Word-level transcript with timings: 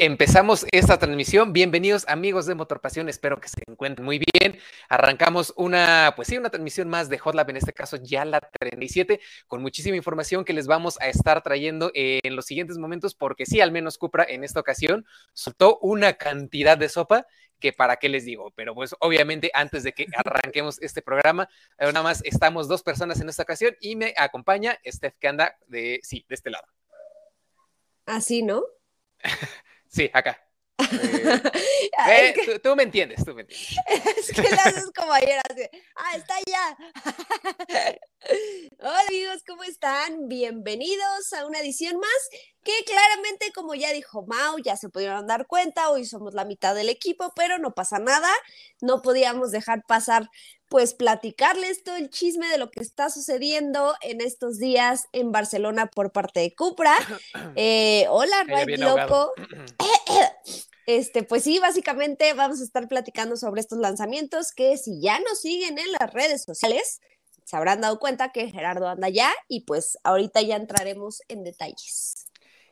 Empezamos 0.00 0.66
esta 0.72 0.98
transmisión. 0.98 1.52
Bienvenidos 1.52 2.04
amigos 2.08 2.44
de 2.46 2.56
Motorpasión. 2.56 3.08
Espero 3.08 3.40
que 3.40 3.48
se 3.48 3.62
encuentren 3.68 4.04
muy 4.04 4.18
bien. 4.18 4.58
Arrancamos 4.88 5.54
una, 5.56 6.12
pues 6.16 6.26
sí, 6.26 6.36
una 6.36 6.50
transmisión 6.50 6.88
más 6.88 7.08
de 7.08 7.18
Hot 7.18 7.36
Lab, 7.36 7.50
en 7.50 7.56
este 7.56 7.72
caso 7.72 7.96
ya 7.96 8.24
la 8.24 8.40
37, 8.40 9.20
con 9.46 9.62
muchísima 9.62 9.96
información 9.96 10.44
que 10.44 10.52
les 10.52 10.66
vamos 10.66 11.00
a 11.00 11.08
estar 11.08 11.40
trayendo 11.42 11.92
en 11.94 12.34
los 12.34 12.46
siguientes 12.46 12.78
momentos, 12.78 13.14
porque 13.14 13.46
sí, 13.46 13.60
al 13.60 13.70
menos 13.70 13.96
Cupra 13.96 14.24
en 14.28 14.42
esta 14.42 14.58
ocasión 14.58 15.06
soltó 15.34 15.78
una 15.78 16.14
cantidad 16.14 16.76
de 16.76 16.88
sopa 16.88 17.26
que 17.60 17.72
para 17.72 17.96
qué 17.96 18.08
les 18.08 18.24
digo, 18.24 18.50
pero 18.56 18.74
pues 18.74 18.96
obviamente 18.98 19.52
antes 19.54 19.84
de 19.84 19.92
que 19.92 20.06
arranquemos 20.16 20.82
este 20.82 21.00
programa, 21.00 21.48
eh, 21.78 21.86
nada 21.86 22.02
más 22.02 22.22
estamos 22.24 22.66
dos 22.66 22.82
personas 22.82 23.20
en 23.20 23.28
esta 23.28 23.44
ocasión 23.44 23.76
y 23.80 23.94
me 23.94 24.14
acompaña 24.16 24.78
Steph 24.84 25.14
que 25.20 25.28
anda 25.28 25.56
de, 25.68 26.00
sí, 26.02 26.24
de 26.28 26.34
este 26.34 26.50
lado. 26.50 26.66
Así, 28.06 28.42
¿no? 28.42 28.64
sí, 29.88 30.10
acá. 30.12 30.38
Eh, 32.08 32.34
eh, 32.48 32.58
tú, 32.60 32.74
me 32.74 32.84
entiendes, 32.84 33.22
tú 33.22 33.34
me 33.34 33.42
entiendes. 33.42 33.76
Es 34.16 34.32
que 34.32 34.40
lo 34.40 34.60
haces 34.64 34.90
como 34.96 35.12
ayer, 35.12 35.38
así, 35.50 35.62
ah, 35.94 36.16
está 36.16 36.34
ya. 36.46 36.76
Hola 38.78 39.00
amigos, 39.06 39.42
¿cómo 39.46 39.62
están? 39.64 40.26
Bienvenidos 40.26 41.32
a 41.34 41.44
una 41.44 41.60
edición 41.60 41.98
más 41.98 42.28
que 42.64 42.72
claramente, 42.86 43.52
como 43.54 43.74
ya 43.74 43.92
dijo 43.92 44.24
Mau, 44.26 44.58
ya 44.60 44.76
se 44.76 44.88
pudieron 44.88 45.26
dar 45.26 45.46
cuenta, 45.46 45.90
hoy 45.90 46.06
somos 46.06 46.32
la 46.32 46.46
mitad 46.46 46.74
del 46.74 46.88
equipo, 46.88 47.32
pero 47.36 47.58
no 47.58 47.74
pasa 47.74 47.98
nada, 47.98 48.30
no 48.80 49.02
podíamos 49.02 49.50
dejar 49.50 49.82
pasar 49.86 50.30
pues 50.70 50.94
platicarles 50.94 51.82
todo 51.82 51.96
el 51.96 52.10
chisme 52.10 52.46
de 52.48 52.56
lo 52.56 52.70
que 52.70 52.80
está 52.80 53.10
sucediendo 53.10 53.92
en 54.02 54.20
estos 54.20 54.58
días 54.58 55.08
en 55.12 55.32
Barcelona 55.32 55.86
por 55.86 56.12
parte 56.12 56.40
de 56.40 56.54
Cupra. 56.54 56.94
Eh, 57.56 58.06
hola, 58.08 58.44
Right 58.44 58.78
Loco. 58.78 59.32
Este, 60.86 61.22
pues 61.22 61.44
sí, 61.44 61.60
básicamente 61.60 62.32
vamos 62.32 62.60
a 62.60 62.64
estar 62.64 62.88
platicando 62.88 63.36
sobre 63.36 63.60
estos 63.60 63.78
lanzamientos 63.78 64.50
que 64.50 64.76
si 64.76 65.00
ya 65.00 65.20
nos 65.20 65.40
siguen 65.40 65.78
en 65.78 65.92
las 65.92 66.12
redes 66.12 66.42
sociales, 66.42 67.00
se 67.44 67.56
habrán 67.56 67.80
dado 67.80 68.00
cuenta 68.00 68.32
que 68.32 68.50
Gerardo 68.50 68.88
anda 68.88 69.08
ya 69.08 69.32
y 69.46 69.60
pues 69.66 69.98
ahorita 70.02 70.42
ya 70.42 70.56
entraremos 70.56 71.22
en 71.28 71.44
detalles. 71.44 72.29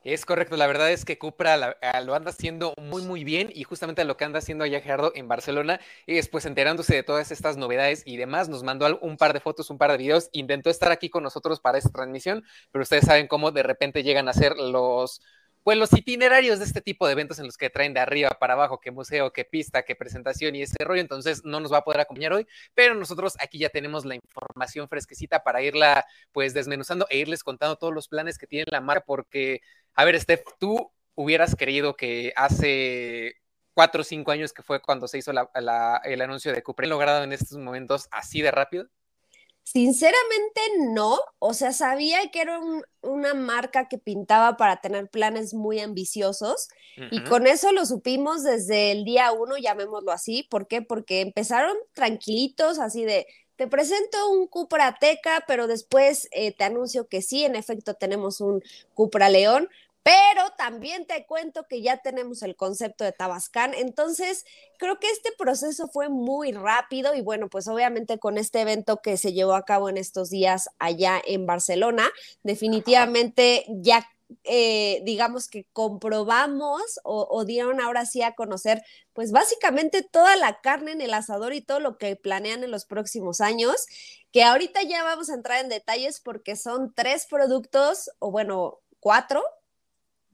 Es 0.09 0.25
correcto, 0.25 0.57
la 0.57 0.67
verdad 0.67 0.91
es 0.91 1.05
que 1.05 1.19
Cupra 1.19 1.77
ah, 1.83 2.01
lo 2.01 2.15
anda 2.15 2.31
haciendo 2.31 2.73
muy 2.81 3.03
muy 3.03 3.25
bien 3.25 3.51
y 3.55 3.65
justamente 3.65 4.07
lo 4.07 4.17
que 4.17 4.25
anda 4.25 4.39
haciendo 4.39 4.65
allá 4.65 4.81
Gerardo 4.81 5.13
en 5.15 5.29
Barcelona 5.29 5.81
es 6.07 6.31
pues 6.31 6.47
enterándose 6.47 6.95
de 6.95 7.03
todas 7.03 7.31
estas 7.31 7.59
novedades 7.59 8.05
y 8.07 8.17
demás, 8.17 8.49
nos 8.49 8.63
mandó 8.63 8.99
un 9.03 9.19
par 9.19 9.35
de 9.35 9.41
fotos, 9.41 9.69
un 9.69 9.77
par 9.77 9.91
de 9.91 9.99
videos, 9.99 10.31
intentó 10.33 10.71
estar 10.71 10.91
aquí 10.93 11.11
con 11.11 11.23
nosotros 11.25 11.61
para 11.61 11.77
esta 11.77 11.91
transmisión, 11.91 12.43
pero 12.73 12.85
ustedes 12.85 13.05
saben 13.05 13.27
cómo 13.29 13.51
de 13.51 13.63
repente 13.63 14.03
llegan 14.03 14.31
a 14.31 14.33
ser 14.33 14.57
los 14.57 15.21
pues 15.69 15.77
los 15.77 15.93
itinerarios 15.93 16.61
de 16.61 16.65
este 16.65 16.81
tipo 16.81 17.07
de 17.07 17.13
eventos 17.13 17.39
en 17.39 17.45
los 17.45 17.59
que 17.59 17.69
traen 17.69 17.93
de 17.93 18.01
arriba 18.01 18.31
para 18.41 18.55
abajo, 18.55 18.81
que 18.81 18.91
museo, 18.91 19.35
que 19.35 19.45
pista, 19.45 19.83
que 19.83 19.95
presentación 19.95 20.57
y 20.57 20.63
ese 20.63 20.83
rollo, 20.83 21.03
entonces 21.03 21.45
no 21.45 21.61
nos 21.61 21.71
va 21.71 21.77
a 21.77 21.85
poder 21.85 22.01
acompañar 22.01 22.33
hoy, 22.33 22.47
pero 22.73 22.95
nosotros 22.95 23.37
aquí 23.39 23.59
ya 23.59 23.69
tenemos 23.69 24.07
la 24.07 24.15
información 24.15 24.89
fresquecita 24.89 25.45
para 25.45 25.61
irla 25.61 26.07
pues 26.33 26.55
desmenuzando 26.55 27.07
e 27.11 27.19
irles 27.19 27.45
contando 27.45 27.77
todos 27.77 27.93
los 27.93 28.09
planes 28.09 28.39
que 28.39 28.47
tiene 28.47 28.65
la 28.71 28.81
marca, 28.81 29.05
porque, 29.07 29.61
a 29.93 30.07
ver, 30.07 30.19
Steph, 30.19 30.41
tú 30.59 30.91
hubieras 31.15 31.55
querido 31.55 31.97
que 31.97 32.33
hace 32.35 33.35
cuatro 33.75 34.01
o 34.01 34.05
cinco 34.05 34.31
años 34.31 34.55
que 34.55 34.63
fue 34.63 34.81
cuando 34.81 35.07
se 35.07 35.19
hizo 35.19 35.33
el 35.33 36.23
anuncio 36.23 36.55
de 36.55 36.63
Cupra, 36.63 36.87
logrado 36.87 37.25
en 37.25 37.35
estos 37.35 37.59
momentos 37.59 38.09
así 38.11 38.41
de 38.41 38.53
rápido? 38.53 38.89
Sinceramente 39.71 40.61
no, 40.95 41.19
o 41.39 41.53
sea, 41.53 41.73
sabía 41.73 42.31
que 42.31 42.41
era 42.41 42.59
una 43.03 43.35
marca 43.35 43.87
que 43.87 43.99
pintaba 43.99 44.57
para 44.57 44.81
tener 44.81 45.11
planes 45.11 45.53
muy 45.53 45.79
ambiciosos 45.81 46.69
y 47.11 47.23
con 47.25 47.47
eso 47.47 47.71
lo 47.73 47.85
supimos 47.85 48.45
desde 48.45 48.93
el 48.93 49.05
día 49.05 49.31
uno, 49.31 49.59
llamémoslo 49.59 50.11
así. 50.11 50.43
¿Por 50.51 50.69
qué? 50.69 50.81
Porque 50.81 51.21
empezaron 51.21 51.77
tranquilitos, 51.93 52.79
así 52.79 53.05
de, 53.05 53.27
te 53.57 53.67
presento 53.67 54.31
un 54.31 54.47
Cupra 54.47 54.97
Teca, 54.99 55.45
pero 55.47 55.67
después 55.67 56.29
eh, 56.31 56.53
te 56.53 56.65
anuncio 56.65 57.07
que 57.07 57.21
sí, 57.21 57.45
en 57.45 57.55
efecto 57.55 57.93
tenemos 57.93 58.41
un 58.41 58.63
Cupra 58.95 59.29
León, 59.29 59.69
pero 60.09 60.49
también 60.57 61.07
te 61.07 61.27
cuento 61.27 61.67
que 61.69 61.83
ya 61.83 61.99
tenemos 61.99 62.43
el 62.43 62.57
concepto 62.57 63.05
de 63.05 63.13
Tabascán. 63.13 63.75
Entonces, 63.75 64.47
creo 64.79 64.99
que 64.99 65.11
este 65.11 65.33
proceso 65.37 65.87
fue 65.89 66.09
muy 66.09 66.53
rápido 66.53 67.15
y 67.15 67.21
bueno, 67.21 67.51
pues 67.51 67.69
obviamente 67.69 68.19
con 68.19 68.39
este 68.39 68.63
evento 68.63 69.03
que 69.03 69.19
se 69.19 69.35
llevó 69.35 69.53
a 69.53 69.67
cabo 69.67 69.91
en 69.91 69.99
estos 69.99 70.31
días 70.31 70.71
allá 70.79 71.21
en 71.27 71.45
Barcelona, 71.45 72.09
definitivamente 72.43 73.67
ya 73.69 74.09
eh, 74.45 75.03
digamos 75.05 75.49
que 75.49 75.67
comprobamos 75.75 77.01
o, 77.05 77.29
o, 77.31 77.45
dieron 77.45 77.79
ahora 77.79 78.07
sí 78.07 78.23
a 78.23 78.35
conocer, 78.35 78.83
pues 79.13 79.31
básicamente 79.31 80.03
toda 80.03 80.37
la 80.37 80.61
carne 80.63 80.93
en 80.93 81.03
el 81.03 81.13
asador 81.13 81.53
y 81.53 81.61
todo 81.61 81.81
lo 81.81 81.99
que 81.99 82.17
planean 82.17 82.65
en 82.65 82.71
los 82.71 82.87
próximos 82.87 83.43
años, 83.43 83.87
que 84.33 84.43
ahorita 84.43 84.83
ya 84.85 85.03
vamos 85.03 85.29
a 85.29 85.35
entrar 85.35 85.63
en 85.63 85.69
detalles 85.69 86.21
porque 86.21 86.57
son 86.57 86.95
tres 86.95 87.27
productos, 87.27 88.11
o 88.19 88.31
bueno, 88.31 88.81
cuatro, 89.01 89.43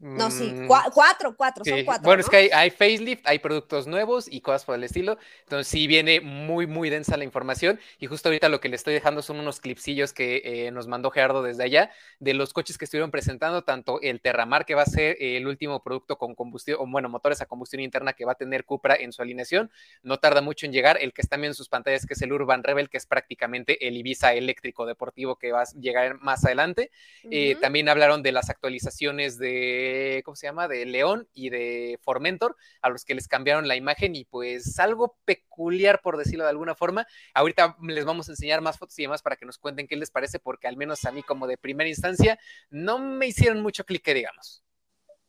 no, 0.05 0.31
sí, 0.31 0.53
mm, 0.53 0.67
cuatro, 0.67 1.35
cuatro, 1.35 1.65
son 1.65 1.83
cuatro. 1.83 2.05
Bueno, 2.05 2.21
es 2.21 2.29
que 2.29 2.51
hay, 2.53 2.69
facelift, 2.69 3.27
hay 3.27 3.39
productos 3.39 3.87
nuevos 3.87 4.31
y 4.31 4.43
cosas 4.43 4.67
por 4.67 4.75
el 4.75 4.85
estilo. 4.85 5.17
Entonces 5.45 5.67
sí 5.67 5.87
viene 5.87 6.21
muy, 6.21 6.67
muy 6.67 6.91
densa 6.91 7.17
la 7.17 7.25
información. 7.25 7.81
Y 7.99 8.07
justo 8.07 8.29
ahorita 8.29 8.51
lo 8.51 8.61
que 8.61 8.69
le 8.69 8.77
estoy 8.77 8.93
dejando 8.93 9.23
son 9.23 9.41
unos 9.41 9.61
clipsillos 9.61 10.13
que 10.13 10.43
eh, 10.45 10.71
nos 10.73 10.89
mandó 10.89 11.11
Gerardo 11.11 11.43
desde 11.43 11.65
allá 11.65 11.91
de 12.21 12.35
los 12.35 12.53
coches 12.53 12.77
que 12.77 12.85
estuvieron 12.85 13.11
presentando, 13.11 13.65
tanto 13.65 13.99
el 14.03 14.21
Terramar, 14.21 14.67
que 14.67 14.75
va 14.75 14.83
a 14.83 14.87
ser 14.87 15.17
el 15.19 15.47
último 15.47 15.83
producto 15.83 16.19
con 16.19 16.35
combustión, 16.35 16.77
o 16.81 16.87
bueno, 16.87 17.09
motores 17.09 17.41
a 17.41 17.47
combustión 17.47 17.81
interna 17.81 18.13
que 18.13 18.27
va 18.27 18.33
a 18.33 18.37
tener 18.37 18.67
Cupra 18.67 18.95
en 18.97 19.11
su 19.11 19.23
alineación. 19.23 19.71
No 20.03 20.19
tarda 20.19 20.43
mucho 20.43 20.67
en 20.67 20.73
llegar. 20.73 20.99
El 21.01 21.15
que 21.15 21.23
está 21.23 21.37
viendo 21.37 21.53
en 21.53 21.55
sus 21.55 21.71
pantallas, 21.71 22.05
que 22.05 22.13
es 22.13 22.21
el 22.21 22.31
Urban 22.31 22.63
Rebel, 22.63 22.91
que 22.91 22.99
es 22.99 23.07
prácticamente 23.07 23.89
el 23.89 23.97
Ibiza 23.97 24.35
eléctrico 24.35 24.85
deportivo 24.85 25.37
que 25.37 25.51
va 25.51 25.63
a 25.63 25.81
llegar 25.81 26.21
más 26.21 26.45
adelante. 26.45 26.91
Eh, 27.31 27.57
también 27.59 27.89
hablaron 27.89 28.23
de 28.23 28.33
las 28.33 28.51
actualizaciones 28.51 29.39
de 29.39 29.94
¿cómo 30.25 30.37
se 30.37 30.47
llama? 30.47 30.69
De 30.69 30.85
León 30.87 31.29
y 31.33 31.51
de 31.51 31.99
Formentor, 32.03 32.57
a 32.83 32.89
los 32.89 33.05
que 33.05 33.15
les 33.15 33.29
cambiaron 33.29 33.69
la 33.69 33.77
imagen 33.77 34.15
y 34.15 34.25
pues 34.25 34.79
algo 34.79 35.17
peculiar, 35.25 36.01
por 36.03 36.17
decirlo 36.17 36.45
de 36.45 36.51
alguna 36.51 36.75
forma. 36.75 37.07
Ahorita 37.35 37.77
les 37.83 38.05
vamos 38.05 38.29
a 38.29 38.33
enseñar 38.33 38.61
más 38.61 38.79
fotos 38.79 38.99
y 38.99 39.03
demás 39.03 39.23
para 39.23 39.37
que 39.37 39.47
nos 39.47 39.59
cuenten 39.59 39.87
qué 39.87 39.97
les 39.97 40.11
parece, 40.11 40.39
porque 40.39 40.69
al 40.69 40.77
menos 40.77 41.05
a 41.05 41.13
mí 41.13 41.23
como 41.23 41.47
de 41.47 41.59
primera 41.59 41.89
instancia 41.89 42.39
no 42.71 42.99
me 42.99 43.27
hicieron 43.27 43.63
mucho 43.63 43.85
clic, 43.85 44.05
digamos. 44.13 44.63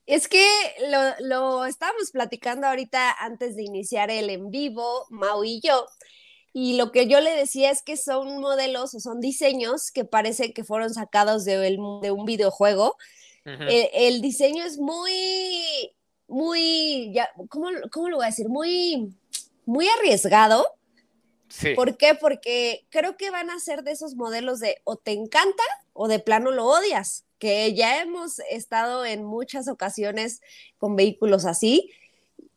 Es 0.05 0.27
que 0.27 0.47
lo, 0.89 1.27
lo 1.27 1.65
estábamos 1.65 2.11
platicando 2.11 2.67
ahorita 2.67 3.11
antes 3.19 3.55
de 3.55 3.63
iniciar 3.63 4.11
el 4.11 4.29
en 4.29 4.51
vivo, 4.51 5.07
Mau 5.09 5.43
y 5.43 5.61
yo, 5.61 5.87
y 6.57 6.77
lo 6.77 6.93
que 6.93 7.07
yo 7.07 7.19
le 7.19 7.35
decía 7.35 7.69
es 7.69 7.83
que 7.83 7.97
son 7.97 8.39
modelos 8.39 8.95
o 8.95 9.01
son 9.01 9.19
diseños 9.19 9.91
que 9.91 10.05
parece 10.05 10.53
que 10.53 10.63
fueron 10.63 10.93
sacados 10.93 11.43
de, 11.43 11.57
de 11.57 12.11
un 12.11 12.23
videojuego 12.23 12.95
el, 13.45 14.21
diseño 14.21 14.63
es 14.63 14.77
muy, 14.77 15.91
muy, 16.27 17.11
ya, 17.13 17.29
¿cómo, 17.49 17.69
¿cómo, 17.91 18.09
lo 18.09 18.17
voy 18.17 18.25
a 18.25 18.29
decir? 18.29 18.49
Muy, 18.49 19.15
muy 19.65 19.87
arriesgado. 19.87 20.65
Sí. 21.47 21.75
¿Por 21.75 21.95
qué? 21.97 22.15
Porque 22.15 22.85
creo 22.89 23.17
que 23.17 23.29
van 23.29 23.49
a 23.49 23.59
ser 23.59 23.83
de 23.83 23.91
esos 23.91 24.15
modelos 24.15 24.59
de 24.59 24.77
o 24.83 24.97
te 24.97 25.11
encanta 25.11 25.63
o 25.93 26.07
de 26.07 26.19
plano 26.19 26.51
lo 26.51 26.65
odias, 26.65 27.25
que 27.37 27.73
ya 27.73 28.01
hemos 28.01 28.39
estado 28.49 29.05
en 29.05 29.23
muchas 29.23 29.67
ocasiones 29.67 30.41
con 30.77 30.95
vehículos 30.95 31.45
así. 31.45 31.91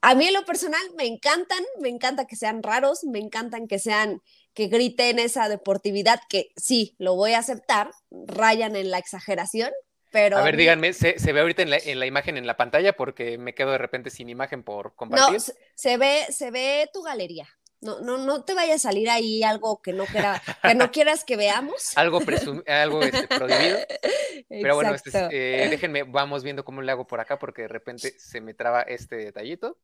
A 0.00 0.14
mí 0.14 0.26
en 0.26 0.34
lo 0.34 0.44
personal 0.44 0.80
me 0.96 1.06
encantan, 1.06 1.62
me 1.80 1.88
encanta 1.88 2.26
que 2.26 2.36
sean 2.36 2.62
raros, 2.62 3.04
me 3.04 3.18
encantan 3.18 3.68
que 3.68 3.78
sean, 3.78 4.22
que 4.54 4.68
griten 4.68 5.18
esa 5.18 5.48
deportividad, 5.48 6.20
que 6.28 6.50
sí, 6.56 6.94
lo 6.98 7.14
voy 7.14 7.32
a 7.32 7.40
aceptar, 7.40 7.90
rayan 8.10 8.74
en 8.74 8.90
la 8.90 8.98
exageración, 8.98 9.70
a 10.12 10.42
ver, 10.42 10.56
díganme, 10.56 10.92
¿se, 10.92 11.14
ve 11.32 11.40
ahorita 11.40 11.62
en 11.62 11.98
la, 11.98 12.06
imagen 12.06 12.36
en 12.36 12.46
la 12.46 12.56
pantalla? 12.56 12.94
Porque 12.94 13.38
me 13.38 13.54
quedo 13.54 13.72
de 13.72 13.78
repente 13.78 14.10
sin 14.10 14.28
imagen 14.28 14.62
por 14.62 14.94
compartir. 14.94 15.34
No, 15.34 15.54
se 15.74 15.96
ve, 15.96 16.26
se 16.30 16.50
ve 16.50 16.88
tu 16.92 17.02
galería. 17.02 17.48
No, 17.80 18.00
no, 18.00 18.18
no 18.18 18.42
te 18.42 18.54
vaya 18.54 18.74
a 18.74 18.78
salir 18.78 19.08
ahí 19.08 19.44
algo 19.44 19.80
que 19.80 19.92
no, 19.92 20.04
quiera, 20.06 20.42
que 20.62 20.74
no 20.74 20.90
quieras 20.90 21.24
que 21.24 21.36
veamos. 21.36 21.96
algo 21.96 22.20
algo 22.66 23.02
este, 23.02 23.28
prohibido. 23.28 23.78
Pero 24.48 24.74
bueno, 24.74 24.94
este, 24.94 25.10
eh, 25.30 25.68
déjenme, 25.68 26.02
vamos 26.02 26.42
viendo 26.42 26.64
cómo 26.64 26.82
le 26.82 26.90
hago 26.90 27.06
por 27.06 27.20
acá, 27.20 27.38
porque 27.38 27.62
de 27.62 27.68
repente 27.68 28.14
se 28.18 28.40
me 28.40 28.54
traba 28.54 28.82
este 28.82 29.16
detallito. 29.16 29.78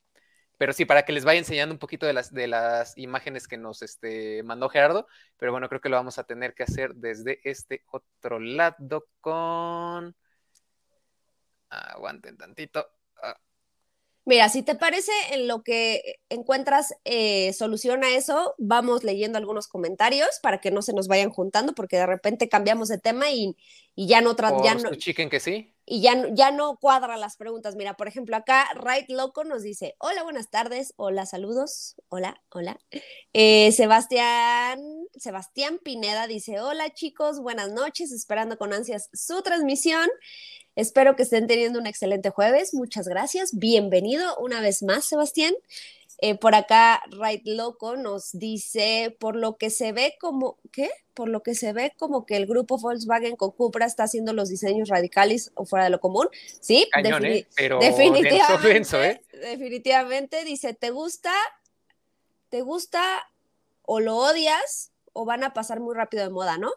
Pero 0.56 0.72
sí, 0.72 0.84
para 0.84 1.04
que 1.04 1.12
les 1.12 1.24
vaya 1.24 1.38
enseñando 1.38 1.74
un 1.74 1.78
poquito 1.78 2.06
de 2.06 2.12
las, 2.12 2.32
de 2.32 2.46
las 2.46 2.96
imágenes 2.96 3.48
que 3.48 3.56
nos 3.56 3.82
este, 3.82 4.42
mandó 4.42 4.68
Gerardo. 4.68 5.06
Pero 5.36 5.52
bueno, 5.52 5.68
creo 5.68 5.80
que 5.80 5.88
lo 5.88 5.96
vamos 5.96 6.18
a 6.18 6.24
tener 6.24 6.54
que 6.54 6.62
hacer 6.62 6.94
desde 6.94 7.40
este 7.44 7.84
otro 7.90 8.38
lado 8.38 9.06
con... 9.20 10.16
Aguanten 11.68 12.36
tantito. 12.36 12.86
Ah. 13.20 13.36
Mira, 14.24 14.48
si 14.48 14.62
te 14.62 14.76
parece, 14.76 15.12
en 15.32 15.48
lo 15.48 15.62
que 15.62 16.20
encuentras 16.28 16.94
eh, 17.04 17.52
solución 17.52 18.04
a 18.04 18.14
eso, 18.14 18.54
vamos 18.58 19.02
leyendo 19.02 19.38
algunos 19.38 19.66
comentarios 19.66 20.38
para 20.40 20.60
que 20.60 20.70
no 20.70 20.82
se 20.82 20.94
nos 20.94 21.08
vayan 21.08 21.30
juntando, 21.30 21.74
porque 21.74 21.96
de 21.96 22.06
repente 22.06 22.48
cambiamos 22.48 22.88
de 22.88 22.98
tema 22.98 23.30
y, 23.30 23.56
ya 23.96 24.20
no... 24.20 24.36
ya 24.62 24.76
no... 24.76 24.94
chiquen 24.94 25.28
que 25.28 25.40
sí? 25.40 25.73
Y 25.86 26.00
ya, 26.00 26.28
ya 26.32 26.50
no 26.50 26.76
cuadra 26.76 27.16
las 27.16 27.36
preguntas. 27.36 27.76
Mira, 27.76 27.96
por 27.96 28.08
ejemplo, 28.08 28.36
acá 28.36 28.66
Right 28.74 29.10
Loco 29.10 29.44
nos 29.44 29.62
dice, 29.62 29.94
hola, 29.98 30.22
buenas 30.22 30.50
tardes, 30.50 30.94
hola, 30.96 31.26
saludos, 31.26 31.96
hola, 32.08 32.40
hola. 32.50 32.78
Eh, 33.32 33.70
Sebastián, 33.72 34.80
Sebastián 35.14 35.78
Pineda 35.82 36.26
dice, 36.26 36.60
hola 36.60 36.90
chicos, 36.90 37.40
buenas 37.40 37.70
noches, 37.70 38.12
esperando 38.12 38.56
con 38.56 38.72
ansias 38.72 39.10
su 39.12 39.42
transmisión. 39.42 40.08
Espero 40.76 41.14
que 41.14 41.22
estén 41.22 41.46
teniendo 41.46 41.78
un 41.78 41.86
excelente 41.86 42.30
jueves. 42.30 42.74
Muchas 42.74 43.06
gracias. 43.06 43.50
Bienvenido 43.52 44.36
una 44.38 44.60
vez 44.60 44.82
más, 44.82 45.04
Sebastián. 45.04 45.54
Eh, 46.18 46.36
por 46.36 46.54
acá, 46.54 47.02
Right 47.10 47.42
Loco 47.44 47.96
nos 47.96 48.32
dice, 48.32 49.16
por 49.18 49.36
lo 49.36 49.56
que 49.56 49.70
se 49.70 49.92
ve 49.92 50.16
como, 50.20 50.58
¿qué? 50.72 50.90
Por 51.12 51.28
lo 51.28 51.42
que 51.42 51.54
se 51.54 51.72
ve 51.72 51.92
como 51.96 52.24
que 52.24 52.36
el 52.36 52.46
grupo 52.46 52.78
Volkswagen 52.78 53.36
con 53.36 53.50
Cupra 53.50 53.86
está 53.86 54.04
haciendo 54.04 54.32
los 54.32 54.48
diseños 54.48 54.88
radicales 54.88 55.52
o 55.54 55.64
fuera 55.64 55.84
de 55.84 55.90
lo 55.90 56.00
común. 56.00 56.28
Sí, 56.60 56.82
¿eh? 56.84 57.46
pero 57.56 57.78
definitivamente, 57.78 59.10
¿eh? 59.10 59.20
definitivamente 59.32 60.44
dice, 60.44 60.74
¿te 60.74 60.90
gusta? 60.90 61.32
¿Te 62.48 62.62
gusta 62.62 63.28
o 63.82 64.00
lo 64.00 64.16
odias 64.16 64.92
o 65.12 65.24
van 65.24 65.44
a 65.44 65.52
pasar 65.52 65.80
muy 65.80 65.94
rápido 65.94 66.24
de 66.24 66.30
moda, 66.30 66.58
¿no? 66.58 66.72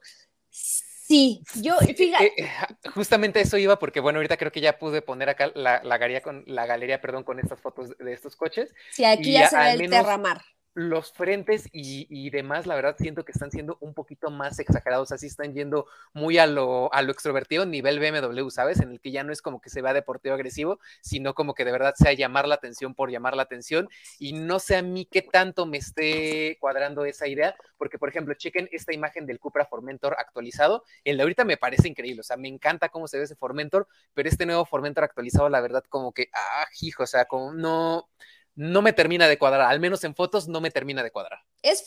Sí, 1.08 1.42
yo, 1.62 1.78
fíjate. 1.78 2.34
Eh, 2.38 2.50
justamente 2.94 3.40
eso 3.40 3.58
iba 3.58 3.80
porque, 3.80 4.02
bueno, 4.02 4.20
ahorita 4.20 4.36
creo 4.36 4.52
que 4.52 4.60
ya 4.60 4.78
pude 4.78 5.02
poner 5.02 5.30
acá 5.30 5.50
la, 5.56 5.80
galería, 5.80 6.22
con, 6.22 6.44
la 6.48 6.66
galería 6.66 7.00
perdón, 7.00 7.24
con 7.24 7.40
estas 7.40 7.62
fotos 7.62 7.98
de 7.98 8.12
estos 8.12 8.36
coches. 8.36 8.76
Sí, 8.92 9.06
aquí 9.06 9.32
ya, 9.32 9.50
se 9.50 9.56
ve 9.56 9.72
el 9.72 9.90
derramar 9.90 10.42
los 10.78 11.12
frentes 11.12 11.68
y, 11.72 12.30
demás, 12.30 12.68
la 12.68 12.76
verdad, 12.76 12.96
siento 13.00 13.26
que 13.26 13.32
están 13.32 13.50
siendo 13.50 13.80
un 13.82 13.96
poquito 13.96 14.30
más 14.30 14.60
exagerados, 14.60 15.12
así 15.12 15.26
están 15.26 15.56
yendo 15.56 15.88
muy 16.14 16.38
a 16.38 16.46
lo, 16.46 16.94
a 16.94 17.02
lo 17.02 17.12
extrovertido, 17.12 17.66
nivel 17.66 18.00
BMW, 18.00 18.48
¿sabes? 18.52 18.80
En 18.80 18.92
el 18.92 19.00
que 19.00 19.10
ya 19.10 19.24
no 19.24 19.34
es 19.34 19.42
como 19.42 19.60
que 19.60 19.72
se 19.72 19.82
vea 19.82 19.94
deportivo 19.94 20.36
agresivo, 20.36 20.80
sino 21.02 21.34
como 21.34 21.56
que 21.56 21.66
de 21.66 21.72
verdad 21.72 21.96
sea 21.98 22.14
llamar 22.14 22.48
la 22.48 22.54
atención 22.54 22.94
por 22.94 23.10
llamar 23.10 23.36
la 23.36 23.42
atención. 23.42 23.90
Y 24.20 24.34
no 24.34 24.60
sé 24.60 24.76
a 24.76 24.84
mí 24.84 25.08
qué 25.10 25.24
tanto 25.24 25.66
me 25.66 25.80
esté 25.80 26.60
cuadrando 26.60 27.06
esa 27.06 27.28
idea, 27.28 27.56
porque, 27.80 27.98
por 27.98 28.10
ejemplo, 28.10 28.36
chequen 28.36 28.70
esta 28.72 28.94
imagen 28.94 29.26
del 29.26 29.40
Cupra 29.40 29.66
Formentor 29.66 30.16
actualizado. 30.20 30.84
El 31.04 31.18
de 31.18 31.24
ahorita 31.24 31.44
me 31.44 31.58
parece 31.58 31.88
increíble, 31.88 32.22
o 32.22 32.24
sea, 32.24 32.38
me 32.38 32.50
encanta 32.50 32.90
cómo 32.90 33.08
se 33.08 33.18
ve 33.18 33.24
ese 33.24 33.36
Formentor, 33.36 33.88
pero 34.14 34.30
este 34.30 34.46
nuevo 34.46 34.64
Formentor 34.64 35.06
actualizado, 35.06 35.50
la 35.50 35.60
verdad, 35.60 35.84
como 35.90 36.12
que, 36.12 36.30
ah, 36.36 36.68
hijo, 36.82 37.02
o 37.02 37.08
sea, 37.08 37.26
como 37.26 37.52
no 37.52 38.10
no 38.58 38.82
me 38.82 38.92
termina 38.92 39.28
de 39.28 39.38
cuadrar, 39.38 39.70
al 39.70 39.80
menos 39.80 40.04
en 40.04 40.16
fotos 40.16 40.48
no 40.48 40.60
me 40.60 40.72
termina 40.72 41.04
de 41.04 41.12
cuadrar. 41.12 41.40
Es, 41.62 41.86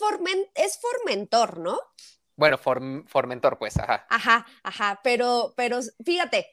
es 0.54 0.78
Formentor, 0.80 1.58
¿no? 1.58 1.78
Bueno, 2.36 2.58
Formentor, 2.58 3.58
pues, 3.58 3.76
ajá. 3.76 4.06
Ajá, 4.08 4.46
ajá, 4.62 5.00
pero, 5.02 5.52
pero 5.56 5.80
fíjate, 6.04 6.48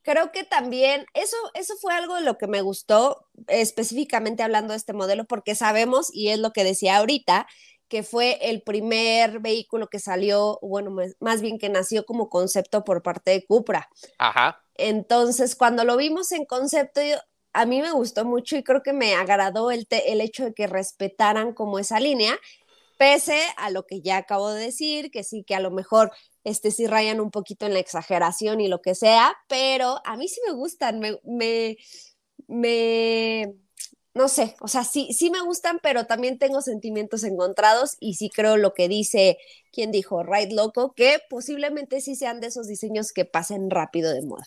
creo 0.00 0.32
que 0.32 0.44
también 0.44 1.04
eso, 1.12 1.36
eso 1.52 1.74
fue 1.76 1.94
algo 1.94 2.16
de 2.16 2.22
lo 2.22 2.38
que 2.38 2.46
me 2.46 2.62
gustó, 2.62 3.28
específicamente 3.48 4.42
hablando 4.42 4.72
de 4.72 4.78
este 4.78 4.94
modelo, 4.94 5.26
porque 5.26 5.54
sabemos, 5.54 6.08
y 6.12 6.30
es 6.30 6.38
lo 6.38 6.52
que 6.52 6.64
decía 6.64 6.96
ahorita, 6.96 7.46
que 7.88 8.02
fue 8.02 8.38
el 8.40 8.62
primer 8.62 9.40
vehículo 9.40 9.88
que 9.88 9.98
salió, 9.98 10.58
bueno, 10.62 10.96
más 11.20 11.42
bien 11.42 11.58
que 11.58 11.68
nació 11.68 12.06
como 12.06 12.30
concepto 12.30 12.82
por 12.82 13.02
parte 13.02 13.32
de 13.32 13.44
Cupra. 13.44 13.90
Ajá. 14.18 14.64
Entonces, 14.74 15.54
cuando 15.54 15.84
lo 15.84 15.98
vimos 15.98 16.32
en 16.32 16.46
concepto, 16.46 17.02
a 17.52 17.66
mí 17.66 17.80
me 17.82 17.92
gustó 17.92 18.24
mucho 18.24 18.56
y 18.56 18.62
creo 18.64 18.82
que 18.82 18.92
me 18.92 19.14
agradó 19.14 19.70
el, 19.70 19.86
el 19.90 20.20
hecho 20.20 20.44
de 20.44 20.54
que 20.54 20.66
respetaran 20.66 21.54
como 21.54 21.78
esa 21.78 22.00
línea, 22.00 22.38
pese 22.98 23.40
a 23.56 23.70
lo 23.70 23.86
que 23.86 24.00
ya 24.02 24.18
acabo 24.18 24.50
de 24.52 24.64
decir, 24.66 25.10
que 25.10 25.24
sí, 25.24 25.44
que 25.44 25.54
a 25.54 25.60
lo 25.60 25.70
mejor 25.70 26.12
este 26.44 26.70
sí 26.70 26.86
rayan 26.86 27.20
un 27.20 27.30
poquito 27.30 27.66
en 27.66 27.74
la 27.74 27.80
exageración 27.80 28.60
y 28.60 28.68
lo 28.68 28.82
que 28.82 28.94
sea, 28.94 29.34
pero 29.48 30.00
a 30.04 30.16
mí 30.16 30.28
sí 30.28 30.40
me 30.46 30.52
gustan, 30.54 31.00
me, 31.00 31.18
me, 31.24 31.76
me 32.48 33.54
no 34.14 34.28
sé, 34.28 34.56
o 34.60 34.68
sea, 34.68 34.84
sí, 34.84 35.12
sí 35.14 35.30
me 35.30 35.40
gustan, 35.42 35.80
pero 35.82 36.06
también 36.06 36.38
tengo 36.38 36.60
sentimientos 36.62 37.24
encontrados 37.24 37.96
y 38.00 38.14
sí 38.14 38.30
creo 38.30 38.58
lo 38.58 38.74
que 38.74 38.88
dice, 38.88 39.38
quien 39.72 39.90
dijo, 39.90 40.22
Right 40.22 40.52
Loco, 40.52 40.92
que 40.94 41.18
posiblemente 41.30 42.00
sí 42.02 42.14
sean 42.16 42.40
de 42.40 42.48
esos 42.48 42.66
diseños 42.66 43.12
que 43.12 43.24
pasen 43.24 43.70
rápido 43.70 44.12
de 44.12 44.22
moda. 44.22 44.44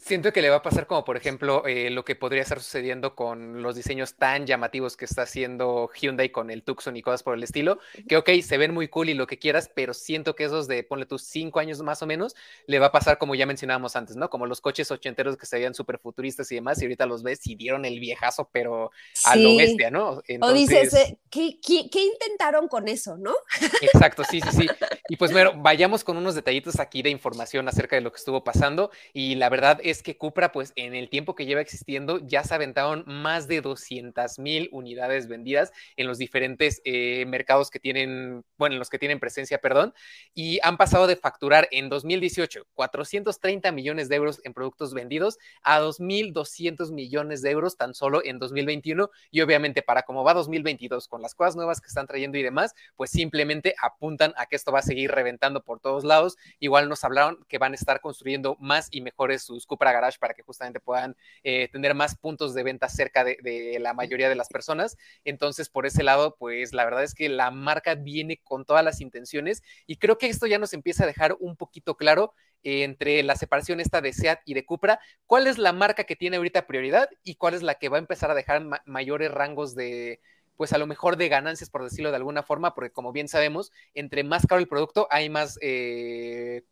Siento 0.00 0.32
que 0.32 0.42
le 0.42 0.48
va 0.48 0.56
a 0.56 0.62
pasar 0.62 0.86
como, 0.86 1.04
por 1.04 1.16
ejemplo, 1.16 1.66
eh, 1.66 1.90
lo 1.90 2.04
que 2.04 2.14
podría 2.14 2.42
estar 2.42 2.60
sucediendo 2.60 3.16
con 3.16 3.62
los 3.62 3.74
diseños 3.74 4.14
tan 4.14 4.46
llamativos 4.46 4.96
que 4.96 5.04
está 5.04 5.22
haciendo 5.22 5.90
Hyundai 5.92 6.30
con 6.30 6.52
el 6.52 6.62
Tucson 6.62 6.96
y 6.96 7.02
cosas 7.02 7.24
por 7.24 7.34
el 7.34 7.42
estilo, 7.42 7.80
que 8.08 8.16
ok, 8.16 8.30
se 8.44 8.58
ven 8.58 8.72
muy 8.72 8.86
cool 8.86 9.08
y 9.08 9.14
lo 9.14 9.26
que 9.26 9.40
quieras, 9.40 9.68
pero 9.74 9.94
siento 9.94 10.36
que 10.36 10.44
esos 10.44 10.68
de, 10.68 10.84
ponle 10.84 11.04
tus 11.04 11.22
cinco 11.24 11.58
años 11.58 11.82
más 11.82 12.00
o 12.00 12.06
menos, 12.06 12.36
le 12.66 12.78
va 12.78 12.86
a 12.86 12.92
pasar 12.92 13.18
como 13.18 13.34
ya 13.34 13.44
mencionábamos 13.44 13.96
antes, 13.96 14.14
¿no? 14.14 14.30
Como 14.30 14.46
los 14.46 14.60
coches 14.60 14.88
ochenteros 14.92 15.36
que 15.36 15.46
se 15.46 15.56
veían 15.56 15.74
súper 15.74 15.98
futuristas 15.98 16.50
y 16.52 16.54
demás, 16.54 16.80
y 16.80 16.84
ahorita 16.84 17.04
los 17.04 17.24
ves 17.24 17.44
y 17.48 17.56
dieron 17.56 17.84
el 17.84 17.98
viejazo, 17.98 18.48
pero 18.52 18.92
a 19.24 19.34
lo 19.34 19.56
bestia, 19.56 19.90
¿no? 19.90 20.22
O 20.40 20.52
dices, 20.52 20.94
eh, 20.94 21.18
¿qué, 21.28 21.58
qué, 21.60 22.00
intentaron 22.00 22.68
con 22.68 22.86
eso, 22.86 23.16
no? 23.16 23.34
Exacto, 23.82 24.22
sí, 24.30 24.40
sí, 24.40 24.48
sí. 24.58 24.68
Y 25.08 25.16
pues 25.16 25.32
bueno, 25.32 25.54
vayamos 25.56 26.04
con 26.04 26.16
unos 26.16 26.36
detallitos 26.36 26.78
aquí 26.78 27.02
de 27.02 27.10
información 27.10 27.66
acerca 27.66 27.96
de 27.96 28.02
lo 28.02 28.12
que 28.12 28.18
estuvo 28.18 28.44
pasando, 28.44 28.92
y 29.12 29.34
la 29.34 29.48
verdad 29.48 29.80
es 29.82 29.97
que 30.02 30.16
Cupra, 30.16 30.52
pues 30.52 30.72
en 30.76 30.94
el 30.94 31.08
tiempo 31.08 31.34
que 31.34 31.46
lleva 31.46 31.60
existiendo, 31.60 32.18
ya 32.18 32.44
se 32.44 32.54
aventaron 32.54 33.04
más 33.06 33.48
de 33.48 33.60
200 33.60 34.38
mil 34.38 34.68
unidades 34.72 35.28
vendidas 35.28 35.72
en 35.96 36.06
los 36.06 36.18
diferentes 36.18 36.80
eh, 36.84 37.24
mercados 37.26 37.70
que 37.70 37.80
tienen, 37.80 38.44
bueno, 38.56 38.74
en 38.74 38.78
los 38.78 38.90
que 38.90 38.98
tienen 38.98 39.20
presencia, 39.20 39.58
perdón, 39.58 39.94
y 40.34 40.58
han 40.62 40.76
pasado 40.76 41.06
de 41.06 41.16
facturar 41.16 41.68
en 41.70 41.88
2018 41.88 42.66
430 42.74 43.72
millones 43.72 44.08
de 44.08 44.16
euros 44.16 44.40
en 44.44 44.54
productos 44.54 44.94
vendidos 44.94 45.38
a 45.62 45.80
2.200 45.80 46.92
millones 46.92 47.42
de 47.42 47.50
euros 47.50 47.76
tan 47.76 47.94
solo 47.94 48.22
en 48.24 48.38
2021 48.38 49.10
y 49.30 49.40
obviamente 49.40 49.82
para 49.82 50.02
cómo 50.02 50.24
va 50.24 50.34
2022 50.34 51.08
con 51.08 51.22
las 51.22 51.34
cosas 51.34 51.56
nuevas 51.56 51.80
que 51.80 51.88
están 51.88 52.06
trayendo 52.06 52.38
y 52.38 52.42
demás, 52.42 52.74
pues 52.96 53.10
simplemente 53.10 53.74
apuntan 53.82 54.34
a 54.36 54.46
que 54.46 54.56
esto 54.56 54.72
va 54.72 54.80
a 54.80 54.82
seguir 54.82 55.10
reventando 55.10 55.62
por 55.62 55.80
todos 55.80 56.04
lados. 56.04 56.36
Igual 56.58 56.88
nos 56.88 57.04
hablaron 57.04 57.44
que 57.48 57.58
van 57.58 57.72
a 57.72 57.76
estar 57.76 58.00
construyendo 58.00 58.56
más 58.60 58.88
y 58.90 59.00
mejores 59.00 59.42
sus 59.42 59.66
Cupra 59.66 59.77
Garage 59.78 60.18
para 60.18 60.34
que 60.34 60.42
justamente 60.42 60.80
puedan 60.80 61.16
eh, 61.42 61.68
tener 61.72 61.94
más 61.94 62.16
puntos 62.16 62.54
de 62.54 62.62
venta 62.62 62.88
cerca 62.88 63.24
de, 63.24 63.76
la 63.80 63.94
mayoría 63.94 64.28
de 64.28 64.34
las 64.34 64.48
personas. 64.48 64.96
Entonces, 65.24 65.68
por 65.68 65.86
ese 65.86 66.02
lado, 66.02 66.36
pues 66.38 66.72
la 66.72 66.84
verdad 66.84 67.04
es 67.04 67.14
que 67.14 67.28
la 67.28 67.50
marca 67.50 67.94
viene 67.94 68.40
con 68.42 68.64
todas 68.64 68.84
las 68.84 69.00
intenciones 69.00 69.62
y 69.86 69.96
creo 69.96 70.18
que 70.18 70.26
esto 70.26 70.46
ya 70.46 70.58
nos 70.58 70.72
empieza 70.72 71.04
a 71.04 71.06
dejar 71.06 71.36
un 71.40 71.56
poquito 71.56 71.96
claro 71.96 72.34
entre 72.62 73.22
la 73.22 73.36
separación 73.36 73.80
esta 73.80 74.00
de 74.00 74.12
SEAT 74.12 74.40
y 74.44 74.54
de 74.54 74.66
Cupra, 74.66 75.00
cuál 75.26 75.46
es 75.46 75.58
la 75.58 75.72
marca 75.72 76.04
que 76.04 76.16
tiene 76.16 76.38
ahorita 76.38 76.66
prioridad 76.66 77.08
y 77.22 77.36
cuál 77.36 77.54
es 77.54 77.62
la 77.62 77.76
que 77.76 77.88
va 77.88 77.98
a 77.98 78.00
empezar 78.00 78.30
a 78.30 78.34
dejar 78.34 78.64
mayores 78.84 79.30
rangos 79.30 79.74
de, 79.76 80.20
pues 80.58 80.72
a 80.72 80.78
lo 80.78 80.86
mejor 80.86 81.16
de 81.16 81.28
ganancias, 81.28 81.70
por 81.70 81.84
decirlo 81.84 82.10
de 82.10 82.16
alguna 82.16 82.42
forma, 82.42 82.74
porque 82.74 82.90
como 82.90 83.12
bien 83.12 83.28
sabemos, 83.28 83.72
entre 83.94 84.24
más 84.24 84.44
caro 84.46 84.60
el 84.60 84.68
producto, 84.68 85.06
hay 85.10 85.30
más 85.30 85.56
eh, 85.62 86.64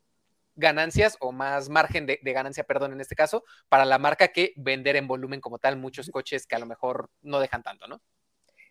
ganancias 0.56 1.16
o 1.20 1.32
más 1.32 1.68
margen 1.68 2.06
de, 2.06 2.18
ganancia, 2.22 2.64
perdón, 2.64 2.92
en 2.92 3.00
este 3.00 3.14
caso, 3.14 3.44
para 3.68 3.84
la 3.84 3.98
marca 3.98 4.28
que 4.28 4.52
vender 4.56 4.96
en 4.96 5.06
volumen 5.06 5.40
como 5.40 5.58
tal 5.58 5.76
muchos 5.76 6.10
coches 6.10 6.46
que 6.46 6.56
a 6.56 6.58
lo 6.58 6.66
mejor 6.66 7.10
no 7.22 7.38
dejan 7.38 7.62
tanto, 7.62 7.86
¿no? 7.86 8.00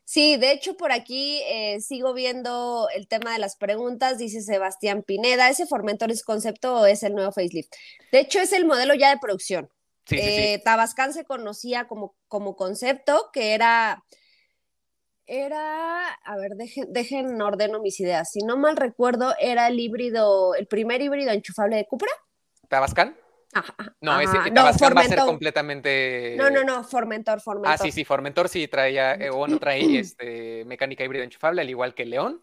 Sí, 0.04 0.38
de 0.38 0.52
hecho 0.52 0.78
por 0.78 0.92
aquí 0.92 1.42
eh, 1.48 1.80
sigo 1.82 2.14
viendo 2.14 2.88
el 2.94 3.08
tema 3.08 3.34
de 3.34 3.40
las 3.40 3.56
preguntas, 3.56 4.20
dice 4.20 4.42
Sebastián 4.42 5.02
Pineda, 5.02 5.50
¿ese 5.50 5.66
Formentor 5.66 6.12
es 6.12 6.24
concepto 6.24 6.82
o 6.82 6.86
es 6.86 7.02
el 7.02 7.16
nuevo 7.16 7.32
facelift? 7.32 7.74
De 8.12 8.20
hecho 8.20 8.40
es 8.40 8.54
el 8.54 8.66
modelo 8.66 8.94
ya 8.94 9.10
de 9.10 9.18
producción. 9.18 9.70
Eh, 10.12 10.62
Tabascan 10.64 11.14
se 11.14 11.26
conocía 11.26 11.88
como, 11.88 12.16
como 12.28 12.56
concepto, 12.56 13.32
que 13.34 13.56
era 13.56 14.04
era, 15.28 16.08
a 16.10 16.38
ver, 16.38 16.52
dejen, 16.56 16.92
dejen 16.92 17.42
ordeno 17.42 17.80
mis 17.80 18.00
ideas. 18.00 18.30
Si 18.32 18.40
no 18.46 18.58
mal 18.58 18.78
recuerdo, 18.78 19.34
era 19.40 19.68
el 19.68 19.80
híbrido, 19.80 20.56
el 20.56 20.68
primer 20.68 21.02
híbrido 21.02 21.32
enchufable 21.32 21.78
de 21.78 21.86
Cupra. 21.86 22.12
¿Tabascan? 22.68 23.16
No, 24.02 24.20
ese 24.20 24.52
Tabascan 24.54 24.96
va 24.96 25.02
a 25.02 25.08
ser 25.08 25.20
completamente. 25.20 26.36
No, 26.38 26.50
no, 26.50 26.64
no, 26.64 26.84
Formentor, 26.84 27.40
Formentor. 27.42 27.74
Ah, 27.74 27.78
sí, 27.78 27.92
sí, 27.92 28.04
Formentor 28.04 28.50
sí 28.50 28.68
traía, 28.68 29.14
eh, 29.14 29.30
o 29.30 29.48
no 29.48 29.60
trae 29.60 29.80
este, 30.00 30.66
mecánica 30.66 31.04
híbrida 31.04 31.24
enchufable, 31.24 31.62
al 31.62 31.70
igual 31.70 31.94
que 31.94 32.06
León. 32.06 32.42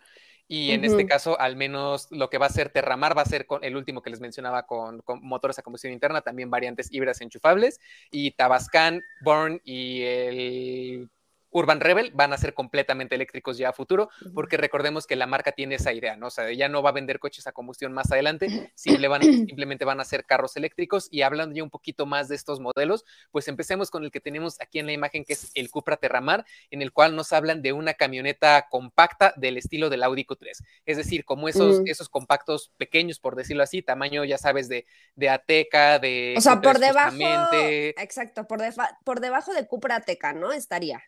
Y 0.49 0.73
en 0.73 0.85
este 0.85 1.07
caso, 1.07 1.41
al 1.41 1.57
menos 1.57 2.09
lo 2.11 2.29
que 2.29 2.37
va 2.37 2.45
a 2.45 2.51
ser 2.51 2.69
Terramar 2.69 3.17
va 3.17 3.23
a 3.23 3.27
ser 3.27 3.47
con 3.47 3.65
el 3.65 3.75
último 3.75 4.03
que 4.03 4.11
les 4.11 4.21
mencionaba 4.21 4.67
con, 4.67 5.01
con, 5.01 5.23
motores 5.23 5.59
a 5.59 5.63
combustión 5.63 5.95
interna, 5.95 6.21
también 6.21 6.51
variantes 6.51 6.93
híbridas 6.93 7.23
enchufables. 7.23 7.81
Y 8.11 8.33
Tabascan, 8.33 9.01
Born 9.23 9.63
y 9.65 10.03
el 10.03 11.11
Urban 11.53 11.81
Rebel 11.81 12.11
van 12.15 12.33
a 12.33 12.39
ser 12.39 12.55
completamente 12.55 13.15
eléctricos 13.15 13.59
ya 13.59 13.69
a 13.69 13.73
futuro, 13.73 14.09
porque 14.35 14.57
recordemos 14.57 15.07
que 15.07 15.17
la 15.17 15.27
marca 15.27 15.53
tiene 15.53 15.77
esa 15.77 15.93
idea, 15.93 16.17
¿no? 16.17 16.29
O 16.29 16.31
sea, 16.31 16.51
ya 16.53 16.69
no 16.69 16.83
va 16.83 16.91
a 16.91 16.93
vender 16.93 17.19
coches 17.19 17.47
a 17.47 17.53
combustión 17.53 17.93
más 17.93 18.11
adelante, 18.11 18.73
simplemente 18.75 19.85
van 19.85 20.01
a 20.01 20.05
ser 20.05 20.25
carros 20.25 20.57
eléctricos. 20.57 21.09
Y 21.11 21.23
hablando 21.23 21.55
ya 21.55 21.63
un 21.63 21.71
poquito 21.71 22.07
más 22.07 22.29
de 22.29 22.37
estos 22.37 22.61
modelos, 22.61 23.05
pues 23.31 23.49
empecemos 23.49 23.91
con 23.91 24.05
el 24.05 24.11
que 24.11 24.21
tenemos 24.21 24.61
aquí 24.61 24.79
en 24.79 24.87
la 24.87 24.93
imagen, 24.93 25.25
que 25.25 25.35
es 25.35 25.51
el 25.55 25.71
Cupra 25.71 25.97
Terramar, 25.97 26.45
en 26.71 26.83
el 26.83 26.93
cual 26.93 27.15
nos 27.15 27.33
hablan 27.33 27.63
de 27.63 27.73
una 27.73 27.95
camioneta 27.95 28.69
compacta 28.71 29.35
del 29.37 29.59
estilo 29.59 29.91
del 29.91 30.03
Audi 30.03 30.25
Q3. 30.25 30.65
Es 30.87 30.97
decir, 30.97 31.25
como 31.25 31.49
esos, 31.49 31.81
mm. 31.81 31.87
esos 31.87 32.09
compactos 32.09 32.73
pequeños, 32.79 33.21
por 33.21 33.37
decirlo 33.37 33.63
así, 33.63 33.83
tamaño, 33.83 34.25
ya 34.25 34.39
sabes, 34.39 34.69
de, 34.69 34.87
de 35.15 35.29
Ateca, 35.29 35.99
de... 35.99 36.35
O 36.37 36.41
sea, 36.41 36.61
por 36.61 36.79
debajo... 36.79 37.17
Exacto, 37.53 38.47
por, 38.47 38.61
por 39.05 39.21
debajo 39.21 39.53
de 39.53 39.67
Cupra 39.67 39.97
Ateca, 39.97 40.33
¿no? 40.33 40.53
Estaría. 40.53 41.03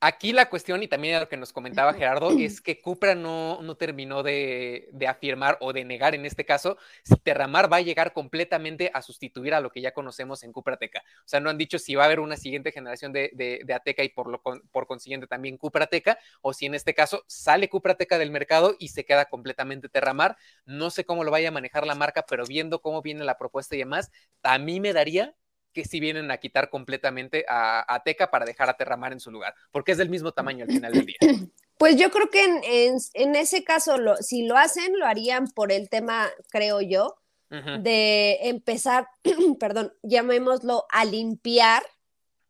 Aquí 0.00 0.32
la 0.32 0.48
cuestión, 0.48 0.80
y 0.84 0.86
también 0.86 1.18
lo 1.18 1.28
que 1.28 1.36
nos 1.36 1.52
comentaba 1.52 1.92
Gerardo, 1.92 2.30
es 2.38 2.60
que 2.60 2.80
Cupra 2.80 3.16
no, 3.16 3.60
no 3.62 3.76
terminó 3.76 4.22
de, 4.22 4.88
afirmar 5.08 5.58
o 5.60 5.72
de 5.72 5.84
negar 5.84 6.14
en 6.14 6.24
este 6.24 6.44
caso 6.44 6.78
si 7.02 7.16
Terramar 7.16 7.72
va 7.72 7.78
a 7.78 7.80
llegar 7.80 8.12
completamente 8.12 8.92
a 8.94 9.02
sustituir 9.02 9.54
a 9.54 9.60
lo 9.60 9.70
que 9.72 9.80
ya 9.80 9.92
conocemos 9.92 10.44
en 10.44 10.52
Cupra 10.52 10.76
Teca. 10.76 11.02
O 11.24 11.28
sea, 11.28 11.40
no 11.40 11.50
han 11.50 11.58
dicho 11.58 11.80
si 11.80 11.96
va 11.96 12.04
a 12.04 12.06
haber 12.06 12.20
una 12.20 12.36
siguiente 12.36 12.70
generación 12.70 13.12
de, 13.12 13.32
de, 13.34 13.74
Ateca 13.74 14.04
y 14.04 14.10
por, 14.10 14.28
lo, 14.28 14.40
por 14.40 14.86
consiguiente 14.86 15.26
también 15.26 15.56
Cupra 15.56 15.88
Teca, 15.88 16.18
o 16.42 16.52
si 16.52 16.66
en 16.66 16.76
este 16.76 16.94
caso 16.94 17.24
sale 17.26 17.68
Cupra 17.68 17.96
Teca 17.96 18.18
del 18.18 18.30
mercado 18.30 18.76
y 18.78 18.88
se 18.90 19.04
queda 19.04 19.24
completamente 19.24 19.88
Terramar. 19.88 20.36
No 20.64 20.90
sé 20.90 21.04
cómo 21.04 21.24
lo 21.24 21.32
vaya 21.32 21.48
a 21.48 21.52
manejar 21.52 21.84
la 21.88 21.96
marca, 21.96 22.24
pero 22.28 22.46
viendo 22.46 22.82
cómo 22.82 23.02
viene 23.02 23.24
la 23.24 23.36
propuesta 23.36 23.74
y 23.74 23.78
demás, 23.78 24.12
a 24.44 24.58
mí 24.58 24.78
me 24.78 24.92
daría 24.92 25.34
que 25.72 25.84
si 25.84 26.00
vienen 26.00 26.30
a 26.30 26.38
quitar 26.38 26.70
completamente 26.70 27.44
a, 27.48 28.00
Teca 28.04 28.30
para 28.30 28.44
dejar 28.44 28.68
a 28.68 28.76
Terramar 28.76 29.12
en 29.12 29.20
su 29.20 29.30
lugar, 29.30 29.54
porque 29.70 29.92
es 29.92 29.98
del 29.98 30.10
mismo 30.10 30.32
tamaño 30.32 30.64
al 30.64 30.70
final 30.70 30.92
del 30.92 31.06
día. 31.06 31.18
Pues 31.78 31.94
yo 31.94 32.10
creo 32.10 32.28
que 32.28 32.42
en, 32.44 33.36
ese 33.36 33.62
caso, 33.62 33.94
si 34.20 34.44
lo 34.48 34.56
hacen, 34.56 34.98
lo 34.98 35.06
harían 35.06 35.46
por 35.46 35.70
el 35.70 35.88
tema, 35.88 36.28
creo 36.50 36.80
yo, 36.80 37.14
de 37.50 38.36
empezar, 38.48 39.06
perdón, 39.60 39.94
llamémoslo 40.02 40.86
a 40.90 41.04
limpiar 41.04 41.84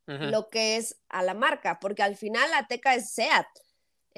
lo 0.07 0.49
que 0.49 0.79
es 0.79 0.97
a 1.11 1.23
la 1.23 1.35
marca, 1.35 1.79
porque 1.79 2.03
al 2.03 2.17
final 2.17 2.51
la 2.51 2.67
Teca 2.69 2.95
es 2.95 3.11
SEAT 3.11 3.47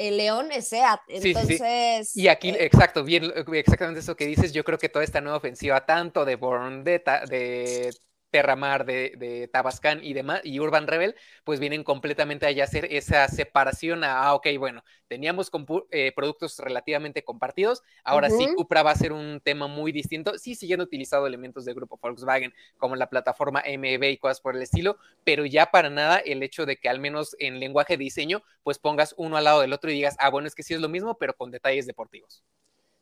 el 0.00 0.16
león 0.16 0.50
es 0.50 0.68
SEAT. 0.68 1.00
Entonces. 1.08 2.16
Y 2.16 2.28
aquí, 2.28 2.50
eh, 2.50 2.64
exacto, 2.64 3.04
bien, 3.04 3.32
exactamente 3.52 4.00
eso 4.00 4.16
que 4.16 4.26
dices. 4.26 4.52
Yo 4.52 4.64
creo 4.64 4.78
que 4.78 4.88
toda 4.88 5.04
esta 5.04 5.20
nueva 5.20 5.36
ofensiva, 5.36 5.84
tanto 5.84 6.24
de 6.24 6.36
Born, 6.36 6.84
de, 6.84 7.02
de 7.28 7.94
Terramar, 8.30 8.84
de, 8.84 9.14
de, 9.16 9.48
Tabascán 9.48 10.02
y 10.02 10.12
demás, 10.12 10.40
y 10.44 10.60
Urban 10.60 10.86
Rebel, 10.86 11.14
pues 11.44 11.60
vienen 11.60 11.84
completamente 11.84 12.46
a 12.46 12.64
hacer 12.64 12.86
esa 12.90 13.26
separación 13.28 14.04
a, 14.04 14.22
ah, 14.22 14.34
ok, 14.34 14.46
bueno, 14.58 14.82
teníamos 15.08 15.50
eh, 15.90 16.12
productos 16.14 16.58
relativamente 16.58 17.24
compartidos, 17.24 17.82
ahora 18.04 18.30
sí, 18.30 18.48
Cupra 18.56 18.82
va 18.82 18.92
a 18.92 18.96
ser 18.96 19.12
un 19.12 19.40
tema 19.42 19.66
muy 19.66 19.92
distinto, 19.92 20.38
sí 20.38 20.54
siguiendo 20.54 20.84
utilizando 20.84 21.26
elementos 21.26 21.64
del 21.64 21.74
grupo 21.74 21.98
Volkswagen, 22.00 22.54
como 22.78 22.96
la 22.96 23.10
plataforma 23.10 23.62
MEB 23.66 24.04
y 24.04 24.18
cosas 24.18 24.40
por 24.40 24.56
el 24.56 24.62
estilo, 24.62 24.96
pero 25.24 25.44
ya 25.44 25.70
para 25.70 25.90
nada 25.90 26.18
el 26.18 26.42
hecho 26.42 26.66
de 26.66 26.76
que 26.76 26.88
al 26.88 27.00
menos 27.00 27.36
en 27.38 27.60
lenguaje 27.60 27.96
de 27.96 28.04
diseño, 28.04 28.42
pues 28.62 28.78
pongas 28.78 29.14
uno 29.16 29.36
al 29.36 29.44
lado 29.44 29.60
del 29.60 29.72
otro 29.72 29.90
y 29.90 29.94
digas, 29.94 30.16
ah, 30.18 30.30
bueno, 30.30 30.46
es 30.46 30.54
que 30.54 30.62
sí 30.62 30.74
es 30.74 30.80
lo 30.80 30.88
mismo, 30.88 31.18
pero 31.18 31.34
con 31.34 31.50
detalles 31.50 31.86
deportivos. 31.86 32.44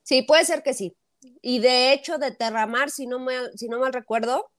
Sí, 0.03 0.23
puede 0.23 0.45
ser 0.45 0.63
que 0.63 0.73
sí. 0.73 0.97
Y 1.43 1.59
de 1.59 1.93
hecho, 1.93 2.19
de 2.19 2.31
Terramar, 2.31 2.91
si 2.91 3.07
no, 3.07 3.19
me, 3.19 3.35
si 3.57 3.69
no 3.69 3.79
mal 3.79 3.93
recuerdo, 3.93 4.51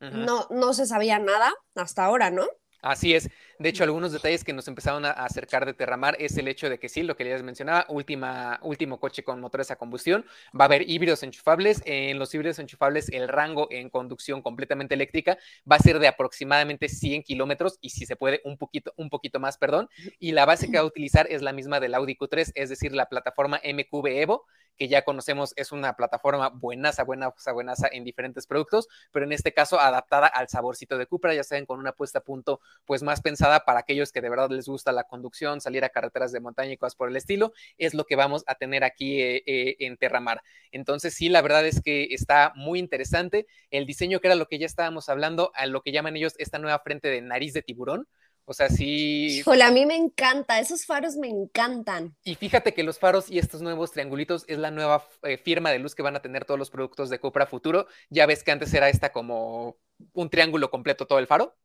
no, 0.00 0.46
no 0.50 0.74
se 0.74 0.86
sabía 0.86 1.18
nada 1.18 1.52
hasta 1.74 2.04
ahora, 2.04 2.30
¿no? 2.30 2.46
Así 2.82 3.14
es. 3.14 3.28
De 3.58 3.70
hecho, 3.70 3.84
algunos 3.84 4.12
detalles 4.12 4.44
que 4.44 4.52
nos 4.52 4.68
empezaron 4.68 5.06
a 5.06 5.12
acercar 5.12 5.64
de 5.64 5.72
Terramar 5.72 6.14
es 6.18 6.36
el 6.36 6.46
hecho 6.46 6.68
de 6.68 6.78
que 6.78 6.90
sí, 6.90 7.02
lo 7.02 7.16
que 7.16 7.24
les 7.24 7.42
mencionaba, 7.42 7.86
último 7.88 9.00
coche 9.00 9.24
con 9.24 9.40
motores 9.40 9.70
a 9.70 9.76
combustión, 9.76 10.26
va 10.48 10.64
a 10.64 10.66
haber 10.66 10.88
híbridos 10.90 11.22
enchufables. 11.22 11.82
En 11.86 12.18
los 12.18 12.34
híbridos 12.34 12.58
enchufables, 12.58 13.08
el 13.08 13.28
rango 13.28 13.68
en 13.70 13.88
conducción 13.88 14.42
completamente 14.42 14.94
eléctrica 14.94 15.38
va 15.70 15.76
a 15.76 15.78
ser 15.80 15.98
de 15.98 16.08
aproximadamente 16.08 16.90
100 16.90 17.22
kilómetros 17.22 17.78
y 17.80 17.90
si 17.90 18.04
se 18.04 18.14
puede, 18.14 18.42
un 18.44 18.58
poquito, 18.58 18.92
un 18.96 19.08
poquito 19.08 19.40
más, 19.40 19.56
perdón. 19.56 19.88
Y 20.18 20.32
la 20.32 20.44
base 20.44 20.70
que 20.70 20.76
va 20.76 20.82
a 20.82 20.86
utilizar 20.86 21.26
es 21.30 21.40
la 21.40 21.54
misma 21.54 21.80
del 21.80 21.94
Audi 21.94 22.14
Q3, 22.14 22.52
es 22.54 22.68
decir, 22.68 22.92
la 22.92 23.06
plataforma 23.06 23.58
MQB 23.64 24.06
Evo, 24.08 24.44
que 24.76 24.88
ya 24.88 25.04
conocemos 25.04 25.54
es 25.56 25.72
una 25.72 25.94
plataforma 25.94 26.50
buenaza, 26.50 27.02
buenaza, 27.02 27.52
buenaza 27.52 27.88
en 27.90 28.04
diferentes 28.04 28.46
productos, 28.46 28.88
pero 29.10 29.24
en 29.24 29.32
este 29.32 29.54
caso 29.54 29.80
adaptada 29.80 30.26
al 30.26 30.48
saborcito 30.48 30.98
de 30.98 31.06
Cupra, 31.06 31.32
ya 31.32 31.44
saben, 31.44 31.64
con 31.64 31.78
una 31.78 31.92
puesta 31.92 32.18
a 32.18 32.22
punto 32.22 32.60
pues 32.84 33.02
más 33.02 33.22
pensada 33.22 33.45
para 33.64 33.80
aquellos 33.80 34.12
que 34.12 34.20
de 34.20 34.28
verdad 34.28 34.50
les 34.50 34.66
gusta 34.66 34.92
la 34.92 35.04
conducción, 35.04 35.60
salir 35.60 35.84
a 35.84 35.88
carreteras 35.88 36.32
de 36.32 36.40
montaña 36.40 36.72
y 36.72 36.76
cosas 36.76 36.96
por 36.96 37.08
el 37.08 37.16
estilo, 37.16 37.52
es 37.78 37.94
lo 37.94 38.04
que 38.04 38.16
vamos 38.16 38.44
a 38.46 38.54
tener 38.54 38.84
aquí 38.84 39.20
eh, 39.20 39.42
eh, 39.46 39.76
en 39.80 39.96
Terramar. 39.96 40.42
Entonces 40.70 41.14
sí, 41.14 41.28
la 41.28 41.42
verdad 41.42 41.66
es 41.66 41.80
que 41.80 42.08
está 42.10 42.52
muy 42.54 42.78
interesante 42.78 43.46
el 43.70 43.86
diseño 43.86 44.20
que 44.20 44.28
era 44.28 44.34
lo 44.34 44.46
que 44.46 44.58
ya 44.58 44.66
estábamos 44.66 45.08
hablando, 45.08 45.52
a 45.54 45.66
lo 45.66 45.82
que 45.82 45.92
llaman 45.92 46.16
ellos 46.16 46.34
esta 46.38 46.58
nueva 46.58 46.78
frente 46.80 47.08
de 47.08 47.20
nariz 47.22 47.52
de 47.52 47.62
tiburón 47.62 48.08
o 48.48 48.54
sea, 48.54 48.68
sí. 48.68 49.40
Híjole, 49.40 49.64
a 49.64 49.72
mí 49.72 49.84
me 49.86 49.96
encanta, 49.96 50.60
esos 50.60 50.86
faros 50.86 51.16
me 51.16 51.28
encantan. 51.28 52.16
Y 52.22 52.36
fíjate 52.36 52.74
que 52.74 52.84
los 52.84 53.00
faros 53.00 53.28
y 53.28 53.40
estos 53.40 53.60
nuevos 53.60 53.90
triangulitos 53.90 54.44
es 54.46 54.58
la 54.58 54.70
nueva 54.70 55.04
eh, 55.24 55.36
firma 55.36 55.70
de 55.70 55.80
luz 55.80 55.96
que 55.96 56.02
van 56.02 56.14
a 56.14 56.22
tener 56.22 56.44
todos 56.44 56.58
los 56.58 56.70
productos 56.70 57.10
de 57.10 57.18
Cupra 57.18 57.46
Futuro. 57.46 57.88
Ya 58.08 58.24
ves 58.24 58.44
que 58.44 58.52
antes 58.52 58.72
era 58.72 58.88
esta 58.88 59.10
como 59.10 59.78
un 60.12 60.30
triángulo 60.30 60.70
completo 60.70 61.08
todo 61.08 61.18
el 61.18 61.26
faro. 61.26 61.56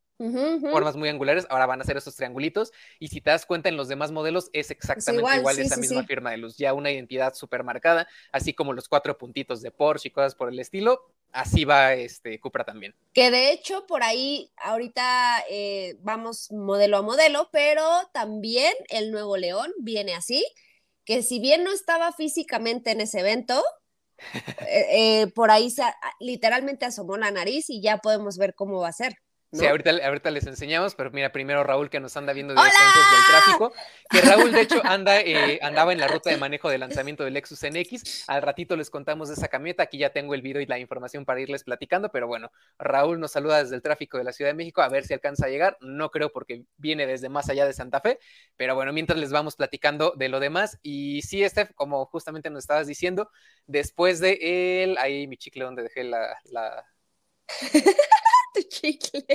Formas 0.72 0.96
muy 0.96 1.10
angulares, 1.10 1.48
ahora 1.50 1.66
van 1.66 1.82
a 1.82 1.84
ser 1.84 1.98
esos 1.98 2.16
triangulitos. 2.16 2.72
Y 3.00 3.08
si 3.08 3.22
te 3.22 3.30
das 3.30 3.46
cuenta 3.46 3.70
en 3.70 3.78
los 3.78 3.88
demás 3.88 4.12
modelos, 4.12 4.50
es 4.54 4.72
exactamente 4.72 5.38
igual, 5.38 5.60
esa 5.60 5.78
misma 5.78 6.04
firma 6.04 6.32
de 6.32 6.38
luz, 6.38 6.58
ya 6.58 6.74
una 6.74 6.92
identidad 6.92 7.34
súper 7.34 7.64
marcada, 7.64 8.08
así 8.32 8.54
como 8.54 8.74
los 8.74 8.88
cuatro 8.88 9.18
puntitos 9.18 9.62
de 9.62 9.72
Porsche 9.72 10.10
y 10.10 10.12
cosas 10.12 10.36
por 10.36 10.50
el 10.50 10.60
estilo 10.60 11.12
así 11.34 11.66
va 11.66 11.94
este 11.94 12.40
Cupra 12.40 12.64
también. 12.64 12.96
Que 13.14 13.32
de 13.32 13.52
hecho 13.52 13.86
por 13.88 14.04
ahí 14.04 14.52
ahorita 14.58 15.44
eh, 15.50 15.98
vamos 16.02 16.52
modelo 16.52 16.98
a 16.98 17.02
modelo, 17.02 17.50
pero 17.52 17.84
también 18.14 18.74
el 18.90 19.12
nuevo 19.12 19.38
León 19.38 19.74
viene 19.80 20.14
así, 20.14 20.46
que 21.06 21.24
si 21.24 21.40
bien 21.40 21.64
no 21.64 21.72
estaba 21.72 22.12
físicamente 22.14 22.92
en 22.92 23.02
ese 23.02 23.20
evento, 23.20 23.64
eh, 24.68 24.88
eh, 24.92 25.28
por 25.34 25.52
ahí 25.52 25.70
se, 25.70 25.84
literalmente 26.20 26.86
asomó 26.86 27.18
la 27.18 27.32
nariz 27.32 27.70
y 27.70 27.82
ya 27.82 27.98
podemos 27.98 28.38
ver 28.38 28.54
cómo 28.56 28.80
va 28.80 28.90
a 28.90 28.94
ser. 28.94 29.16
Sí, 29.54 29.66
ahorita, 29.66 29.92
ahorita, 30.06 30.32
les 30.32 30.48
enseñamos, 30.48 30.96
pero 30.96 31.12
mira, 31.12 31.34
primero 31.34 31.62
Raúl 31.64 31.90
que 31.90 32.00
nos 32.00 32.16
anda 32.16 32.32
viendo 32.32 32.54
desde 32.54 32.68
antes 32.68 33.04
del 33.12 33.26
tráfico, 33.28 33.74
que 34.10 34.22
Raúl 34.22 34.52
de 34.54 34.62
hecho 34.62 34.82
anda, 34.86 35.20
eh, 35.20 35.60
andaba 35.62 35.92
en 35.92 36.00
la 36.00 36.08
ruta 36.08 36.30
de 36.30 36.38
manejo 36.38 36.70
de 36.70 36.78
lanzamiento 36.78 37.26
del 37.26 37.34
Lexus 37.34 37.62
NX, 37.64 38.30
al 38.30 38.44
ratito 38.44 38.78
les 38.78 38.90
contamos 38.90 39.28
de 39.28 39.34
esa 39.34 39.50
camioneta, 39.50 39.84
aquí 39.84 39.98
ya 39.98 40.12
tengo 40.12 40.36
el 40.36 40.42
video 40.42 40.62
y 40.62 40.66
la 40.68 40.80
información 40.80 41.26
para 41.26 41.42
irles 41.42 41.66
platicando, 41.66 42.10
pero 42.14 42.28
bueno, 42.28 42.50
Raúl 42.80 43.20
nos 43.20 43.34
saluda 43.34 43.62
desde 43.62 43.76
el 43.76 43.82
tráfico 43.82 44.18
de 44.18 44.24
la 44.24 44.32
Ciudad 44.32 44.52
de 44.52 44.56
México, 44.56 44.82
a 44.82 44.88
ver 44.88 45.04
si 45.04 45.14
alcanza 45.14 45.48
a 45.48 45.50
llegar, 45.50 45.78
no 45.82 46.12
creo 46.12 46.32
porque 46.32 46.64
viene 46.78 47.06
desde 47.06 47.28
más 47.28 47.50
allá 47.50 47.66
de 47.66 47.74
Santa 47.74 48.00
Fe, 48.00 48.20
pero 48.56 48.76
bueno, 48.76 48.94
mientras 48.94 49.20
les 49.20 49.34
vamos 49.34 49.58
platicando 49.58 50.14
de 50.16 50.30
lo 50.30 50.40
demás, 50.40 50.80
y 50.82 51.24
sí, 51.24 51.48
Steph, 51.48 51.72
como 51.76 52.06
justamente 52.06 52.50
nos 52.50 52.64
estabas 52.64 52.88
diciendo, 52.88 53.30
después 53.66 54.22
de 54.22 54.84
él, 54.84 54.98
ahí 54.98 55.28
mi 55.28 55.36
chicle 55.36 55.66
donde 55.66 55.84
dejé 55.84 56.06
la... 56.06 56.38
la... 56.46 56.86
tu 58.54 58.62
chicle. 58.64 59.26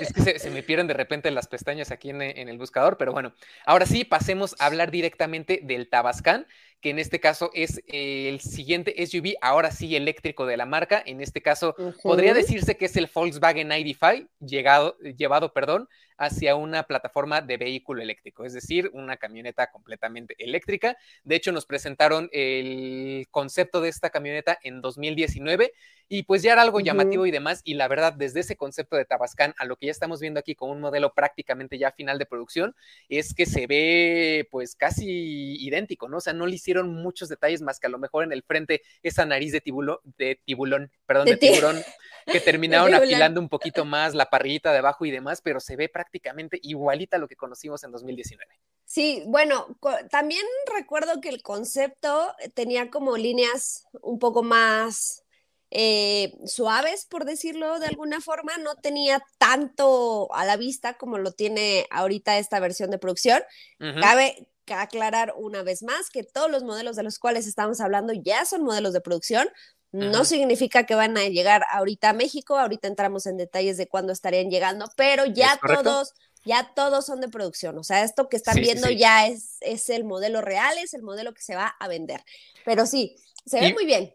Es 0.00 0.12
que 0.12 0.38
se, 0.38 0.50
me 0.50 0.62
pierden 0.62 0.86
de 0.86 0.94
repente 0.94 1.30
las 1.30 1.48
pestañas 1.48 1.90
aquí 1.90 2.10
en, 2.10 2.22
en, 2.22 2.48
el 2.48 2.58
buscador, 2.58 2.96
pero 2.96 3.12
bueno, 3.12 3.32
ahora 3.64 3.86
sí, 3.86 4.04
pasemos 4.04 4.56
a 4.58 4.66
hablar 4.66 4.90
directamente 4.90 5.60
del 5.62 5.88
Tabascan, 5.88 6.46
que 6.80 6.90
en 6.90 6.98
este 6.98 7.20
caso 7.20 7.50
es 7.54 7.82
el 7.86 8.40
siguiente 8.40 8.94
SUV, 9.06 9.34
ahora 9.42 9.70
sí 9.70 9.94
eléctrico 9.96 10.46
de 10.46 10.56
la 10.56 10.66
marca. 10.66 11.02
En 11.04 11.20
este 11.20 11.42
caso, 11.42 11.74
podría 12.02 12.34
decirse 12.34 12.76
que 12.76 12.86
es 12.86 12.96
el 12.96 13.08
Volkswagen 13.12 13.70
ID.5, 13.70 14.28
llegado, 14.40 14.98
llevado, 14.98 15.52
perdón, 15.52 15.88
hacia 16.20 16.54
una 16.54 16.82
plataforma 16.82 17.40
de 17.40 17.56
vehículo 17.56 18.02
eléctrico, 18.02 18.44
es 18.44 18.52
decir, 18.52 18.90
una 18.92 19.16
camioneta 19.16 19.70
completamente 19.70 20.36
eléctrica. 20.38 20.98
De 21.24 21.34
hecho, 21.34 21.50
nos 21.50 21.64
presentaron 21.64 22.28
el 22.32 23.26
concepto 23.30 23.80
de 23.80 23.88
esta 23.88 24.10
camioneta 24.10 24.58
en 24.62 24.82
2019 24.82 25.72
y 26.10 26.24
pues 26.24 26.42
ya 26.42 26.52
era 26.52 26.60
algo 26.60 26.80
llamativo 26.80 27.24
y 27.24 27.30
demás. 27.30 27.62
Y 27.64 27.74
la 27.74 27.88
verdad, 27.88 28.12
desde 28.12 28.40
ese 28.40 28.56
concepto 28.56 28.96
de 28.96 29.06
Tabascan 29.06 29.54
a 29.56 29.64
lo 29.64 29.76
que 29.76 29.86
ya 29.86 29.92
estamos 29.92 30.20
viendo 30.20 30.40
aquí 30.40 30.54
con 30.54 30.68
un 30.68 30.80
modelo 30.80 31.14
prácticamente 31.14 31.78
ya 31.78 31.92
final 31.92 32.18
de 32.18 32.26
producción, 32.26 32.76
es 33.08 33.32
que 33.32 33.46
se 33.46 33.66
ve 33.66 34.46
pues 34.50 34.74
casi 34.74 35.56
idéntico, 35.64 36.08
¿no? 36.10 36.18
O 36.18 36.20
sea, 36.20 36.34
no 36.34 36.46
le 36.46 36.56
hicieron 36.56 36.92
muchos 36.92 37.30
detalles 37.30 37.62
más 37.62 37.80
que 37.80 37.86
a 37.86 37.90
lo 37.90 37.98
mejor 37.98 38.24
en 38.24 38.32
el 38.32 38.42
frente 38.42 38.82
esa 39.02 39.24
nariz 39.24 39.52
de 39.52 39.62
tiburón, 39.62 39.98
de 40.18 40.38
tiburón, 40.44 40.90
perdón, 41.06 41.26
de, 41.26 41.36
tiburón 41.38 41.80
que 42.26 42.40
terminaron 42.58 42.94
afilando 42.94 43.40
un 43.40 43.48
poquito 43.48 43.84
más 43.84 44.14
la 44.14 44.30
parrillita 44.30 44.72
de 44.72 44.78
abajo 44.78 45.04
y 45.04 45.10
demás, 45.10 45.40
pero 45.42 45.60
se 45.60 45.76
ve 45.76 45.88
prácticamente 45.88 46.58
igualita 46.62 47.16
a 47.16 47.20
lo 47.20 47.28
que 47.28 47.36
conocimos 47.36 47.84
en 47.84 47.92
2019. 47.92 48.52
Sí, 48.84 49.22
bueno, 49.26 49.78
también 50.10 50.44
recuerdo 50.74 51.20
que 51.20 51.28
el 51.28 51.42
concepto 51.42 52.34
tenía 52.54 52.90
como 52.90 53.16
líneas 53.16 53.86
un 54.02 54.18
poco 54.18 54.42
más 54.42 55.24
eh, 55.70 56.32
suaves, 56.46 57.06
por 57.06 57.24
decirlo 57.24 57.78
de 57.78 57.86
alguna 57.86 58.20
forma, 58.20 58.58
no 58.58 58.74
tenía 58.74 59.22
tanto 59.38 60.28
a 60.34 60.44
la 60.44 60.56
vista 60.56 60.94
como 60.94 61.18
lo 61.18 61.30
tiene 61.30 61.86
ahorita 61.90 62.38
esta 62.38 62.58
versión 62.58 62.90
de 62.90 62.98
producción. 62.98 63.42
Cabe 63.78 64.48
aclarar 64.66 65.34
una 65.36 65.62
vez 65.62 65.82
más 65.82 66.10
que 66.10 66.22
todos 66.22 66.50
los 66.50 66.62
modelos 66.64 66.96
de 66.96 67.02
los 67.02 67.18
cuales 67.18 67.46
estamos 67.46 67.80
hablando 67.80 68.12
ya 68.12 68.44
son 68.44 68.64
modelos 68.64 68.92
de 68.92 69.00
producción. 69.00 69.48
No 69.92 70.24
significa 70.24 70.84
que 70.86 70.94
van 70.94 71.16
a 71.18 71.24
llegar 71.28 71.64
ahorita 71.70 72.10
a 72.10 72.12
México, 72.12 72.56
ahorita 72.56 72.86
entramos 72.86 73.26
en 73.26 73.36
detalles 73.36 73.76
de 73.76 73.88
cuándo 73.88 74.12
estarían 74.12 74.48
llegando, 74.48 74.86
pero 74.96 75.26
ya 75.26 75.58
todos, 75.66 76.14
ya 76.44 76.72
todos 76.74 77.06
son 77.06 77.20
de 77.20 77.28
producción. 77.28 77.76
O 77.76 77.82
sea, 77.82 78.04
esto 78.04 78.28
que 78.28 78.36
están 78.36 78.56
viendo 78.56 78.88
ya 78.88 79.26
es, 79.26 79.56
es 79.60 79.90
el 79.90 80.04
modelo 80.04 80.42
real, 80.42 80.78
es 80.78 80.94
el 80.94 81.02
modelo 81.02 81.34
que 81.34 81.42
se 81.42 81.56
va 81.56 81.66
a 81.66 81.88
vender. 81.88 82.22
Pero 82.64 82.86
sí, 82.86 83.16
se 83.44 83.60
ve 83.60 83.72
muy 83.72 83.84
bien 83.84 84.12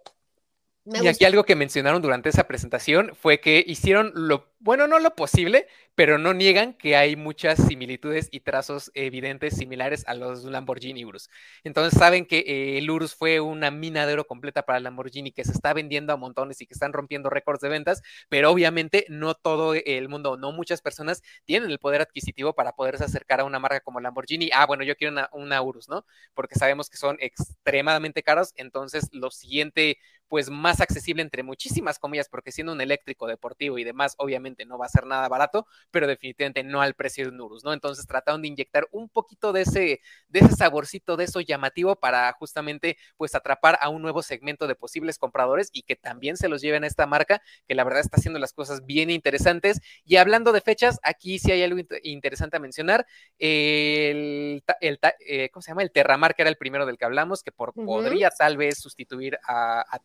y 0.86 1.08
aquí 1.08 1.26
algo 1.26 1.44
que 1.44 1.56
mencionaron 1.56 2.02
durante 2.02 2.30
esa 2.30 2.46
presentación 2.46 3.14
fue 3.20 3.40
que 3.40 3.64
hicieron 3.66 4.12
lo, 4.14 4.54
bueno, 4.66 4.88
no 4.88 4.98
lo 4.98 5.14
posible, 5.14 5.68
pero 5.94 6.18
no 6.18 6.34
niegan 6.34 6.74
que 6.74 6.96
hay 6.96 7.16
muchas 7.16 7.60
similitudes 7.68 8.30
y 8.32 8.40
trazos 8.40 8.90
evidentes 8.96 9.56
similares 9.56 10.04
a 10.08 10.16
los 10.16 10.44
Lamborghini 10.44 11.06
Urus. 11.06 11.30
Entonces 11.64 12.00
saben 12.00 12.26
que 12.26 12.40
eh, 12.40 12.80
el 12.80 12.90
Urus 12.90 13.14
fue 13.14 13.40
una 13.40 13.70
mina 13.70 14.08
de 14.08 14.14
oro 14.14 14.26
completa 14.26 14.64
para 14.64 14.80
Lamborghini 14.80 15.32
que 15.32 15.44
se 15.46 15.52
está 15.52 15.72
vendiendo 15.74 16.14
a 16.14 16.18
montones 16.18 16.62
y 16.62 16.66
que 16.66 16.74
están 16.74 16.94
rompiendo 16.94 17.30
récords 17.30 17.62
de 17.62 17.70
ventas, 17.70 18.02
pero 18.28 18.50
obviamente 18.50 19.06
no 19.08 19.36
todo 19.36 19.76
el 19.76 20.10
mundo, 20.10 20.36
no 20.36 20.52
muchas 20.52 20.82
personas 20.82 21.22
tienen 21.46 21.70
el 21.70 21.78
poder 21.78 22.02
adquisitivo 22.02 22.54
para 22.56 22.72
poderse 22.72 23.04
acercar 23.04 23.42
a 23.42 23.44
una 23.44 23.60
marca 23.60 23.82
como 23.82 24.00
Lamborghini. 24.00 24.50
Ah, 24.52 24.66
bueno, 24.66 24.84
yo 24.84 24.96
quiero 24.96 25.12
una, 25.12 25.30
una 25.32 25.62
Urus, 25.62 25.90
¿no? 25.90 26.08
Porque 26.34 26.56
sabemos 26.56 26.90
que 26.90 26.98
son 26.98 27.18
extremadamente 27.20 28.24
caros, 28.24 28.52
entonces 28.58 29.10
lo 29.12 29.30
siguiente 29.30 30.00
pues 30.28 30.50
más 30.50 30.82
accesible 30.82 31.22
entre 31.22 31.44
muchísimas 31.44 32.00
comillas, 32.00 32.30
porque 32.30 32.52
siendo 32.52 32.74
un 32.74 32.82
eléctrico 32.82 33.28
deportivo 33.28 33.78
y 33.78 33.84
demás, 33.84 34.16
obviamente 34.18 34.55
no 34.64 34.78
va 34.78 34.86
a 34.86 34.90
ser 34.90 35.06
nada 35.06 35.28
barato, 35.28 35.68
pero 35.92 36.08
definitivamente 36.08 36.64
no 36.64 36.82
al 36.82 36.94
precio 36.94 37.26
de 37.26 37.32
un 37.32 37.42
Urus, 37.42 37.66
¿no? 37.66 37.74
Entonces 37.74 38.08
trataron 38.08 38.42
de 38.42 38.48
inyectar 38.48 38.88
un 38.92 39.10
poquito 39.10 39.52
de 39.52 39.64
ese, 39.64 40.00
de 40.30 40.40
ese 40.40 40.56
saborcito, 40.56 41.18
de 41.18 41.26
eso 41.26 41.42
llamativo 41.42 41.98
para 41.98 42.32
justamente 42.34 42.98
pues 43.18 43.36
atrapar 43.36 43.78
a 43.82 43.90
un 43.90 44.02
nuevo 44.02 44.22
segmento 44.22 44.68
de 44.68 44.76
posibles 44.76 45.18
compradores 45.18 45.70
y 45.74 45.82
que 45.82 45.98
también 45.98 46.38
se 46.38 46.48
los 46.48 46.62
lleven 46.62 46.86
a 46.86 46.88
esta 46.88 47.06
marca, 47.06 47.42
que 47.68 47.76
la 47.76 47.84
verdad 47.84 48.00
está 48.00 48.18
haciendo 48.18 48.40
las 48.40 48.54
cosas 48.54 48.86
bien 48.86 49.10
interesantes. 49.10 49.82
Y 50.06 50.16
hablando 50.16 50.54
de 50.54 50.62
fechas, 50.62 51.00
aquí 51.04 51.40
sí 51.40 51.52
hay 51.52 51.64
algo 51.64 51.80
interesante 52.04 52.56
a 52.56 52.60
mencionar. 52.62 53.06
El, 53.38 54.64
el 54.80 55.00
eh, 55.28 55.50
¿cómo 55.50 55.62
se 55.62 55.72
llama? 55.72 55.84
El 55.84 55.92
Terramar, 55.92 56.36
que 56.36 56.44
era 56.44 56.50
el 56.50 56.58
primero 56.58 56.86
del 56.86 56.98
que 56.98 57.06
hablamos, 57.06 57.44
que 57.44 57.52
por, 57.52 57.74
podría 57.74 58.30
tal 58.30 58.56
vez 58.56 58.80
sustituir 58.80 59.38
a, 59.46 59.82
a 59.82 60.00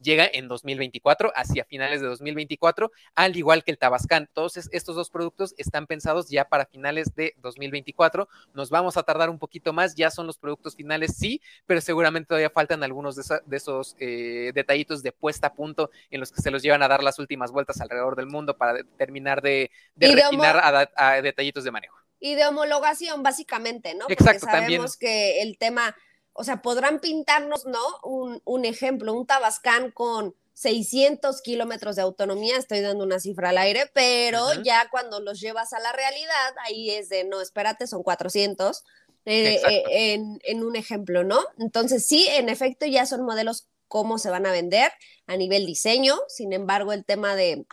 llega 0.00 0.28
en 0.32 0.48
2024, 0.48 1.32
hacia 1.34 1.64
finales 1.64 2.00
de 2.00 2.06
2024, 2.06 2.90
al 3.14 3.36
igual 3.36 3.63
que 3.64 3.72
el 3.72 3.78
Tabascan. 3.78 4.28
Todos 4.32 4.56
estos 4.56 4.96
dos 4.96 5.10
productos 5.10 5.54
están 5.58 5.86
pensados 5.86 6.28
ya 6.28 6.44
para 6.44 6.66
finales 6.66 7.14
de 7.14 7.34
2024. 7.38 8.28
Nos 8.52 8.70
vamos 8.70 8.96
a 8.96 9.02
tardar 9.02 9.30
un 9.30 9.38
poquito 9.38 9.72
más, 9.72 9.94
ya 9.94 10.10
son 10.10 10.26
los 10.26 10.38
productos 10.38 10.76
finales, 10.76 11.16
sí, 11.16 11.40
pero 11.66 11.80
seguramente 11.80 12.28
todavía 12.28 12.50
faltan 12.50 12.82
algunos 12.82 13.16
de, 13.16 13.56
esos 13.56 13.96
eh, 13.98 14.52
detallitos 14.54 15.02
de 15.02 15.12
puesta 15.12 15.48
a 15.48 15.54
punto 15.54 15.90
en 16.10 16.20
los 16.20 16.30
que 16.30 16.40
se 16.40 16.50
los 16.50 16.62
llevan 16.62 16.82
a 16.82 16.88
dar 16.88 17.02
las 17.02 17.18
últimas 17.18 17.50
vueltas 17.50 17.80
alrededor 17.80 18.16
del 18.16 18.26
mundo 18.26 18.56
para 18.56 18.84
terminar 18.96 19.42
de, 19.42 19.70
refinar 19.96 20.90
a, 20.94 21.22
detallitos 21.22 21.64
de 21.64 21.70
manejo. 21.70 21.96
Y 22.20 22.36
de 22.36 22.46
homologación, 22.46 23.22
básicamente, 23.22 23.94
¿no? 23.94 24.06
Exacto, 24.08 24.46
Porque 24.46 24.60
sabemos 24.60 24.96
que 24.96 25.42
el 25.42 25.58
tema 25.58 25.94
o 26.34 26.44
sea, 26.44 26.60
podrán 26.62 27.00
pintarnos, 27.00 27.64
¿no? 27.64 27.80
Un, 28.02 28.64
ejemplo, 28.64 29.12
un 29.14 29.24
Tabascán 29.24 29.92
con 29.92 30.34
600 30.54 31.42
kilómetros 31.42 31.96
de 31.96 32.02
autonomía, 32.02 32.56
estoy 32.56 32.80
dando 32.80 33.04
una 33.04 33.18
cifra 33.18 33.50
al 33.50 33.58
aire, 33.58 33.90
pero 33.92 34.62
ya 34.62 34.88
cuando 34.90 35.20
los 35.20 35.40
llevas 35.40 35.72
a 35.72 35.80
la 35.80 35.92
realidad, 35.92 36.54
ahí 36.64 36.90
es 36.90 37.08
de, 37.08 37.24
no, 37.24 37.40
espérate, 37.40 37.86
son 37.86 38.02
400, 38.02 38.84
eh, 39.26 39.60
eh, 39.68 40.18
en, 40.44 40.64
un 40.64 40.76
ejemplo, 40.76 41.24
¿no? 41.24 41.40
Entonces, 41.58 42.06
sí, 42.06 42.26
en 42.30 42.48
efecto, 42.48 42.86
ya 42.86 43.04
son 43.04 43.22
modelos 43.22 43.68
cómo 43.88 44.18
se 44.18 44.30
van 44.30 44.46
a 44.46 44.52
vender 44.52 44.92
a 45.26 45.36
nivel 45.36 45.66
diseño, 45.66 46.16
sin 46.28 46.52
embargo, 46.52 46.92
el 46.92 47.04
tema 47.04 47.34
de, 47.34 47.66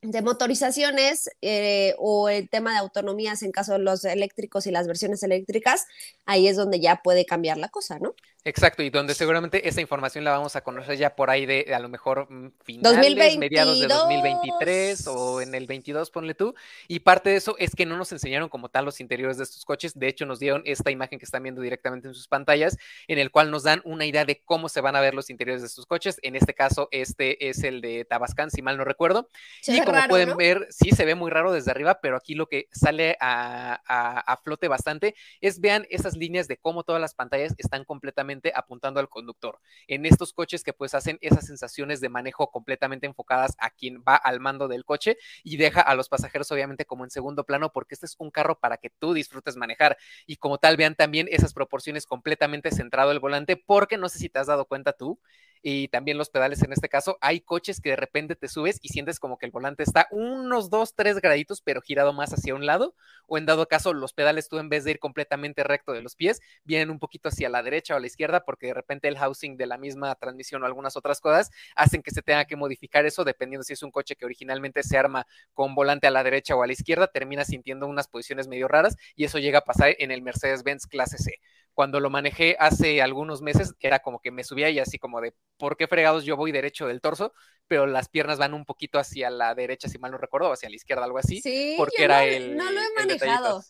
de 0.00 0.22
motorizaciones 0.22 1.30
eh, 1.42 1.94
o 1.98 2.28
el 2.28 2.48
tema 2.48 2.72
de 2.72 2.78
autonomías 2.78 3.42
en 3.42 3.52
caso 3.52 3.72
de 3.72 3.80
los 3.80 4.04
eléctricos 4.04 4.66
y 4.66 4.70
las 4.70 4.86
versiones 4.86 5.22
eléctricas, 5.22 5.86
ahí 6.26 6.48
es 6.48 6.56
donde 6.56 6.80
ya 6.80 7.02
puede 7.02 7.26
cambiar 7.26 7.58
la 7.58 7.68
cosa, 7.68 7.98
¿no? 7.98 8.14
Exacto, 8.46 8.82
y 8.82 8.90
donde 8.90 9.14
seguramente 9.14 9.66
esa 9.66 9.80
información 9.80 10.22
la 10.22 10.32
vamos 10.32 10.54
a 10.54 10.62
conocer 10.62 10.98
ya 10.98 11.16
por 11.16 11.30
ahí 11.30 11.46
de 11.46 11.74
a 11.74 11.78
lo 11.78 11.88
mejor 11.88 12.30
mm, 12.30 12.52
finales, 12.62 13.38
mediados 13.38 13.80
de 13.80 13.86
2023 13.86 15.06
o 15.06 15.40
en 15.40 15.54
el 15.54 15.66
22, 15.66 16.10
ponle 16.10 16.34
tú. 16.34 16.54
Y 16.86 17.00
parte 17.00 17.30
de 17.30 17.36
eso 17.36 17.56
es 17.58 17.74
que 17.74 17.86
no 17.86 17.96
nos 17.96 18.12
enseñaron 18.12 18.50
como 18.50 18.68
tal 18.68 18.84
los 18.84 19.00
interiores 19.00 19.38
de 19.38 19.44
estos 19.44 19.64
coches. 19.64 19.98
De 19.98 20.08
hecho, 20.08 20.26
nos 20.26 20.40
dieron 20.40 20.62
esta 20.66 20.90
imagen 20.90 21.18
que 21.18 21.24
están 21.24 21.42
viendo 21.42 21.62
directamente 21.62 22.06
en 22.06 22.12
sus 22.12 22.28
pantallas, 22.28 22.76
en 23.08 23.18
el 23.18 23.30
cual 23.30 23.50
nos 23.50 23.62
dan 23.62 23.80
una 23.86 24.04
idea 24.04 24.26
de 24.26 24.42
cómo 24.44 24.68
se 24.68 24.82
van 24.82 24.94
a 24.94 25.00
ver 25.00 25.14
los 25.14 25.30
interiores 25.30 25.62
de 25.62 25.68
estos 25.68 25.86
coches. 25.86 26.18
En 26.20 26.36
este 26.36 26.52
caso, 26.52 26.88
este 26.90 27.48
es 27.48 27.64
el 27.64 27.80
de 27.80 28.04
Tabascan, 28.04 28.50
si 28.50 28.60
mal 28.60 28.76
no 28.76 28.84
recuerdo. 28.84 29.30
y 29.66 29.80
como 29.80 30.06
pueden 30.06 30.36
ver, 30.36 30.66
sí 30.68 30.90
se 30.90 31.06
ve 31.06 31.14
muy 31.14 31.30
raro 31.30 31.50
desde 31.50 31.70
arriba, 31.70 31.98
pero 32.02 32.18
aquí 32.18 32.34
lo 32.34 32.46
que 32.46 32.68
sale 32.72 33.16
a, 33.20 33.80
a 33.86 34.36
flote 34.42 34.68
bastante 34.68 35.14
es 35.40 35.60
vean 35.62 35.86
esas 35.88 36.14
líneas 36.14 36.46
de 36.46 36.58
cómo 36.58 36.82
todas 36.82 37.00
las 37.00 37.14
pantallas 37.14 37.54
están 37.56 37.84
completamente 37.84 38.33
apuntando 38.54 39.00
al 39.00 39.08
conductor. 39.08 39.60
En 39.88 40.06
estos 40.06 40.32
coches 40.32 40.62
que 40.62 40.72
pues 40.72 40.94
hacen 40.94 41.18
esas 41.20 41.46
sensaciones 41.46 42.00
de 42.00 42.08
manejo 42.08 42.50
completamente 42.50 43.06
enfocadas 43.06 43.56
a 43.58 43.70
quien 43.70 44.02
va 44.06 44.16
al 44.16 44.40
mando 44.40 44.68
del 44.68 44.84
coche 44.84 45.16
y 45.42 45.56
deja 45.56 45.80
a 45.80 45.94
los 45.94 46.08
pasajeros 46.08 46.50
obviamente 46.52 46.84
como 46.84 47.04
en 47.04 47.10
segundo 47.10 47.44
plano 47.44 47.70
porque 47.72 47.94
este 47.94 48.06
es 48.06 48.16
un 48.18 48.30
carro 48.30 48.58
para 48.58 48.76
que 48.76 48.90
tú 48.90 49.14
disfrutes 49.14 49.56
manejar 49.56 49.96
y 50.26 50.36
como 50.36 50.58
tal 50.58 50.76
vean 50.76 50.94
también 50.94 51.28
esas 51.30 51.52
proporciones 51.52 52.06
completamente 52.06 52.70
centrado 52.70 53.10
el 53.10 53.20
volante 53.20 53.56
porque 53.56 53.96
no 53.96 54.08
sé 54.08 54.18
si 54.18 54.28
te 54.28 54.38
has 54.38 54.46
dado 54.46 54.66
cuenta 54.66 54.92
tú, 54.92 55.20
y 55.66 55.88
también 55.88 56.18
los 56.18 56.28
pedales 56.28 56.62
en 56.62 56.74
este 56.74 56.90
caso, 56.90 57.16
hay 57.22 57.40
coches 57.40 57.80
que 57.80 57.88
de 57.88 57.96
repente 57.96 58.36
te 58.36 58.48
subes 58.48 58.78
y 58.82 58.90
sientes 58.90 59.18
como 59.18 59.38
que 59.38 59.46
el 59.46 59.50
volante 59.50 59.82
está 59.82 60.08
unos 60.10 60.68
dos, 60.68 60.94
tres 60.94 61.22
graditos, 61.22 61.62
pero 61.62 61.80
girado 61.80 62.12
más 62.12 62.34
hacia 62.34 62.54
un 62.54 62.66
lado, 62.66 62.94
o 63.26 63.38
en 63.38 63.46
dado 63.46 63.66
caso 63.66 63.94
los 63.94 64.12
pedales 64.12 64.50
tú 64.50 64.58
en 64.58 64.68
vez 64.68 64.84
de 64.84 64.90
ir 64.90 64.98
completamente 64.98 65.64
recto 65.64 65.92
de 65.92 66.02
los 66.02 66.16
pies, 66.16 66.42
vienen 66.64 66.90
un 66.90 66.98
poquito 66.98 67.30
hacia 67.30 67.48
la 67.48 67.62
derecha 67.62 67.96
o 67.96 67.98
la 67.98 68.06
izquierda, 68.06 68.44
porque 68.44 68.66
de 68.66 68.74
repente 68.74 69.08
el 69.08 69.16
housing 69.16 69.56
de 69.56 69.64
la 69.64 69.78
misma 69.78 70.14
transmisión 70.16 70.62
o 70.62 70.66
algunas 70.66 70.98
otras 70.98 71.22
cosas 71.22 71.50
hacen 71.76 72.02
que 72.02 72.10
se 72.10 72.20
tenga 72.20 72.44
que 72.44 72.56
modificar 72.56 73.06
eso, 73.06 73.24
dependiendo 73.24 73.64
si 73.64 73.72
es 73.72 73.82
un 73.82 73.90
coche 73.90 74.16
que 74.16 74.26
originalmente 74.26 74.82
se 74.82 74.98
arma 74.98 75.26
con 75.54 75.74
volante 75.74 76.06
a 76.06 76.10
la 76.10 76.22
derecha 76.22 76.54
o 76.54 76.62
a 76.62 76.66
la 76.66 76.74
izquierda, 76.74 77.06
termina 77.06 77.46
sintiendo 77.46 77.86
unas 77.86 78.06
posiciones 78.06 78.48
medio 78.48 78.68
raras 78.68 78.98
y 79.16 79.24
eso 79.24 79.38
llega 79.38 79.60
a 79.60 79.64
pasar 79.64 79.96
en 79.98 80.10
el 80.10 80.20
Mercedes-Benz 80.20 80.86
clase 80.88 81.16
C 81.16 81.40
cuando 81.74 82.00
lo 82.00 82.08
manejé 82.08 82.56
hace 82.58 83.02
algunos 83.02 83.42
meses, 83.42 83.74
era 83.80 83.98
como 83.98 84.20
que 84.20 84.30
me 84.30 84.44
subía 84.44 84.70
y 84.70 84.78
así 84.78 84.98
como 84.98 85.20
de, 85.20 85.34
¿por 85.58 85.76
qué 85.76 85.86
fregados 85.86 86.24
yo 86.24 86.36
voy 86.36 86.52
derecho 86.52 86.86
del 86.86 87.00
torso? 87.00 87.32
Pero 87.66 87.86
las 87.86 88.08
piernas 88.08 88.38
van 88.38 88.54
un 88.54 88.64
poquito 88.64 88.98
hacia 88.98 89.30
la 89.30 89.54
derecha, 89.54 89.88
si 89.88 89.98
mal 89.98 90.12
no 90.12 90.18
recuerdo, 90.18 90.48
o 90.48 90.52
hacia 90.52 90.70
la 90.70 90.76
izquierda, 90.76 91.04
algo 91.04 91.18
así. 91.18 91.40
Sí, 91.40 91.74
porque 91.76 92.04
era 92.04 92.24
el. 92.24 92.56
No 92.56 92.70
lo 92.70 92.80
he 92.80 92.94
manejado 92.94 93.62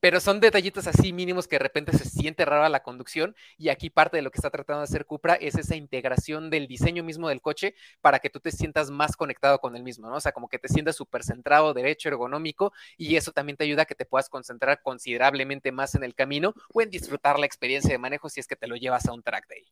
pero 0.00 0.20
son 0.20 0.40
detallitos 0.40 0.86
así 0.86 1.12
mínimos 1.12 1.48
que 1.48 1.56
de 1.56 1.60
repente 1.60 1.96
se 1.96 2.04
siente 2.04 2.44
rara 2.44 2.68
la 2.68 2.82
conducción 2.82 3.34
y 3.56 3.68
aquí 3.68 3.90
parte 3.90 4.16
de 4.16 4.22
lo 4.22 4.30
que 4.30 4.38
está 4.38 4.50
tratando 4.50 4.80
de 4.80 4.84
hacer 4.84 5.06
Cupra 5.06 5.34
es 5.34 5.56
esa 5.56 5.76
integración 5.76 6.50
del 6.50 6.68
diseño 6.68 7.02
mismo 7.02 7.28
del 7.28 7.40
coche 7.40 7.74
para 8.00 8.18
que 8.20 8.30
tú 8.30 8.40
te 8.40 8.52
sientas 8.52 8.90
más 8.90 9.16
conectado 9.16 9.58
con 9.58 9.76
el 9.76 9.82
mismo, 9.82 10.08
¿no? 10.08 10.16
O 10.16 10.20
sea, 10.20 10.32
como 10.32 10.48
que 10.48 10.58
te 10.58 10.68
sientas 10.68 10.96
súper 10.96 11.24
centrado, 11.24 11.74
derecho, 11.74 12.08
ergonómico 12.08 12.72
y 12.96 13.16
eso 13.16 13.32
también 13.32 13.56
te 13.56 13.64
ayuda 13.64 13.82
a 13.82 13.86
que 13.86 13.94
te 13.94 14.06
puedas 14.06 14.28
concentrar 14.28 14.82
considerablemente 14.82 15.72
más 15.72 15.94
en 15.94 16.04
el 16.04 16.14
camino 16.14 16.54
o 16.72 16.82
en 16.82 16.90
disfrutar 16.90 17.38
la 17.38 17.46
experiencia 17.46 17.90
de 17.90 17.98
manejo 17.98 18.28
si 18.28 18.40
es 18.40 18.46
que 18.46 18.56
te 18.56 18.68
lo 18.68 18.76
llevas 18.76 19.06
a 19.06 19.12
un 19.12 19.22
track 19.22 19.48
day. 19.48 19.66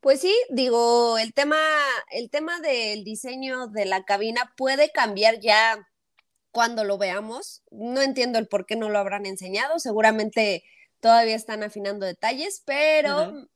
Pues 0.00 0.20
sí, 0.20 0.34
digo, 0.50 1.18
el 1.18 1.34
tema, 1.34 1.58
el 2.12 2.30
tema 2.30 2.60
del 2.60 3.02
diseño 3.02 3.66
de 3.66 3.86
la 3.86 4.04
cabina 4.04 4.54
puede 4.56 4.92
cambiar 4.92 5.40
ya 5.40 5.84
cuando 6.56 6.84
lo 6.84 6.96
veamos. 6.96 7.62
No 7.70 8.00
entiendo 8.00 8.38
el 8.38 8.48
por 8.48 8.64
qué 8.64 8.76
no 8.76 8.88
lo 8.88 8.98
habrán 8.98 9.26
enseñado, 9.26 9.78
seguramente 9.78 10.64
todavía 11.00 11.36
están 11.36 11.62
afinando 11.62 12.06
detalles, 12.06 12.62
pero 12.64 13.46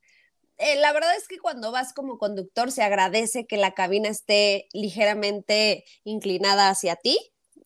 eh, 0.59 0.75
la 0.75 0.93
verdad 0.93 1.15
es 1.17 1.27
que 1.27 1.39
cuando 1.39 1.71
vas 1.71 1.93
como 1.93 2.19
conductor 2.19 2.71
se 2.71 2.83
agradece 2.83 3.47
que 3.47 3.57
la 3.57 3.73
cabina 3.73 4.07
esté 4.07 4.67
ligeramente 4.71 5.83
inclinada 6.03 6.69
hacia 6.69 6.95
ti, 6.95 7.17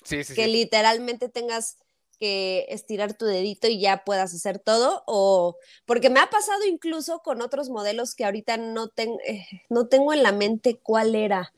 que 0.08 0.48
literalmente 0.48 1.28
tengas 1.28 1.80
que 2.18 2.68
estirar 2.70 3.14
tu 3.16 3.26
dedito 3.26 3.68
y 3.68 3.82
ya 3.82 4.06
puedas 4.06 4.34
hacer 4.34 4.60
todo 4.60 5.04
o 5.06 5.58
porque 5.86 6.10
me 6.10 6.22
ha 6.22 6.30
pasado 6.30 6.64
incluso 6.64 7.20
con 7.20 7.42
otros 7.42 7.70
modelos 7.70 8.16
que 8.16 8.24
ahorita 8.24 8.56
no, 8.56 8.90
eh, 8.96 9.46
no 9.70 9.90
tengo 9.90 10.14
en 10.14 10.24
la 10.24 10.32
mente 10.32 10.80
cuál 10.82 11.14
era 11.14 11.52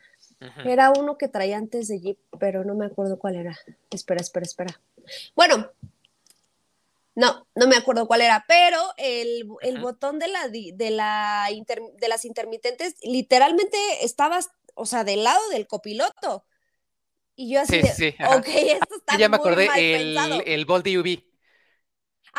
era 0.66 0.92
uno 0.92 1.18
que 1.18 1.28
traía 1.28 1.58
antes 1.58 1.88
de 1.88 2.00
Jeep, 2.00 2.20
pero 2.40 2.64
no 2.64 2.76
me 2.76 2.86
acuerdo 2.86 3.18
cuál 3.20 3.36
era. 3.36 3.58
Espera, 3.90 4.22
espera, 4.22 4.44
espera. 4.46 4.82
Bueno, 5.36 5.72
No, 7.16 7.48
no 7.56 7.68
me 7.68 7.76
acuerdo 7.76 8.08
cuál 8.08 8.22
era, 8.22 8.46
pero 8.48 8.80
el, 8.98 9.48
el 9.62 9.80
botón 9.80 10.20
de, 10.20 10.28
la, 10.28 10.50
de, 10.50 10.92
la 10.92 11.48
de 11.50 12.08
las 12.08 12.26
intermitentes 12.26 12.96
literalmente 13.02 13.78
estaba, 14.02 14.40
o 14.76 14.86
sea, 14.86 15.04
del 15.04 15.24
lado 15.24 15.42
del 15.50 15.66
copiloto. 15.66 16.46
Y 17.36 17.54
yo 17.54 17.62
así, 17.62 17.82
sí, 17.96 18.12
de, 18.12 18.16
ok, 18.38 18.48
esto 18.48 18.96
está 18.98 19.18
Ya 19.18 19.30
me 19.30 19.38
acordé, 19.38 19.68
el, 19.76 20.16
el 20.46 20.66
Volt 20.66 20.86
UV. 20.88 21.24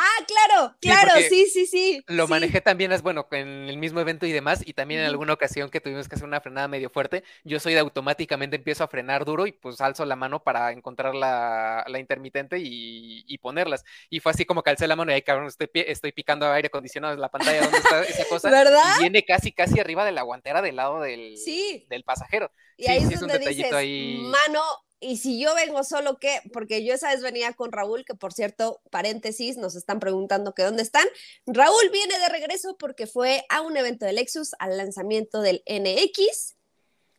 Ah, 0.01 0.25
claro, 0.29 0.77
claro, 0.81 1.11
sí, 1.29 1.47
sí, 1.47 1.67
sí. 1.67 2.05
Lo 2.07 2.29
manejé 2.29 2.61
también, 2.61 2.93
es 2.93 3.03
bueno, 3.03 3.27
en 3.33 3.69
el 3.69 3.79
mismo 3.79 3.99
evento 3.99 4.27
y 4.27 4.33
demás, 4.33 4.63
y 4.65 4.73
también 4.73 5.01
en 5.01 5.07
alguna 5.07 5.33
ocasión 5.33 5.71
que 5.71 5.81
tuvimos 5.81 6.09
que 6.09 6.15
hacer 6.15 6.25
una 6.29 6.41
frenada 6.41 6.69
medio 6.69 6.89
fuerte, 6.89 7.25
yo 7.43 7.59
soy 7.59 7.75
de 7.75 7.81
automáticamente 7.81 8.55
empiezo 8.55 8.85
a 8.85 8.89
frenar 8.89 9.25
duro 9.25 9.49
y 9.49 9.53
pues 9.53 9.81
alzo 9.81 10.05
la 10.05 10.15
mano 10.15 10.45
para 10.45 10.71
encontrar 10.71 11.17
la, 11.17 11.85
intermitente 11.99 12.59
y, 12.61 13.39
ponerlas. 13.39 13.85
Y 14.09 14.21
fue 14.21 14.31
así 14.31 14.45
como 14.45 14.63
calcé 14.63 14.87
la 14.87 14.95
mano 14.95 15.11
y 15.11 15.15
ahí 15.15 15.23
cabrón, 15.23 15.49
estoy, 15.49 15.69
estoy 15.75 16.13
picando 16.13 16.49
aire 16.53 16.69
acondicionado 16.69 17.15
en 17.15 17.21
la 17.21 17.31
pantalla 17.31 17.63
donde 17.63 17.79
está 17.79 18.03
esa 18.03 18.25
cosa. 18.29 18.51
¿Verdad? 18.51 18.83
Y 18.99 19.01
viene 19.01 19.25
casi, 19.25 19.51
casi 19.51 19.81
arriba 19.81 20.05
de 20.05 20.13
la 20.13 20.23
guantera 20.23 20.63
del 20.63 20.77
lado 20.77 21.01
del, 21.01 21.35
del 21.89 22.05
pasajero. 22.05 22.53
Y 22.77 22.89
ahí 22.89 22.99
es 22.99 23.19
donde 23.19 23.41
dices, 23.41 23.73
mano, 23.73 24.63
y 25.01 25.19
si 25.19 25.41
yo 25.41 25.55
vengo 25.55 25.85
solo, 25.85 26.19
¿qué? 26.19 26.41
Porque 26.53 26.85
yo 26.85 26.95
esa 26.95 27.11
vez 27.11 27.23
venía 27.23 27.53
con 27.53 27.71
Raúl, 27.71 28.05
que 28.05 28.15
por 28.15 28.33
cierto, 28.33 28.81
paréntesis, 28.91 29.57
nos 29.57 29.77
están 29.77 30.01
preguntando 30.01 30.55
que 30.55 30.63
dónde 30.63 30.83
están. 30.83 31.07
Raúl 31.47 31.91
viene 31.93 32.19
de 32.19 32.29
regreso 32.29 32.77
porque 32.79 33.07
fue 33.07 33.45
a 33.49 33.61
un 33.61 33.77
evento 33.77 34.07
de 34.07 34.13
Lexus, 34.13 34.55
al 34.59 34.77
lanzamiento 34.77 35.41
del 35.41 35.63
NX, 35.67 36.57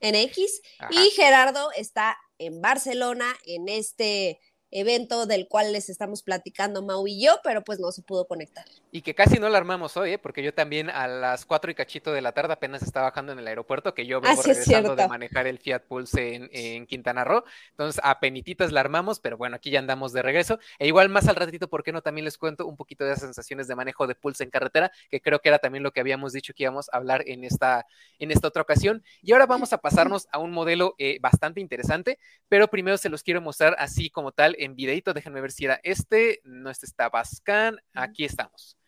NX, 0.02 0.62
y 0.92 1.10
Gerardo 1.12 1.72
está 1.76 2.18
en 2.38 2.62
Barcelona 2.62 3.34
en 3.46 3.70
este 3.70 4.40
evento 4.72 5.26
del 5.26 5.48
cual 5.48 5.74
les 5.74 5.90
estamos 5.90 6.22
platicando 6.22 6.84
Mau 6.84 7.08
y 7.08 7.22
yo, 7.24 7.40
pero 7.44 7.64
pues 7.64 7.80
no 7.80 7.92
se 7.92 8.02
pudo 8.02 8.28
conectar. 8.28 8.66
Y 8.92 9.02
que 9.04 9.14
casi 9.14 9.38
no 9.38 9.50
la 9.50 9.60
armamos 9.60 9.98
hoy, 9.98 10.14
¿eh? 10.14 10.18
porque 10.18 10.42
yo 10.42 10.52
también 10.52 10.90
a 10.90 11.08
las 11.08 11.46
cuatro 11.46 11.70
y 11.70 11.76
cachito 11.76 12.12
de 12.12 12.22
la 12.22 12.32
tarde 12.32 12.54
apenas 12.54 12.82
estaba 12.82 13.10
bajando 13.10 13.34
en 13.34 13.40
el 13.40 13.48
aeropuerto, 13.48 13.94
que 13.94 14.08
yo 14.08 14.20
vengo 14.20 14.42
regresando 14.42 14.96
de 14.96 15.08
manejar 15.08 15.46
el 15.46 15.60
Fiat 15.60 15.84
Pulse 15.84 16.50
en, 16.52 16.88
Quintana 16.88 17.24
Roo. 17.24 17.44
Entonces, 17.72 18.02
a 18.04 18.20
penititas 18.20 18.72
la 18.72 18.80
armamos, 18.80 19.20
pero 19.20 19.38
bueno, 19.38 19.58
aquí 19.58 19.70
ya 19.70 19.78
andamos 19.78 20.12
de 20.12 20.24
regreso. 20.24 20.58
E 20.80 20.88
igual 20.88 21.10
más 21.10 21.28
al 21.28 21.36
ratito, 21.36 21.68
¿por 21.70 21.84
qué 21.84 21.92
no? 21.92 22.02
También 22.02 22.26
les 22.26 22.40
cuento 22.40 22.66
un 22.66 22.76
poquito 22.76 23.04
de 23.04 23.12
las 23.12 23.20
sensaciones 23.20 23.68
de 23.68 23.76
manejo 23.76 24.08
de 24.08 24.16
Pulse 24.16 24.44
en 24.44 24.50
carretera, 24.50 24.92
que 25.12 25.22
creo 25.22 25.40
que 25.40 25.50
era 25.50 25.60
también 25.60 25.84
lo 25.84 25.92
que 25.92 26.00
habíamos 26.00 26.34
dicho 26.34 26.54
que 26.56 26.64
íbamos 26.64 26.90
a 26.92 26.98
hablar 26.98 27.24
en 27.28 27.44
esta, 27.44 27.86
en 28.18 28.32
esta 28.32 28.48
otra 28.48 28.64
ocasión. 28.64 29.04
Y 29.22 29.34
ahora 29.34 29.46
vamos 29.46 29.72
a 29.72 29.78
pasarnos 29.78 30.28
a 30.32 30.40
un 30.40 30.50
modelo 30.50 30.96
eh, 30.98 31.20
bastante 31.22 31.62
interesante, 31.62 32.18
pero 32.48 32.68
primero 32.70 32.98
se 32.98 33.10
los 33.10 33.22
quiero 33.22 33.40
mostrar 33.40 33.76
así 33.78 34.10
como 34.10 34.32
tal 34.32 34.56
en 34.58 34.76
videito. 34.76 35.14
Déjenme 35.14 35.42
ver 35.42 35.52
si 35.52 35.66
era 35.66 35.80
este. 35.84 36.42
No, 36.44 36.72
este 36.72 36.88
está 36.88 37.10
Bascan. 37.10 37.78
Aquí 37.94 38.26
estamos. 38.26 38.79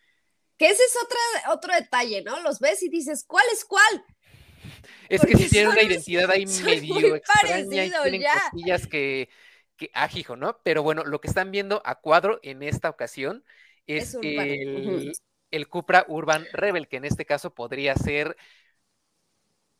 Que 0.62 0.68
ese 0.68 0.84
es 0.84 0.96
otra, 1.04 1.54
otro 1.56 1.74
detalle, 1.74 2.22
¿no? 2.22 2.40
Los 2.42 2.60
ves 2.60 2.84
y 2.84 2.90
dices, 2.90 3.26
¿cuál 3.26 3.44
es 3.52 3.66
cuál? 3.66 4.06
Es 5.10 5.22
que 5.26 5.36
si 5.36 5.50
tiene 5.50 5.70
una 5.70 5.82
identidad 5.82 6.30
ahí 6.30 6.46
medio 6.46 7.16
extraña 7.16 7.62
y 7.62 7.68
tienen 7.68 8.24
cosillas 8.52 8.86
que, 8.86 9.30
que 9.76 9.90
ajijo, 9.96 10.36
¿no? 10.36 10.60
Pero 10.62 10.84
bueno, 10.84 11.04
lo 11.04 11.20
que 11.20 11.30
están 11.30 11.50
viendo 11.50 11.82
a 11.84 11.96
cuadro 11.96 12.40
en 12.44 12.62
esta 12.62 12.92
ocasión 12.92 13.44
es, 13.88 14.16
el, 14.22 15.12
el 15.50 15.68
Cupra 15.68 16.06
Urban 16.08 16.46
Rebel, 16.54 16.88
que 16.88 16.98
en 16.98 17.06
este 17.06 17.26
caso 17.26 17.56
podría 17.56 17.96
ser 17.96 18.38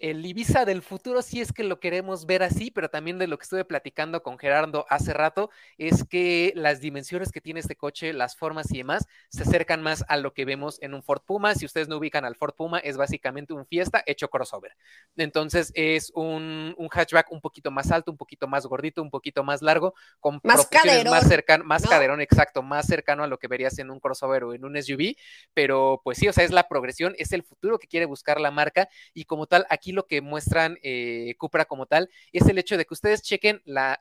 el 0.02 0.26
Ibiza 0.26 0.66
del 0.66 0.82
futuro, 0.82 1.22
si 1.22 1.42
es 1.42 1.54
que 1.54 1.64
lo 1.64 1.80
queremos 1.80 2.26
ver 2.26 2.42
así, 2.42 2.72
pero 2.72 2.90
también 2.90 3.20
de 3.20 3.28
lo 3.28 3.38
que 3.38 3.44
estuve 3.44 3.66
platicando 3.66 4.24
con 4.24 4.40
Gerardo 4.40 4.86
hace 4.90 5.14
rato, 5.14 5.52
es 5.78 6.04
que 6.04 6.52
las 6.56 6.82
dimensiones 6.82 7.32
que 7.32 7.40
tiene 7.40 7.60
este 7.60 7.76
coche, 7.76 8.12
las 8.12 8.36
formas 8.36 8.72
y 8.72 8.78
demás, 8.78 9.08
se 9.30 9.44
acercan 9.44 9.84
más 9.84 10.04
a 10.08 10.18
lo 10.18 10.34
que 10.34 10.44
vemos 10.44 10.82
en 10.82 10.96
un 10.96 11.04
Ford 11.04 11.22
Puma. 11.22 11.54
Si 11.54 11.66
ustedes 11.66 11.88
no 11.88 11.98
ubican 11.98 12.26
al 12.26 12.36
Ford 12.36 12.56
Puma, 12.56 12.80
es 12.80 12.98
básicamente 12.98 13.54
un 13.54 13.66
Fiesta 13.68 14.04
hecho 14.08 14.30
crossover. 14.30 14.76
Entonces 15.18 15.72
es 15.76 16.12
un, 16.16 16.76
hatchback 16.92 17.32
un 17.32 17.40
poquito 17.40 17.70
más 17.70 17.92
alto, 17.92 18.12
un 18.12 18.18
poquito 18.18 18.48
más 18.48 18.66
gordito, 18.66 19.04
un 19.04 19.12
poquito 19.12 19.44
más 19.44 19.62
largo, 19.62 19.94
con 20.20 20.42
más 20.44 20.66
caderón, 20.66 21.14
más 21.14 21.28
cercano, 21.28 21.64
más 21.64 21.88
caderón, 21.88 22.22
exacto, 22.22 22.64
más 22.64 22.88
cercano 22.88 23.24
a 23.24 23.28
lo 23.28 23.38
que 23.38 23.48
verías 23.48 23.78
en 23.78 23.92
un 23.92 24.00
crossover 24.00 24.44
o 24.46 24.54
en 24.54 24.66
un 24.66 24.82
SUV. 24.82 25.16
Pero 25.54 26.02
pues 26.04 26.18
sí, 26.18 26.28
o 26.28 26.34
sea, 26.34 26.44
es 26.44 26.52
la 26.52 26.68
progresión, 26.68 27.14
es 27.20 27.32
el 27.34 27.44
futuro 27.44 27.78
que 27.78 27.88
quiere 27.88 28.08
buscar 28.08 28.42
la 28.42 28.50
marca 28.50 28.90
y 29.14 29.26
como 29.26 29.46
tal, 29.46 29.68
aquí 29.70 29.91
lo 29.92 30.08
que 30.08 30.22
muestran 30.22 30.78
eh, 30.84 31.36
Cupra 31.38 31.66
como 31.66 31.86
tal 31.86 32.10
es 32.32 32.48
el 32.48 32.58
hecho 32.58 32.78
de 32.78 32.86
que 32.86 32.94
ustedes 32.94 33.22
chequen 33.22 33.62
la, 33.66 34.00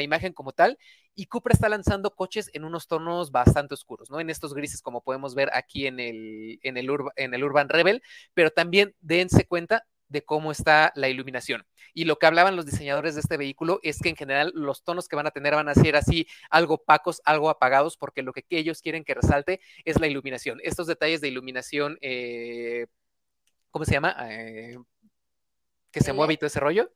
imagen 0.00 0.32
como 0.32 0.52
tal 0.52 0.78
y 1.14 1.26
Cupra 1.26 1.52
está 1.52 1.68
lanzando 1.68 2.14
coches 2.14 2.50
en 2.52 2.64
unos 2.64 2.86
tonos 2.86 3.32
bastante 3.32 3.74
oscuros, 3.74 4.08
¿no? 4.10 4.20
En 4.20 4.30
estos 4.30 4.54
grises 4.54 4.80
como 4.82 5.02
podemos 5.02 5.34
ver 5.34 5.50
aquí 5.52 5.86
en 5.86 5.98
el, 5.98 6.90
Urban 6.90 7.68
Rebel, 7.68 8.02
pero 8.34 8.50
también 8.50 8.94
dense 9.00 9.44
cuenta 9.46 9.84
de 10.08 10.24
cómo 10.24 10.52
está 10.52 10.92
la 10.94 11.08
iluminación. 11.08 11.66
Y 11.94 12.04
lo 12.04 12.16
que 12.18 12.26
hablaban 12.26 12.56
los 12.56 12.66
diseñadores 12.66 13.14
de 13.14 13.20
este 13.20 13.36
vehículo 13.36 13.80
es 13.82 13.98
que 14.00 14.08
en 14.08 14.16
general 14.16 14.52
los 14.54 14.84
tonos 14.84 15.08
que 15.08 15.16
van 15.16 15.26
a 15.26 15.30
tener 15.30 15.54
van 15.54 15.68
a 15.68 15.74
ser 15.74 15.96
así 15.96 16.26
algo 16.50 16.74
opacos, 16.74 17.20
algo 17.24 17.50
apagados, 17.50 17.96
porque 17.96 18.22
lo 18.22 18.32
que 18.32 18.44
ellos 18.50 18.80
quieren 18.80 19.04
que 19.04 19.14
resalte 19.14 19.60
es 19.84 20.00
la 20.00 20.06
iluminación. 20.06 20.60
Estos 20.62 20.86
detalles 20.86 21.20
de 21.20 21.28
iluminación 21.28 21.98
eh, 22.00 22.86
¿cómo 23.70 23.84
se 23.84 23.92
llama? 23.92 24.16
Eh, 24.30 24.76
que 25.90 26.00
se 26.00 26.12
mueve 26.12 26.34
y 26.34 26.36
todo 26.36 26.46
ese 26.46 26.60
rollo. 26.60 26.90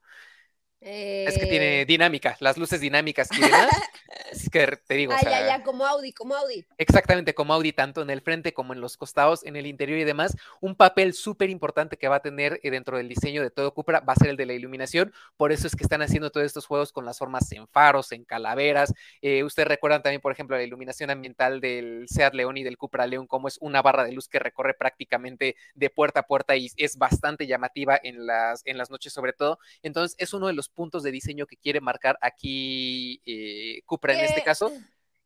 Es 0.84 1.38
que 1.38 1.46
tiene 1.46 1.82
eh. 1.82 1.86
dinámica, 1.86 2.36
las 2.40 2.58
luces 2.58 2.80
dinámicas 2.80 3.28
y 3.30 3.40
demás. 3.40 3.68
es 4.32 4.50
que 4.50 4.66
te 4.84 4.94
digo. 4.94 5.12
Ya, 5.22 5.46
ya, 5.46 5.62
como 5.62 5.86
Audi, 5.86 6.12
como 6.12 6.34
Audi. 6.34 6.64
Exactamente, 6.76 7.34
como 7.34 7.54
Audi, 7.54 7.72
tanto 7.72 8.02
en 8.02 8.10
el 8.10 8.20
frente 8.20 8.52
como 8.52 8.72
en 8.72 8.80
los 8.80 8.96
costados, 8.96 9.44
en 9.44 9.54
el 9.56 9.66
interior 9.66 9.98
y 9.98 10.04
demás. 10.04 10.36
Un 10.60 10.74
papel 10.74 11.14
súper 11.14 11.50
importante 11.50 11.96
que 11.96 12.08
va 12.08 12.16
a 12.16 12.20
tener 12.20 12.58
eh, 12.62 12.70
dentro 12.70 12.96
del 12.96 13.08
diseño 13.08 13.42
de 13.42 13.50
todo 13.50 13.72
Cupra 13.74 14.00
va 14.00 14.14
a 14.14 14.16
ser 14.16 14.30
el 14.30 14.36
de 14.36 14.46
la 14.46 14.54
iluminación. 14.54 15.12
Por 15.36 15.52
eso 15.52 15.68
es 15.68 15.76
que 15.76 15.84
están 15.84 16.02
haciendo 16.02 16.30
todos 16.30 16.46
estos 16.46 16.66
juegos 16.66 16.92
con 16.92 17.04
las 17.04 17.18
formas 17.18 17.50
en 17.52 17.68
faros, 17.68 18.10
en 18.10 18.24
calaveras. 18.24 18.92
Eh, 19.20 19.44
ustedes 19.44 19.68
recuerdan 19.68 20.02
también, 20.02 20.20
por 20.20 20.32
ejemplo, 20.32 20.56
la 20.56 20.64
iluminación 20.64 21.10
ambiental 21.10 21.60
del 21.60 22.06
Seat 22.08 22.34
León 22.34 22.56
y 22.56 22.64
del 22.64 22.76
Cupra 22.76 23.06
León, 23.06 23.28
como 23.28 23.46
es 23.46 23.56
una 23.60 23.82
barra 23.82 24.04
de 24.04 24.12
luz 24.12 24.28
que 24.28 24.40
recorre 24.40 24.74
prácticamente 24.74 25.54
de 25.74 25.90
puerta 25.90 26.20
a 26.20 26.26
puerta 26.26 26.56
y 26.56 26.70
es 26.76 26.96
bastante 26.98 27.46
llamativa 27.46 27.98
en 28.02 28.26
las, 28.26 28.62
en 28.64 28.78
las 28.78 28.90
noches, 28.90 29.12
sobre 29.12 29.32
todo. 29.32 29.58
Entonces, 29.82 30.16
es 30.18 30.34
uno 30.34 30.48
de 30.48 30.54
los 30.54 30.71
puntos 30.72 31.02
de 31.02 31.10
diseño 31.10 31.46
que 31.46 31.56
quiere 31.56 31.80
marcar 31.80 32.18
aquí 32.20 33.20
eh, 33.26 33.82
Cupra 33.86 34.14
en 34.14 34.24
este 34.24 34.42
caso. 34.42 34.72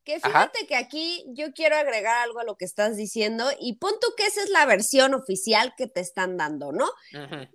Que 0.04 0.20
fíjate 0.20 0.68
que 0.68 0.76
aquí 0.76 1.24
yo 1.30 1.52
quiero 1.52 1.76
agregar 1.76 2.22
algo 2.22 2.38
a 2.38 2.44
lo 2.44 2.56
que 2.56 2.64
estás 2.64 2.96
diciendo 2.96 3.44
y 3.60 3.78
punto 3.78 4.06
que 4.16 4.26
esa 4.26 4.40
es 4.42 4.50
la 4.50 4.64
versión 4.64 5.14
oficial 5.14 5.74
que 5.76 5.88
te 5.88 6.00
están 6.00 6.36
dando, 6.36 6.70
¿no? 6.70 6.88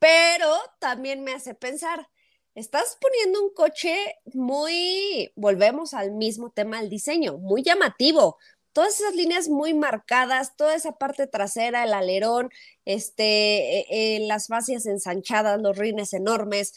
Pero 0.01 0.53
también 0.79 1.23
me 1.23 1.31
hace 1.31 1.55
pensar, 1.55 2.09
estás 2.53 2.97
poniendo 2.99 3.41
un 3.41 3.53
coche 3.53 3.95
muy, 4.33 5.31
volvemos 5.37 5.93
al 5.93 6.11
mismo 6.11 6.51
tema 6.51 6.81
del 6.81 6.89
diseño, 6.89 7.37
muy 7.37 7.63
llamativo, 7.63 8.37
todas 8.73 8.99
esas 8.99 9.15
líneas 9.15 9.49
muy 9.49 9.73
marcadas, 9.73 10.55
toda 10.55 10.75
esa 10.75 10.97
parte 10.97 11.27
trasera, 11.27 11.83
el 11.83 11.93
alerón, 11.93 12.49
este, 12.85 13.79
eh, 13.79 13.85
eh, 13.89 14.19
las 14.27 14.47
fascias 14.47 14.85
ensanchadas, 14.85 15.61
los 15.61 15.77
rines 15.77 16.13
enormes, 16.13 16.73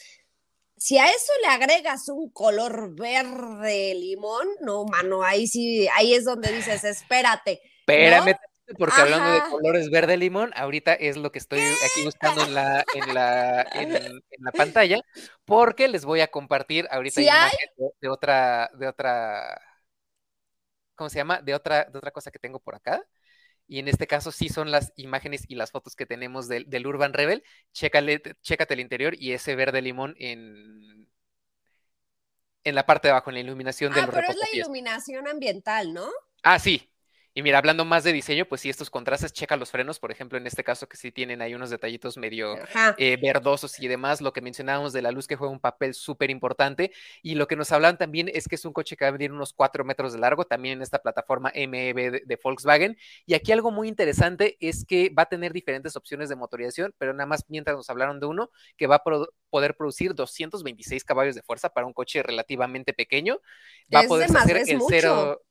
si 0.77 0.97
a 0.97 1.05
eso 1.07 1.31
le 1.41 1.47
agregas 1.47 2.09
un 2.09 2.29
color 2.31 2.95
verde 2.95 3.95
limón, 3.95 4.47
no, 4.61 4.85
mano, 4.85 5.23
ahí 5.23 5.47
sí, 5.47 5.87
ahí 5.95 6.13
es 6.13 6.25
donde 6.25 6.51
dices, 6.51 6.83
espérate. 6.83 7.61
Espérame, 7.79 8.35
porque 8.77 8.99
hablando 8.99 9.31
de 9.31 9.49
colores 9.49 9.89
verde 9.89 10.17
limón, 10.17 10.51
ahorita 10.55 10.93
es 10.93 11.17
lo 11.17 11.31
que 11.31 11.39
estoy 11.39 11.59
aquí 11.59 12.03
buscando 12.03 12.43
en 12.43 12.53
la, 12.55 12.83
en 12.93 13.13
la, 13.13 13.61
en, 13.73 14.21
la 14.39 14.51
pantalla, 14.51 14.99
porque 15.45 15.87
les 15.87 16.03
voy 16.03 16.21
a 16.21 16.27
compartir 16.27 16.87
ahorita 16.89 17.21
imagen 17.21 17.69
de, 18.01 18.09
otra, 18.09 18.69
de 18.73 18.87
otra, 18.87 19.61
¿cómo 20.95 21.09
se 21.09 21.17
llama? 21.17 21.41
De 21.41 21.53
otra, 21.53 21.85
de 21.85 21.97
otra 21.97 22.11
cosa 22.11 22.31
que 22.31 22.39
tengo 22.39 22.59
por 22.59 22.75
acá. 22.75 23.03
Y 23.67 23.79
en 23.79 23.87
este 23.87 24.07
caso 24.07 24.31
sí 24.31 24.49
son 24.49 24.71
las 24.71 24.93
imágenes 24.95 25.45
y 25.47 25.55
las 25.55 25.71
fotos 25.71 25.95
que 25.95 26.05
tenemos 26.05 26.47
del, 26.47 26.87
Urban 26.87 27.13
Rebel. 27.13 27.43
Chécale, 27.73 28.21
chécate 28.41 28.73
el 28.75 28.79
interior 28.79 29.15
y 29.17 29.33
ese 29.33 29.55
verde 29.55 29.81
limón 29.81 30.15
en, 30.19 31.09
en 32.63 32.75
la 32.75 32.85
parte 32.85 33.07
de 33.07 33.13
abajo, 33.13 33.29
en 33.31 33.35
la 33.35 33.39
iluminación 33.41 33.93
del 33.93 34.03
Ah, 34.03 34.09
pero 34.11 34.27
es 34.29 34.37
la 34.37 34.59
iluminación 34.59 35.27
ambiental, 35.27 35.93
¿no? 35.93 36.09
Ah, 36.43 36.59
sí, 36.59 36.89
y 37.37 37.41
mira, 37.41 37.57
hablando 37.57 37.83
más 37.83 38.05
de 38.05 38.13
diseño, 38.13 38.45
pues 38.45 38.61
sí, 38.61 38.69
estos 38.69 38.89
contrastes, 38.89 39.33
checa 39.33 39.57
los 39.57 39.69
frenos, 39.69 39.99
por 39.99 40.09
ejemplo, 40.09 40.37
en 40.37 40.47
este 40.47 40.63
caso 40.63 40.87
que 40.87 40.95
sí 40.95 41.11
tienen 41.11 41.41
ahí 41.41 41.53
unos 41.53 41.69
detallitos 41.69 42.15
medio 42.15 42.55
eh, 42.97 43.17
verdosos 43.21 43.77
y 43.81 43.89
demás, 43.89 44.21
lo 44.21 44.31
que 44.31 44.39
mencionábamos 44.39 44.93
de 44.93 45.01
la 45.01 45.11
luz 45.11 45.27
que 45.27 45.35
juega 45.35 45.51
un 45.51 45.59
papel 45.59 45.95
súper 45.95 46.29
importante, 46.29 46.93
y 47.21 47.35
lo 47.35 47.45
que 47.45 47.57
nos 47.57 47.73
hablan 47.73 47.97
también 47.97 48.31
es 48.33 48.47
que 48.47 48.55
es 48.55 48.63
un 48.63 48.71
coche 48.71 48.95
que 48.95 49.03
va 49.03 49.09
a 49.09 49.11
medir 49.11 49.33
unos 49.33 49.51
4 49.51 49.83
metros 49.83 50.13
de 50.13 50.19
largo, 50.19 50.45
también 50.45 50.77
en 50.77 50.81
esta 50.81 50.99
plataforma 50.99 51.51
MEB 51.53 52.25
de, 52.25 52.39
Volkswagen, 52.41 52.97
y 53.25 53.33
aquí 53.33 53.51
algo 53.51 53.69
muy 53.69 53.89
interesante 53.89 54.55
es 54.61 54.85
que 54.85 55.09
va 55.09 55.23
a 55.23 55.25
tener 55.25 55.51
diferentes 55.51 55.97
opciones 55.97 56.29
de 56.29 56.37
motorización, 56.37 56.95
pero 56.97 57.11
nada 57.11 57.27
más 57.27 57.43
mientras 57.49 57.75
nos 57.75 57.89
hablaron 57.89 58.21
de 58.21 58.27
uno, 58.27 58.49
que 58.77 58.87
va 58.87 58.95
a 58.95 59.03
poder 59.49 59.75
producir 59.75 60.15
226 60.15 61.03
caballos 61.03 61.35
de 61.35 61.41
fuerza 61.41 61.67
para 61.67 61.85
un 61.85 61.91
coche 61.91 62.23
relativamente 62.23 62.93
pequeño, 62.93 63.41
va 63.93 63.99
a 63.99 64.03
poder 64.03 64.29
hacer 64.33 64.55
el 64.55 64.79
cero... 64.87 65.41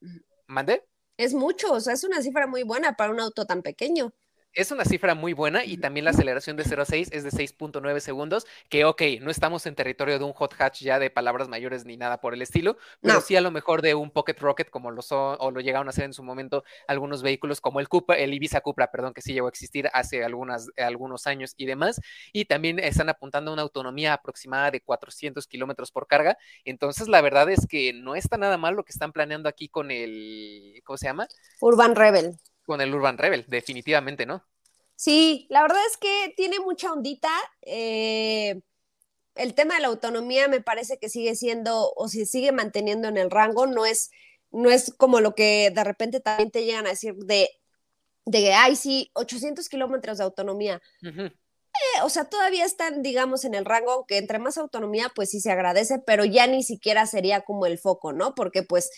¿Mande? 0.46 0.82
Es 1.16 1.34
mucho, 1.34 1.72
o 1.72 1.80
sea, 1.80 1.94
es 1.94 2.04
una 2.04 2.22
cifra 2.22 2.46
muy 2.46 2.62
buena 2.62 2.94
para 2.96 3.12
un 3.12 3.20
auto 3.20 3.46
tan 3.46 3.62
pequeño 3.62 4.12
es 4.54 4.70
una 4.70 4.84
cifra 4.84 5.14
muy 5.14 5.32
buena 5.32 5.64
y 5.64 5.76
también 5.76 6.04
la 6.04 6.10
aceleración 6.10 6.56
de 6.56 6.64
0 6.64 6.82
a 6.82 6.84
6 6.84 7.08
es 7.12 7.24
de 7.24 7.30
6.9 7.30 8.00
segundos, 8.00 8.46
que 8.68 8.84
ok, 8.84 9.02
no 9.20 9.30
estamos 9.30 9.66
en 9.66 9.74
territorio 9.74 10.18
de 10.18 10.24
un 10.24 10.32
hot 10.32 10.54
hatch 10.58 10.82
ya 10.82 10.98
de 10.98 11.10
palabras 11.10 11.48
mayores 11.48 11.84
ni 11.84 11.96
nada 11.96 12.20
por 12.20 12.34
el 12.34 12.42
estilo, 12.42 12.76
pero 13.00 13.20
sí 13.20 13.36
a 13.36 13.40
lo 13.40 13.50
mejor 13.50 13.82
de 13.82 13.94
un 13.94 14.10
pocket 14.10 14.36
rocket 14.38 14.70
como 14.70 14.90
lo 14.90 15.02
son 15.02 15.36
o 15.40 15.50
lo 15.50 15.60
llegaron 15.60 15.88
a 15.88 15.90
hacer 15.90 16.04
en 16.04 16.12
su 16.12 16.22
momento 16.22 16.64
algunos 16.86 17.22
vehículos 17.22 17.60
como 17.60 17.80
el 17.80 17.88
Cupra, 17.88 18.16
el 18.16 18.32
Ibiza 18.32 18.60
Cupra, 18.60 18.90
perdón, 18.90 19.12
que 19.12 19.22
sí 19.22 19.32
llegó 19.32 19.46
a 19.46 19.50
existir 19.50 19.88
hace 19.92 20.24
algunas, 20.24 20.70
algunos 20.76 21.26
años 21.26 21.54
y 21.56 21.66
demás, 21.66 22.00
y 22.32 22.44
también 22.44 22.78
están 22.78 23.08
apuntando 23.08 23.50
a 23.50 23.54
una 23.54 23.62
autonomía 23.62 24.12
aproximada 24.12 24.70
de 24.70 24.80
400 24.80 25.46
kilómetros 25.46 25.90
por 25.90 26.06
carga, 26.06 26.38
entonces 26.64 27.08
la 27.08 27.20
verdad 27.20 27.50
es 27.50 27.66
que 27.66 27.92
no 27.92 28.14
está 28.14 28.36
nada 28.36 28.56
mal 28.56 28.74
lo 28.74 28.84
que 28.84 28.92
están 28.92 29.12
planeando 29.12 29.48
aquí 29.48 29.68
con 29.68 29.90
el, 29.90 30.80
¿cómo 30.84 30.96
se 30.96 31.06
llama? 31.06 31.26
Urban 31.60 31.96
Rebel 31.96 32.36
con 32.64 32.80
el 32.80 32.94
Urban 32.94 33.18
Rebel, 33.18 33.44
definitivamente, 33.48 34.26
¿no? 34.26 34.44
Sí, 34.96 35.46
la 35.50 35.62
verdad 35.62 35.80
es 35.90 35.96
que 35.96 36.32
tiene 36.36 36.60
mucha 36.60 36.92
ondita. 36.92 37.30
Eh, 37.62 38.60
el 39.34 39.54
tema 39.54 39.74
de 39.74 39.80
la 39.80 39.88
autonomía 39.88 40.48
me 40.48 40.60
parece 40.60 40.98
que 40.98 41.08
sigue 41.08 41.34
siendo 41.34 41.92
o 41.94 42.08
se 42.08 42.26
sigue 42.26 42.52
manteniendo 42.52 43.08
en 43.08 43.16
el 43.16 43.30
rango, 43.30 43.66
no 43.66 43.84
es, 43.84 44.10
no 44.50 44.70
es 44.70 44.94
como 44.96 45.20
lo 45.20 45.34
que 45.34 45.72
de 45.74 45.84
repente 45.84 46.20
también 46.20 46.50
te 46.50 46.64
llegan 46.64 46.86
a 46.86 46.90
decir 46.90 47.14
de, 47.16 47.48
de 48.24 48.38
que, 48.38 48.54
ay, 48.54 48.76
sí, 48.76 49.10
800 49.14 49.68
kilómetros 49.68 50.18
de 50.18 50.24
autonomía. 50.24 50.80
Eh, 51.02 52.02
o 52.04 52.08
sea, 52.08 52.24
todavía 52.24 52.64
están, 52.64 53.02
digamos, 53.02 53.44
en 53.44 53.54
el 53.54 53.64
rango, 53.64 53.90
aunque 53.90 54.18
entre 54.18 54.38
más 54.38 54.56
autonomía, 54.58 55.10
pues 55.14 55.30
sí 55.30 55.40
se 55.40 55.50
agradece, 55.50 55.98
pero 55.98 56.24
ya 56.24 56.46
ni 56.46 56.62
siquiera 56.62 57.06
sería 57.06 57.40
como 57.40 57.66
el 57.66 57.78
foco, 57.78 58.12
¿no? 58.12 58.34
Porque 58.36 58.62
pues 58.62 58.90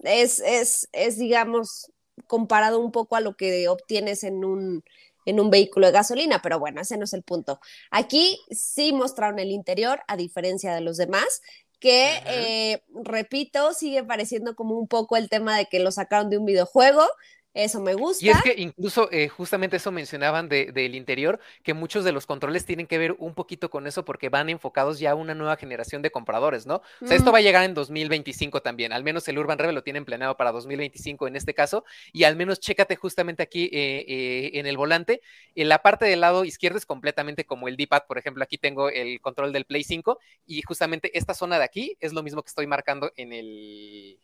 es, 0.00 0.40
es, 0.40 0.88
es 0.92 1.18
digamos, 1.18 1.90
comparado 2.26 2.80
un 2.80 2.92
poco 2.92 3.16
a 3.16 3.20
lo 3.20 3.36
que 3.36 3.68
obtienes 3.68 4.24
en 4.24 4.44
un, 4.44 4.84
en 5.26 5.40
un 5.40 5.50
vehículo 5.50 5.86
de 5.86 5.92
gasolina, 5.92 6.40
pero 6.42 6.58
bueno, 6.58 6.80
ese 6.80 6.96
no 6.96 7.04
es 7.04 7.12
el 7.12 7.22
punto. 7.22 7.60
Aquí 7.90 8.40
sí 8.50 8.92
mostraron 8.92 9.38
el 9.38 9.50
interior, 9.50 10.00
a 10.06 10.16
diferencia 10.16 10.74
de 10.74 10.80
los 10.80 10.96
demás, 10.96 11.42
que, 11.80 12.22
eh, 12.26 12.82
repito, 13.04 13.74
sigue 13.74 14.04
pareciendo 14.04 14.54
como 14.56 14.78
un 14.78 14.88
poco 14.88 15.16
el 15.16 15.28
tema 15.28 15.56
de 15.56 15.66
que 15.66 15.80
lo 15.80 15.90
sacaron 15.92 16.30
de 16.30 16.38
un 16.38 16.46
videojuego, 16.46 17.06
eso 17.54 17.80
me 17.80 17.94
gusta. 17.94 18.26
Y 18.26 18.30
es 18.30 18.42
que 18.42 18.54
incluso 18.58 19.08
eh, 19.12 19.28
justamente 19.28 19.76
eso 19.76 19.92
mencionaban 19.92 20.48
del 20.48 20.94
interior, 20.96 21.38
que 21.62 21.72
muchos 21.72 22.04
de 22.04 22.10
los 22.10 22.26
controles 22.26 22.64
tienen 22.64 22.88
que 22.88 22.98
ver 22.98 23.14
un 23.18 23.34
poquito 23.34 23.70
con 23.70 23.86
eso 23.86 24.04
porque 24.04 24.28
van 24.28 24.48
enfocados 24.50 24.98
ya 24.98 25.12
a 25.12 25.14
una 25.14 25.34
nueva 25.34 25.56
generación 25.56 26.02
de 26.02 26.10
compradores, 26.10 26.66
¿no? 26.66 26.82
O 27.00 27.06
sea, 27.06 27.16
esto 27.16 27.30
va 27.30 27.38
a 27.38 27.42
llegar 27.42 27.64
en 27.64 27.74
2025 27.74 28.60
también, 28.60 28.92
al 28.92 29.04
menos 29.04 29.26
el 29.28 29.38
Urban 29.38 29.58
Rebel 29.58 29.76
lo 29.76 29.84
tienen 29.84 30.04
planeado 30.04 30.36
para 30.36 30.50
2025 30.50 31.28
en 31.28 31.36
este 31.36 31.54
caso, 31.54 31.84
y 32.12 32.24
al 32.24 32.34
menos 32.34 32.58
chécate 32.58 32.96
justamente 32.96 33.44
aquí 33.44 33.70
eh, 33.72 34.04
eh, 34.08 34.50
en 34.54 34.66
el 34.66 34.76
volante, 34.76 35.20
en 35.54 35.68
la 35.68 35.78
parte 35.78 36.06
del 36.06 36.20
lado 36.20 36.44
izquierdo 36.44 36.78
es 36.78 36.86
completamente 36.86 37.44
como 37.44 37.68
el 37.68 37.76
D-pad, 37.76 38.02
por 38.08 38.18
ejemplo, 38.18 38.42
aquí 38.42 38.58
tengo 38.58 38.88
el 38.88 39.20
control 39.20 39.52
del 39.52 39.64
Play 39.64 39.84
5 39.84 40.18
y 40.44 40.62
justamente 40.62 41.16
esta 41.16 41.34
zona 41.34 41.58
de 41.58 41.64
aquí 41.64 41.96
es 42.00 42.12
lo 42.12 42.24
mismo 42.24 42.42
que 42.42 42.48
estoy 42.48 42.66
marcando 42.66 43.12
en 43.16 43.32
el 43.32 44.18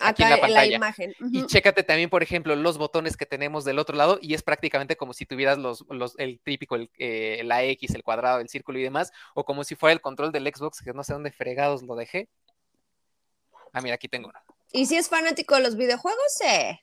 aquí 0.00 0.22
en 0.22 0.30
la 0.30 0.40
pantalla. 0.40 0.76
imagen. 0.76 1.14
Y 1.32 1.46
chécate 1.46 1.82
también, 1.82 2.10
por 2.10 2.22
ejemplo, 2.22 2.54
los 2.56 2.78
botones 2.78 3.16
que 3.16 3.26
tenemos 3.26 3.64
del 3.64 3.78
otro 3.78 3.96
lado 3.96 4.18
y 4.20 4.34
es 4.34 4.42
prácticamente 4.42 4.96
como 4.96 5.12
si 5.12 5.26
tuvieras 5.26 5.58
los, 5.58 5.84
los 5.88 6.18
el 6.18 6.40
típico, 6.40 6.76
el, 6.76 6.90
eh, 6.98 7.42
la 7.44 7.64
X, 7.64 7.94
el 7.94 8.02
cuadrado, 8.02 8.40
el 8.40 8.48
círculo 8.48 8.78
y 8.78 8.82
demás, 8.82 9.12
o 9.34 9.44
como 9.44 9.64
si 9.64 9.74
fuera 9.74 9.92
el 9.92 10.00
control 10.00 10.32
del 10.32 10.46
Xbox, 10.46 10.82
que 10.82 10.92
no 10.92 11.04
sé 11.04 11.12
dónde 11.12 11.32
fregados 11.32 11.82
lo 11.82 11.94
dejé. 11.96 12.28
Ah, 13.72 13.80
mira, 13.80 13.94
aquí 13.96 14.08
tengo 14.08 14.28
uno. 14.28 14.38
¿Y 14.72 14.86
si 14.86 14.96
es 14.96 15.08
fanático 15.08 15.54
de 15.54 15.62
los 15.62 15.76
videojuegos? 15.76 16.20
Sí. 16.38 16.80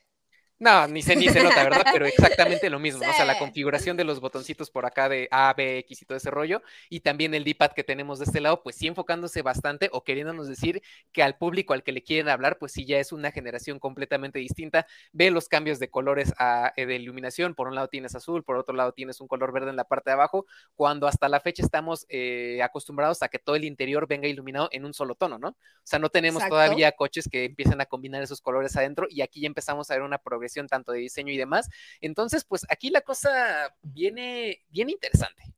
No, 0.60 0.86
ni 0.86 1.02
se, 1.02 1.16
ni 1.16 1.28
se 1.28 1.42
nota, 1.42 1.64
¿verdad? 1.64 1.84
Pero 1.92 2.06
exactamente 2.06 2.70
lo 2.70 2.78
mismo, 2.78 3.00
o 3.00 3.12
sea, 3.12 3.24
la 3.24 3.38
configuración 3.40 3.96
de 3.96 4.04
los 4.04 4.20
botoncitos 4.20 4.70
por 4.70 4.86
acá 4.86 5.08
de 5.08 5.26
A, 5.32 5.52
B, 5.52 5.78
X 5.78 6.02
y 6.02 6.04
todo 6.04 6.16
ese 6.16 6.30
rollo, 6.30 6.62
y 6.88 7.00
también 7.00 7.34
el 7.34 7.42
D-pad 7.42 7.72
que 7.72 7.82
tenemos 7.82 8.20
de 8.20 8.26
este 8.26 8.40
lado, 8.40 8.62
pues 8.62 8.76
sí 8.76 8.86
enfocándose 8.86 9.42
bastante 9.42 9.88
o 9.90 10.04
queriéndonos 10.04 10.46
decir 10.46 10.80
que 11.10 11.24
al 11.24 11.36
público 11.36 11.74
al 11.74 11.82
que 11.82 11.90
le 11.90 12.04
quieren 12.04 12.28
hablar, 12.28 12.58
pues 12.58 12.70
sí 12.70 12.86
ya 12.86 13.00
es 13.00 13.10
una 13.10 13.32
generación 13.32 13.80
completamente 13.80 14.38
distinta. 14.38 14.86
Ve 15.12 15.32
los 15.32 15.48
cambios 15.48 15.80
de 15.80 15.90
colores 15.90 16.32
a, 16.38 16.72
eh, 16.76 16.86
de 16.86 16.94
iluminación, 16.94 17.56
por 17.56 17.66
un 17.66 17.74
lado 17.74 17.88
tienes 17.88 18.14
azul, 18.14 18.44
por 18.44 18.56
otro 18.56 18.76
lado 18.76 18.92
tienes 18.92 19.20
un 19.20 19.26
color 19.26 19.52
verde 19.52 19.70
en 19.70 19.76
la 19.76 19.84
parte 19.84 20.10
de 20.10 20.14
abajo, 20.14 20.46
cuando 20.76 21.08
hasta 21.08 21.28
la 21.28 21.40
fecha 21.40 21.64
estamos 21.64 22.06
eh, 22.08 22.62
acostumbrados 22.62 23.24
a 23.24 23.28
que 23.28 23.40
todo 23.40 23.56
el 23.56 23.64
interior 23.64 24.06
venga 24.06 24.28
iluminado 24.28 24.68
en 24.70 24.84
un 24.84 24.94
solo 24.94 25.16
tono, 25.16 25.36
¿no? 25.36 25.48
O 25.48 25.56
sea, 25.82 25.98
no 25.98 26.10
tenemos 26.10 26.46
todavía 26.48 26.92
coches 26.92 27.28
que 27.28 27.44
empiecen 27.44 27.80
a 27.80 27.86
combinar 27.86 28.22
esos 28.22 28.40
colores 28.40 28.76
adentro 28.76 29.08
y 29.10 29.20
aquí 29.20 29.40
ya 29.40 29.48
empezamos 29.48 29.90
a 29.90 29.94
ver 29.94 30.02
una 30.02 30.18
progresión 30.18 30.43
tanto 30.68 30.92
de 30.92 30.98
diseño 31.00 31.32
y 31.32 31.36
demás. 31.36 31.68
Entonces, 32.00 32.44
pues 32.44 32.66
aquí 32.68 32.90
la 32.90 33.00
cosa 33.02 33.74
viene 33.82 34.64
bien 34.68 34.90
interesante. 34.90 35.54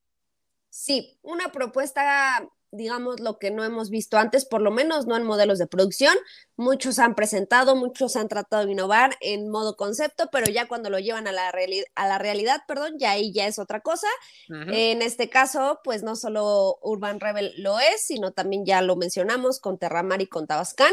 Sí, 0.69 1.19
una 1.23 1.51
propuesta 1.53 2.47
digamos, 2.73 3.21
lo 3.21 3.39
que 3.39 3.51
no 3.51 3.65
hemos 3.65 3.91
visto 3.91 4.19
antes, 4.19 4.45
por 4.45 4.61
lo 4.61 4.71
menos 4.71 5.07
no 5.07 5.17
en 5.17 5.25
modelos 5.25 5.59
de 5.59 5.67
producción. 5.67 6.15
Muchos 6.57 6.99
han 6.99 7.15
presentado, 7.15 7.77
muchos 7.77 8.17
han 8.17 8.29
tratado 8.29 8.67
de 8.67 8.73
innovar 8.73 9.17
en 9.21 9.49
modo 9.49 9.77
concepto, 9.77 10.29
pero 10.33 10.51
ya 10.51 10.69
cuando 10.69 10.91
lo 10.91 10.99
llevan 10.99 11.27
a 11.29 11.33
la, 11.33 11.53
a 11.95 12.09
la 12.09 12.19
realidad, 12.19 12.63
perdón, 12.67 12.99
ya 12.99 13.13
ahí 13.13 13.33
ya 13.33 13.47
es 13.47 13.59
otra 13.59 13.81
cosa. 13.81 14.09
En 14.49 15.03
este 15.03 15.29
caso, 15.29 15.81
pues 15.85 16.03
no 16.03 16.17
solo 16.17 16.79
Urban 16.83 17.21
Rebel 17.21 17.55
lo 17.59 17.79
es, 17.79 18.07
sino 18.07 18.33
también 18.33 18.65
ya 18.65 18.83
lo 18.83 18.97
mencionamos 18.97 19.61
con 19.61 19.79
Terramar 19.79 20.21
y 20.23 20.27
con 20.27 20.47
Tabascan. 20.47 20.93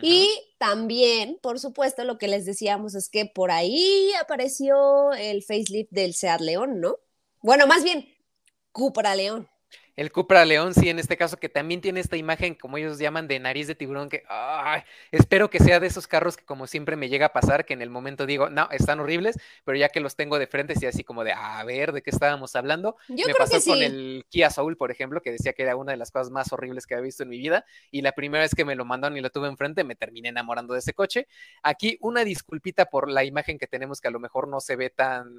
Y 0.00 0.28
también, 0.58 1.38
por 1.42 1.60
supuesto, 1.60 2.04
lo 2.04 2.16
que 2.16 2.28
les 2.28 2.46
decíamos 2.46 2.94
es 2.94 3.10
que 3.10 3.26
por 3.26 3.50
ahí 3.50 4.10
apareció 4.20 5.12
el 5.12 5.42
facelift 5.42 5.90
del 5.90 6.14
Seat 6.14 6.40
León, 6.40 6.80
¿no? 6.80 6.98
Bueno, 7.42 7.66
más 7.66 7.84
bien, 7.84 8.08
Cupra 8.72 9.14
León 9.14 9.48
el 9.96 10.10
Cupra 10.10 10.44
León, 10.44 10.74
sí, 10.74 10.88
en 10.88 10.98
este 10.98 11.16
caso, 11.16 11.36
que 11.36 11.48
también 11.48 11.80
tiene 11.80 12.00
esta 12.00 12.16
imagen, 12.16 12.54
como 12.54 12.78
ellos 12.78 12.98
llaman, 12.98 13.28
de 13.28 13.38
nariz 13.38 13.66
de 13.66 13.74
tiburón, 13.74 14.08
que 14.08 14.24
espero 15.10 15.50
que 15.50 15.58
sea 15.58 15.80
de 15.80 15.86
esos 15.86 16.06
carros 16.06 16.36
que 16.36 16.44
como 16.44 16.66
siempre 16.66 16.96
me 16.96 17.08
llega 17.08 17.26
a 17.26 17.32
pasar, 17.32 17.64
que 17.64 17.74
en 17.74 17.82
el 17.82 17.90
momento 17.90 18.24
digo, 18.26 18.48
no, 18.48 18.68
están 18.70 19.00
horribles, 19.00 19.38
pero 19.64 19.76
ya 19.76 19.88
que 19.88 20.00
los 20.00 20.16
tengo 20.16 20.38
de 20.38 20.46
frente, 20.46 20.74
sí, 20.74 20.86
así 20.86 21.04
como 21.04 21.24
de, 21.24 21.32
a 21.32 21.62
ver, 21.64 21.92
¿de 21.92 22.02
qué 22.02 22.10
estábamos 22.10 22.56
hablando? 22.56 22.96
Yo 23.08 23.26
me 23.26 23.34
creo 23.34 23.36
pasó 23.36 23.58
que 23.58 23.64
con 23.64 23.82
el 23.82 24.24
Kia 24.28 24.50
Soul, 24.50 24.76
por 24.76 24.90
ejemplo, 24.90 25.20
que 25.20 25.32
decía 25.32 25.52
que 25.52 25.62
era 25.62 25.76
una 25.76 25.92
de 25.92 25.98
las 25.98 26.10
cosas 26.10 26.30
más 26.30 26.52
horribles 26.52 26.86
que 26.86 26.94
había 26.94 27.04
visto 27.04 27.22
en 27.22 27.28
mi 27.28 27.38
vida, 27.38 27.64
y 27.90 28.02
la 28.02 28.12
primera 28.12 28.42
vez 28.42 28.54
que 28.54 28.64
me 28.64 28.74
lo 28.74 28.84
mandaron 28.84 29.16
y 29.16 29.20
lo 29.20 29.30
tuve 29.30 29.48
enfrente, 29.48 29.84
me 29.84 29.94
terminé 29.94 30.30
enamorando 30.30 30.72
de 30.74 30.80
ese 30.80 30.94
coche. 30.94 31.28
Aquí 31.62 31.98
una 32.00 32.24
disculpita 32.24 32.86
por 32.86 33.10
la 33.10 33.24
imagen 33.24 33.58
que 33.58 33.66
tenemos, 33.66 34.00
que 34.00 34.08
a 34.08 34.12
lo 34.12 34.20
mejor 34.20 34.48
no 34.48 34.60
se 34.60 34.76
ve 34.76 34.90
tan 34.90 35.32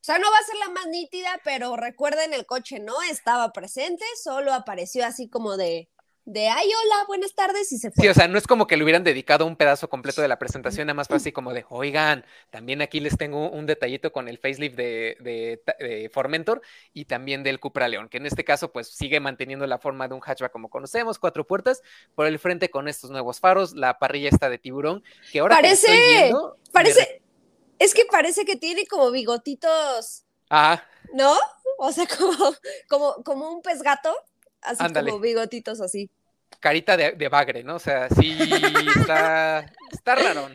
o 0.00 0.04
sea, 0.04 0.18
no 0.18 0.30
va 0.30 0.38
a 0.38 0.42
ser 0.42 0.56
la 0.56 0.70
más 0.70 0.86
nítida, 0.86 1.40
pero 1.44 1.76
recuerden, 1.76 2.32
el 2.32 2.46
coche 2.46 2.78
no 2.78 3.02
estaba 3.10 3.52
presente, 3.52 4.04
solo 4.22 4.54
apareció 4.54 5.04
así 5.04 5.28
como 5.28 5.56
de, 5.56 5.88
de 6.28 6.46
ay, 6.46 6.66
hola, 6.66 7.04
buenas 7.06 7.34
tardes, 7.34 7.72
y 7.72 7.78
se 7.78 7.90
fue. 7.90 8.02
Sí, 8.02 8.08
o 8.08 8.12
sea, 8.12 8.28
no 8.28 8.36
es 8.36 8.46
como 8.46 8.66
que 8.66 8.76
le 8.76 8.84
hubieran 8.84 9.02
dedicado 9.02 9.46
un 9.46 9.56
pedazo 9.56 9.88
completo 9.88 10.20
de 10.20 10.28
la 10.28 10.38
presentación, 10.38 10.86
nada 10.86 10.94
más 10.94 11.08
fue 11.08 11.16
así 11.16 11.32
como 11.32 11.54
de, 11.54 11.64
oigan, 11.70 12.24
también 12.50 12.82
aquí 12.82 13.00
les 13.00 13.16
tengo 13.16 13.48
un 13.48 13.64
detallito 13.64 14.12
con 14.12 14.28
el 14.28 14.36
facelift 14.36 14.76
de, 14.76 15.16
de, 15.20 16.10
Formentor 16.12 16.60
y 16.92 17.06
también 17.06 17.42
del 17.42 17.58
Cupra 17.58 17.88
León, 17.88 18.10
que 18.10 18.18
en 18.18 18.26
este 18.26 18.44
caso, 18.44 18.70
pues 18.70 18.88
sigue 18.88 19.20
manteniendo 19.20 19.66
la 19.66 19.78
forma 19.78 20.06
de 20.06 20.14
un 20.14 20.20
hatchback 20.20 20.52
como 20.52 20.68
conocemos, 20.68 21.18
cuatro 21.18 21.46
puertas, 21.46 21.82
por 22.14 22.26
el 22.26 22.38
frente 22.38 22.68
con 22.68 22.88
estos 22.88 23.10
nuevos 23.10 23.40
faros, 23.40 23.74
la 23.74 23.98
parrilla 23.98 24.28
está 24.28 24.50
de 24.50 24.58
tiburón, 24.58 25.02
que 25.32 25.40
ahora 25.40 25.56
parece, 25.56 26.30
parece, 26.72 27.17
es 27.78 27.94
que 27.94 28.04
parece 28.04 28.44
que 28.44 28.56
tiene 28.56 28.86
como 28.86 29.10
bigotitos. 29.10 30.24
Ajá. 30.48 30.86
¿No? 31.12 31.36
O 31.78 31.92
sea, 31.92 32.06
como, 32.18 32.54
como, 32.88 33.14
como 33.24 33.50
un 33.50 33.62
pez 33.62 33.82
gato, 33.82 34.14
así 34.60 34.82
como 34.92 35.20
bigotitos 35.20 35.80
así. 35.80 36.10
Carita 36.60 36.96
de, 36.96 37.28
bagre, 37.28 37.62
¿no? 37.62 37.76
O 37.76 37.78
sea, 37.78 38.08
sí, 38.08 38.36
está, 38.96 39.70
está 39.92 40.14
raro. 40.14 40.48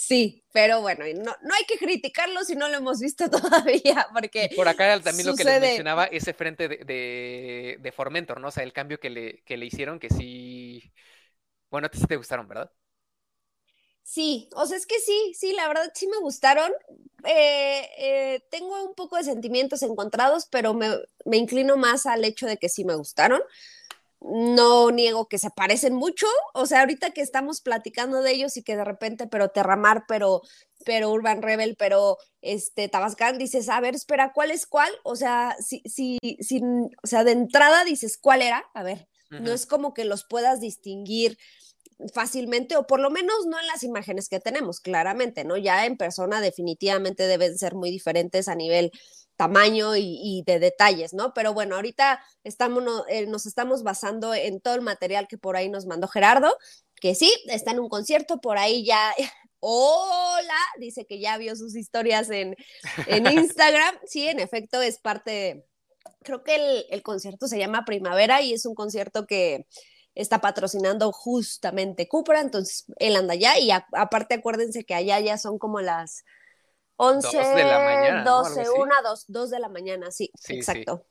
Sí, 0.00 0.44
pero 0.52 0.80
bueno, 0.80 1.04
no, 1.16 1.36
no 1.42 1.54
hay 1.54 1.64
que 1.66 1.76
criticarlo 1.76 2.44
si 2.44 2.54
no 2.54 2.68
lo 2.68 2.76
hemos 2.76 3.00
visto 3.00 3.28
todavía, 3.30 4.06
porque. 4.12 4.48
por 4.54 4.68
acá 4.68 5.00
también 5.00 5.26
lo 5.26 5.34
que 5.34 5.42
les 5.44 5.60
mencionaba, 5.60 6.04
ese 6.04 6.32
frente 6.34 6.68
de, 6.68 6.76
de, 6.84 7.78
de, 7.80 7.92
Formentor, 7.92 8.40
¿no? 8.40 8.48
O 8.48 8.50
sea, 8.52 8.62
el 8.62 8.72
cambio 8.72 9.00
que 9.00 9.10
le, 9.10 9.42
que 9.42 9.56
le 9.56 9.66
hicieron, 9.66 9.98
que 9.98 10.08
sí. 10.08 10.92
Bueno, 11.68 11.88
a 11.88 11.90
ti 11.90 11.98
sí 11.98 12.06
te 12.06 12.16
gustaron, 12.16 12.46
¿verdad? 12.46 12.70
Sí, 14.08 14.48
o 14.54 14.64
sea, 14.64 14.78
es 14.78 14.86
que 14.86 14.98
sí, 15.00 15.34
sí, 15.38 15.52
la 15.52 15.68
verdad 15.68 15.92
sí 15.94 16.06
me 16.06 16.16
gustaron. 16.16 16.72
Eh, 17.24 17.86
eh, 17.98 18.42
tengo 18.50 18.82
un 18.82 18.94
poco 18.94 19.16
de 19.16 19.24
sentimientos 19.24 19.82
encontrados, 19.82 20.48
pero 20.50 20.72
me, 20.72 20.88
inclino 21.30 21.76
más 21.76 22.06
al 22.06 22.24
hecho 22.24 22.46
de 22.46 22.56
que 22.56 22.70
sí 22.70 22.86
me 22.86 22.94
gustaron. 22.94 23.42
No 24.22 24.90
niego 24.92 25.28
que 25.28 25.36
se 25.36 25.50
parecen 25.50 25.92
mucho, 25.92 26.26
o 26.54 26.64
sea, 26.64 26.80
ahorita 26.80 27.10
que 27.10 27.20
estamos 27.20 27.60
platicando 27.60 28.22
de 28.22 28.32
ellos 28.32 28.56
y 28.56 28.62
que 28.62 28.76
de 28.78 28.84
repente, 28.84 29.26
pero 29.26 29.50
Terramar, 29.50 30.04
pero, 30.08 30.40
pero 30.86 31.12
Urban 31.12 31.42
Rebel, 31.42 31.76
pero 31.78 32.16
este 32.40 32.88
Tabascan, 32.88 33.36
dices, 33.36 33.68
a 33.68 33.78
ver, 33.80 33.94
espera, 33.94 34.32
¿cuál 34.32 34.52
es 34.52 34.66
cuál? 34.66 34.90
O 35.02 35.16
sea, 35.16 35.54
si, 35.60 35.82
si, 35.84 36.16
si, 36.40 36.62
o 36.62 37.06
sea, 37.06 37.24
de 37.24 37.32
entrada 37.32 37.84
dices, 37.84 38.16
¿cuál 38.16 38.40
era? 38.40 38.64
A 38.72 38.82
ver, 38.82 39.06
no 39.28 39.52
es 39.52 39.66
como 39.66 39.92
que 39.92 40.06
los 40.06 40.24
puedas 40.24 40.62
distinguir 40.62 41.36
fácilmente, 42.12 42.76
o 42.76 42.86
por 42.86 43.00
lo 43.00 43.10
menos 43.10 43.46
no 43.46 43.58
en 43.58 43.66
las 43.66 43.82
imágenes 43.82 44.28
que 44.28 44.40
tenemos, 44.40 44.80
claramente, 44.80 45.44
¿no? 45.44 45.56
Ya 45.56 45.84
en 45.86 45.96
persona 45.96 46.40
definitivamente 46.40 47.26
deben 47.26 47.58
ser 47.58 47.74
muy 47.74 47.90
diferentes 47.90 48.48
a 48.48 48.54
nivel 48.54 48.92
tamaño 49.36 49.96
y, 49.96 50.42
de 50.46 50.58
detalles, 50.58 51.14
¿no? 51.14 51.32
Pero 51.32 51.54
bueno, 51.54 51.76
ahorita 51.76 52.20
estamos, 52.42 52.84
eh, 53.08 53.26
nos 53.26 53.46
estamos 53.46 53.84
basando 53.84 54.34
en 54.34 54.60
todo 54.60 54.74
el 54.74 54.80
material 54.82 55.28
que 55.28 55.38
por 55.38 55.56
ahí 55.56 55.68
nos 55.68 55.86
mandó 55.86 56.08
Gerardo, 56.08 56.56
que 57.00 57.14
sí, 57.14 57.32
está 57.46 57.70
en 57.70 57.80
un 57.80 57.88
concierto, 57.88 58.40
por 58.40 58.58
ahí 58.58 58.84
ya, 58.84 59.14
hola, 59.60 60.58
dice 60.78 61.06
que 61.06 61.20
ya 61.20 61.38
vio 61.38 61.54
sus 61.56 61.76
historias 61.76 62.30
en, 62.30 62.56
en 63.06 63.26
Instagram, 63.32 63.96
sí, 64.06 64.28
en 64.28 64.40
efecto 64.40 64.82
es 64.82 64.98
parte, 64.98 65.64
creo 66.22 66.42
que 66.42 66.56
el, 66.56 66.86
el 66.90 67.02
concierto 67.02 67.46
se 67.46 67.58
llama 67.58 67.84
Primavera 67.84 68.42
y 68.42 68.52
es 68.54 68.66
un 68.66 68.74
concierto 68.74 69.26
que 69.26 69.66
está 70.18 70.40
patrocinando 70.40 71.12
justamente 71.12 72.08
Cupra, 72.08 72.40
entonces 72.40 72.84
él 72.98 73.14
anda 73.14 73.34
allá 73.34 73.56
y 73.58 73.70
aparte 73.70 74.34
acuérdense 74.34 74.84
que 74.84 74.94
allá 74.94 75.20
ya 75.20 75.38
son 75.38 75.58
como 75.58 75.80
las 75.80 76.24
11 76.96 77.38
de 77.38 77.64
la 77.64 77.78
mañana, 77.84 78.24
12, 78.24 78.68
1, 78.68 78.94
2, 79.04 79.24
2 79.28 79.50
de 79.50 79.58
la 79.60 79.68
mañana, 79.68 80.10
sí, 80.10 80.32
exacto. 80.48 81.06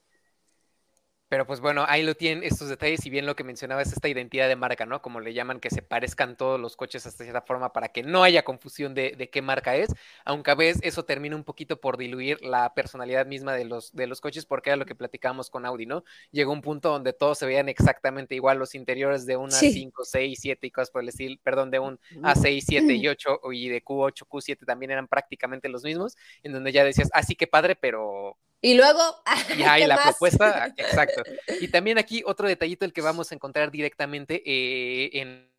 Pero 1.29 1.45
pues 1.45 1.59
bueno, 1.59 1.83
ahí 1.87 2.03
lo 2.03 2.15
tienen 2.15 2.43
estos 2.43 2.69
detalles 2.69 3.05
y 3.05 3.09
bien 3.09 3.25
lo 3.25 3.35
que 3.35 3.43
mencionaba 3.43 3.81
es 3.81 3.91
esta 3.91 4.07
identidad 4.07 4.47
de 4.47 4.55
marca, 4.55 4.85
¿no? 4.85 5.01
Como 5.01 5.19
le 5.19 5.33
llaman, 5.33 5.59
que 5.59 5.69
se 5.69 5.81
parezcan 5.81 6.37
todos 6.37 6.57
los 6.57 6.77
coches 6.77 7.05
hasta 7.05 7.25
cierta 7.25 7.41
forma 7.41 7.73
para 7.73 7.89
que 7.89 8.01
no 8.01 8.23
haya 8.23 8.43
confusión 8.43 8.93
de, 8.93 9.29
qué 9.29 9.41
marca 9.41 9.75
es, 9.75 9.93
aunque 10.23 10.51
a 10.51 10.55
veces 10.55 10.81
eso 10.83 11.03
termina 11.03 11.35
un 11.35 11.43
poquito 11.43 11.81
por 11.81 11.97
diluir 11.97 12.41
la 12.41 12.73
personalidad 12.73 13.25
misma 13.25 13.53
de 13.53 13.65
los, 13.65 13.93
de 13.93 14.07
los 14.07 14.21
coches, 14.21 14.45
porque 14.45 14.69
era 14.69 14.77
lo 14.77 14.85
que 14.85 14.95
platicábamos 14.95 15.49
con 15.49 15.65
Audi, 15.65 15.85
¿no? 15.85 16.05
Llegó 16.31 16.53
un 16.53 16.61
punto 16.61 16.91
donde 16.91 17.11
todos 17.11 17.37
se 17.39 17.45
veían 17.45 17.67
exactamente 17.67 18.33
igual, 18.33 18.57
los 18.57 18.73
interiores 18.73 19.25
de 19.25 19.35
una 19.35 19.51
5, 19.51 20.05
6, 20.05 20.39
7 20.41 20.67
y 20.67 20.71
cosas 20.71 20.91
por 20.91 21.01
el 21.01 21.09
estilo, 21.09 21.35
perdón, 21.43 21.71
de 21.71 21.79
un 21.79 21.99
A6, 22.21 22.63
7 22.65 22.93
y 22.93 23.07
8 23.09 23.41
y 23.51 23.67
de 23.67 23.83
Q8, 23.83 24.25
Q7 24.27 24.65
también 24.65 24.91
eran 24.91 25.07
prácticamente 25.09 25.67
los 25.67 25.83
mismos, 25.83 26.15
en 26.43 26.53
donde 26.53 26.71
ya 26.71 26.85
decías, 26.85 27.09
así 27.11 27.33
ah, 27.33 27.35
que 27.37 27.47
padre, 27.47 27.75
pero 27.75 28.37
y 28.61 28.75
luego. 28.75 28.99
Y 29.57 29.63
ahí 29.63 29.85
la 29.85 30.01
propuesta, 30.01 30.73
exacto. 30.77 31.23
Y 31.59 31.67
también 31.69 31.97
aquí 31.97 32.23
otro 32.25 32.47
detallito 32.47 32.85
el 32.85 32.93
que 32.93 33.01
vamos 33.01 33.31
a 33.31 33.35
encontrar 33.35 33.71
directamente 33.71 34.41
eh, 34.45 35.09
en. 35.13 35.51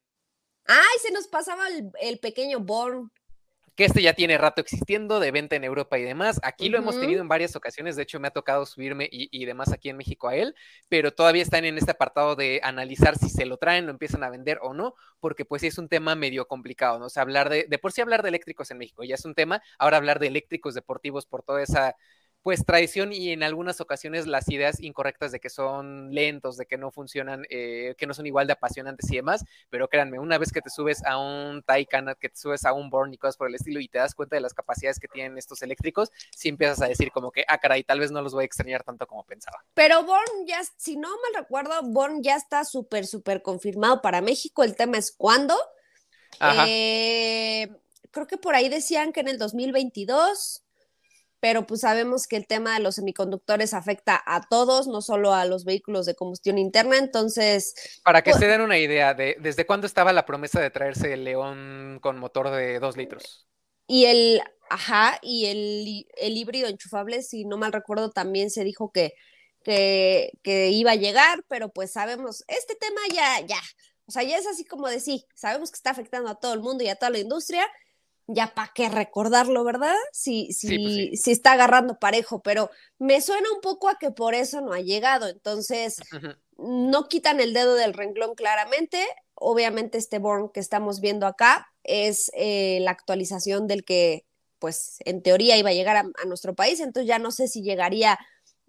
¡Ay! 0.66 0.98
Se 1.02 1.12
nos 1.12 1.28
pasaba 1.28 1.64
el, 2.00 2.18
pequeño 2.18 2.60
Born. 2.60 3.10
Que 3.74 3.84
este 3.84 4.02
ya 4.02 4.12
tiene 4.12 4.36
rato 4.36 4.60
existiendo, 4.60 5.20
de 5.20 5.30
venta 5.30 5.54
en 5.54 5.62
Europa 5.62 5.98
y 5.98 6.02
demás. 6.02 6.40
Aquí 6.42 6.68
lo 6.68 6.78
hemos 6.78 6.98
tenido 6.98 7.20
en 7.20 7.28
varias 7.28 7.54
ocasiones. 7.54 7.94
De 7.94 8.02
hecho, 8.02 8.18
me 8.18 8.26
ha 8.26 8.32
tocado 8.32 8.66
subirme 8.66 9.08
y, 9.10 9.28
y, 9.30 9.44
demás 9.44 9.72
aquí 9.72 9.88
en 9.88 9.96
México 9.96 10.26
a 10.26 10.34
él. 10.34 10.56
Pero 10.88 11.12
todavía 11.12 11.42
están 11.42 11.64
en 11.64 11.78
este 11.78 11.92
apartado 11.92 12.34
de 12.34 12.60
analizar 12.64 13.16
si 13.16 13.30
se 13.30 13.46
lo 13.46 13.56
traen, 13.56 13.86
lo 13.86 13.92
empiezan 13.92 14.24
a 14.24 14.30
vender 14.30 14.58
o 14.62 14.74
no. 14.74 14.94
Porque, 15.20 15.44
pues, 15.44 15.62
es 15.62 15.78
un 15.78 15.88
tema 15.88 16.16
medio 16.16 16.48
complicado, 16.48 16.98
¿no? 16.98 17.06
O 17.06 17.08
sea, 17.08 17.22
hablar 17.22 17.50
de. 17.50 17.66
De 17.68 17.78
por 17.78 17.92
sí 17.92 18.00
hablar 18.00 18.22
de 18.22 18.30
eléctricos 18.30 18.68
en 18.72 18.78
México 18.78 19.04
ya 19.04 19.14
es 19.14 19.24
un 19.24 19.36
tema. 19.36 19.62
Ahora 19.78 19.98
hablar 19.98 20.18
de 20.18 20.26
eléctricos 20.26 20.74
deportivos 20.74 21.24
por 21.26 21.44
toda 21.44 21.62
esa 21.62 21.94
pues 22.42 22.64
tradición 22.64 23.12
y 23.12 23.32
en 23.32 23.42
algunas 23.42 23.80
ocasiones 23.80 24.26
las 24.26 24.48
ideas 24.48 24.80
incorrectas 24.80 25.32
de 25.32 25.40
que 25.40 25.50
son 25.50 26.14
lentos, 26.14 26.56
de 26.56 26.66
que 26.66 26.78
no 26.78 26.90
funcionan, 26.90 27.44
eh, 27.50 27.94
que 27.98 28.06
no 28.06 28.14
son 28.14 28.26
igual 28.26 28.46
de 28.46 28.54
apasionantes 28.54 29.10
y 29.10 29.16
demás, 29.16 29.44
pero 29.70 29.88
créanme, 29.88 30.18
una 30.18 30.38
vez 30.38 30.52
que 30.52 30.62
te 30.62 30.70
subes 30.70 31.04
a 31.04 31.18
un 31.18 31.62
Taycan, 31.62 32.14
que 32.20 32.28
te 32.28 32.36
subes 32.36 32.64
a 32.64 32.72
un 32.72 32.90
Born 32.90 33.12
y 33.12 33.18
cosas 33.18 33.36
por 33.36 33.48
el 33.48 33.54
estilo 33.54 33.80
y 33.80 33.88
te 33.88 33.98
das 33.98 34.14
cuenta 34.14 34.36
de 34.36 34.40
las 34.40 34.54
capacidades 34.54 34.98
que 34.98 35.08
tienen 35.08 35.36
estos 35.36 35.62
eléctricos, 35.62 36.10
sí 36.34 36.48
empiezas 36.48 36.80
a 36.80 36.88
decir 36.88 37.10
como 37.10 37.30
que, 37.32 37.44
ah, 37.48 37.58
caray, 37.58 37.84
tal 37.84 38.00
vez 38.00 38.10
no 38.10 38.22
los 38.22 38.32
voy 38.32 38.44
a 38.44 38.46
extrañar 38.46 38.84
tanto 38.84 39.06
como 39.06 39.24
pensaba. 39.24 39.64
Pero 39.74 40.04
Born 40.04 40.46
ya, 40.46 40.62
si 40.76 40.96
no 40.96 41.08
mal 41.08 41.42
recuerdo, 41.42 41.82
Born 41.82 42.22
ya 42.22 42.36
está 42.36 42.64
súper, 42.64 43.06
súper 43.06 43.42
confirmado 43.42 44.00
para 44.00 44.20
México, 44.20 44.62
el 44.62 44.76
tema 44.76 44.98
es 44.98 45.12
cuándo. 45.12 45.56
Eh, 46.40 47.68
creo 48.10 48.26
que 48.26 48.36
por 48.36 48.54
ahí 48.54 48.68
decían 48.68 49.12
que 49.12 49.20
en 49.20 49.28
el 49.28 49.38
2022 49.38 50.62
pero 51.40 51.66
pues 51.66 51.82
sabemos 51.82 52.26
que 52.26 52.36
el 52.36 52.46
tema 52.46 52.74
de 52.74 52.80
los 52.80 52.96
semiconductores 52.96 53.74
afecta 53.74 54.22
a 54.26 54.40
todos, 54.48 54.88
no 54.88 55.02
solo 55.02 55.34
a 55.34 55.44
los 55.44 55.64
vehículos 55.64 56.06
de 56.06 56.14
combustión 56.14 56.58
interna, 56.58 56.98
entonces... 56.98 58.00
Para 58.02 58.22
que 58.22 58.30
pues 58.30 58.40
se 58.40 58.48
den 58.48 58.60
una 58.60 58.78
idea 58.78 59.14
de 59.14 59.36
desde 59.40 59.66
cuándo 59.66 59.86
estaba 59.86 60.12
la 60.12 60.26
promesa 60.26 60.60
de 60.60 60.70
traerse 60.70 61.12
el 61.12 61.24
León 61.24 61.98
con 62.02 62.18
motor 62.18 62.50
de 62.50 62.80
dos 62.80 62.96
litros. 62.96 63.46
Y 63.86 64.06
el, 64.06 64.42
ajá, 64.68 65.18
y 65.22 65.46
el, 65.46 66.06
el 66.16 66.36
híbrido 66.36 66.68
enchufable, 66.68 67.22
si 67.22 67.44
no 67.44 67.56
mal 67.56 67.72
recuerdo, 67.72 68.10
también 68.10 68.50
se 68.50 68.64
dijo 68.64 68.90
que, 68.90 69.14
que, 69.62 70.32
que 70.42 70.70
iba 70.70 70.92
a 70.92 70.96
llegar, 70.96 71.44
pero 71.48 71.70
pues 71.70 71.92
sabemos, 71.92 72.44
este 72.48 72.74
tema 72.74 73.00
ya, 73.12 73.46
ya, 73.46 73.60
o 74.06 74.10
sea, 74.10 74.22
ya 74.24 74.38
es 74.38 74.46
así 74.46 74.64
como 74.64 74.88
de 74.88 75.00
sí, 75.00 75.26
sabemos 75.34 75.70
que 75.70 75.76
está 75.76 75.90
afectando 75.90 76.30
a 76.30 76.34
todo 76.34 76.54
el 76.54 76.60
mundo 76.60 76.82
y 76.82 76.88
a 76.88 76.96
toda 76.96 77.10
la 77.10 77.18
industria, 77.18 77.66
ya 78.28 78.54
para 78.54 78.70
qué 78.74 78.90
recordarlo, 78.90 79.64
¿verdad? 79.64 79.96
Si, 80.12 80.52
si, 80.52 80.78
pues 80.78 81.26
está 81.26 81.52
agarrando 81.52 81.98
parejo, 81.98 82.42
pero 82.42 82.70
me 82.98 83.22
suena 83.22 83.50
un 83.54 83.62
poco 83.62 83.88
a 83.88 83.98
que 83.98 84.10
por 84.10 84.34
eso 84.34 84.60
no 84.60 84.74
ha 84.74 84.80
llegado. 84.80 85.28
Entonces, 85.28 85.96
no 86.58 87.08
quitan 87.08 87.40
el 87.40 87.54
dedo 87.54 87.74
del 87.74 87.94
renglón 87.94 88.34
claramente. 88.34 89.02
Obviamente, 89.34 89.96
este 89.96 90.18
Born 90.18 90.50
que 90.50 90.60
estamos 90.60 91.00
viendo 91.00 91.26
acá 91.26 91.72
es 91.84 92.30
eh, 92.34 92.78
la 92.82 92.90
actualización 92.90 93.66
del 93.66 93.82
que, 93.82 94.26
pues, 94.58 94.98
en 95.06 95.22
teoría 95.22 95.56
iba 95.56 95.70
a 95.70 95.74
llegar 95.74 95.96
a, 95.96 96.24
nuestro 96.26 96.54
país. 96.54 96.80
Entonces, 96.80 97.08
ya 97.08 97.18
no 97.18 97.30
sé 97.30 97.48
si 97.48 97.62
llegaría 97.62 98.18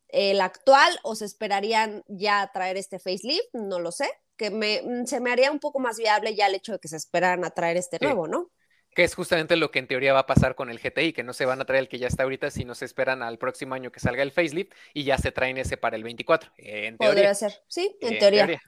el 0.07 0.39
actual 0.39 0.97
o 1.03 1.15
se 1.15 1.25
esperarían 1.25 2.05
ya 2.07 2.49
traer 2.53 2.77
este 2.77 2.97
facelift, 2.97 3.53
no 3.53 3.79
lo 3.79 3.91
sé. 3.91 4.09
Que 4.37 4.51
me, 4.51 5.05
se 5.05 5.19
me 5.19 5.33
haría 5.33 5.51
un 5.51 5.59
poco 5.59 5.79
más 5.79 5.97
viable 5.97 6.33
ya 6.33 6.47
el 6.47 6.55
hecho 6.55 6.71
de 6.71 6.79
que 6.79 6.87
se 6.87 6.95
esperaran 6.95 7.43
a 7.43 7.49
traer 7.49 7.75
este 7.75 7.97
nuevo, 7.99 8.25
¿no? 8.25 8.49
Que 8.95 9.03
es 9.03 9.15
justamente 9.15 9.55
lo 9.55 9.71
que 9.71 9.79
en 9.79 9.87
teoría 9.87 10.13
va 10.13 10.19
a 10.19 10.25
pasar 10.25 10.55
con 10.55 10.69
el 10.69 10.79
GTI, 10.79 11.13
que 11.13 11.23
no 11.23 11.33
se 11.33 11.45
van 11.45 11.61
a 11.61 11.65
traer 11.65 11.81
el 11.81 11.89
que 11.89 11.99
ya 11.99 12.07
está 12.07 12.23
ahorita, 12.23 12.51
sino 12.51 12.75
se 12.75 12.85
esperan 12.85 13.21
al 13.21 13.37
próximo 13.37 13.75
año 13.75 13.91
que 13.91 13.99
salga 13.99 14.23
el 14.23 14.31
facelift 14.31 14.73
y 14.93 15.03
ya 15.03 15.17
se 15.17 15.31
traen 15.31 15.57
ese 15.57 15.77
para 15.77 15.95
el 15.95 16.03
24. 16.03 16.51
en 16.57 16.97
teoría. 16.97 17.13
Podría 17.13 17.35
ser, 17.35 17.53
sí, 17.67 17.95
en, 18.01 18.19
teoría. 18.19 18.59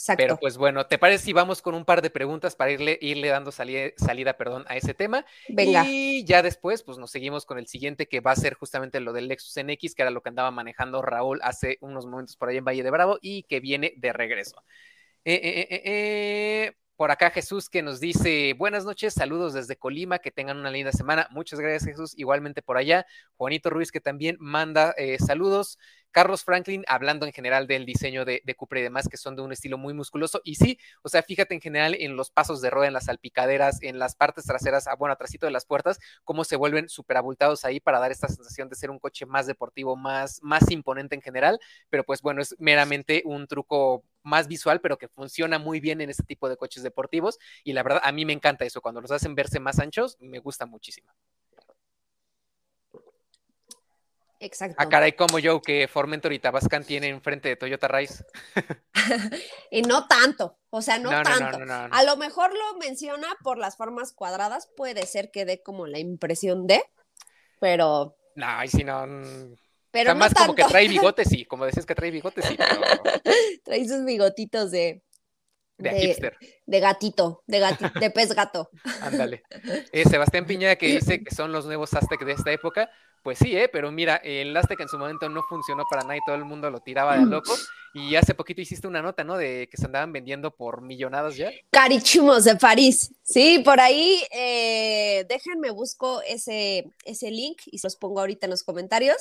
Exacto. 0.00 0.22
Pero 0.22 0.36
pues 0.38 0.56
bueno, 0.56 0.86
¿te 0.86 0.96
parece 0.96 1.26
si 1.26 1.32
vamos 1.34 1.60
con 1.60 1.74
un 1.74 1.84
par 1.84 2.00
de 2.00 2.08
preguntas 2.08 2.56
para 2.56 2.70
irle, 2.70 2.98
irle 3.02 3.28
dando 3.28 3.52
salida, 3.52 3.90
salida 3.98 4.34
perdón, 4.34 4.64
a 4.66 4.76
ese 4.76 4.94
tema? 4.94 5.26
Venga. 5.48 5.84
Y 5.86 6.24
ya 6.24 6.42
después, 6.42 6.82
pues 6.82 6.96
nos 6.96 7.10
seguimos 7.10 7.44
con 7.44 7.58
el 7.58 7.66
siguiente, 7.66 8.08
que 8.08 8.20
va 8.20 8.30
a 8.30 8.36
ser 8.36 8.54
justamente 8.54 8.98
lo 9.00 9.12
del 9.12 9.28
Lexus 9.28 9.62
NX, 9.62 9.94
que 9.94 10.00
era 10.00 10.10
lo 10.10 10.22
que 10.22 10.30
andaba 10.30 10.50
manejando 10.50 11.02
Raúl 11.02 11.40
hace 11.42 11.76
unos 11.82 12.06
momentos 12.06 12.36
por 12.36 12.48
ahí 12.48 12.56
en 12.56 12.64
Valle 12.64 12.82
de 12.82 12.90
Bravo 12.90 13.18
y 13.20 13.42
que 13.42 13.60
viene 13.60 13.92
de 13.98 14.14
regreso. 14.14 14.64
Eh, 15.22 15.34
eh, 15.34 15.68
eh, 15.68 15.82
eh 15.84 16.72
por 17.00 17.10
acá 17.10 17.30
Jesús 17.30 17.70
que 17.70 17.80
nos 17.80 17.98
dice 17.98 18.54
buenas 18.58 18.84
noches, 18.84 19.14
saludos 19.14 19.54
desde 19.54 19.74
Colima, 19.74 20.18
que 20.18 20.30
tengan 20.30 20.58
una 20.58 20.70
linda 20.70 20.92
semana. 20.92 21.28
Muchas 21.30 21.58
gracias 21.58 21.86
Jesús, 21.86 22.12
igualmente 22.18 22.60
por 22.60 22.76
allá. 22.76 23.06
Juanito 23.38 23.70
Ruiz 23.70 23.90
que 23.90 24.02
también 24.02 24.36
manda 24.38 24.92
eh, 24.98 25.16
saludos. 25.18 25.78
Carlos 26.10 26.44
Franklin 26.44 26.84
hablando 26.88 27.26
en 27.26 27.32
general 27.32 27.66
del 27.66 27.86
diseño 27.86 28.24
de, 28.24 28.42
de 28.44 28.54
Cupra 28.54 28.80
y 28.80 28.82
demás, 28.82 29.08
que 29.08 29.16
son 29.16 29.36
de 29.36 29.42
un 29.42 29.52
estilo 29.52 29.78
muy 29.78 29.94
musculoso. 29.94 30.40
Y 30.44 30.56
sí, 30.56 30.78
o 31.02 31.08
sea, 31.08 31.22
fíjate 31.22 31.54
en 31.54 31.60
general 31.60 31.94
en 31.98 32.16
los 32.16 32.30
pasos 32.30 32.60
de 32.60 32.70
rueda, 32.70 32.88
en 32.88 32.94
las 32.94 33.04
salpicaderas, 33.06 33.82
en 33.82 33.98
las 33.98 34.14
partes 34.16 34.44
traseras, 34.44 34.86
ah, 34.88 34.94
bueno, 34.96 35.12
atrásito 35.12 35.46
de 35.46 35.52
las 35.52 35.66
puertas, 35.66 35.98
cómo 36.24 36.44
se 36.44 36.56
vuelven 36.56 36.88
súper 36.88 37.16
abultados 37.16 37.64
ahí 37.64 37.80
para 37.80 37.98
dar 37.98 38.10
esta 38.10 38.28
sensación 38.28 38.68
de 38.68 38.76
ser 38.76 38.90
un 38.90 38.98
coche 38.98 39.26
más 39.26 39.46
deportivo, 39.46 39.96
más, 39.96 40.40
más 40.42 40.70
imponente 40.70 41.14
en 41.14 41.22
general. 41.22 41.60
Pero 41.90 42.04
pues 42.04 42.22
bueno, 42.22 42.42
es 42.42 42.54
meramente 42.58 43.22
un 43.24 43.46
truco 43.46 44.04
más 44.22 44.48
visual, 44.48 44.80
pero 44.80 44.98
que 44.98 45.08
funciona 45.08 45.58
muy 45.58 45.80
bien 45.80 46.00
en 46.00 46.10
este 46.10 46.22
tipo 46.24 46.48
de 46.48 46.56
coches 46.56 46.82
deportivos. 46.82 47.38
Y 47.64 47.72
la 47.72 47.82
verdad, 47.82 48.00
a 48.04 48.12
mí 48.12 48.24
me 48.24 48.32
encanta 48.32 48.64
eso. 48.64 48.80
Cuando 48.80 49.00
los 49.00 49.10
hacen 49.10 49.34
verse 49.34 49.60
más 49.60 49.78
anchos, 49.78 50.16
me 50.20 50.38
gusta 50.38 50.66
muchísimo. 50.66 51.12
Exacto. 54.40 54.76
A 54.78 54.84
ah, 54.84 54.88
caray, 54.88 55.12
como 55.12 55.38
yo, 55.38 55.60
que 55.60 55.86
Formentor 55.86 56.32
y 56.32 56.38
Tabascan 56.38 56.82
tienen 56.82 57.14
enfrente 57.14 57.50
de 57.50 57.56
Toyota 57.56 57.88
Rise. 57.88 58.24
y 59.70 59.82
no 59.82 60.06
tanto, 60.06 60.58
o 60.70 60.80
sea, 60.80 60.98
no, 60.98 61.10
tanto. 61.10 61.58
a 61.68 62.02
lo 62.04 62.16
mejor 62.16 62.50
lo 62.52 62.78
menciona 62.78 63.28
por 63.42 63.58
las 63.58 63.76
formas 63.76 64.12
cuadradas, 64.12 64.70
puede 64.76 65.06
ser 65.06 65.30
que 65.30 65.44
dé 65.44 65.62
como 65.62 65.86
la 65.86 65.98
impresión 65.98 66.66
de, 66.66 66.82
pero. 67.60 68.16
No, 68.34 68.64
y 68.64 68.68
si 68.68 68.82
no. 68.82 69.06
Mm, 69.06 69.56
pero 69.90 70.14
más 70.14 70.32
como 70.32 70.54
que 70.54 70.64
trae 70.64 70.88
bigotes, 70.88 71.28
sí, 71.30 71.44
como 71.44 71.66
decías 71.66 71.84
que 71.84 71.94
trae 71.94 72.10
bigotes, 72.10 72.46
sí. 72.46 72.56
trae 73.62 73.86
sus 73.86 74.04
bigotitos 74.06 74.70
de, 74.70 75.02
de, 75.80 76.00
hipster. 76.00 76.36
De 76.66 76.80
gatito, 76.80 77.42
de, 77.46 77.60
de 78.00 78.10
pez 78.10 78.32
gato. 78.34 78.70
Ándale. 79.02 79.42
Eh, 79.92 80.04
Sebastián 80.08 80.46
Piña 80.46 80.76
que 80.76 80.86
dice 80.86 81.22
que 81.24 81.34
son 81.34 81.52
los 81.52 81.66
nuevos 81.66 81.94
Aztec 81.94 82.24
de 82.24 82.32
esta 82.32 82.52
época. 82.52 82.90
Pues 83.22 83.38
sí, 83.38 83.54
¿eh? 83.54 83.68
pero 83.68 83.92
mira, 83.92 84.16
el 84.16 84.56
Aztec 84.56 84.80
en 84.80 84.88
su 84.88 84.98
momento 84.98 85.28
no 85.28 85.42
funcionó 85.42 85.84
para 85.90 86.02
nada 86.02 86.16
y 86.16 86.24
todo 86.24 86.36
el 86.36 86.44
mundo 86.44 86.70
lo 86.70 86.80
tiraba 86.80 87.18
de 87.18 87.26
loco. 87.26 87.54
Y 87.92 88.14
hace 88.14 88.34
poquito 88.34 88.62
hiciste 88.62 88.86
una 88.86 89.02
nota, 89.02 89.24
¿no? 89.24 89.36
De 89.36 89.68
que 89.70 89.76
se 89.76 89.84
andaban 89.86 90.12
vendiendo 90.12 90.54
por 90.54 90.80
millonadas 90.80 91.36
ya. 91.36 91.50
Carichumos 91.70 92.44
de 92.44 92.56
París. 92.56 93.12
Sí, 93.22 93.58
por 93.64 93.80
ahí, 93.80 94.22
eh, 94.30 95.26
déjenme 95.28 95.70
busco 95.70 96.22
ese, 96.22 96.90
ese 97.04 97.30
link 97.30 97.58
y 97.66 97.78
se 97.78 97.88
los 97.88 97.96
pongo 97.96 98.20
ahorita 98.20 98.46
en 98.46 98.50
los 98.50 98.62
comentarios. 98.62 99.16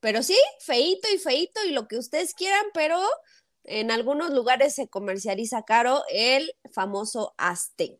Pero 0.00 0.22
sí, 0.22 0.36
feito 0.60 1.08
y 1.12 1.18
feito 1.18 1.60
y 1.64 1.72
lo 1.72 1.88
que 1.88 1.96
ustedes 1.96 2.34
quieran, 2.34 2.66
pero 2.74 3.00
en 3.68 3.90
algunos 3.90 4.30
lugares 4.30 4.74
se 4.74 4.88
comercializa 4.88 5.62
caro 5.62 6.02
el 6.10 6.52
famoso 6.72 7.34
Aztec. 7.36 7.98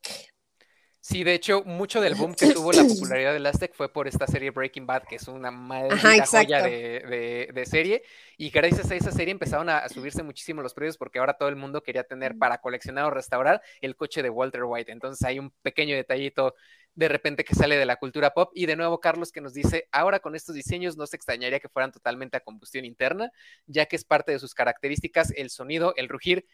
Sí, 1.00 1.24
de 1.24 1.32
hecho, 1.32 1.62
mucho 1.64 2.02
del 2.02 2.16
boom 2.16 2.34
que 2.34 2.48
tuvo 2.52 2.70
la 2.70 2.84
popularidad 2.84 3.32
del 3.32 3.46
Aztec 3.46 3.72
fue 3.74 3.90
por 3.90 4.06
esta 4.06 4.26
serie 4.26 4.50
Breaking 4.50 4.86
Bad, 4.86 5.04
que 5.04 5.16
es 5.16 5.26
una 5.26 5.50
maldita 5.50 6.26
joya 6.26 6.62
de, 6.62 7.64
serie. 7.66 8.02
Y 8.36 8.50
gracias 8.50 8.90
a 8.90 8.94
esa 8.94 9.10
serie 9.10 9.32
empezaron 9.32 9.70
a, 9.70 9.88
subirse 9.88 10.22
muchísimo 10.22 10.60
los 10.60 10.74
precios 10.74 10.98
porque 10.98 11.18
ahora 11.18 11.34
todo 11.34 11.48
el 11.48 11.56
mundo 11.56 11.82
quería 11.82 12.04
tener 12.04 12.36
para 12.36 12.58
coleccionar 12.58 13.06
o 13.06 13.10
restaurar 13.10 13.62
el 13.80 13.96
coche 13.96 14.22
de 14.22 14.28
Walter 14.28 14.64
White. 14.64 14.92
Entonces 14.92 15.26
hay 15.26 15.38
un 15.38 15.50
pequeño 15.62 15.96
detallito 15.96 16.54
de 16.94 17.08
repente 17.08 17.44
que 17.44 17.54
sale 17.54 17.76
de 17.76 17.86
la 17.86 17.96
cultura 17.96 18.34
pop. 18.34 18.50
Y 18.54 18.66
de 18.66 18.76
nuevo, 18.76 19.00
Carlos, 19.00 19.32
que 19.32 19.40
nos 19.40 19.54
dice, 19.54 19.88
ahora 19.92 20.20
con 20.20 20.34
estos 20.34 20.54
diseños 20.54 20.96
no 20.96 21.06
se 21.06 21.16
extrañaría 21.16 21.60
que 21.60 21.68
fueran 21.68 21.92
totalmente 21.92 22.36
a 22.36 22.40
combustión 22.40 22.84
interna, 22.84 23.30
ya 23.66 23.86
que 23.86 23.96
es 23.96 24.04
parte 24.04 24.32
de 24.32 24.38
sus 24.38 24.54
características 24.54 25.32
el 25.36 25.50
sonido, 25.50 25.94
el 25.96 26.08
rugir 26.08 26.46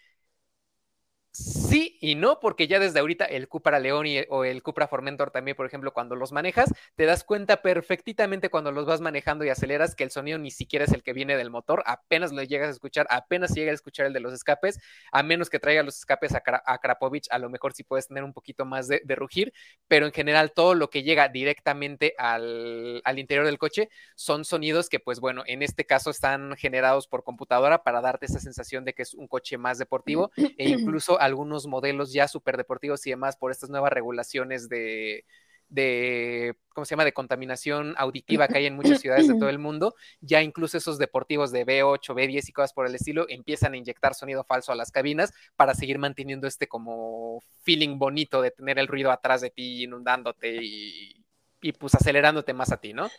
Sí 1.35 1.99
y 2.01 2.15
no, 2.15 2.39
porque 2.39 2.69
ya 2.69 2.79
desde 2.79 3.01
ahorita 3.01 3.25
el 3.25 3.49
Cupra 3.49 3.81
León 3.81 4.07
o 4.29 4.45
el 4.45 4.63
Cupra 4.63 4.87
Formentor 4.87 5.33
también, 5.33 5.57
por 5.57 5.67
ejemplo, 5.67 5.93
cuando 5.93 6.15
los 6.15 6.31
manejas, 6.31 6.73
te 6.95 7.07
das 7.07 7.25
cuenta 7.25 7.61
perfectamente 7.61 8.51
cuando 8.51 8.71
los 8.71 8.87
vas 8.87 9.01
manejando 9.01 9.45
y 9.45 9.49
aceleras 9.49 9.97
que 9.97 10.05
el 10.05 10.13
sonido 10.13 10.39
ni 10.39 10.53
siquiera 10.53 10.85
es 10.85 10.93
el 10.93 11.03
que 11.03 11.13
viene 11.13 11.37
del 11.37 11.51
motor, 11.51 11.83
apenas 11.87 12.33
lo 12.33 12.41
llegas 12.45 12.69
a 12.69 12.71
escuchar, 12.71 13.09
apenas 13.11 13.53
llega 13.53 13.73
a 13.73 13.75
escuchar 13.75 14.07
el 14.07 14.13
de 14.13 14.21
los 14.21 14.33
escapes, 14.33 14.79
a 15.11 15.25
menos 15.25 15.51
que 15.51 15.59
traiga 15.59 15.83
los 15.83 15.99
escapes 15.99 16.37
a, 16.37 16.79
Krapovich, 16.79 17.27
a 17.33 17.39
lo 17.41 17.51
mejor 17.51 17.73
sí 17.73 17.83
puedes 17.83 18.07
tener 18.07 18.23
un 18.23 18.33
poquito 18.33 18.65
más 18.65 18.87
de, 18.87 19.03
rugir, 19.17 19.53
pero 19.89 20.07
en 20.07 20.13
general 20.13 20.53
todo 20.53 20.75
lo 20.75 20.89
que 20.89 21.03
llega 21.03 21.29
directamente 21.29 22.15
al, 22.17 23.01
al 23.05 23.19
interior 23.19 23.45
del 23.47 23.59
coche 23.59 23.89
son 24.15 24.45
sonidos 24.45 24.89
que, 24.89 25.01
pues 25.01 25.19
bueno, 25.19 25.43
en 25.47 25.63
este 25.63 25.85
caso 25.85 26.11
están 26.11 26.55
generados 26.57 27.09
por 27.09 27.25
computadora 27.25 27.83
para 27.83 28.01
darte 28.01 28.27
esa 28.27 28.39
sensación 28.39 28.85
de 28.85 28.93
que 28.93 29.03
es 29.03 29.15
un 29.15 29.27
coche 29.27 29.59
más 29.59 29.79
deportivo 29.79 30.31
e 30.37 30.69
incluso 30.69 31.21
algunos 31.25 31.67
modelos 31.67 32.13
ya 32.13 32.29
súper 32.29 32.57
deportivos 32.57 33.07
y 33.07 33.11
demás 33.11 33.37
por 33.37 33.51
estas 33.51 33.71
nuevas 33.71 33.93
regulaciones 33.93 34.69
de, 34.69 35.25
de, 35.69 36.57
¿cómo 36.69 36.85
se 36.85 36.91
llama?, 36.91 37.05
de 37.05 37.13
contaminación 37.13 37.95
auditiva 37.97 38.49
que 38.49 38.59
hay 38.59 38.67
en 38.67 38.77
muchas 38.77 39.01
ciudades 39.01 39.27
de 39.27 39.35
todo 39.35 39.49
el 39.51 39.59
mundo, 39.59 39.95
ya 40.21 40.43
incluso 40.43 40.79
esos 40.79 40.99
deportivos 40.99 41.51
de 41.51 41.67
B8, 41.67 42.15
B10 42.15 42.49
y 42.49 42.53
cosas 42.53 42.73
por 42.73 42.87
el 42.87 42.95
estilo 42.95 43.27
empiezan 43.29 43.75
a 43.75 43.77
inyectar 43.77 44.15
sonido 44.15 44.45
falso 44.45 44.73
a 44.73 44.77
las 44.77 44.91
cabinas 44.91 45.33
para 45.57 45.75
seguir 45.75 45.99
manteniendo 45.99 46.47
este 46.47 46.69
como 46.69 47.43
feeling 47.63 47.99
bonito 47.99 48.41
de 48.43 48.51
tener 48.51 48.79
el 48.79 48.87
ruido 48.87 49.11
atrás 49.11 49.41
de 49.41 49.51
ti 49.51 49.85
inundándote 49.85 50.63
y, 50.63 51.25
y 51.61 51.73
pues 51.73 51.95
acelerándote 51.95 52.53
más 52.53 52.71
a 52.73 52.77
ti, 52.77 52.93
¿no? 52.93 53.11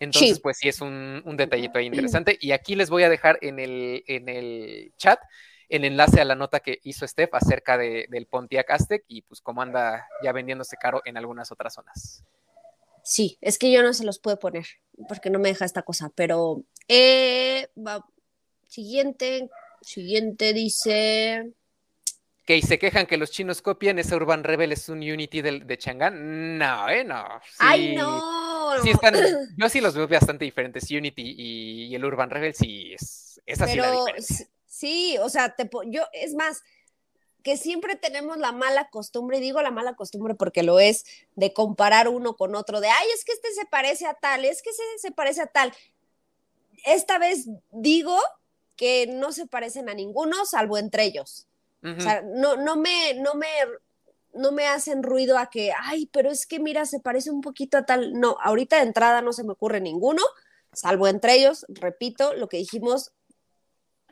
Entonces, 0.00 0.40
pues 0.40 0.58
sí 0.58 0.68
es 0.68 0.80
un, 0.80 1.22
un, 1.24 1.36
detallito 1.36 1.78
ahí 1.78 1.86
interesante. 1.86 2.36
Y 2.40 2.50
aquí 2.50 2.74
les 2.74 2.90
voy 2.90 3.04
a 3.04 3.08
dejar 3.08 3.38
en 3.40 3.60
el, 3.60 4.02
en 4.08 4.28
el 4.28 4.92
chat 4.96 5.20
el 5.72 5.86
enlace 5.86 6.20
a 6.20 6.26
la 6.26 6.34
nota 6.34 6.60
que 6.60 6.80
hizo 6.84 7.08
Steph 7.08 7.34
acerca 7.34 7.78
del 7.78 8.26
Pontiac 8.26 8.70
Aztec 8.70 9.04
y 9.08 9.22
pues 9.22 9.40
cómo 9.40 9.62
anda 9.62 10.06
ya 10.22 10.30
vendiéndose 10.32 10.76
caro 10.76 11.00
en 11.06 11.16
algunas 11.16 11.50
otras 11.50 11.72
zonas. 11.72 12.22
Sí, 13.02 13.38
es 13.40 13.58
que 13.58 13.72
yo 13.72 13.82
no 13.82 13.94
se 13.94 14.04
los 14.04 14.18
puedo 14.18 14.38
poner 14.38 14.66
porque 15.08 15.30
no 15.30 15.38
me 15.38 15.48
deja 15.48 15.64
esta 15.64 15.80
cosa, 15.82 16.12
pero 16.14 16.62
eh, 16.88 17.68
siguiente, 18.68 19.48
siguiente 19.80 20.52
dice 20.52 21.54
que 22.44 22.60
se 22.60 22.78
quejan 22.78 23.06
que 23.06 23.16
los 23.16 23.30
chinos 23.30 23.62
copian, 23.62 23.98
ese 23.98 24.14
Urban 24.14 24.44
Rebel 24.44 24.72
es 24.72 24.90
un 24.90 24.98
Unity 24.98 25.40
de, 25.40 25.60
de 25.60 25.78
Chang'an. 25.78 26.58
No, 26.58 26.88
eh, 26.88 27.04
no. 27.04 27.24
¡Ay, 27.58 27.94
no! 27.94 28.82
Sí 28.82 28.90
están, 28.90 29.14
yo 29.56 29.68
sí 29.68 29.80
los 29.80 29.94
veo 29.94 30.08
bastante 30.08 30.44
diferentes. 30.44 30.90
Unity 30.90 31.34
y, 31.38 31.94
el 31.94 32.04
Urban 32.04 32.30
Rebel 32.30 32.52
sí 32.52 32.92
es, 32.92 33.40
es 33.46 33.60
así 33.60 33.76
la 33.76 33.92
diferencia. 33.92 34.48
Sí, 34.82 35.16
o 35.18 35.28
sea, 35.28 35.54
te, 35.54 35.70
yo, 35.86 36.02
es 36.12 36.34
más, 36.34 36.64
que 37.44 37.56
siempre 37.56 37.94
tenemos 37.94 38.36
la 38.38 38.50
mala 38.50 38.90
costumbre, 38.90 39.38
y 39.38 39.40
digo 39.40 39.62
la 39.62 39.70
mala 39.70 39.94
costumbre 39.94 40.34
porque 40.34 40.64
lo 40.64 40.80
es, 40.80 41.04
de 41.36 41.52
comparar 41.52 42.08
uno 42.08 42.34
con 42.34 42.56
otro, 42.56 42.80
de, 42.80 42.88
ay, 42.88 43.06
es 43.14 43.24
que 43.24 43.30
este 43.30 43.52
se 43.52 43.64
parece 43.64 44.06
a 44.06 44.14
tal, 44.14 44.44
es 44.44 44.60
que 44.60 44.70
ese 44.70 44.82
se 44.96 45.12
parece 45.12 45.40
a 45.40 45.46
tal. 45.46 45.72
Esta 46.84 47.20
vez 47.20 47.46
digo 47.70 48.18
que 48.74 49.06
no 49.06 49.30
se 49.30 49.46
parecen 49.46 49.88
a 49.88 49.94
ninguno, 49.94 50.44
salvo 50.46 50.76
entre 50.78 51.04
ellos. 51.04 51.46
O 51.84 52.00
sea, 52.00 52.22
no, 52.22 52.56
no, 52.56 52.74
me, 52.74 53.14
no, 53.14 53.34
me, 53.34 53.46
no 54.34 54.50
me 54.50 54.66
hacen 54.66 55.04
ruido 55.04 55.38
a 55.38 55.48
que, 55.48 55.72
ay, 55.78 56.06
pero 56.12 56.28
es 56.28 56.44
que 56.44 56.58
mira, 56.58 56.86
se 56.86 56.98
parece 56.98 57.30
un 57.30 57.40
poquito 57.40 57.78
a 57.78 57.86
tal. 57.86 58.14
No, 58.14 58.36
ahorita 58.42 58.78
de 58.78 58.82
entrada 58.82 59.22
no 59.22 59.32
se 59.32 59.44
me 59.44 59.52
ocurre 59.52 59.80
ninguno, 59.80 60.22
salvo 60.72 61.06
entre 61.06 61.34
ellos, 61.34 61.66
repito, 61.68 62.34
lo 62.34 62.48
que 62.48 62.56
dijimos, 62.56 63.12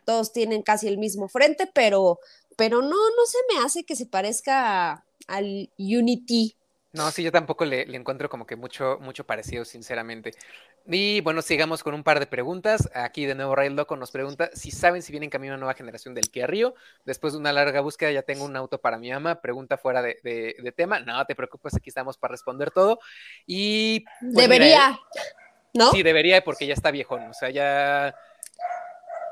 todos 0.05 0.33
tienen 0.33 0.63
casi 0.63 0.89
el 0.89 0.99
mismo 0.99 1.29
frente, 1.29 1.69
pero, 1.73 2.19
pero 2.57 2.83
no, 2.83 2.89
no 2.89 3.27
se 3.27 3.39
me 3.53 3.65
hace 3.65 3.85
que 3.85 3.97
se 3.97 4.07
parezca 4.07 5.05
al 5.27 5.71
Unity. 5.79 6.57
No, 6.93 7.09
sí, 7.13 7.23
yo 7.23 7.31
tampoco 7.31 7.65
le, 7.65 7.83
encuentro 7.95 8.29
como 8.29 8.47
que 8.47 8.57
mucho, 8.57 8.99
mucho 9.01 9.25
parecido, 9.25 9.65
sinceramente. 9.65 10.33
Y 10.87 11.21
bueno, 11.21 11.41
sigamos 11.41 11.85
con 11.85 11.95
un 11.95 12.03
par 12.03 12.19
de 12.19 12.27
preguntas. 12.27 12.91
Aquí 12.95 13.27
de 13.27 13.37
nuevo 13.37 13.55
Rail 13.55 13.77
Loco 13.77 13.97
nos 13.97 14.11
pregunta 14.11 14.51
si 14.55 14.73
saben 14.73 15.01
si 15.01 15.13
viene 15.13 15.27
en 15.27 15.31
camino 15.31 15.53
una 15.53 15.61
nueva 15.61 15.75
generación 15.75 16.15
del 16.15 16.31
Kia 16.31 16.49
Rio. 16.49 16.75
Después 17.05 17.33
de 17.33 17.39
una 17.39 17.53
larga 17.53 17.81
búsqueda 17.81 18.11
ya 18.11 18.23
tengo 18.23 18.45
un 18.45 18.57
auto 18.57 18.81
para 18.81 18.99
mi 18.99 19.13
ama. 19.13 19.41
Pregunta 19.41 19.79
fuera 19.79 20.03
de, 20.03 20.73
tema. 20.77 20.99
No 20.99 21.25
te 21.27 21.37
preocupes, 21.37 21.77
aquí 21.77 21.91
estamos 21.91 22.19
para 22.19 22.33
responder 22.33 22.73
todo. 22.73 22.99
Y 23.47 24.05
pues, 24.21 24.49
debería, 24.49 24.99
¿no? 25.73 25.93
Sí, 25.93 26.03
debería 26.03 26.43
porque 26.43 26.67
ya 26.67 26.75
está 26.75 26.91
viejón. 26.91 27.23
O 27.29 27.35
sea, 27.35 27.51
ya 27.51 28.17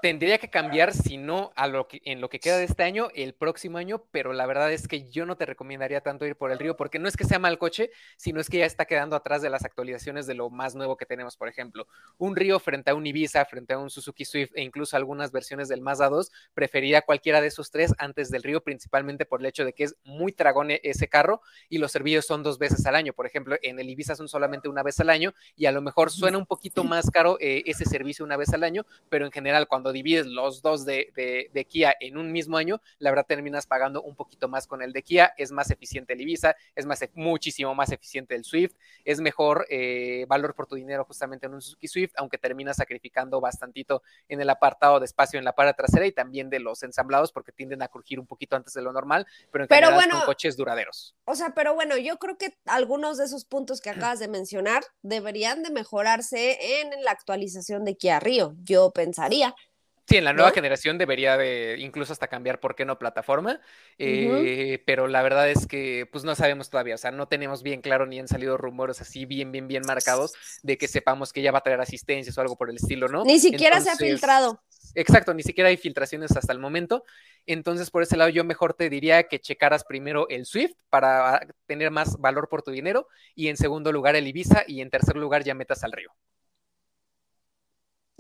tendría 0.03 0.39
que 0.39 0.51
cambiar, 0.51 0.93
si 0.93 1.17
no 1.17 1.53
a 1.57 1.67
lo 1.67 1.89
que, 1.89 2.01
en 2.05 2.21
lo 2.21 2.29
que 2.29 2.41
queda 2.41 2.59
de 2.59 2.65
este 2.65 2.83
año, 2.83 3.09
el 3.15 3.35
próximo 3.35 3.79
año, 3.79 4.05
pero 4.11 4.33
la 4.33 4.47
verdad 4.47 4.73
es 4.73 4.89
que 4.89 5.09
yo 5.11 5.27
no 5.27 5.37
te 5.37 5.47
recomendaría 5.47 6.01
tanto 6.01 6.27
ir 6.27 6.37
por 6.37 6.51
el 6.51 6.59
río, 6.59 6.77
porque 6.77 6.99
no 6.99 7.09
es 7.09 7.17
que 7.17 7.25
sea 7.25 7.39
mal 7.39 7.59
coche, 7.59 7.91
sino 8.17 8.41
es 8.41 8.49
que 8.49 8.59
ya 8.59 8.67
está 8.67 8.85
quedando 8.85 9.17
atrás 9.17 9.43
de 9.43 9.51
las 9.51 9.65
actualizaciones 9.65 10.27
de 10.27 10.35
lo 10.35 10.51
más 10.51 10.75
nuevo 10.75 10.97
que 10.97 11.07
tenemos, 11.07 11.37
por 11.37 11.49
ejemplo, 11.49 11.87
un 12.17 12.37
río 12.37 12.59
frente 12.61 12.91
a 12.91 12.95
un 12.95 13.07
Ibiza, 13.07 13.45
frente 13.45 13.75
a 13.75 13.79
un 13.79 13.91
Suzuki 13.91 14.25
Swift 14.25 14.53
e 14.55 14.63
incluso 14.63 14.97
algunas 14.97 15.33
versiones 15.33 15.69
del 15.69 15.81
Mazda 15.81 16.09
2, 16.09 16.31
preferiría 16.55 17.03
cualquiera 17.03 17.41
de 17.41 17.49
esos 17.49 17.71
tres 17.71 17.95
antes 17.99 18.31
del 18.31 18.43
río, 18.43 18.63
principalmente 18.63 19.27
por 19.27 19.41
el 19.41 19.47
hecho 19.47 19.65
de 19.65 19.73
que 19.73 19.85
es 19.85 19.97
muy 20.05 20.33
tragón 20.33 20.69
ese 20.71 21.09
carro 21.09 21.41
y 21.69 21.79
los 21.79 21.93
servicios 21.93 22.27
son 22.27 22.43
dos 22.43 22.59
veces 22.59 22.85
al 22.87 22.95
año, 22.95 23.13
por 23.13 23.27
ejemplo, 23.27 23.57
en 23.63 23.79
el 23.79 23.89
Ibiza 23.91 24.17
son 24.17 24.29
solamente 24.29 24.69
una 24.69 24.83
vez 24.83 25.01
al 25.01 25.11
año 25.11 25.35
y 25.57 25.67
a 25.67 25.73
lo 25.73 25.83
mejor 25.83 26.11
suena 26.11 26.39
un 26.39 26.47
poquito 26.47 26.85
más 26.85 27.11
caro 27.11 27.39
eh, 27.41 27.63
ese 27.67 27.85
servicio 27.85 28.25
una 28.25 28.37
vez 28.37 28.53
al 28.53 28.65
año, 28.65 28.87
pero 29.09 29.25
en 29.25 29.33
general 29.33 29.67
cuando 29.69 29.88
divides 29.93 30.27
los 30.27 30.63
dos 30.63 30.85
de, 30.85 31.67
Kia 31.69 31.95
en 32.01 32.17
un 32.17 32.33
mismo 32.33 32.57
año, 32.57 32.81
la 32.99 33.11
verdad 33.11 33.27
terminas 33.27 33.67
pagando 33.67 34.03
un 34.03 34.15
poquito 34.15 34.49
más 34.49 34.67
con 34.67 34.83
el 34.83 34.93
de 34.93 35.03
Kia, 35.03 35.35
es 35.37 35.53
más 35.53 35.71
eficiente 35.71 36.15
el 36.15 36.21
Ibiza, 36.21 36.55
es 36.75 36.87
más, 36.87 37.01
muchísimo 37.15 37.75
más 37.75 37.93
eficiente 37.93 38.35
el 38.35 38.45
Swift, 38.45 38.75
es 39.05 39.21
mejor 39.21 39.67
eh, 39.71 40.25
valor 40.29 40.55
por 40.55 40.67
tu 40.67 40.77
dinero 40.77 41.05
justamente 41.05 41.47
en 41.47 41.55
un 41.55 41.63
Suzuki 41.63 41.89
Swift, 41.89 42.13
aunque 42.17 42.39
terminas 42.39 42.77
sacrificando 42.77 43.41
bastantito 43.41 44.03
en 44.29 44.41
el 44.41 44.51
apartado 44.51 45.01
de 45.01 45.07
espacio 45.07 45.39
en 45.39 45.45
la 45.45 45.55
parte 45.55 45.75
trasera 45.75 46.07
y 46.07 46.13
también 46.13 46.51
de 46.51 46.61
los 46.61 46.83
ensamblados 46.83 47.33
porque 47.33 47.53
tienden 47.53 47.83
a 47.83 47.89
crujir 47.89 48.19
un 48.19 48.27
poquito 48.27 48.57
antes 48.57 48.75
de 48.75 48.83
lo 48.83 48.93
normal, 48.93 49.27
pero 49.51 49.65
en 49.65 49.69
general 49.69 50.11
son 50.11 50.21
coches 50.23 50.57
duraderos. 50.57 51.15
O 51.25 51.35
sea, 51.35 51.55
pero 51.55 51.75
bueno, 51.75 51.97
yo 51.97 52.19
creo 52.19 52.37
que 52.39 52.57
algunos 52.67 53.19
de 53.19 53.25
esos 53.25 53.45
puntos 53.45 53.81
que 53.81 53.91
acabas 53.91 54.19
de 54.19 54.29
mencionar 54.29 54.83
deberían 55.03 55.63
de 55.63 55.71
mejorarse 55.71 56.81
en 56.81 57.05
la 57.05 57.11
actualización 57.11 57.85
de 57.85 57.97
Kia 57.97 58.21
Río, 58.21 58.55
yo 58.63 58.91
pensaría. 58.91 59.55
Sí, 60.09 60.17
en 60.17 60.25
la 60.25 60.33
nueva 60.33 60.53
generación 60.53 60.97
debería 60.97 61.37
de 61.37 61.77
incluso 61.81 62.15
hasta 62.15 62.29
cambiar, 62.29 62.61
¿por 62.61 62.75
qué 62.75 62.87
no 62.87 62.99
plataforma? 62.99 63.61
Eh, 63.99 64.83
pero 64.87 65.07
la 65.07 65.21
verdad 65.21 65.51
es 65.51 65.67
que 65.67 66.09
pues 66.11 66.25
no 66.25 66.35
sabemos 66.35 66.71
todavía, 66.71 66.95
o 66.95 66.99
sea, 66.99 67.11
no 67.11 67.29
tenemos 67.29 67.63
bien 67.63 67.83
claro 67.83 68.07
ni 68.07 68.19
han 68.19 68.27
salido 68.27 68.57
rumores 68.57 69.03
así 69.03 69.27
bien, 69.27 69.53
bien, 69.53 69.69
bien 69.69 69.83
marcados 69.87 70.33
de 70.63 70.79
que 70.79 70.89
sepamos 70.89 71.31
que 71.35 71.43
ya 71.43 71.53
va 71.53 71.59
a 71.59 71.63
traer 71.63 71.83
asistencias 71.83 72.39
o 72.39 72.41
algo 72.41 72.57
por 72.57 72.71
el 72.71 72.77
estilo, 72.77 73.09
¿no? 73.09 73.23
Ni 73.23 73.39
siquiera 73.39 73.83
se 73.83 73.91
ha 73.91 73.97
filtrado. 73.97 74.63
Exacto, 74.95 75.35
ni 75.35 75.43
siquiera 75.43 75.69
hay 75.69 75.77
filtraciones 75.77 76.35
hasta 76.35 76.55
el 76.55 76.59
momento. 76.59 77.05
Entonces, 77.45 77.91
por 77.91 78.03
ese 78.03 78.17
lado, 78.17 78.31
yo 78.31 78.45
mejor 78.45 78.73
te 78.73 78.89
diría 78.89 79.25
que 79.25 79.41
checaras 79.41 79.85
primero 79.85 80.27
el 80.31 80.47
Swift 80.47 80.73
para 80.89 81.47
tener 81.67 81.91
más 81.91 82.17
valor 82.17 82.49
por 82.49 82.63
tu 82.63 82.71
dinero 82.71 83.09
y 83.35 83.49
en 83.49 83.59
segundo 83.59 83.93
lugar 83.93 84.17
el 84.17 84.27
Ibiza 84.27 84.65
y 84.67 84.81
en 84.81 84.89
tercer 84.89 85.17
lugar 85.17 85.45
ya 85.45 85.55
metas 85.55 85.85
al 85.85 85.93
río. 85.93 86.11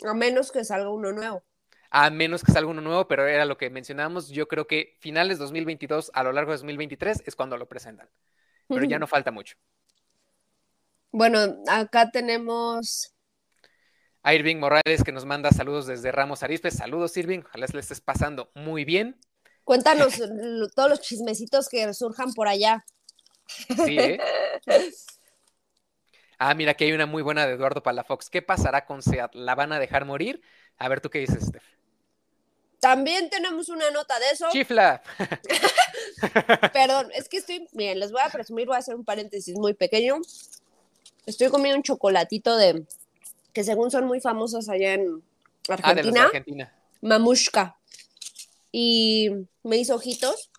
A 0.04 0.12
menos 0.12 0.52
que 0.52 0.64
salga 0.64 0.90
uno 0.90 1.12
nuevo 1.12 1.47
a 1.90 2.10
menos 2.10 2.42
que 2.42 2.52
salga 2.52 2.70
uno 2.70 2.80
nuevo, 2.80 3.08
pero 3.08 3.26
era 3.26 3.44
lo 3.44 3.56
que 3.56 3.70
mencionábamos. 3.70 4.28
Yo 4.28 4.48
creo 4.48 4.66
que 4.66 4.96
finales 5.00 5.38
2022 5.38 6.10
a 6.14 6.22
lo 6.22 6.32
largo 6.32 6.52
de 6.52 6.58
2023 6.58 7.22
es 7.26 7.34
cuando 7.34 7.56
lo 7.56 7.68
presentan, 7.68 8.08
pero 8.68 8.84
ya 8.84 8.98
no 8.98 9.06
falta 9.06 9.30
mucho. 9.30 9.56
Bueno, 11.10 11.62
acá 11.66 12.10
tenemos 12.10 13.14
a 14.22 14.34
Irving 14.34 14.56
Morales 14.56 15.02
que 15.04 15.12
nos 15.12 15.24
manda 15.24 15.50
saludos 15.50 15.86
desde 15.86 16.12
Ramos 16.12 16.42
Arispe. 16.42 16.70
Saludos, 16.70 17.16
Irving. 17.16 17.40
Ojalá 17.46 17.66
les 17.72 17.84
estés 17.84 18.00
pasando 18.00 18.50
muy 18.54 18.84
bien. 18.84 19.18
Cuéntanos 19.64 20.14
todos 20.74 20.90
los 20.90 21.00
chismecitos 21.00 21.68
que 21.68 21.92
surjan 21.94 22.32
por 22.34 22.48
allá. 22.48 22.84
Sí, 23.46 23.98
¿eh? 23.98 24.20
Ah, 26.40 26.54
mira, 26.54 26.70
aquí 26.70 26.84
hay 26.84 26.92
una 26.92 27.06
muy 27.06 27.20
buena 27.22 27.46
de 27.46 27.54
Eduardo 27.54 27.82
Palafox. 27.82 28.30
¿Qué 28.30 28.42
pasará 28.42 28.84
con 28.86 29.02
SEAT? 29.02 29.34
¿La 29.34 29.56
van 29.56 29.72
a 29.72 29.80
dejar 29.80 30.04
morir? 30.04 30.40
A 30.76 30.88
ver, 30.88 31.00
¿tú 31.00 31.10
qué 31.10 31.18
dices, 31.18 31.44
Steph? 31.44 31.77
También 32.80 33.28
tenemos 33.28 33.68
una 33.68 33.90
nota 33.90 34.18
de 34.18 34.26
eso. 34.30 34.46
Chifla. 34.50 35.02
Perdón, 36.72 37.10
es 37.14 37.28
que 37.28 37.38
estoy, 37.38 37.68
miren, 37.72 37.98
les 37.98 38.12
voy 38.12 38.20
a 38.24 38.30
presumir, 38.30 38.66
voy 38.66 38.76
a 38.76 38.78
hacer 38.78 38.94
un 38.94 39.04
paréntesis 39.04 39.56
muy 39.56 39.74
pequeño. 39.74 40.16
Estoy 41.26 41.48
comiendo 41.48 41.76
un 41.76 41.82
chocolatito 41.82 42.56
de, 42.56 42.84
que 43.52 43.64
según 43.64 43.90
son 43.90 44.06
muy 44.06 44.20
famosos 44.20 44.68
allá 44.68 44.94
en 44.94 45.22
Argentina. 45.68 46.00
Ah, 46.10 46.12
de 46.12 46.20
Argentina. 46.20 46.72
Mamushka. 47.00 47.76
Y 48.70 49.30
me 49.62 49.76
hizo 49.76 49.94
ojitos. 49.94 50.50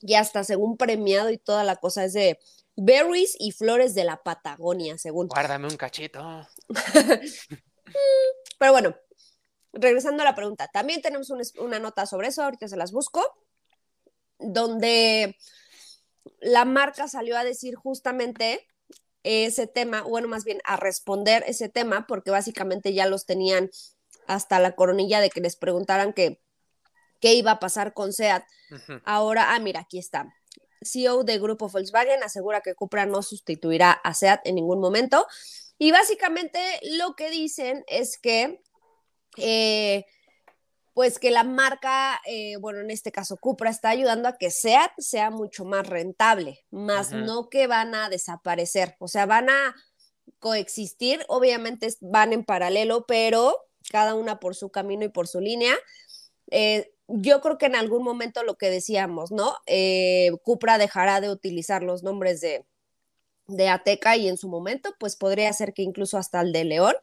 Y 0.00 0.14
hasta 0.14 0.42
según 0.42 0.76
premiado 0.76 1.30
y 1.30 1.38
toda 1.38 1.62
la 1.62 1.76
cosa 1.76 2.04
es 2.04 2.14
de 2.14 2.40
berries 2.74 3.36
y 3.38 3.52
flores 3.52 3.94
de 3.94 4.02
la 4.02 4.16
Patagonia, 4.16 4.98
según. 4.98 5.28
Guárdame 5.28 5.68
un 5.68 5.76
cachito. 5.76 6.48
Pero 8.58 8.72
bueno, 8.72 8.96
regresando 9.72 10.22
a 10.22 10.26
la 10.26 10.34
pregunta, 10.34 10.68
también 10.72 11.02
tenemos 11.02 11.30
una 11.58 11.78
nota 11.78 12.06
sobre 12.06 12.28
eso, 12.28 12.42
ahorita 12.42 12.68
se 12.68 12.76
las 12.76 12.92
busco, 12.92 13.24
donde 14.38 15.36
la 16.40 16.64
marca 16.64 17.08
salió 17.08 17.36
a 17.36 17.44
decir 17.44 17.74
justamente 17.74 18.66
ese 19.22 19.66
tema, 19.66 20.02
bueno, 20.02 20.28
más 20.28 20.44
bien 20.44 20.60
a 20.64 20.76
responder 20.76 21.44
ese 21.46 21.68
tema, 21.68 22.06
porque 22.06 22.30
básicamente 22.30 22.92
ya 22.92 23.06
los 23.06 23.24
tenían 23.24 23.70
hasta 24.26 24.58
la 24.58 24.74
coronilla 24.74 25.20
de 25.20 25.30
que 25.30 25.40
les 25.40 25.56
preguntaran 25.56 26.12
que, 26.12 26.40
qué 27.20 27.34
iba 27.34 27.52
a 27.52 27.60
pasar 27.60 27.94
con 27.94 28.12
SEAT. 28.12 28.44
Ahora, 29.04 29.54
ah, 29.54 29.58
mira, 29.60 29.80
aquí 29.80 29.98
está. 29.98 30.34
CEO 30.80 31.22
de 31.22 31.38
Grupo 31.38 31.68
Volkswagen 31.68 32.22
asegura 32.22 32.60
que 32.60 32.74
Cupra 32.74 33.06
no 33.06 33.22
sustituirá 33.22 33.92
a 33.92 34.14
SEAT 34.14 34.40
en 34.44 34.56
ningún 34.56 34.80
momento. 34.80 35.26
Y 35.78 35.92
básicamente 35.92 36.60
lo 36.82 37.14
que 37.14 37.30
dicen 37.30 37.84
es 37.86 38.18
que 38.18 38.60
eh, 39.36 40.04
pues 40.94 41.18
que 41.18 41.30
la 41.30 41.44
marca, 41.44 42.20
eh, 42.26 42.56
bueno, 42.56 42.80
en 42.80 42.90
este 42.90 43.12
caso 43.12 43.36
Cupra, 43.36 43.70
está 43.70 43.90
ayudando 43.90 44.28
a 44.28 44.36
que 44.36 44.50
SEAT 44.50 44.92
sea 44.98 45.30
mucho 45.30 45.64
más 45.64 45.86
rentable, 45.86 46.64
más 46.70 47.12
no 47.12 47.48
que 47.48 47.66
van 47.66 47.94
a 47.94 48.10
desaparecer, 48.10 48.96
o 48.98 49.08
sea, 49.08 49.26
van 49.26 49.48
a 49.48 49.74
coexistir, 50.38 51.24
obviamente 51.28 51.88
van 52.00 52.32
en 52.32 52.44
paralelo, 52.44 53.06
pero 53.06 53.56
cada 53.90 54.14
una 54.14 54.38
por 54.38 54.54
su 54.54 54.70
camino 54.70 55.04
y 55.04 55.08
por 55.08 55.28
su 55.28 55.40
línea. 55.40 55.74
Eh, 56.50 56.92
yo 57.08 57.40
creo 57.40 57.58
que 57.58 57.66
en 57.66 57.76
algún 57.76 58.02
momento 58.02 58.42
lo 58.42 58.56
que 58.56 58.70
decíamos, 58.70 59.32
¿no? 59.32 59.54
Eh, 59.66 60.30
Cupra 60.42 60.78
dejará 60.78 61.20
de 61.20 61.30
utilizar 61.30 61.82
los 61.82 62.02
nombres 62.02 62.40
de, 62.40 62.64
de 63.46 63.68
Ateca 63.68 64.16
y 64.16 64.28
en 64.28 64.36
su 64.36 64.48
momento, 64.48 64.94
pues 64.98 65.16
podría 65.16 65.52
ser 65.52 65.72
que 65.72 65.82
incluso 65.82 66.18
hasta 66.18 66.40
el 66.40 66.52
de 66.52 66.64
León, 66.64 66.94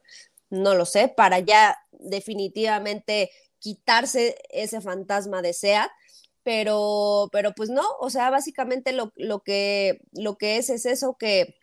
no 0.50 0.74
lo 0.74 0.84
sé, 0.84 1.08
para 1.08 1.38
ya 1.38 1.78
definitivamente 2.02 3.30
quitarse 3.58 4.36
ese 4.50 4.80
fantasma 4.80 5.42
de 5.42 5.52
SEAT, 5.52 5.90
pero, 6.42 7.28
pero 7.32 7.52
pues 7.54 7.70
no, 7.70 7.84
o 8.00 8.10
sea, 8.10 8.30
básicamente 8.30 8.92
lo, 8.92 9.12
que, 9.44 10.00
lo 10.12 10.36
que 10.36 10.56
es 10.56 10.70
es 10.70 10.86
eso 10.86 11.16
que 11.18 11.56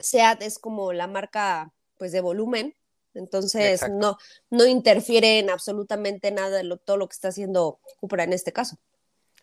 SEAT 0.00 0.42
es 0.42 0.58
como 0.58 0.92
la 0.92 1.06
marca 1.06 1.72
pues 1.96 2.12
de 2.12 2.20
volumen, 2.20 2.74
entonces 3.14 3.82
no, 3.90 4.18
no 4.50 4.66
interfiere 4.66 5.38
en 5.38 5.50
absolutamente 5.50 6.30
nada 6.30 6.62
de 6.62 6.78
todo 6.84 6.96
lo 6.96 7.08
que 7.08 7.14
está 7.14 7.28
haciendo 7.28 7.80
Cupra 7.98 8.24
en 8.24 8.32
este 8.32 8.52
caso. 8.52 8.78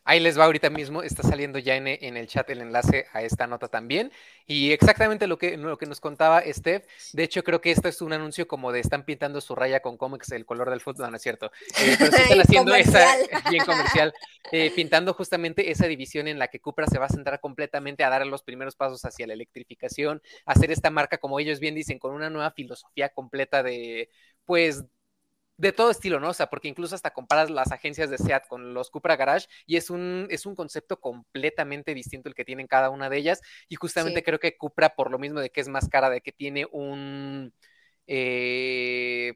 Ahí 0.07 0.21
les 0.21 0.39
va 0.39 0.45
ahorita 0.45 0.69
mismo, 0.69 1.03
está 1.03 1.21
saliendo 1.21 1.59
ya 1.59 1.75
en, 1.75 1.85
el 1.85 2.27
chat 2.27 2.49
el 2.49 2.61
enlace 2.61 3.07
a 3.11 3.23
esta 3.23 3.45
nota 3.45 3.67
también. 3.67 4.09
Y 4.45 4.71
exactamente 4.71 5.27
lo 5.27 5.37
que, 5.37 5.57
lo 5.57 5.77
que 5.77 5.85
nos 5.85 5.99
contaba 5.99 6.41
Steph, 6.47 6.85
de 7.11 7.23
hecho 7.23 7.43
creo 7.43 7.59
que 7.59 7.71
esto 7.71 7.89
es 7.89 8.01
un 8.01 8.13
anuncio 8.13 8.47
como 8.47 8.71
de 8.71 8.79
están 8.79 9.03
pintando 9.03 9.41
su 9.41 9.53
raya 9.53 9.81
con 9.81 9.97
cómics 9.97 10.31
el 10.31 10.45
color 10.45 10.69
del 10.69 10.79
fútbol, 10.79 11.11
no, 11.11 11.17
es 11.17 11.23
cierto. 11.23 11.51
Eh, 11.81 11.97
pero 11.99 12.11
sí 12.13 12.21
están 12.23 12.39
haciendo 12.39 12.73
esa, 12.73 13.05
bien 13.51 13.65
comercial, 13.65 14.13
eh, 14.53 14.71
pintando 14.73 15.13
justamente 15.13 15.71
esa 15.71 15.87
división 15.87 16.29
en 16.29 16.39
la 16.39 16.47
que 16.47 16.61
Cupra 16.61 16.87
se 16.87 16.99
va 16.99 17.07
a 17.07 17.09
centrar 17.09 17.41
completamente 17.41 18.05
a 18.05 18.09
dar 18.09 18.25
los 18.25 18.43
primeros 18.43 18.77
pasos 18.77 19.03
hacia 19.03 19.27
la 19.27 19.33
electrificación, 19.33 20.21
hacer 20.45 20.71
esta 20.71 20.89
marca, 20.89 21.17
como 21.17 21.37
ellos 21.37 21.59
bien 21.59 21.75
dicen, 21.75 21.99
con 21.99 22.13
una 22.13 22.29
nueva 22.29 22.51
filosofía 22.51 23.09
completa 23.09 23.61
de, 23.61 24.09
pues, 24.45 24.85
de 25.57 25.71
todo 25.71 25.89
estilo, 25.91 26.19
¿no? 26.19 26.29
O 26.29 26.33
sea, 26.33 26.47
porque 26.49 26.67
incluso 26.67 26.95
hasta 26.95 27.11
comparas 27.11 27.49
las 27.49 27.71
agencias 27.71 28.09
de 28.09 28.17
SEAT 28.17 28.47
con 28.47 28.73
los 28.73 28.89
Cupra 28.91 29.15
Garage 29.15 29.47
y 29.65 29.77
es 29.77 29.89
un, 29.89 30.27
es 30.29 30.45
un 30.45 30.55
concepto 30.55 30.99
completamente 30.99 31.93
distinto 31.93 32.29
el 32.29 32.35
que 32.35 32.45
tienen 32.45 32.67
cada 32.67 32.89
una 32.89 33.09
de 33.09 33.17
ellas. 33.17 33.41
Y 33.67 33.75
justamente 33.75 34.23
creo 34.23 34.39
que 34.39 34.57
Cupra, 34.57 34.95
por 34.95 35.11
lo 35.11 35.19
mismo 35.19 35.39
de 35.39 35.49
que 35.49 35.61
es 35.61 35.67
más 35.67 35.89
cara, 35.89 36.09
de 36.09 36.21
que 36.21 36.31
tiene 36.31 36.67
un... 36.71 37.53
Eh, 38.07 39.33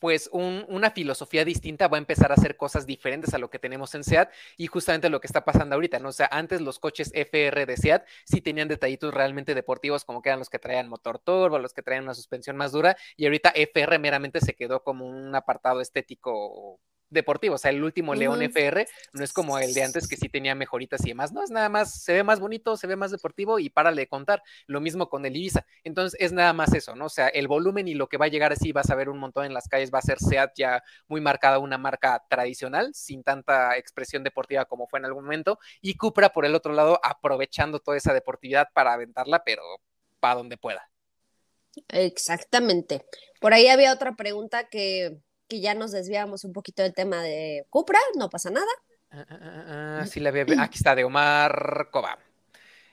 pues 0.00 0.30
una 0.32 0.90
filosofía 0.90 1.44
distinta 1.44 1.88
va 1.88 1.96
a 1.96 2.00
empezar 2.00 2.30
a 2.30 2.34
hacer 2.34 2.56
cosas 2.56 2.86
diferentes 2.86 3.34
a 3.34 3.38
lo 3.38 3.50
que 3.50 3.58
tenemos 3.58 3.94
en 3.94 4.04
SEAT 4.04 4.30
y 4.56 4.66
justamente 4.66 5.10
lo 5.10 5.20
que 5.20 5.26
está 5.26 5.44
pasando 5.44 5.74
ahorita, 5.74 5.98
¿no? 5.98 6.08
O 6.10 6.12
sea, 6.12 6.28
antes 6.30 6.60
los 6.60 6.78
coches 6.78 7.10
FR 7.14 7.66
de 7.66 7.76
SEAT 7.76 8.06
sí 8.24 8.40
tenían 8.40 8.68
detallitos 8.68 9.12
realmente 9.14 9.54
deportivos 9.54 10.04
como 10.04 10.22
que 10.22 10.28
eran 10.30 10.38
los 10.38 10.50
que 10.50 10.58
traían 10.58 10.88
motor 10.88 11.18
turbo, 11.18 11.58
los 11.58 11.72
que 11.72 11.82
traían 11.82 12.04
una 12.04 12.14
suspensión 12.14 12.56
más 12.56 12.72
dura 12.72 12.96
y 13.16 13.24
ahorita 13.26 13.50
FR 13.54 13.98
meramente 13.98 14.40
se 14.40 14.54
quedó 14.54 14.82
como 14.82 15.06
un 15.06 15.34
apartado 15.34 15.80
estético 15.80 16.80
deportivo. 17.10 17.54
O 17.54 17.58
sea, 17.58 17.70
el 17.70 17.82
último 17.82 18.14
León 18.14 18.42
FR 18.42 18.86
no 19.12 19.24
es 19.24 19.32
como 19.32 19.58
el 19.58 19.74
de 19.74 19.82
antes 19.82 20.08
que 20.08 20.16
sí 20.16 20.28
tenía 20.28 20.54
mejoritas 20.54 21.04
y 21.04 21.08
demás. 21.08 21.32
No, 21.32 21.42
es 21.42 21.50
nada 21.50 21.68
más, 21.68 22.02
se 22.02 22.12
ve 22.12 22.22
más 22.22 22.40
bonito, 22.40 22.76
se 22.76 22.86
ve 22.86 22.96
más 22.96 23.10
deportivo 23.10 23.58
y 23.58 23.70
párale 23.70 24.02
de 24.02 24.08
contar. 24.08 24.42
Lo 24.66 24.80
mismo 24.80 25.08
con 25.08 25.24
el 25.26 25.36
Ibiza. 25.36 25.66
Entonces 25.84 26.18
es 26.20 26.32
nada 26.32 26.52
más 26.52 26.74
eso, 26.74 26.94
¿no? 26.94 27.06
O 27.06 27.10
sea, 27.10 27.28
el 27.28 27.48
volumen 27.48 27.88
y 27.88 27.94
lo 27.94 28.08
que 28.08 28.16
va 28.16 28.26
a 28.26 28.28
llegar 28.28 28.52
así, 28.52 28.72
vas 28.72 28.90
a 28.90 28.94
ver 28.94 29.08
un 29.08 29.18
montón 29.18 29.44
en 29.44 29.54
las 29.54 29.68
calles, 29.68 29.90
va 29.92 29.98
a 29.98 30.02
ser 30.02 30.18
SEAT 30.18 30.52
ya 30.56 30.82
muy 31.06 31.20
marcada, 31.20 31.58
una 31.58 31.78
marca 31.78 32.24
tradicional, 32.28 32.94
sin 32.94 33.22
tanta 33.22 33.76
expresión 33.76 34.22
deportiva 34.24 34.64
como 34.64 34.86
fue 34.86 34.98
en 34.98 35.06
algún 35.06 35.24
momento. 35.24 35.58
Y 35.80 35.94
Cupra, 35.94 36.30
por 36.30 36.44
el 36.44 36.54
otro 36.54 36.72
lado, 36.72 37.00
aprovechando 37.02 37.80
toda 37.80 37.96
esa 37.96 38.12
deportividad 38.12 38.68
para 38.72 38.92
aventarla, 38.92 39.42
pero 39.44 39.62
para 40.20 40.36
donde 40.36 40.56
pueda. 40.56 40.90
Exactamente. 41.88 43.04
Por 43.40 43.54
ahí 43.54 43.68
había 43.68 43.92
otra 43.92 44.16
pregunta 44.16 44.68
que 44.68 45.20
que 45.48 45.60
ya 45.60 45.74
nos 45.74 45.92
desviamos 45.92 46.44
un 46.44 46.52
poquito 46.52 46.82
del 46.82 46.94
tema 46.94 47.22
de 47.22 47.66
Cupra, 47.70 47.98
no 48.16 48.28
pasa 48.28 48.50
nada. 48.50 48.66
Ah, 49.10 49.26
ah, 49.30 49.98
ah, 50.02 50.06
sí, 50.06 50.20
la 50.20 50.30
Aquí 50.30 50.76
está, 50.76 50.94
de 50.94 51.04
Omar 51.04 51.88
Coba. 51.90 52.18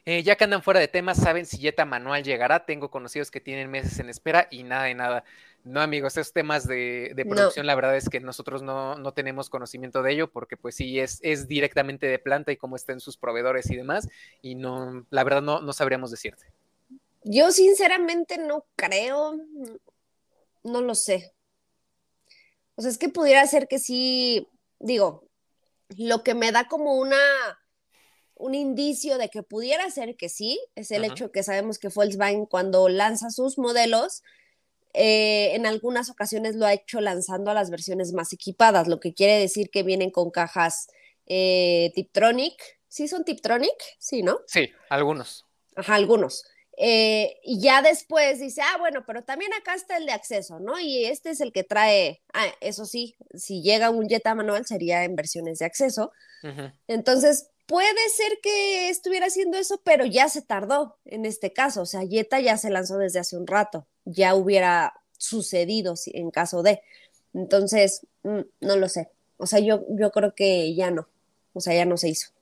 Eh, 0.06 0.22
ya 0.24 0.36
que 0.36 0.43
andan 0.43 0.62
fuera 0.62 0.80
de 0.80 0.88
tema, 0.88 1.16
¿saben 1.16 1.45
si 1.45 1.58
Jetta 1.58 1.84
Manual 1.84 2.24
llegará? 2.24 2.66
Tengo 2.66 2.91
conocidos 2.91 3.32
que 3.32 3.41
tienen 3.41 3.72
meses 3.72 3.99
en 3.99 4.10
espera 4.10 4.47
y 4.51 4.64
nada 4.64 4.84
de 4.84 4.93
nada. 4.93 5.24
No, 5.64 5.82
amigos, 5.82 6.16
esos 6.16 6.32
temas 6.32 6.68
de, 6.68 7.12
producción, 7.28 7.66
la 7.66 7.74
verdad 7.74 7.97
es 7.97 8.08
que 8.08 8.20
nosotros 8.20 8.62
no, 8.62 8.95
no, 8.95 9.14
tenemos 9.14 9.49
conocimiento 9.49 10.03
de 10.03 10.14
ello, 10.14 10.32
porque 10.32 10.58
pues 10.58 10.76
sí, 10.76 10.99
es, 10.99 11.20
es 11.24 11.47
directamente 11.47 12.06
de 12.06 12.20
planta 12.20 12.51
y 12.51 12.58
cómo 12.58 12.76
estén 12.76 12.99
sus 12.99 13.18
proveedores 13.18 13.72
y 13.72 13.76
demás, 13.76 14.08
y 14.43 14.53
no, 14.53 15.08
la 15.10 15.24
verdad 15.24 15.41
no, 15.41 15.62
no 15.62 15.74
sabríamos 15.74 16.12
decirte. 16.12 16.45
Yo 17.24 17.51
sinceramente 17.51 18.38
no 18.38 18.64
creo, 18.76 19.39
no 20.64 20.82
lo 20.82 20.93
sé. 20.93 21.35
O 22.76 22.82
sea, 22.82 22.91
es 22.91 22.97
que 22.97 23.09
pudiera 23.09 23.45
ser 23.47 23.67
que 23.67 23.80
sí, 23.80 24.47
digo, 24.80 25.28
lo 25.97 26.23
que 26.23 26.34
me 26.34 26.51
da 26.51 26.67
como 26.67 26.95
una 26.95 27.17
un 28.38 28.53
indicio 28.53 29.17
de 29.17 29.30
que 29.30 29.43
pudiera 29.43 29.89
ser 29.89 30.17
que 30.17 30.30
sí, 30.30 30.59
es 30.76 30.91
el 30.91 31.05
hecho 31.05 31.32
que 31.32 31.41
sabemos 31.41 31.80
que 31.80 31.88
Volkswagen 31.88 32.45
cuando 32.45 32.89
lanza 32.89 33.30
sus 33.30 33.57
modelos, 33.57 34.23
eh, 34.93 35.55
en 35.55 35.65
algunas 35.65 36.09
ocasiones 36.09 36.55
lo 36.55 36.65
ha 36.65 36.73
hecho 36.73 37.01
lanzando 37.01 37.51
a 37.51 37.53
las 37.53 37.69
versiones 37.69 38.13
más 38.13 38.34
equipadas, 38.34 38.88
lo 38.88 38.99
que 38.99 39.13
quiere 39.13 39.39
decir 39.39 39.69
que 39.69 39.84
vienen 39.84 40.11
con 40.11 40.32
cajas 40.32 40.88
eh, 41.26 41.91
Tiptronic. 41.95 42.61
¿Sí 42.88 43.07
son 43.07 43.23
Tiptronic? 43.26 43.76
Sí, 43.99 44.21
¿no? 44.21 44.39
Sí, 44.47 44.69
algunos. 44.89 45.45
Ajá, 45.76 45.95
algunos. 45.95 46.45
Eh, 46.78 47.39
y 47.43 47.61
ya 47.61 47.82
después 47.82 48.39
dice, 48.39 48.61
ah, 48.61 48.78
bueno, 48.78 49.05
pero 49.05 49.23
también 49.23 49.53
acá 49.53 49.76
está 49.76 49.97
el 49.97 50.05
de 50.05 50.11
acceso, 50.11 50.59
¿no? 50.59 50.80
Y 50.80 51.05
este 51.05 51.30
es 51.30 51.39
el 51.39 51.53
que 51.53 51.63
trae, 51.63 52.21
ah, 52.34 52.47
eso 52.59 52.86
sí, 52.86 53.15
si 53.34 53.61
llega 53.61 53.89
un 53.89 54.09
Jetta 54.09 54.36
manual 54.36 54.65
sería 54.65 55.03
en 55.03 55.15
versiones 55.15 55.59
de 55.59 55.65
acceso. 55.65 56.11
Entonces, 56.88 57.49
puede 57.65 58.09
ser 58.15 58.39
que 58.43 58.89
estuviera 58.89 59.28
haciendo 59.28 59.57
eso, 59.57 59.82
pero 59.84 60.05
ya 60.05 60.30
se 60.30 60.43
tardó 60.43 60.97
en 61.05 61.26
este 61.26 61.53
caso, 61.53 61.82
o 61.82 61.86
sea, 61.86 62.01
Jetta 62.05 62.39
ya 62.39 62.57
se 62.57 62.69
lanzó 62.69 62.97
desde 62.97 63.19
hace 63.19 63.36
un 63.36 63.47
rato, 63.47 63.88
ya 64.03 64.36
hubiera 64.36 64.93
sucedido 65.17 65.95
en 66.07 66.30
caso 66.30 66.61
de. 66.61 66.82
Entonces, 67.34 68.05
mm, 68.23 68.41
no 68.61 68.76
lo 68.76 68.89
sé. 68.89 69.09
O 69.38 69.47
sea, 69.47 69.59
yo, 69.59 69.84
yo 69.89 70.11
creo 70.11 70.36
que 70.36 70.76
ya 70.76 70.91
no, 70.91 71.07
o 71.53 71.61
sea, 71.61 71.73
ya 71.73 71.86
no 71.86 71.97
se 71.97 72.09
hizo. 72.09 72.35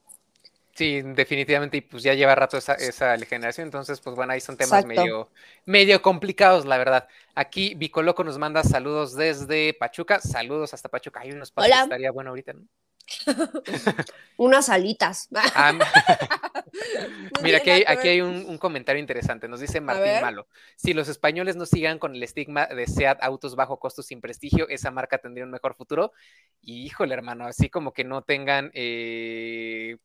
Sí, 0.76 1.04
definitivamente, 1.04 1.78
y 1.78 1.82
pues 1.82 2.02
ya 2.02 2.16
lleva 2.16 2.34
rato 2.34 2.58
esa, 2.58 2.74
esa 2.74 3.16
generación, 3.20 3.68
entonces, 3.68 4.02
pues 4.02 4.16
bueno, 4.16 4.34
ahí 4.34 4.42
son 4.42 4.58
temas 4.58 4.84
medio, 4.86 5.30
medio 5.66 6.02
complicados, 6.02 6.66
la 6.66 6.80
verdad. 6.80 7.08
Aquí 7.36 7.76
Vicoloco 7.76 8.24
nos 8.24 8.40
manda 8.40 8.64
saludos 8.64 9.16
desde 9.16 9.76
Pachuca, 9.76 10.20
saludos 10.20 10.74
hasta 10.74 10.90
Pachuca. 10.90 11.20
Hay 11.20 11.32
unos 11.32 11.52
pasos 11.52 11.72
estaría 11.84 12.12
bueno 12.12 12.32
ahorita, 12.32 12.54
¿no? 12.54 12.64
Unas 14.38 14.70
alitas. 14.70 15.28
Ah, 15.34 15.74
Mira, 17.44 17.60
aquí 17.60 17.70
hay, 17.70 17.84
aquí 17.88 18.08
hay 18.08 18.22
un, 18.22 18.58
comentario 18.58 19.00
interesante. 19.00 19.48
Nos 19.48 19.60
dice 19.60 19.80
Martín 19.82 20.22
Malo. 20.22 20.48
Si 20.76 20.94
los 20.94 21.08
españoles 21.08 21.56
no 21.56 21.66
sigan 21.66 22.00
con 22.00 22.16
el 22.16 22.24
estigma 22.24 22.66
de 22.66 22.88
SEAT 22.88 23.20
autos 23.22 23.56
bajo 23.56 23.78
costo 23.78 24.02
sin 24.02 24.22
prestigio, 24.22 24.68
esa 24.70 24.90
marca 24.90 25.18
tendría 25.18 25.46
un 25.46 25.52
mejor 25.52 25.76
futuro. 25.76 26.14
Y 26.62 26.84
híjole, 26.86 27.14
hermano, 27.14 27.46
así 27.46 27.70
como 27.70 27.94
que 27.94 28.04
no 28.04 28.24
tengan 28.24 28.72
eh, 28.74 29.98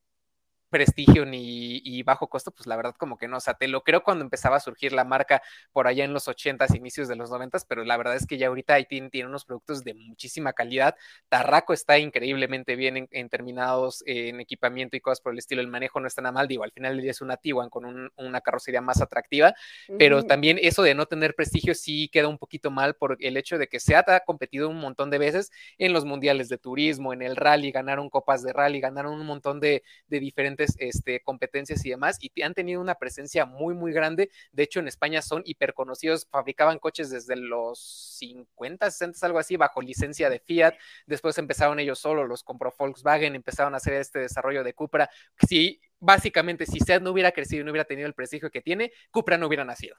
prestigio 0.68 1.24
ni 1.24 1.80
y 1.84 2.02
bajo 2.02 2.28
costo, 2.28 2.50
pues 2.50 2.66
la 2.66 2.76
verdad 2.76 2.94
como 2.96 3.16
que 3.18 3.28
no, 3.28 3.38
o 3.38 3.40
sea, 3.40 3.54
te 3.54 3.68
lo 3.68 3.82
creo 3.82 4.02
cuando 4.02 4.24
empezaba 4.24 4.56
a 4.56 4.60
surgir 4.60 4.92
la 4.92 5.04
marca 5.04 5.42
por 5.72 5.86
allá 5.86 6.04
en 6.04 6.12
los 6.12 6.28
80s, 6.28 6.76
inicios 6.76 7.08
de 7.08 7.16
los 7.16 7.30
90s, 7.30 7.64
pero 7.68 7.84
la 7.84 7.96
verdad 7.96 8.16
es 8.16 8.26
que 8.26 8.38
ya 8.38 8.48
ahorita 8.48 8.82
tiene, 8.84 9.10
tiene 9.10 9.28
unos 9.28 9.44
productos 9.44 9.84
de 9.84 9.94
muchísima 9.94 10.52
calidad. 10.52 10.96
Tarraco 11.28 11.72
está 11.72 11.98
increíblemente 11.98 12.76
bien 12.76 13.08
en, 13.10 13.28
terminados 13.28 14.02
en 14.06 14.40
equipamiento 14.40 14.96
y 14.96 15.00
cosas 15.00 15.20
por 15.20 15.32
el 15.32 15.38
estilo, 15.38 15.60
el 15.60 15.68
manejo 15.68 16.00
no 16.00 16.06
está 16.06 16.22
nada 16.22 16.32
mal, 16.32 16.48
digo, 16.48 16.64
al 16.64 16.72
final 16.72 16.92
del 16.94 17.02
día 17.02 17.10
es 17.10 17.20
una 17.20 17.36
Tiguan 17.36 17.70
con 17.70 18.10
una 18.16 18.40
carrocería 18.40 18.80
más 18.80 19.00
atractiva, 19.00 19.54
pero 19.98 20.24
también 20.24 20.58
eso 20.60 20.82
de 20.82 20.94
no 20.94 21.06
tener 21.06 21.34
prestigio 21.34 21.74
sí 21.74 22.08
queda 22.08 22.28
un 22.28 22.38
poquito 22.38 22.70
mal 22.70 22.94
por 22.94 23.16
el 23.20 23.36
hecho 23.36 23.58
de 23.58 23.68
que 23.68 23.80
Seat 23.80 24.08
ha 24.08 24.20
competido 24.20 24.68
un 24.68 24.78
montón 24.78 25.10
de 25.10 25.18
veces 25.18 25.50
en 25.78 25.92
los 25.92 26.04
mundiales 26.04 26.48
de 26.48 26.58
turismo, 26.58 27.12
en 27.12 27.22
el 27.22 27.36
rally, 27.36 27.70
ganaron 27.70 28.10
copas 28.10 28.42
de 28.42 28.52
rally, 28.52 28.80
ganaron 28.80 29.12
un 29.20 29.26
montón 29.26 29.60
de, 29.60 29.82
de 30.08 30.20
diferentes 30.20 30.57
este, 30.58 31.20
competencias 31.20 31.84
y 31.84 31.90
demás, 31.90 32.18
y 32.20 32.42
han 32.42 32.54
tenido 32.54 32.80
una 32.80 32.96
presencia 32.96 33.46
muy, 33.46 33.74
muy 33.74 33.92
grande. 33.92 34.30
De 34.52 34.62
hecho, 34.62 34.80
en 34.80 34.88
España 34.88 35.22
son 35.22 35.42
hiperconocidos, 35.44 36.26
fabricaban 36.30 36.78
coches 36.78 37.10
desde 37.10 37.36
los 37.36 37.78
50, 38.18 38.90
60, 38.90 39.26
algo 39.26 39.38
así, 39.38 39.56
bajo 39.56 39.80
licencia 39.80 40.30
de 40.30 40.40
Fiat. 40.40 40.74
Después 41.06 41.38
empezaron 41.38 41.78
ellos 41.80 41.98
solo, 41.98 42.26
los 42.26 42.42
compró 42.42 42.74
Volkswagen, 42.76 43.34
empezaron 43.34 43.74
a 43.74 43.78
hacer 43.78 43.94
este 43.94 44.20
desarrollo 44.20 44.64
de 44.64 44.74
Cupra. 44.74 45.10
Sí, 45.48 45.80
básicamente, 45.98 46.66
si 46.66 46.80
Seat 46.80 47.02
no 47.02 47.10
hubiera 47.10 47.32
crecido 47.32 47.62
y 47.62 47.64
no 47.64 47.70
hubiera 47.70 47.86
tenido 47.86 48.06
el 48.06 48.14
prestigio 48.14 48.50
que 48.50 48.60
tiene, 48.60 48.92
Cupra 49.10 49.38
no 49.38 49.46
hubiera 49.46 49.64
nacido. 49.64 49.96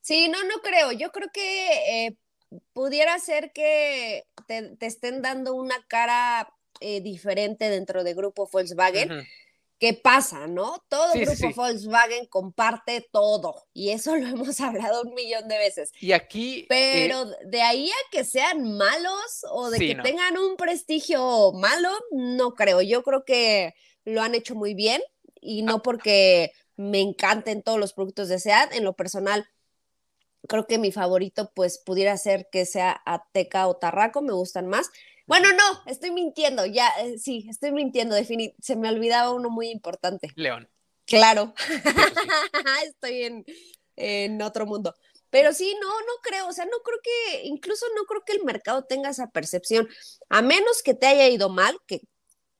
Sí, 0.00 0.28
no, 0.28 0.42
no 0.44 0.60
creo. 0.62 0.92
Yo 0.92 1.10
creo 1.10 1.28
que 1.32 2.06
eh, 2.06 2.16
pudiera 2.72 3.18
ser 3.18 3.52
que 3.52 4.24
te, 4.46 4.76
estén 4.80 5.22
dando 5.22 5.54
una 5.54 5.84
cara 5.88 6.52
eh, 6.80 7.00
diferente 7.00 7.68
dentro 7.70 8.04
del 8.04 8.14
grupo 8.14 8.48
Volkswagen. 8.50 9.26
¿Qué 9.78 9.94
pasa, 9.94 10.46
no? 10.46 10.84
Todo 10.88 11.12
el 11.14 11.26
grupo 11.26 11.54
Volkswagen 11.54 12.26
comparte 12.26 13.06
todo 13.12 13.66
y 13.72 13.90
eso 13.90 14.16
lo 14.16 14.26
hemos 14.28 14.60
hablado 14.60 15.02
un 15.02 15.14
millón 15.14 15.48
de 15.48 15.58
veces. 15.58 15.92
Y 16.00 16.12
aquí... 16.12 16.60
Eh, 16.60 16.66
Pero 16.68 17.26
de 17.44 17.62
ahí 17.62 17.88
a 17.90 18.10
que 18.10 18.24
sean 18.24 18.76
malos 18.76 19.44
o 19.50 19.70
de 19.70 19.78
que 19.78 19.94
tengan 19.96 20.38
un 20.38 20.56
prestigio 20.56 21.52
malo, 21.52 21.90
no 22.10 22.54
creo. 22.54 22.80
Yo 22.82 23.02
creo 23.02 23.24
que 23.24 23.74
lo 24.04 24.22
han 24.22 24.34
hecho 24.34 24.54
muy 24.54 24.74
bien 24.74 25.02
y 25.40 25.62
no 25.62 25.76
ah. 25.76 25.82
porque 25.82 26.52
me 26.76 27.00
encanten 27.00 27.62
todos 27.62 27.78
los 27.78 27.92
productos 27.92 28.28
de 28.28 28.38
SEAT, 28.38 28.74
en 28.74 28.84
lo 28.84 28.94
personal 28.94 29.48
creo 30.46 30.66
que 30.66 30.78
mi 30.78 30.92
favorito 30.92 31.50
pues 31.54 31.78
pudiera 31.78 32.16
ser 32.16 32.48
que 32.50 32.64
sea 32.66 33.02
Ateca 33.04 33.66
o 33.66 33.76
Tarraco, 33.76 34.22
me 34.22 34.32
gustan 34.32 34.66
más. 34.66 34.90
Bueno, 35.26 35.48
no, 35.52 35.82
estoy 35.86 36.12
mintiendo, 36.12 36.66
ya, 36.66 36.88
eh, 37.00 37.18
sí, 37.18 37.46
estoy 37.50 37.72
mintiendo, 37.72 38.16
se 38.60 38.76
me 38.76 38.88
olvidaba 38.88 39.32
uno 39.32 39.50
muy 39.50 39.70
importante. 39.70 40.30
León. 40.36 40.68
Claro, 41.06 41.54
estoy 42.84 43.44
en, 43.96 44.42
otro 44.42 44.66
mundo. 44.66 44.94
Pero 45.30 45.52
sí, 45.52 45.76
no, 45.80 45.88
no 45.88 46.12
creo, 46.22 46.48
o 46.48 46.52
sea, 46.52 46.64
no 46.64 46.78
creo 46.84 46.98
que, 47.02 47.44
incluso 47.44 47.86
no 47.96 48.04
creo 48.04 48.22
que 48.24 48.32
el 48.32 48.44
mercado 48.44 48.84
tenga 48.84 49.10
esa 49.10 49.30
percepción, 49.30 49.88
a 50.28 50.42
menos 50.42 50.82
que 50.82 50.94
te 50.94 51.06
haya 51.06 51.28
ido 51.28 51.48
mal, 51.48 51.78
que 51.86 52.00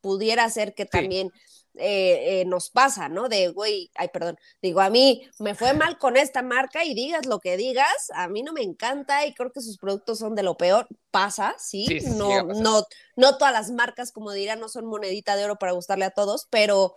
pudiera 0.00 0.48
ser 0.50 0.74
que 0.74 0.86
también 0.86 1.30
eh, 1.78 2.40
eh, 2.40 2.44
nos 2.46 2.70
pasa, 2.70 3.08
¿no? 3.08 3.28
De, 3.28 3.48
güey, 3.48 3.90
ay, 3.94 4.08
perdón, 4.08 4.38
digo, 4.62 4.80
a 4.80 4.90
mí 4.90 5.28
me 5.38 5.54
fue 5.54 5.74
mal 5.74 5.98
con 5.98 6.16
esta 6.16 6.42
marca 6.42 6.84
y 6.84 6.94
digas 6.94 7.26
lo 7.26 7.40
que 7.40 7.56
digas, 7.56 8.10
a 8.14 8.28
mí 8.28 8.42
no 8.42 8.52
me 8.52 8.62
encanta 8.62 9.26
y 9.26 9.34
creo 9.34 9.52
que 9.52 9.60
sus 9.60 9.78
productos 9.78 10.18
son 10.18 10.34
de 10.34 10.42
lo 10.42 10.56
peor, 10.56 10.88
pasa, 11.10 11.54
sí, 11.58 11.86
no, 12.16 12.42
no, 12.42 12.84
no 13.16 13.38
todas 13.38 13.52
las 13.52 13.70
marcas, 13.70 14.12
como 14.12 14.32
dirán, 14.32 14.60
no 14.60 14.68
son 14.68 14.86
monedita 14.86 15.36
de 15.36 15.44
oro 15.44 15.56
para 15.56 15.72
gustarle 15.72 16.04
a 16.04 16.10
todos, 16.10 16.46
pero, 16.50 16.94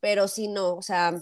pero 0.00 0.28
sí, 0.28 0.48
no, 0.48 0.74
o 0.74 0.82
sea, 0.82 1.12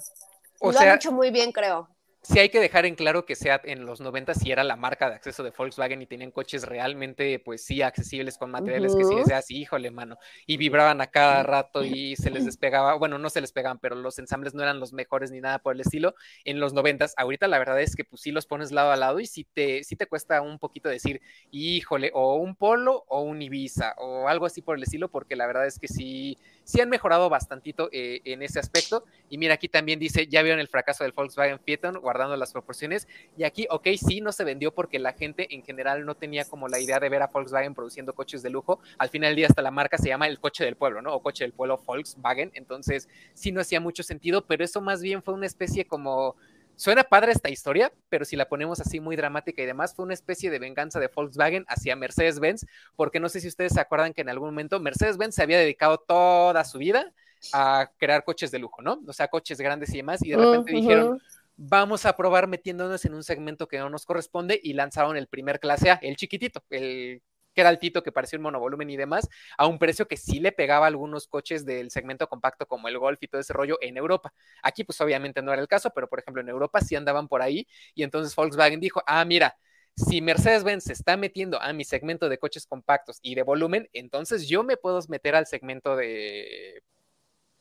lo 0.60 0.78
han 0.78 0.96
hecho 0.96 1.12
muy 1.12 1.30
bien, 1.30 1.52
creo 1.52 1.93
sí 2.24 2.38
hay 2.38 2.48
que 2.48 2.58
dejar 2.58 2.86
en 2.86 2.94
claro 2.94 3.26
que 3.26 3.36
SEAT 3.36 3.66
en 3.66 3.86
los 3.86 4.00
90 4.00 4.34
sí 4.34 4.50
era 4.50 4.64
la 4.64 4.76
marca 4.76 5.08
de 5.08 5.14
acceso 5.14 5.42
de 5.42 5.52
Volkswagen 5.56 6.02
y 6.02 6.06
tenían 6.06 6.30
coches 6.30 6.64
realmente, 6.64 7.38
pues 7.38 7.64
sí, 7.64 7.82
accesibles 7.82 8.38
con 8.38 8.50
materiales 8.50 8.96
que 8.96 9.04
sí 9.04 9.14
decías, 9.14 9.50
híjole, 9.50 9.90
mano, 9.90 10.18
y 10.46 10.56
vibraban 10.56 11.00
a 11.00 11.08
cada 11.08 11.42
rato 11.42 11.84
y 11.84 12.16
se 12.16 12.30
les 12.30 12.44
despegaba, 12.44 12.94
bueno, 12.94 13.18
no 13.18 13.30
se 13.30 13.40
les 13.40 13.52
pegaban, 13.52 13.78
pero 13.78 13.94
los 13.94 14.18
ensambles 14.18 14.54
no 14.54 14.62
eran 14.62 14.80
los 14.80 14.92
mejores 14.92 15.30
ni 15.30 15.40
nada 15.40 15.58
por 15.58 15.74
el 15.74 15.82
estilo 15.82 16.14
en 16.44 16.60
los 16.60 16.72
90 16.72 17.06
Ahorita 17.16 17.48
la 17.48 17.58
verdad 17.58 17.80
es 17.80 17.96
que 17.96 18.04
pues 18.04 18.22
sí 18.22 18.32
los 18.32 18.46
pones 18.46 18.72
lado 18.72 18.90
a 18.90 18.96
lado 18.96 19.20
y 19.20 19.26
sí 19.26 19.44
te, 19.44 19.84
sí 19.84 19.96
te 19.96 20.06
cuesta 20.06 20.40
un 20.40 20.58
poquito 20.58 20.88
decir, 20.88 21.20
híjole, 21.50 22.10
o 22.14 22.36
un 22.36 22.56
Polo 22.56 23.04
o 23.08 23.20
un 23.20 23.42
Ibiza 23.42 23.94
o 23.98 24.28
algo 24.28 24.46
así 24.46 24.62
por 24.62 24.76
el 24.76 24.82
estilo, 24.82 25.10
porque 25.10 25.36
la 25.36 25.46
verdad 25.46 25.66
es 25.66 25.78
que 25.78 25.88
sí 25.88 26.38
sí 26.64 26.80
han 26.80 26.88
mejorado 26.88 27.28
bastantito 27.28 27.88
eh, 27.92 28.20
en 28.24 28.42
ese 28.42 28.58
aspecto. 28.58 29.04
Y 29.28 29.38
mira, 29.38 29.54
aquí 29.54 29.68
también 29.68 29.98
dice, 29.98 30.26
ya 30.26 30.42
vieron 30.42 30.60
el 30.60 30.68
fracaso 30.68 31.04
del 31.04 31.12
Volkswagen 31.12 31.60
Phaeton, 31.64 31.98
guardando 31.98 32.36
las 32.36 32.52
proporciones. 32.52 33.06
Y 33.36 33.44
aquí, 33.44 33.66
ok, 33.70 33.88
sí, 33.96 34.20
no 34.20 34.32
se 34.32 34.44
vendió 34.44 34.74
porque 34.74 34.98
la 34.98 35.12
gente 35.12 35.54
en 35.54 35.62
general 35.62 36.04
no 36.04 36.14
tenía 36.14 36.44
como 36.44 36.68
la 36.68 36.80
idea 36.80 36.98
de 36.98 37.08
ver 37.08 37.22
a 37.22 37.28
Volkswagen 37.28 37.74
produciendo 37.74 38.14
coches 38.14 38.42
de 38.42 38.50
lujo. 38.50 38.80
Al 38.98 39.10
final 39.10 39.30
del 39.30 39.36
día 39.36 39.46
hasta 39.46 39.62
la 39.62 39.70
marca 39.70 39.98
se 39.98 40.08
llama 40.08 40.26
el 40.26 40.40
coche 40.40 40.64
del 40.64 40.76
pueblo, 40.76 41.02
¿no? 41.02 41.14
O 41.14 41.22
coche 41.22 41.44
del 41.44 41.52
pueblo 41.52 41.82
Volkswagen. 41.84 42.50
Entonces, 42.54 43.08
sí 43.34 43.52
no 43.52 43.60
hacía 43.60 43.80
mucho 43.80 44.02
sentido, 44.02 44.46
pero 44.46 44.64
eso 44.64 44.80
más 44.80 45.02
bien 45.02 45.22
fue 45.22 45.34
una 45.34 45.46
especie 45.46 45.84
como 45.86 46.36
Suena 46.76 47.04
padre 47.04 47.32
esta 47.32 47.50
historia, 47.50 47.92
pero 48.08 48.24
si 48.24 48.36
la 48.36 48.48
ponemos 48.48 48.80
así 48.80 49.00
muy 49.00 49.16
dramática 49.16 49.62
y 49.62 49.66
demás, 49.66 49.94
fue 49.94 50.04
una 50.04 50.14
especie 50.14 50.50
de 50.50 50.58
venganza 50.58 50.98
de 50.98 51.08
Volkswagen 51.14 51.64
hacia 51.68 51.96
Mercedes-Benz, 51.96 52.66
porque 52.96 53.20
no 53.20 53.28
sé 53.28 53.40
si 53.40 53.48
ustedes 53.48 53.72
se 53.72 53.80
acuerdan 53.80 54.12
que 54.12 54.22
en 54.22 54.28
algún 54.28 54.48
momento 54.48 54.80
Mercedes-Benz 54.80 55.34
se 55.34 55.42
había 55.42 55.58
dedicado 55.58 55.98
toda 55.98 56.64
su 56.64 56.78
vida 56.78 57.12
a 57.52 57.90
crear 57.98 58.24
coches 58.24 58.50
de 58.50 58.58
lujo, 58.58 58.82
¿no? 58.82 59.00
O 59.06 59.12
sea, 59.12 59.28
coches 59.28 59.58
grandes 59.58 59.92
y 59.94 59.98
demás, 59.98 60.24
y 60.24 60.30
de 60.30 60.36
repente 60.36 60.72
dijeron, 60.72 61.20
vamos 61.56 62.06
a 62.06 62.16
probar 62.16 62.48
metiéndonos 62.48 63.04
en 63.04 63.14
un 63.14 63.22
segmento 63.22 63.68
que 63.68 63.78
no 63.78 63.90
nos 63.90 64.04
corresponde 64.04 64.58
y 64.62 64.72
lanzaron 64.72 65.16
el 65.16 65.28
primer 65.28 65.60
clase 65.60 65.90
A, 65.90 65.94
el 66.02 66.16
chiquitito, 66.16 66.62
el 66.70 67.22
que 67.54 67.60
era 67.60 67.70
altito, 67.70 68.02
que 68.02 68.12
parecía 68.12 68.38
un 68.38 68.42
monovolumen 68.42 68.90
y 68.90 68.96
demás, 68.96 69.28
a 69.56 69.66
un 69.66 69.78
precio 69.78 70.06
que 70.06 70.16
sí 70.16 70.40
le 70.40 70.52
pegaba 70.52 70.86
a 70.86 70.88
algunos 70.88 71.26
coches 71.28 71.64
del 71.64 71.90
segmento 71.90 72.28
compacto 72.28 72.66
como 72.66 72.88
el 72.88 72.98
Golf 72.98 73.22
y 73.22 73.28
todo 73.28 73.40
ese 73.40 73.52
rollo 73.52 73.78
en 73.80 73.96
Europa. 73.96 74.32
Aquí 74.62 74.84
pues 74.84 75.00
obviamente 75.00 75.42
no 75.42 75.52
era 75.52 75.62
el 75.62 75.68
caso, 75.68 75.90
pero 75.94 76.08
por 76.08 76.18
ejemplo 76.18 76.42
en 76.42 76.48
Europa 76.48 76.80
sí 76.80 76.96
andaban 76.96 77.28
por 77.28 77.42
ahí 77.42 77.66
y 77.94 78.02
entonces 78.02 78.34
Volkswagen 78.34 78.80
dijo, 78.80 79.02
ah, 79.06 79.24
mira, 79.24 79.56
si 79.96 80.20
Mercedes-Benz 80.20 80.84
se 80.84 80.92
está 80.92 81.16
metiendo 81.16 81.60
a 81.60 81.72
mi 81.72 81.84
segmento 81.84 82.28
de 82.28 82.38
coches 82.38 82.66
compactos 82.66 83.18
y 83.22 83.34
de 83.34 83.42
volumen, 83.42 83.88
entonces 83.92 84.48
yo 84.48 84.64
me 84.64 84.76
puedo 84.76 84.98
meter 85.08 85.36
al 85.36 85.46
segmento 85.46 85.94
de, 85.94 86.82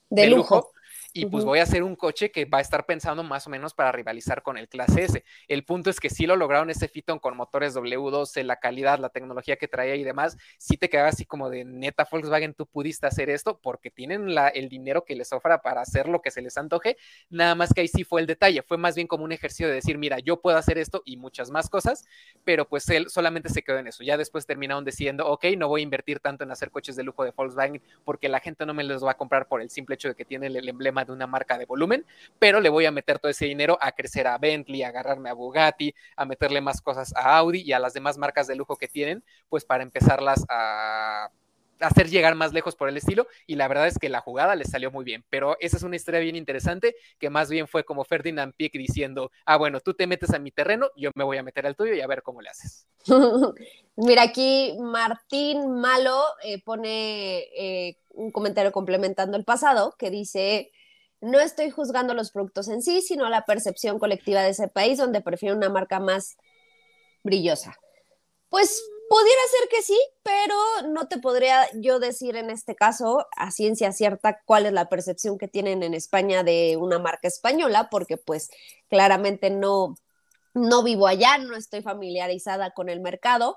de, 0.09 0.27
lujo 0.27 0.71
y 1.13 1.27
pues 1.27 1.45
voy 1.45 1.59
a 1.59 1.63
hacer 1.63 1.83
un 1.83 1.95
coche 1.95 2.31
que 2.31 2.45
va 2.45 2.57
a 2.57 2.61
estar 2.61 2.85
pensando 2.85 3.21
más 3.23 3.45
o 3.45 3.49
menos 3.51 3.73
para 3.75 3.91
rivalizar 3.91 4.41
con 4.41 4.57
el 4.57 4.67
clase 4.67 5.03
S. 5.03 5.23
El 5.47 5.63
punto 5.63 5.91
es 5.91 5.99
que 5.99 6.09
sí 6.09 6.25
lo 6.25 6.35
lograron 6.35 6.71
ese 6.71 6.87
Fiton 6.87 7.19
con 7.19 7.37
motores 7.37 7.75
W12, 7.75 8.43
la 8.43 8.55
calidad, 8.57 8.97
la 8.97 9.09
tecnología 9.09 9.55
que 9.57 9.67
traía 9.67 9.95
y 9.95 10.03
demás, 10.03 10.37
sí 10.57 10.75
te 10.75 10.89
quedaba 10.89 11.09
así 11.09 11.25
como 11.25 11.51
de 11.51 11.65
neta 11.65 12.07
Volkswagen, 12.09 12.55
tú 12.55 12.65
pudiste 12.65 13.05
hacer 13.05 13.29
esto 13.29 13.59
porque 13.61 13.91
tienen 13.91 14.33
la, 14.33 14.47
el 14.47 14.69
dinero 14.69 15.05
que 15.05 15.15
les 15.15 15.31
ofra 15.33 15.61
para 15.61 15.81
hacer 15.81 16.07
lo 16.07 16.21
que 16.21 16.31
se 16.31 16.41
les 16.41 16.57
antoje, 16.57 16.97
nada 17.29 17.53
más 17.53 17.73
que 17.73 17.81
ahí 17.81 17.87
sí 17.87 18.03
fue 18.03 18.21
el 18.21 18.27
detalle, 18.27 18.63
fue 18.63 18.77
más 18.77 18.95
bien 18.95 19.07
como 19.07 19.23
un 19.23 19.31
ejercicio 19.31 19.67
de 19.67 19.75
decir, 19.75 19.97
mira, 19.99 20.17
yo 20.19 20.41
puedo 20.41 20.57
hacer 20.57 20.79
esto 20.79 21.03
y 21.05 21.17
muchas 21.17 21.51
más 21.51 21.69
cosas, 21.69 22.05
pero 22.43 22.67
pues 22.67 22.89
él 22.89 23.09
solamente 23.09 23.49
se 23.49 23.61
quedó 23.61 23.77
en 23.77 23.87
eso. 23.87 24.03
Ya 24.03 24.17
después 24.17 24.45
terminaron 24.45 24.83
diciendo, 24.83 25.27
ok, 25.27 25.45
no 25.57 25.67
voy 25.67 25.81
a 25.81 25.83
invertir 25.83 26.19
tanto 26.19 26.43
en 26.43 26.51
hacer 26.51 26.71
coches 26.71 26.95
de 26.95 27.03
lujo 27.03 27.23
de 27.23 27.31
Volkswagen 27.31 27.81
porque 28.03 28.29
la 28.29 28.39
gente 28.39 28.65
no 28.65 28.73
me 28.73 28.83
los 28.83 29.03
va 29.03 29.11
a 29.11 29.17
comprar 29.17 29.47
por 29.47 29.61
el 29.61 29.69
simple 29.69 29.95
hecho 29.95 30.07
de 30.07 30.15
que 30.15 30.25
tiene 30.25 30.47
el 30.47 30.67
emblema 30.67 31.02
de 31.05 31.11
una 31.11 31.27
marca 31.27 31.57
de 31.57 31.65
volumen, 31.65 32.05
pero 32.39 32.59
le 32.59 32.69
voy 32.69 32.85
a 32.85 32.91
meter 32.91 33.19
todo 33.19 33.31
ese 33.31 33.45
dinero 33.45 33.77
a 33.81 33.91
crecer 33.91 34.27
a 34.27 34.37
Bentley, 34.37 34.83
a 34.83 34.89
agarrarme 34.89 35.29
a 35.29 35.33
Bugatti, 35.33 35.93
a 36.15 36.25
meterle 36.25 36.61
más 36.61 36.81
cosas 36.81 37.13
a 37.15 37.37
Audi 37.37 37.61
y 37.61 37.73
a 37.73 37.79
las 37.79 37.93
demás 37.93 38.17
marcas 38.17 38.47
de 38.47 38.55
lujo 38.55 38.75
que 38.75 38.87
tienen, 38.87 39.23
pues 39.49 39.65
para 39.65 39.83
empezarlas 39.83 40.45
a 40.49 41.29
hacer 41.83 42.09
llegar 42.09 42.35
más 42.35 42.53
lejos 42.53 42.75
por 42.75 42.89
el 42.89 42.97
estilo 42.97 43.27
y 43.45 43.55
la 43.55 43.67
verdad 43.67 43.87
es 43.87 43.97
que 43.97 44.09
la 44.09 44.21
jugada 44.21 44.55
le 44.55 44.65
salió 44.65 44.91
muy 44.91 45.03
bien, 45.03 45.23
pero 45.29 45.57
esa 45.59 45.77
es 45.77 45.83
una 45.83 45.95
historia 45.95 46.19
bien 46.19 46.35
interesante 46.35 46.95
que 47.19 47.29
más 47.29 47.49
bien 47.49 47.67
fue 47.67 47.83
como 47.83 48.03
Ferdinand 48.03 48.53
Pieck 48.55 48.73
diciendo, 48.73 49.31
ah 49.45 49.57
bueno, 49.57 49.79
tú 49.79 49.93
te 49.93 50.07
metes 50.07 50.33
a 50.33 50.39
mi 50.39 50.51
terreno, 50.51 50.89
yo 50.95 51.11
me 51.15 51.23
voy 51.23 51.37
a 51.37 51.43
meter 51.43 51.65
al 51.67 51.75
tuyo 51.75 51.93
y 51.93 52.01
a 52.01 52.07
ver 52.07 52.23
cómo 52.23 52.41
le 52.41 52.49
haces. 52.49 52.87
Mira, 53.95 54.23
aquí 54.23 54.75
Martín 54.79 55.79
Malo 55.79 56.23
eh, 56.43 56.61
pone 56.63 57.39
eh, 57.55 57.97
un 58.09 58.31
comentario 58.31 58.71
complementando 58.71 59.37
el 59.37 59.43
pasado 59.43 59.95
que 59.97 60.09
dice, 60.09 60.71
no 61.23 61.39
estoy 61.39 61.69
juzgando 61.69 62.13
los 62.13 62.31
productos 62.31 62.67
en 62.67 62.81
sí, 62.81 63.01
sino 63.01 63.29
la 63.29 63.45
percepción 63.45 63.99
colectiva 63.99 64.41
de 64.41 64.49
ese 64.49 64.67
país 64.67 64.97
donde 64.97 65.21
prefiero 65.21 65.55
una 65.55 65.69
marca 65.69 65.99
más 65.99 66.37
brillosa. 67.23 67.75
Pues 68.49 68.83
Pudiera 69.13 69.41
ser 69.51 69.69
que 69.69 69.81
sí, 69.83 69.99
pero 70.23 70.55
no 70.87 71.07
te 71.07 71.19
podría 71.19 71.67
yo 71.75 71.99
decir 71.99 72.35
en 72.35 72.49
este 72.49 72.73
caso 72.73 73.27
a 73.37 73.51
ciencia 73.51 73.91
cierta 73.91 74.41
cuál 74.45 74.65
es 74.65 74.73
la 74.73 74.89
percepción 74.89 75.37
que 75.37 75.47
tienen 75.47 75.83
en 75.83 75.93
España 75.93 76.41
de 76.41 76.77
una 76.77 76.97
marca 76.97 77.27
española, 77.27 77.89
porque 77.91 78.17
pues 78.17 78.49
claramente 78.89 79.51
no, 79.51 79.95
no 80.55 80.81
vivo 80.81 81.05
allá, 81.05 81.37
no 81.37 81.55
estoy 81.55 81.83
familiarizada 81.83 82.71
con 82.71 82.89
el 82.89 83.01
mercado. 83.01 83.55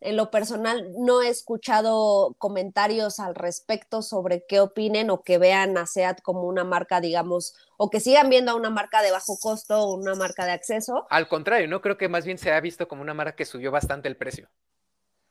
En 0.00 0.16
lo 0.16 0.30
personal, 0.30 0.92
no 0.96 1.22
he 1.22 1.28
escuchado 1.28 2.34
comentarios 2.38 3.18
al 3.18 3.34
respecto 3.34 4.00
sobre 4.02 4.44
qué 4.46 4.60
opinen 4.60 5.10
o 5.10 5.22
que 5.22 5.38
vean 5.38 5.76
a 5.76 5.86
SEAT 5.86 6.22
como 6.22 6.42
una 6.42 6.62
marca, 6.62 7.00
digamos, 7.00 7.56
o 7.76 7.90
que 7.90 7.98
sigan 7.98 8.28
viendo 8.28 8.52
a 8.52 8.54
una 8.54 8.70
marca 8.70 9.02
de 9.02 9.10
bajo 9.10 9.36
costo 9.38 9.80
o 9.80 9.96
una 9.96 10.14
marca 10.14 10.44
de 10.44 10.52
acceso. 10.52 11.06
Al 11.10 11.28
contrario, 11.28 11.66
no 11.66 11.80
creo 11.80 11.98
que 11.98 12.08
más 12.08 12.24
bien 12.24 12.38
se 12.38 12.52
ha 12.52 12.60
visto 12.60 12.86
como 12.86 13.02
una 13.02 13.14
marca 13.14 13.34
que 13.34 13.44
subió 13.44 13.72
bastante 13.72 14.06
el 14.06 14.16
precio. 14.16 14.48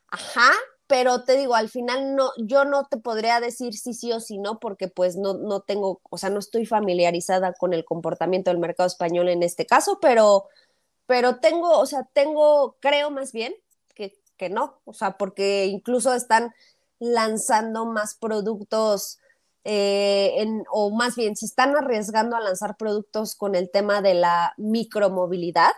Ajá, 0.10 0.52
pero 0.88 1.24
te 1.24 1.38
digo, 1.38 1.56
al 1.56 1.70
final 1.70 2.16
no, 2.16 2.32
yo 2.38 2.66
no 2.66 2.86
te 2.86 2.98
podría 2.98 3.40
decir 3.40 3.74
sí, 3.74 3.94
sí 3.94 4.12
o 4.12 4.20
sí 4.20 4.38
no, 4.38 4.60
porque 4.60 4.88
pues 4.88 5.16
no, 5.18 5.34
no 5.34 5.62
tengo, 5.62 6.02
o 6.10 6.18
sea, 6.18 6.30
no 6.30 6.40
estoy 6.40 6.66
familiarizada 6.66 7.54
con 7.54 7.74
el 7.74 7.86
comportamiento 7.86 8.52
del 8.52 8.60
mercado 8.60 8.88
español 8.88 9.30
en 9.30 9.44
este 9.44 9.66
caso, 9.66 10.00
pero, 10.02 10.46
pero 11.06 11.40
tengo, 11.40 11.78
o 11.78 11.86
sea, 11.86 12.08
tengo, 12.14 12.78
creo 12.80 13.12
más 13.12 13.32
bien 13.34 13.54
que, 14.38 14.50
no, 14.50 14.80
o 14.86 14.94
sea, 14.94 15.18
porque 15.18 15.66
incluso 15.66 16.14
están 16.14 16.54
lanzando 17.00 17.86
más 17.86 18.16
productos 18.16 19.20
eh, 19.70 20.46
o 20.72 20.92
más 20.92 21.18
bien 21.18 21.36
se 21.36 21.46
están 21.46 21.76
arriesgando 21.76 22.38
a 22.38 22.40
lanzar 22.40 22.78
productos 22.78 23.36
con 23.36 23.54
el 23.54 23.70
tema 23.70 24.02
de 24.02 24.14
la 24.14 24.54
micromovilidad. 24.58 25.72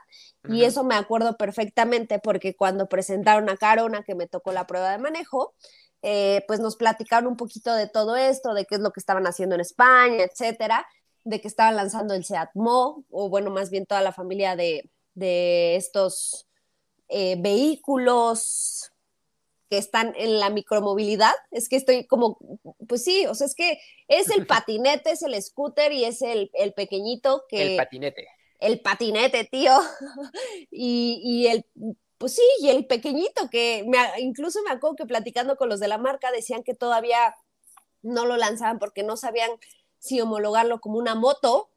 Y 0.47 0.64
eso 0.64 0.84
me 0.84 0.95
acuerdo 0.95 1.38
perfectamente 1.38 2.20
porque 2.20 2.55
cuando 2.55 2.88
presentaron 2.88 3.49
a 3.49 3.57
Carona, 3.57 4.03
que 4.03 4.16
me 4.16 4.28
tocó 4.28 4.51
la 4.51 4.68
prueba 4.68 4.91
de 4.91 4.99
manejo, 4.99 5.53
eh, 6.01 6.45
pues 6.47 6.60
nos 6.60 6.76
platicaron 6.76 7.28
un 7.28 7.36
poquito 7.36 7.74
de 7.74 7.88
todo 7.88 8.16
esto, 8.16 8.53
de 8.53 8.66
qué 8.66 8.76
es 8.76 8.82
lo 8.82 8.91
que 8.91 8.99
estaban 8.99 9.28
haciendo 9.28 9.55
en 9.55 9.62
España, 9.62 10.24
etcétera, 10.24 10.88
de 11.26 11.41
que 11.41 11.47
estaban 11.47 11.76
lanzando 11.76 12.14
el 12.14 12.24
Seat 12.24 12.51
Mo, 12.53 13.03
o 13.10 13.30
bueno, 13.30 13.51
más 13.51 13.70
bien 13.70 13.86
toda 13.86 14.01
la 14.01 14.14
familia 14.14 14.55
de, 14.55 14.89
estos 15.76 16.47
eh, 17.10 17.36
vehículos 17.39 18.91
que 19.70 19.78
están 19.78 20.14
en 20.16 20.39
la 20.39 20.49
micromovilidad, 20.49 21.34
es 21.51 21.70
que 21.70 21.76
estoy 21.76 22.05
como, 22.07 22.39
pues 22.88 23.03
sí, 23.03 23.28
o 23.28 23.36
sea, 23.36 23.45
es 23.45 23.53
que 23.53 23.80
es 24.07 24.30
el 24.30 24.47
patinete, 24.47 25.12
es 25.12 25.22
el 25.22 25.39
scooter 25.41 25.91
y 25.91 26.05
es 26.05 26.22
el, 26.22 26.49
pequeñito 26.76 27.43
que... 27.47 27.74
El 27.74 27.78
patinete. 27.78 28.28
El 28.60 28.82
patinete, 28.82 29.45
tío. 29.45 29.74
y, 30.72 31.47
el, 31.47 31.66
pues 32.18 32.36
sí, 32.36 32.41
y 32.62 32.70
el 32.70 32.88
pequeñito 32.88 33.49
que 33.49 33.86
me, 33.88 33.97
incluso 34.20 34.60
me 34.64 34.72
acuerdo 34.72 34.95
que 34.95 35.05
platicando 35.05 35.55
con 35.55 35.70
los 35.70 35.80
de 35.80 35.88
la 35.88 35.97
marca 35.97 36.32
decían 36.32 36.64
que 36.64 36.74
todavía 36.74 37.36
no 38.01 38.26
lo 38.26 38.38
lanzaban 38.38 38.80
porque 38.80 39.03
no 39.03 39.18
sabían 39.18 39.51
si 39.99 40.20
homologarlo 40.20 40.82
como 40.82 40.97
una 40.97 41.16
moto 41.16 41.70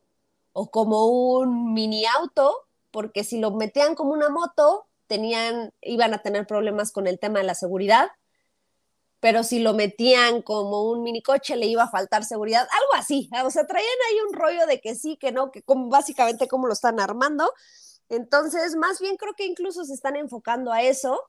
o 0.53 0.71
como 0.71 1.07
un 1.07 1.73
mini 1.73 2.05
auto, 2.07 2.55
porque 2.91 3.25
si 3.25 3.39
lo 3.39 3.51
metían 3.53 3.95
como 3.95 4.13
una 4.13 4.29
moto, 4.29 4.87
tenían, 5.13 5.75
iban 5.83 6.15
a 6.15 6.23
tener 6.23 6.47
problemas 6.47 6.91
con 6.91 7.07
el 7.07 7.19
tema 7.19 7.41
de 7.41 7.45
la 7.45 7.55
seguridad, 7.55 8.09
pero 9.21 9.45
si 9.45 9.59
lo 9.59 9.75
metían 9.75 10.41
como 10.41 10.91
un 10.91 11.03
minicoche 11.03 11.55
le 11.57 11.67
iba 11.67 11.83
a 11.83 11.91
faltar 11.91 12.25
seguridad, 12.25 12.63
algo 12.63 12.95
así, 12.95 13.29
o 13.45 13.51
sea, 13.51 13.67
traían 13.67 13.99
ahí 14.09 14.17
un 14.27 14.33
rollo 14.33 14.67
de 14.67 14.81
que 14.81 14.95
sí, 14.95 15.19
que 15.19 15.31
no, 15.31 15.51
que 15.53 15.63
básicamente 15.67 16.49
cómo 16.49 16.67
lo 16.67 16.73
están 16.73 16.99
armando. 16.99 17.53
Entonces, 18.09 18.75
más 18.75 19.01
bien 19.01 19.19
creo 19.19 19.35
que 19.35 19.45
incluso 19.45 19.85
se 19.85 19.93
están 19.93 20.17
enfocando 20.17 20.73
a 20.73 20.81
eso. 20.81 21.21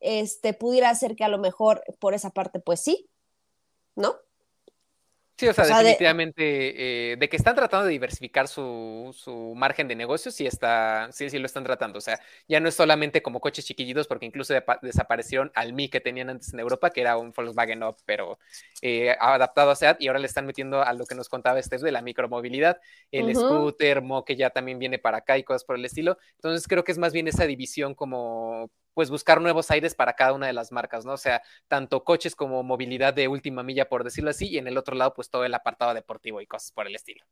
Este, 0.00 0.52
pudiera 0.52 0.94
ser 0.94 1.16
que 1.16 1.24
a 1.24 1.28
lo 1.28 1.38
mejor 1.38 1.82
por 2.00 2.12
esa 2.12 2.28
parte, 2.28 2.60
pues 2.60 2.82
sí, 2.82 3.08
¿no? 3.96 4.14
Sí, 5.40 5.48
o 5.48 5.54
sea, 5.54 5.64
definitivamente, 5.64 7.12
eh, 7.12 7.16
de... 7.16 7.28
que 7.30 7.36
están 7.38 7.54
tratando 7.54 7.86
de 7.86 7.92
diversificar 7.92 8.46
su, 8.46 9.10
su, 9.16 9.54
margen 9.56 9.88
de 9.88 9.96
negocio, 9.96 10.30
sí, 10.30 10.46
está, 10.46 11.08
sí, 11.12 11.30
sí 11.30 11.38
lo 11.38 11.46
están 11.46 11.64
tratando. 11.64 11.96
O 11.96 12.02
sea, 12.02 12.20
ya 12.46 12.60
no 12.60 12.68
es 12.68 12.74
solamente 12.74 13.22
como 13.22 13.40
coches 13.40 13.64
chiquillitos, 13.64 14.06
porque 14.06 14.26
incluso 14.26 14.52
desaparecieron 14.82 15.50
al 15.54 15.72
Mi 15.72 15.88
que 15.88 15.98
tenían 15.98 16.28
antes 16.28 16.52
en 16.52 16.60
Europa, 16.60 16.90
que 16.90 17.00
era 17.00 17.16
un 17.16 17.32
Volkswagen 17.32 17.82
Up, 17.82 17.96
pero 18.04 18.38
eh, 18.82 19.16
adaptado 19.18 19.70
a 19.70 19.76
SEAT, 19.76 20.02
y 20.02 20.08
ahora 20.08 20.18
le 20.18 20.26
están 20.26 20.44
metiendo 20.44 20.82
a 20.82 20.92
lo 20.92 21.06
que 21.06 21.14
nos 21.14 21.30
contaba 21.30 21.58
este 21.58 21.78
de 21.78 21.90
la 21.90 22.02
micromovilidad, 22.02 22.78
el 23.10 23.34
scooter, 23.34 24.02
Mo, 24.02 24.26
que 24.26 24.36
ya 24.36 24.50
también 24.50 24.78
viene 24.78 24.98
para 24.98 25.18
acá 25.18 25.38
y 25.38 25.42
cosas 25.42 25.64
por 25.64 25.76
el 25.76 25.84
estilo. 25.86 26.18
Entonces 26.34 26.68
creo 26.68 26.84
que 26.84 26.92
es 26.92 26.98
más 26.98 27.14
bien 27.14 27.28
esa 27.28 27.46
división 27.46 27.94
como 27.94 28.70
pues 29.00 29.08
buscar 29.08 29.40
nuevos 29.40 29.70
aires 29.70 29.94
para 29.94 30.12
cada 30.12 30.34
una 30.34 30.46
de 30.46 30.52
las 30.52 30.72
marcas, 30.72 31.06
¿no? 31.06 31.14
O 31.14 31.16
sea, 31.16 31.40
tanto 31.68 32.04
coches 32.04 32.36
como 32.36 32.62
movilidad 32.62 33.14
de 33.14 33.28
última 33.28 33.62
milla, 33.62 33.88
por 33.88 34.04
decirlo 34.04 34.28
así, 34.28 34.50
y 34.50 34.58
en 34.58 34.68
el 34.68 34.76
otro 34.76 34.94
lado, 34.94 35.14
pues 35.14 35.30
todo 35.30 35.46
el 35.46 35.54
apartado 35.54 35.94
deportivo 35.94 36.42
y 36.42 36.46
cosas 36.46 36.70
por 36.72 36.86
el 36.86 36.94
estilo. 36.94 37.24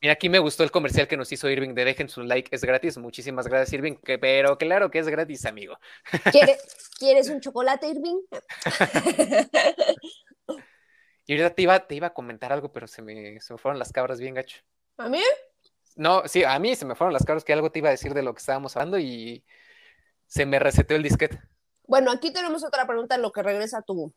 Mira, 0.00 0.14
aquí 0.14 0.28
me 0.28 0.40
gustó 0.40 0.64
el 0.64 0.72
comercial 0.72 1.06
que 1.06 1.16
nos 1.16 1.30
hizo 1.30 1.48
Irving 1.48 1.74
de 1.74 1.84
dejen 1.84 2.08
su 2.08 2.24
like, 2.24 2.52
es 2.52 2.64
gratis. 2.64 2.98
Muchísimas 2.98 3.46
gracias, 3.46 3.72
Irving. 3.72 3.94
pero 4.20 4.58
claro 4.58 4.90
que 4.90 4.98
es 4.98 5.06
gratis, 5.06 5.46
amigo. 5.46 5.78
¿Quieres, 6.98 7.28
un 7.28 7.40
chocolate, 7.40 7.86
Irving? 7.86 8.20
y 11.24 11.32
ahorita 11.34 11.54
te 11.54 11.62
iba, 11.62 11.86
te 11.86 11.94
iba 11.94 12.08
a 12.08 12.14
comentar 12.14 12.52
algo, 12.52 12.72
pero 12.72 12.88
se 12.88 13.00
me, 13.00 13.40
se 13.40 13.54
me 13.54 13.60
fueron 13.60 13.78
las 13.78 13.92
cabras 13.92 14.18
bien 14.18 14.34
gacho. 14.34 14.58
¿A 14.96 15.08
mí? 15.08 15.22
No, 15.98 16.22
sí, 16.26 16.44
a 16.44 16.56
mí 16.60 16.76
se 16.76 16.84
me 16.84 16.94
fueron 16.94 17.12
las 17.12 17.24
cabras 17.24 17.42
que 17.42 17.52
algo 17.52 17.72
te 17.72 17.80
iba 17.80 17.88
a 17.88 17.92
decir 17.92 18.14
de 18.14 18.22
lo 18.22 18.32
que 18.32 18.38
estábamos 18.38 18.76
hablando 18.76 19.00
y 19.00 19.44
se 20.28 20.46
me 20.46 20.60
reseteó 20.60 20.96
el 20.96 21.02
disquete. 21.02 21.42
Bueno, 21.86 22.12
aquí 22.12 22.32
tenemos 22.32 22.62
otra 22.62 22.86
pregunta 22.86 23.16
en 23.16 23.22
lo 23.22 23.32
que 23.32 23.42
regresa 23.42 23.82
tu, 23.82 24.14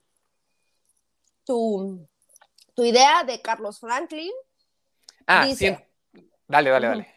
tu, 1.43 2.07
tu 2.75 2.85
idea 2.85 3.23
de 3.23 3.41
Carlos 3.41 3.79
Franklin. 3.79 4.31
Ah, 5.25 5.47
sí. 5.55 5.75
Dale, 6.47 6.69
dale, 6.69 6.87
dale. 6.87 7.15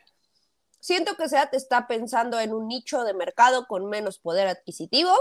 Siento 0.80 1.16
que 1.16 1.28
SEAT 1.28 1.54
está 1.54 1.86
pensando 1.86 2.40
en 2.40 2.54
un 2.54 2.68
nicho 2.68 3.04
de 3.04 3.14
mercado 3.14 3.66
con 3.66 3.86
menos 3.86 4.18
poder 4.18 4.48
adquisitivo 4.48 5.12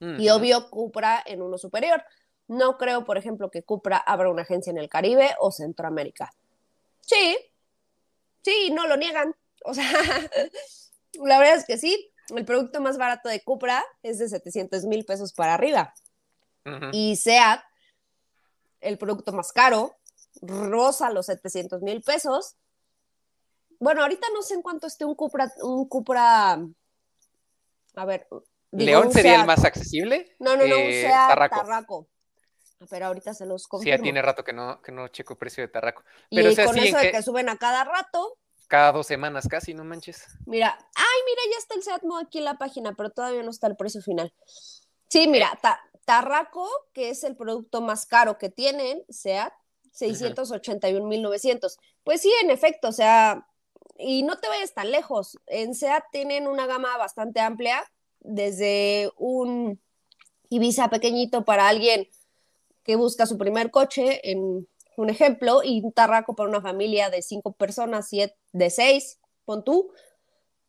y 0.00 0.30
obvio 0.30 0.70
Cupra 0.70 1.22
en 1.26 1.42
uno 1.42 1.58
superior. 1.58 2.02
No 2.48 2.78
creo, 2.78 3.04
por 3.04 3.18
ejemplo, 3.18 3.50
que 3.50 3.62
Cupra 3.62 3.98
abra 3.98 4.30
una 4.30 4.42
agencia 4.42 4.70
en 4.70 4.78
el 4.78 4.88
Caribe 4.88 5.34
o 5.38 5.52
Centroamérica. 5.52 6.32
Sí, 7.02 7.36
Sí, 8.42 8.70
no 8.72 8.86
lo 8.86 8.96
niegan. 8.96 9.34
O 9.64 9.74
sea, 9.74 9.84
la 11.14 11.38
verdad 11.38 11.56
es 11.56 11.64
que 11.66 11.78
sí. 11.78 12.12
El 12.34 12.44
producto 12.44 12.80
más 12.80 12.98
barato 12.98 13.28
de 13.28 13.42
Cupra 13.42 13.84
es 14.02 14.18
de 14.18 14.28
700 14.28 14.84
mil 14.84 15.04
pesos 15.04 15.32
para 15.32 15.54
arriba. 15.54 15.92
Y 16.92 17.16
SEAT, 17.16 17.60
el 18.80 18.98
producto 18.98 19.32
más 19.32 19.52
caro, 19.52 19.96
rosa 20.42 21.10
los 21.10 21.26
700 21.26 21.82
mil 21.82 22.02
pesos. 22.02 22.56
Bueno, 23.78 24.02
ahorita 24.02 24.26
no 24.34 24.42
sé 24.42 24.54
en 24.54 24.62
cuánto 24.62 24.86
esté 24.86 25.04
un 25.04 25.14
Cupra, 25.14 25.50
un 25.62 25.88
Cupra, 25.88 26.58
a 27.94 28.04
ver. 28.04 28.28
¿León 28.72 29.12
sería 29.12 29.40
el 29.40 29.46
más 29.46 29.64
accesible? 29.64 30.36
No, 30.38 30.56
no, 30.56 30.66
no, 30.66 30.76
un 30.76 30.82
eh, 30.82 31.02
Seat 31.02 31.50
Tarraco. 31.50 32.08
Pero 32.88 33.06
ahorita 33.06 33.34
se 33.34 33.44
los 33.44 33.66
confirmo. 33.66 33.92
Sí, 33.92 33.98
ya 33.98 34.02
tiene 34.02 34.22
rato 34.22 34.44
que 34.44 34.52
no, 34.52 34.80
que 34.80 34.92
no 34.92 35.08
checo 35.08 35.36
precio 35.36 35.62
de 35.62 35.68
Tarraco. 35.68 36.02
Pero, 36.30 36.50
y 36.50 36.56
con 36.56 36.78
eso 36.78 36.98
de 36.98 37.10
que... 37.10 37.22
suben 37.22 37.48
a 37.48 37.56
cada 37.56 37.84
rato. 37.84 38.38
Cada 38.70 38.92
dos 38.92 39.08
semanas 39.08 39.48
casi, 39.48 39.74
no 39.74 39.82
manches. 39.82 40.28
Mira, 40.46 40.78
ay, 40.94 41.20
mira, 41.26 41.42
ya 41.50 41.58
está 41.58 41.74
el 41.74 41.82
Seatmo 41.82 42.16
aquí 42.18 42.38
en 42.38 42.44
la 42.44 42.56
página, 42.56 42.94
pero 42.94 43.10
todavía 43.10 43.42
no 43.42 43.50
está 43.50 43.66
el 43.66 43.74
precio 43.74 44.00
final. 44.00 44.32
Sí, 45.08 45.26
mira, 45.26 45.58
Tarraco, 46.04 46.68
que 46.92 47.10
es 47.10 47.24
el 47.24 47.34
producto 47.34 47.80
más 47.80 48.06
caro 48.06 48.38
que 48.38 48.48
tienen, 48.48 49.02
SEAT, 49.08 49.52
681.900. 49.92 51.78
Pues 52.04 52.20
sí, 52.20 52.32
en 52.44 52.52
efecto, 52.52 52.90
o 52.90 52.92
sea, 52.92 53.44
y 53.98 54.22
no 54.22 54.38
te 54.38 54.46
vayas 54.46 54.72
tan 54.72 54.92
lejos. 54.92 55.36
En 55.48 55.74
SEAT 55.74 56.04
tienen 56.12 56.46
una 56.46 56.66
gama 56.66 56.96
bastante 56.96 57.40
amplia, 57.40 57.82
desde 58.20 59.10
un 59.16 59.80
Ibiza 60.48 60.90
pequeñito 60.90 61.44
para 61.44 61.66
alguien 61.66 62.08
que 62.84 62.94
busca 62.94 63.26
su 63.26 63.36
primer 63.36 63.72
coche, 63.72 64.30
en 64.30 64.68
un 65.00 65.10
ejemplo, 65.10 65.62
y 65.64 65.80
un 65.82 65.92
tarraco 65.92 66.34
para 66.34 66.48
una 66.48 66.60
familia 66.60 67.10
de 67.10 67.22
cinco 67.22 67.52
personas, 67.52 68.08
siete, 68.08 68.36
de 68.52 68.70
seis, 68.70 69.18
pon 69.44 69.64
tú. 69.64 69.92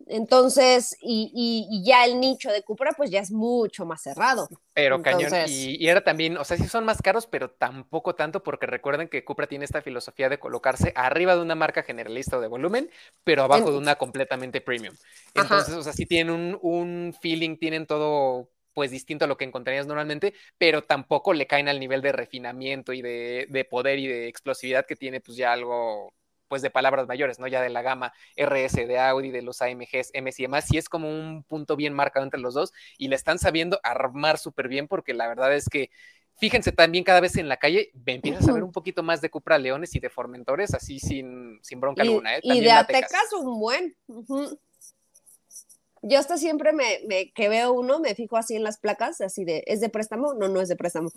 Entonces, 0.07 0.97
y, 1.01 1.83
ya 1.85 2.05
el 2.05 2.19
nicho 2.19 2.51
de 2.51 2.63
Cupra, 2.63 2.93
pues 2.93 3.11
ya 3.11 3.19
es 3.19 3.31
mucho 3.31 3.85
más 3.85 4.01
cerrado. 4.01 4.49
Pero 4.73 5.01
cañón, 5.01 5.31
y, 5.47 5.87
era 5.87 6.03
también, 6.03 6.37
o 6.37 6.43
sea, 6.43 6.57
sí 6.57 6.67
son 6.67 6.85
más 6.85 7.01
caros, 7.01 7.27
pero 7.27 7.51
tampoco 7.51 8.15
tanto, 8.15 8.41
porque 8.41 8.65
recuerden 8.65 9.09
que 9.09 9.23
Cupra 9.23 9.47
tiene 9.47 9.65
esta 9.65 9.81
filosofía 9.81 10.27
de 10.27 10.39
colocarse 10.39 10.91
arriba 10.95 11.35
de 11.35 11.41
una 11.41 11.55
marca 11.55 11.83
generalista 11.83 12.37
o 12.37 12.41
de 12.41 12.47
volumen, 12.47 12.89
pero 13.23 13.43
abajo 13.43 13.71
de 13.71 13.77
una 13.77 13.95
completamente 13.95 14.61
premium. 14.61 14.95
Entonces, 15.35 15.75
o 15.75 15.83
sea, 15.83 15.93
sí 15.93 16.05
tienen 16.05 16.33
un, 16.33 16.57
un 16.61 17.15
feeling, 17.21 17.57
tienen 17.57 17.85
todo 17.85 18.49
pues 18.73 18.91
distinto 18.91 19.25
a 19.25 19.27
lo 19.27 19.37
que 19.37 19.45
encontrarías 19.45 19.87
normalmente, 19.87 20.33
pero 20.57 20.83
tampoco 20.83 21.33
le 21.33 21.47
caen 21.47 21.67
al 21.67 21.79
nivel 21.79 22.01
de 22.01 22.11
refinamiento 22.11 22.93
y 22.93 23.01
de, 23.01 23.67
poder 23.69 23.99
y 23.99 24.07
de 24.07 24.27
explosividad 24.27 24.85
que 24.85 24.95
tiene 24.95 25.21
pues 25.21 25.37
ya 25.37 25.53
algo 25.53 26.13
pues 26.47 26.61
de 26.61 26.69
palabras 26.69 27.07
mayores, 27.07 27.39
¿no? 27.39 27.47
Ya 27.47 27.61
de 27.61 27.69
la 27.69 27.81
gama 27.81 28.11
RS 28.35 28.85
de 28.85 28.99
Audi, 28.99 29.31
de 29.31 29.41
los 29.41 29.61
AMGs, 29.61 30.11
MS 30.13 30.39
y 30.39 30.43
demás, 30.43 30.65
sí 30.67 30.77
es 30.77 30.89
como 30.89 31.09
un 31.09 31.43
punto 31.43 31.77
bien 31.77 31.93
marcado 31.93 32.25
entre 32.25 32.41
los 32.41 32.53
dos 32.53 32.73
y 32.97 33.07
le 33.07 33.15
están 33.15 33.39
sabiendo 33.39 33.79
armar 33.83 34.37
súper 34.37 34.67
bien 34.67 34.89
porque 34.89 35.13
la 35.13 35.29
verdad 35.29 35.55
es 35.55 35.69
que 35.69 35.91
fíjense 36.35 36.73
también 36.73 37.05
cada 37.05 37.21
vez 37.21 37.37
en 37.37 37.47
la 37.47 37.57
calle 37.57 37.91
empiezas 38.05 38.49
a 38.49 38.53
ver 38.53 38.63
un 38.63 38.71
poquito 38.71 39.01
más 39.01 39.21
de 39.21 39.29
Cupra 39.29 39.57
Leones 39.59 39.95
y 39.95 39.99
de 39.99 40.09
Formentores 40.09 40.73
así 40.73 40.99
sin, 40.99 41.59
sin 41.61 41.79
bronca 41.79 42.01
alguna. 42.01 42.35
¿eh? 42.35 42.41
y 42.43 42.59
de 42.59 42.71
Atecas 42.71 43.31
un 43.33 43.59
buen. 43.59 43.95
Yo 46.01 46.17
hasta 46.19 46.37
siempre 46.37 46.73
me, 46.73 47.31
que 47.33 47.49
veo 47.49 47.73
uno, 47.73 47.99
me 47.99 48.15
fijo 48.15 48.37
así 48.37 48.55
en 48.55 48.63
las 48.63 48.77
placas, 48.77 49.21
así 49.21 49.45
de, 49.45 49.63
¿es 49.67 49.81
de 49.81 49.89
préstamo? 49.89 50.33
No, 50.33 50.47
no 50.47 50.59
es 50.59 50.69
de 50.69 50.75
préstamo. 50.75 51.11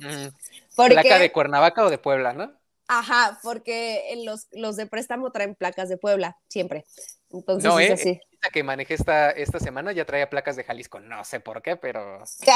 ¿Placa 0.77 1.19
de 1.19 1.33
Cuernavaca 1.33 1.85
o 1.85 1.91
de 1.91 1.99
Puebla, 1.99 2.35
no? 2.35 2.53
Ajá, 2.87 3.39
porque 3.43 4.15
los, 4.25 4.47
los 4.53 4.77
de 4.77 4.87
préstamo 4.87 5.31
traen 5.33 5.55
placas 5.55 5.89
de 5.89 5.97
Puebla, 5.97 6.37
siempre. 6.49 6.85
Entonces 7.31 7.65
no, 7.65 7.79
es 7.79 7.91
eh, 7.91 7.93
así. 7.95 8.21
que 8.53 8.63
manejé 8.63 8.95
esta, 8.95 9.31
esta 9.31 9.59
semana 9.59 9.93
ya 9.93 10.05
traía 10.05 10.29
placas 10.29 10.55
de 10.55 10.65
Jalisco, 10.65 11.01
no 11.01 11.25
sé 11.25 11.41
por 11.41 11.63
qué, 11.63 11.77
pero... 11.77 12.23
¿Qué? 12.43 12.53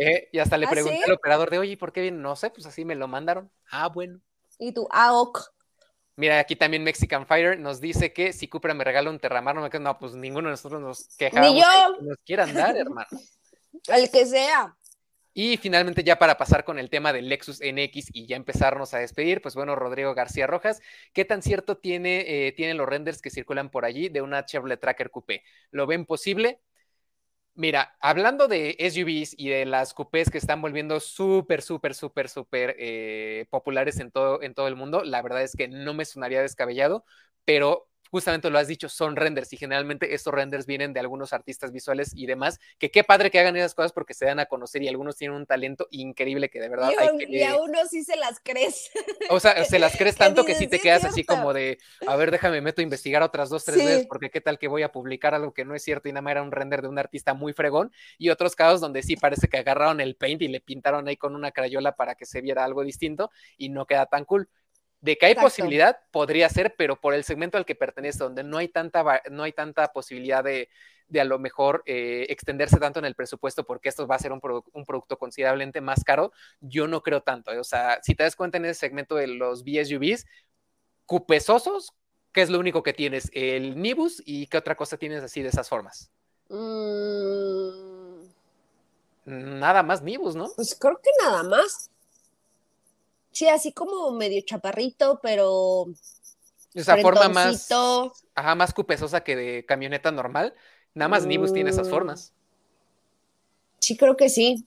Eh, 0.00 0.28
y 0.32 0.38
hasta 0.38 0.58
le 0.58 0.66
¿Ah, 0.66 0.70
pregunté 0.70 0.98
sí? 0.98 1.02
al 1.04 1.12
operador 1.12 1.50
de, 1.50 1.58
oye, 1.58 1.76
¿por 1.78 1.92
qué 1.92 2.02
bien? 2.02 2.20
No 2.20 2.36
sé, 2.36 2.50
pues 2.50 2.66
así 2.66 2.84
me 2.84 2.94
lo 2.94 3.08
mandaron. 3.08 3.50
Ah, 3.70 3.88
bueno. 3.88 4.20
Y 4.58 4.72
tu 4.72 4.86
AOC. 4.90 5.53
Mira, 6.16 6.38
aquí 6.38 6.54
también 6.54 6.84
Mexican 6.84 7.26
Fighter 7.26 7.58
nos 7.58 7.80
dice 7.80 8.12
que 8.12 8.32
si 8.32 8.46
Cupra 8.48 8.72
me 8.72 8.84
regala 8.84 9.10
un 9.10 9.18
Terramar, 9.18 9.54
no 9.54 9.62
me 9.62 9.70
quedo, 9.70 9.82
no, 9.82 9.98
pues 9.98 10.14
ninguno 10.14 10.48
de 10.48 10.52
nosotros 10.52 10.80
nos 10.80 11.16
quejamos 11.16 11.52
Ni 11.52 11.60
yo. 11.60 11.66
que 11.98 12.04
nos 12.04 12.18
quieran 12.24 12.54
dar, 12.54 12.76
hermano. 12.76 13.08
El 13.88 14.10
que 14.10 14.24
sea. 14.24 14.76
Y 15.36 15.56
finalmente, 15.56 16.04
ya 16.04 16.16
para 16.16 16.38
pasar 16.38 16.62
con 16.62 16.78
el 16.78 16.88
tema 16.88 17.12
del 17.12 17.28
Lexus 17.28 17.60
NX 17.60 18.10
y 18.12 18.26
ya 18.26 18.36
empezarnos 18.36 18.94
a 18.94 18.98
despedir, 18.98 19.42
pues 19.42 19.56
bueno, 19.56 19.74
Rodrigo 19.74 20.14
García 20.14 20.46
Rojas, 20.46 20.80
¿qué 21.12 21.24
tan 21.24 21.42
cierto 21.42 21.76
tiene, 21.76 22.46
eh, 22.46 22.52
tienen 22.52 22.76
los 22.76 22.88
renders 22.88 23.20
que 23.20 23.30
circulan 23.30 23.68
por 23.68 23.84
allí 23.84 24.08
de 24.08 24.22
una 24.22 24.46
Chevrolet 24.46 24.78
Tracker 24.80 25.10
Coupé? 25.10 25.42
¿Lo 25.72 25.88
ven 25.88 26.06
posible? 26.06 26.60
Mira, 27.56 27.96
hablando 28.00 28.48
de 28.48 28.74
SUVs 28.80 29.34
y 29.38 29.48
de 29.48 29.64
las 29.64 29.94
coupés 29.94 30.28
que 30.28 30.38
están 30.38 30.60
volviendo 30.60 30.98
súper, 30.98 31.62
súper, 31.62 31.94
súper, 31.94 32.28
súper 32.28 32.74
eh, 32.80 33.46
populares 33.48 34.00
en 34.00 34.10
todo, 34.10 34.42
en 34.42 34.54
todo 34.54 34.66
el 34.66 34.74
mundo, 34.74 35.04
la 35.04 35.22
verdad 35.22 35.42
es 35.42 35.54
que 35.54 35.68
no 35.68 35.94
me 35.94 36.04
sonaría 36.04 36.42
descabellado, 36.42 37.04
pero 37.44 37.88
justamente 38.10 38.50
lo 38.50 38.58
has 38.58 38.68
dicho, 38.68 38.88
son 38.88 39.16
renders 39.16 39.52
y 39.52 39.56
generalmente 39.56 40.14
estos 40.14 40.32
renders 40.34 40.66
vienen 40.66 40.92
de 40.92 41.00
algunos 41.00 41.32
artistas 41.32 41.72
visuales 41.72 42.12
y 42.14 42.26
demás, 42.26 42.60
que 42.78 42.90
qué 42.90 43.04
padre 43.04 43.30
que 43.30 43.40
hagan 43.40 43.56
esas 43.56 43.74
cosas 43.74 43.92
porque 43.92 44.14
se 44.14 44.24
dan 44.26 44.38
a 44.40 44.46
conocer 44.46 44.82
y 44.82 44.88
algunos 44.88 45.16
tienen 45.16 45.36
un 45.36 45.46
talento 45.46 45.86
increíble 45.90 46.50
que 46.50 46.60
de 46.60 46.68
verdad 46.68 46.90
Y, 46.90 46.94
hay 46.96 47.08
a- 47.08 47.16
que... 47.16 47.26
y 47.28 47.42
a 47.42 47.56
uno 47.56 47.78
sí 47.90 48.04
se 48.04 48.16
las 48.16 48.40
crees. 48.40 48.90
O 49.26 49.40
sea, 49.40 49.64
se 49.64 49.78
las 49.78 49.96
crees 49.96 50.16
Que 50.16 50.18
tanto 50.18 50.44
que 50.44 50.54
dices, 50.54 50.58
sí 50.58 50.68
te 50.68 50.76
"Sí 50.76 50.80
es 50.80 50.82
quedas 50.82 51.04
así 51.04 51.24
cierto". 51.24 51.34
como 51.34 51.52
de, 51.52 51.78
a 52.06 52.16
ver, 52.16 52.30
déjame 52.30 52.60
meto 52.60 52.80
a 52.80 52.84
investigar 52.84 53.22
otras 53.22 53.48
dos, 53.50 53.64
tres 53.64 53.80
Sí. 53.80 53.84
veces, 53.84 54.06
porque 54.06 54.30
qué 54.30 54.40
tal 54.40 54.58
que 54.58 54.68
voy 54.68 54.82
a 54.82 54.92
publicar 54.92 55.34
algo 55.34 55.52
que 55.54 55.64
no 55.64 55.74
es 55.74 55.82
cierto 55.82 56.08
y 56.08 56.12
nada 56.12 56.22
más 56.22 56.32
era 56.32 56.42
un 56.42 56.52
render 56.52 56.82
de 56.82 56.88
un 56.88 56.98
artista 56.98 57.34
muy 57.34 57.52
fregón, 57.52 57.90
y 58.18 58.28
otros 58.30 58.54
casos 58.54 58.80
donde 58.80 59.02
sí 59.02 59.16
parece 59.16 59.48
que 59.48 59.56
agarraron 59.58 60.00
el 60.00 60.16
paint 60.16 60.42
y 60.42 60.48
le 60.48 60.60
pintaron 60.60 61.08
ahí 61.08 61.16
con 61.16 61.34
una 61.34 61.52
crayola 61.52 61.96
para 61.96 62.14
que 62.14 62.26
se 62.26 62.40
viera 62.42 62.64
algo 62.64 62.82
distinto 62.84 63.30
y 63.56 63.70
no 63.70 63.86
queda 63.86 64.06
tan 64.06 64.24
cool. 64.24 64.48
De 65.04 65.18
que 65.18 65.26
hay 65.26 65.32
Exacto. 65.32 65.46
posibilidad, 65.48 65.98
podría 66.10 66.48
ser, 66.48 66.74
pero 66.78 66.98
por 66.98 67.12
el 67.12 67.24
segmento 67.24 67.58
al 67.58 67.66
que 67.66 67.74
pertenece, 67.74 68.18
donde 68.20 68.42
no 68.42 68.56
hay 68.56 68.68
tanta, 68.68 69.22
no 69.30 69.42
hay 69.42 69.52
tanta 69.52 69.92
posibilidad 69.92 70.42
de, 70.42 70.70
de 71.08 71.20
a 71.20 71.24
lo 71.24 71.38
mejor 71.38 71.82
eh, 71.84 72.24
extenderse 72.30 72.78
tanto 72.78 73.00
en 73.00 73.04
el 73.04 73.14
presupuesto, 73.14 73.64
porque 73.64 73.90
esto 73.90 74.06
va 74.06 74.14
a 74.16 74.18
ser 74.18 74.32
un, 74.32 74.40
produ- 74.40 74.64
un 74.72 74.86
producto 74.86 75.18
considerablemente 75.18 75.82
más 75.82 76.04
caro, 76.04 76.32
yo 76.60 76.88
no 76.88 77.02
creo 77.02 77.20
tanto. 77.22 77.52
eh. 77.52 77.58
O 77.58 77.64
sea, 77.64 78.00
si 78.02 78.14
te 78.14 78.22
das 78.22 78.34
cuenta 78.34 78.56
en 78.56 78.64
ese 78.64 78.80
segmento 78.80 79.14
de 79.14 79.26
los 79.26 79.62
BSUVs, 79.62 80.24
cupesosos, 81.04 81.92
¿qué 82.32 82.40
es 82.40 82.48
lo 82.48 82.58
único 82.58 82.82
que 82.82 82.94
tienes? 82.94 83.30
El 83.34 83.80
Nibus 83.82 84.22
y 84.24 84.46
qué 84.46 84.56
otra 84.56 84.74
cosa 84.74 84.96
tienes 84.96 85.22
así 85.22 85.42
de 85.42 85.50
esas 85.50 85.68
formas. 85.68 86.10
Mm, 86.48 88.24
Nada 89.26 89.82
más 89.82 90.02
Nibus, 90.02 90.34
¿no? 90.34 90.48
pues 90.56 90.74
creo 90.80 90.98
que 91.02 91.10
nada 91.22 91.42
más. 91.42 91.90
Sí, 93.34 93.48
así 93.48 93.72
como 93.72 94.12
medio 94.12 94.40
chaparrito, 94.46 95.18
pero. 95.20 95.86
O 95.86 95.94
sea, 96.76 96.96
forma 96.98 97.28
más, 97.28 97.68
ajá, 98.34 98.54
más 98.54 98.72
cupesosa 98.72 99.24
que 99.24 99.34
de 99.34 99.66
camioneta 99.66 100.12
normal. 100.12 100.54
Nada 100.94 101.08
más 101.08 101.26
Nibus 101.26 101.52
tiene 101.52 101.70
esas 101.70 101.88
Mm. 101.88 101.90
formas. 101.90 102.32
Sí, 103.80 103.96
creo 103.96 104.16
que 104.16 104.28
sí. 104.28 104.64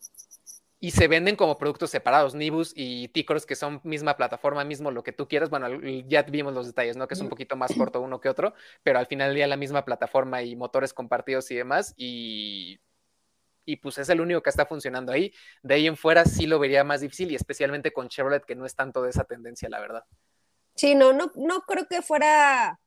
Y 0.82 0.91
se 0.91 1.07
venden 1.07 1.38
como 1.38 1.57
productos 1.57 1.89
separados, 1.89 2.36
Nibus 2.36 2.74
y 2.76 3.07
T-Cross, 3.07 3.45
que 3.45 3.55
son 3.55 3.80
misma 3.84 4.18
plataforma, 4.18 4.63
mismo 4.65 4.91
lo 4.91 5.01
que 5.01 5.13
tú 5.13 5.28
quieras. 5.30 5.49
Bueno, 5.49 5.68
ya 6.07 6.24
vimos 6.24 6.53
los 6.53 6.68
detalles, 6.68 6.97
¿no? 6.97 7.07
Que 7.07 7.13
es 7.15 7.22
un 7.22 7.30
poquito 7.30 7.55
más 7.55 7.74
corto 7.74 8.01
uno 8.01 8.20
que 8.20 8.30
otro, 8.30 8.53
pero 8.84 8.99
al 8.99 9.07
final 9.07 9.30
del 9.30 9.36
día 9.38 9.47
la 9.47 9.57
misma 9.57 9.86
plataforma 9.86 10.43
y 10.43 10.55
motores 10.57 10.93
compartidos 10.93 11.49
y 11.51 11.55
demás. 11.55 11.93
Y, 11.97 12.80
y 13.68 13.76
pues 13.76 13.97
es 13.97 14.07
el 14.07 14.22
único 14.22 14.41
que 14.41 14.49
está 14.49 14.65
funcionando 14.65 15.11
ahí. 15.11 15.34
De 15.61 15.76
ahí 15.76 15.88
en 15.88 15.97
fuera 15.97 16.24
sí 16.24 16.47
lo 16.47 16.57
vería 16.57 16.86
más 16.86 17.01
difícil 17.01 17.30
y 17.32 17.36
especialmente 17.36 17.91
con 17.91 18.07
Chevrolet, 18.07 18.45
que 18.45 18.55
no 18.55 18.65
es 18.65 18.74
tanto 18.76 19.03
de 19.03 19.09
esa 19.09 19.26
tendencia, 19.26 19.68
la 19.68 19.82
verdad. 19.82 20.05
Sí, 20.76 20.95
no, 20.95 21.11
no, 21.11 21.32
no 21.36 21.61
creo 21.61 21.86
que 21.86 22.01
fuera. 22.01 22.80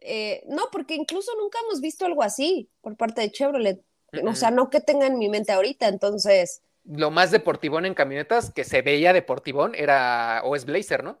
eh, 0.00 0.42
no, 0.48 0.64
porque 0.72 0.94
incluso 0.94 1.30
nunca 1.38 1.58
hemos 1.64 1.82
visto 1.82 2.06
algo 2.06 2.22
así 2.22 2.70
por 2.80 2.96
parte 2.96 3.20
de 3.20 3.30
Chevrolet. 3.30 3.84
O 4.26 4.34
sea, 4.34 4.50
no 4.50 4.70
que 4.70 4.80
tenga 4.80 5.06
en 5.06 5.18
mi 5.18 5.28
mente 5.28 5.52
ahorita, 5.52 5.88
entonces. 5.88 6.62
Lo 6.84 7.10
más 7.10 7.30
deportivón 7.30 7.84
en 7.84 7.94
camionetas 7.94 8.50
que 8.50 8.64
se 8.64 8.80
veía 8.80 9.12
deportivón 9.12 9.74
era 9.74 10.40
OS 10.44 10.64
Blazer, 10.64 11.04
¿no? 11.04 11.20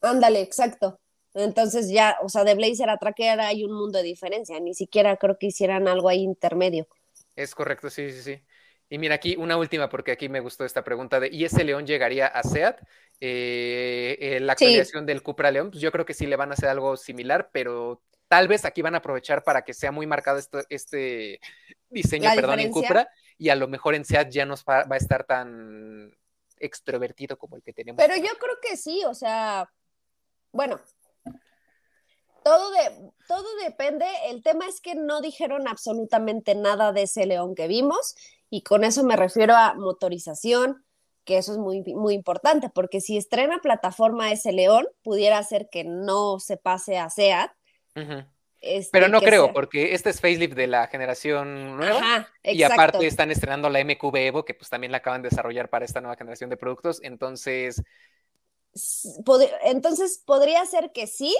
Ándale, 0.00 0.40
exacto. 0.40 1.00
Entonces 1.34 1.90
ya, 1.90 2.16
o 2.22 2.30
sea, 2.30 2.44
de 2.44 2.54
Blazer 2.54 2.88
a 2.88 2.96
Tracker 2.96 3.40
hay 3.40 3.62
un 3.62 3.72
mundo 3.72 3.98
de 3.98 4.04
diferencia. 4.04 4.58
Ni 4.58 4.72
siquiera 4.72 5.16
creo 5.18 5.36
que 5.38 5.48
hicieran 5.48 5.86
algo 5.86 6.08
ahí 6.08 6.22
intermedio. 6.22 6.86
Es 7.36 7.54
correcto, 7.54 7.90
sí, 7.90 8.10
sí, 8.10 8.22
sí. 8.22 8.42
Y 8.88 8.98
mira 8.98 9.16
aquí 9.16 9.36
una 9.36 9.56
última, 9.56 9.88
porque 9.88 10.12
aquí 10.12 10.28
me 10.28 10.40
gustó 10.40 10.64
esta 10.64 10.84
pregunta 10.84 11.20
de 11.20 11.28
¿y 11.32 11.44
ese 11.44 11.64
León 11.64 11.86
llegaría 11.86 12.26
a 12.26 12.42
SEAT? 12.42 12.80
Eh, 13.20 14.16
eh, 14.20 14.40
la 14.40 14.56
Sí. 14.56 14.64
actualización 14.66 15.06
del 15.06 15.22
Cupra 15.22 15.50
León, 15.50 15.70
pues 15.70 15.80
yo 15.80 15.90
creo 15.92 16.04
que 16.06 16.14
sí 16.14 16.26
le 16.26 16.36
van 16.36 16.50
a 16.50 16.54
hacer 16.54 16.68
algo 16.68 16.96
similar, 16.96 17.50
pero 17.52 18.02
tal 18.28 18.48
vez 18.48 18.64
aquí 18.64 18.82
van 18.82 18.94
a 18.94 18.98
aprovechar 18.98 19.42
para 19.44 19.62
que 19.62 19.74
sea 19.74 19.92
muy 19.92 20.06
marcado 20.06 20.40
este 20.68 21.40
diseño, 21.90 22.28
La 22.28 22.34
perdón, 22.34 22.60
en. 22.60 22.70
Cupra, 22.70 23.08
y 23.38 23.48
a 23.48 23.56
lo 23.56 23.68
mejor 23.68 23.94
en 23.94 24.04
SEAT 24.04 24.30
ya 24.30 24.46
no 24.46 24.54
va, 24.68 24.84
va 24.84 24.94
a 24.94 24.98
estar 24.98 25.24
tan 25.24 26.16
extrovertido 26.58 27.36
como 27.36 27.56
el 27.56 27.62
que 27.62 27.72
tenemos. 27.72 28.02
Pero 28.02 28.16
yo 28.16 28.38
creo 28.38 28.58
que 28.62 28.76
sí, 28.76 29.02
o 29.04 29.14
sea, 29.14 29.70
bueno, 30.52 30.80
todo, 32.46 32.70
de, 32.70 33.10
todo 33.26 33.44
depende. 33.64 34.06
El 34.28 34.40
tema 34.44 34.68
es 34.68 34.80
que 34.80 34.94
no 34.94 35.20
dijeron 35.20 35.66
absolutamente 35.66 36.54
nada 36.54 36.92
de 36.92 37.02
ese 37.02 37.26
león 37.26 37.56
que 37.56 37.66
vimos 37.66 38.14
y 38.50 38.62
con 38.62 38.84
eso 38.84 39.02
me 39.02 39.16
refiero 39.16 39.56
a 39.56 39.74
motorización, 39.74 40.84
que 41.24 41.38
eso 41.38 41.50
es 41.50 41.58
muy, 41.58 41.82
muy 41.82 42.14
importante, 42.14 42.70
porque 42.72 43.00
si 43.00 43.16
estrena 43.16 43.58
plataforma 43.58 44.30
ese 44.30 44.52
león, 44.52 44.86
pudiera 45.02 45.42
ser 45.42 45.68
que 45.70 45.82
no 45.82 46.38
se 46.38 46.56
pase 46.56 46.98
a 46.98 47.10
SEAT. 47.10 47.50
Este, 48.60 48.90
Pero 48.92 49.08
no 49.08 49.20
creo, 49.20 49.46
sea- 49.46 49.52
porque 49.52 49.94
este 49.94 50.10
es 50.10 50.20
facelift 50.20 50.54
de 50.54 50.68
la 50.68 50.86
generación 50.86 51.76
nueva. 51.76 51.98
Ajá, 51.98 52.28
Y 52.44 52.62
aparte 52.62 53.08
están 53.08 53.32
estrenando 53.32 53.68
la 53.70 53.80
MQB 53.80 54.16
Evo, 54.18 54.44
que 54.44 54.54
pues 54.54 54.70
también 54.70 54.92
la 54.92 54.98
acaban 54.98 55.22
de 55.22 55.30
desarrollar 55.30 55.68
para 55.68 55.84
esta 55.84 56.00
nueva 56.00 56.14
generación 56.16 56.48
de 56.48 56.56
productos. 56.56 57.00
Entonces, 57.02 57.82
pod- 59.24 59.50
Entonces 59.64 60.22
podría 60.24 60.64
ser 60.66 60.92
que 60.92 61.08
sí, 61.08 61.36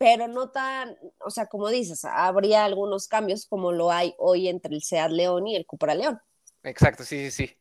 pero 0.00 0.28
no 0.28 0.50
tan, 0.50 0.96
o 1.20 1.30
sea, 1.30 1.46
como 1.46 1.68
dices, 1.68 2.06
habría 2.06 2.64
algunos 2.64 3.06
cambios 3.06 3.46
como 3.46 3.70
lo 3.70 3.92
hay 3.92 4.14
hoy 4.18 4.48
entre 4.48 4.74
el 4.74 4.82
Seat 4.82 5.10
León 5.10 5.46
y 5.46 5.56
el 5.56 5.66
Cupra 5.66 5.94
León. 5.94 6.18
exacto, 6.62 7.04
sí, 7.04 7.30
sí, 7.30 7.46
sí. 7.46 7.59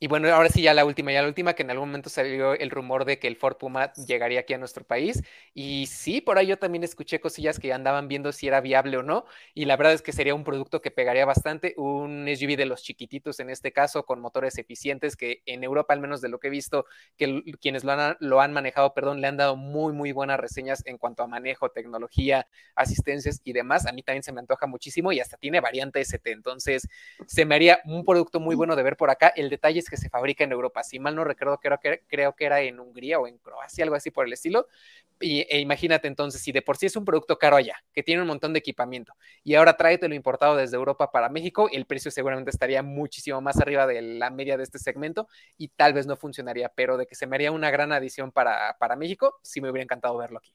Y 0.00 0.08
bueno, 0.08 0.28
ahora 0.34 0.50
sí, 0.50 0.60
ya 0.60 0.74
la 0.74 0.84
última, 0.84 1.12
ya 1.12 1.22
la 1.22 1.28
última, 1.28 1.54
que 1.54 1.62
en 1.62 1.70
algún 1.70 1.88
momento 1.88 2.10
salió 2.10 2.52
el 2.54 2.70
rumor 2.70 3.04
de 3.04 3.18
que 3.18 3.26
el 3.26 3.36
Ford 3.36 3.56
Puma 3.56 3.92
llegaría 3.94 4.40
aquí 4.40 4.52
a 4.52 4.58
nuestro 4.58 4.84
país. 4.84 5.22
Y 5.54 5.86
sí, 5.86 6.20
por 6.20 6.36
ahí 6.36 6.48
yo 6.48 6.58
también 6.58 6.84
escuché 6.84 7.20
cosillas 7.20 7.58
que 7.58 7.72
andaban 7.72 8.08
viendo 8.08 8.32
si 8.32 8.46
era 8.48 8.60
viable 8.60 8.98
o 8.98 9.02
no. 9.02 9.24
Y 9.54 9.64
la 9.64 9.76
verdad 9.76 9.94
es 9.94 10.02
que 10.02 10.12
sería 10.12 10.34
un 10.34 10.44
producto 10.44 10.82
que 10.82 10.90
pegaría 10.90 11.24
bastante. 11.24 11.74
Un 11.78 12.28
SUV 12.28 12.56
de 12.56 12.66
los 12.66 12.82
chiquititos 12.82 13.40
en 13.40 13.48
este 13.50 13.72
caso, 13.72 14.04
con 14.04 14.20
motores 14.20 14.58
eficientes, 14.58 15.16
que 15.16 15.42
en 15.46 15.64
Europa, 15.64 15.94
al 15.94 16.00
menos 16.00 16.20
de 16.20 16.28
lo 16.28 16.38
que 16.38 16.48
he 16.48 16.50
visto, 16.50 16.86
que 17.16 17.42
quienes 17.60 17.84
lo 17.84 17.92
han, 17.92 18.16
lo 18.20 18.40
han 18.40 18.52
manejado, 18.52 18.92
perdón, 18.94 19.20
le 19.20 19.28
han 19.28 19.36
dado 19.38 19.56
muy, 19.56 19.92
muy 19.92 20.12
buenas 20.12 20.38
reseñas 20.38 20.82
en 20.86 20.98
cuanto 20.98 21.22
a 21.22 21.28
manejo, 21.28 21.70
tecnología, 21.70 22.46
asistencias 22.74 23.40
y 23.44 23.52
demás. 23.52 23.86
A 23.86 23.92
mí 23.92 24.02
también 24.02 24.22
se 24.24 24.32
me 24.32 24.40
antoja 24.40 24.66
muchísimo 24.66 25.12
y 25.12 25.20
hasta 25.20 25.36
tiene 25.38 25.60
variante 25.60 26.00
ST. 26.00 26.30
Entonces, 26.32 26.88
se 27.26 27.44
me 27.46 27.54
haría 27.54 27.78
un 27.84 28.04
producto 28.04 28.40
muy 28.40 28.54
bueno 28.56 28.76
de 28.76 28.82
ver 28.82 28.96
por 28.96 29.08
acá. 29.10 29.28
El 29.28 29.48
detalle 29.50 29.83
que 29.88 29.96
se 29.96 30.08
fabrica 30.08 30.44
en 30.44 30.52
Europa. 30.52 30.82
Si 30.82 30.98
mal 30.98 31.14
no 31.14 31.24
recuerdo, 31.24 31.58
creo 31.58 31.78
que, 31.80 32.44
era 32.44 32.60
en 32.60 32.80
Hungría 32.80 33.18
o 33.18 33.26
en 33.26 33.38
Croacia, 33.38 33.84
algo 33.84 33.96
así 33.96 34.10
por 34.10 34.26
el 34.26 34.32
estilo. 34.32 34.66
Y, 35.20 35.42
e 35.48 35.60
imagínate 35.60 36.08
entonces, 36.08 36.40
si 36.40 36.52
de 36.52 36.62
por 36.62 36.76
sí 36.76 36.86
es 36.86 36.96
un 36.96 37.04
producto 37.04 37.38
caro 37.38 37.56
allá, 37.56 37.76
que 37.92 38.02
tiene 38.02 38.22
un 38.22 38.28
montón 38.28 38.52
de 38.52 38.58
equipamiento, 38.58 39.14
y 39.42 39.54
ahora 39.54 39.76
tráete 39.76 40.08
lo 40.08 40.14
importado 40.14 40.56
desde 40.56 40.76
Europa 40.76 41.12
para 41.12 41.28
México, 41.28 41.68
el 41.72 41.86
precio 41.86 42.10
seguramente 42.10 42.50
estaría 42.50 42.82
muchísimo 42.82 43.40
más 43.40 43.58
arriba 43.60 43.86
de 43.86 44.02
la 44.02 44.30
media 44.30 44.56
de 44.56 44.64
este 44.64 44.78
segmento 44.78 45.28
y 45.56 45.68
tal 45.68 45.92
vez 45.92 46.06
no 46.06 46.16
funcionaría, 46.16 46.68
pero 46.68 46.96
de 46.96 47.06
que 47.06 47.14
se 47.14 47.26
me 47.26 47.36
haría 47.36 47.52
una 47.52 47.70
gran 47.70 47.92
adición 47.92 48.32
para, 48.32 48.76
para 48.78 48.96
México, 48.96 49.38
sí 49.42 49.60
me 49.60 49.70
hubiera 49.70 49.84
encantado 49.84 50.16
verlo 50.16 50.38
aquí. 50.38 50.52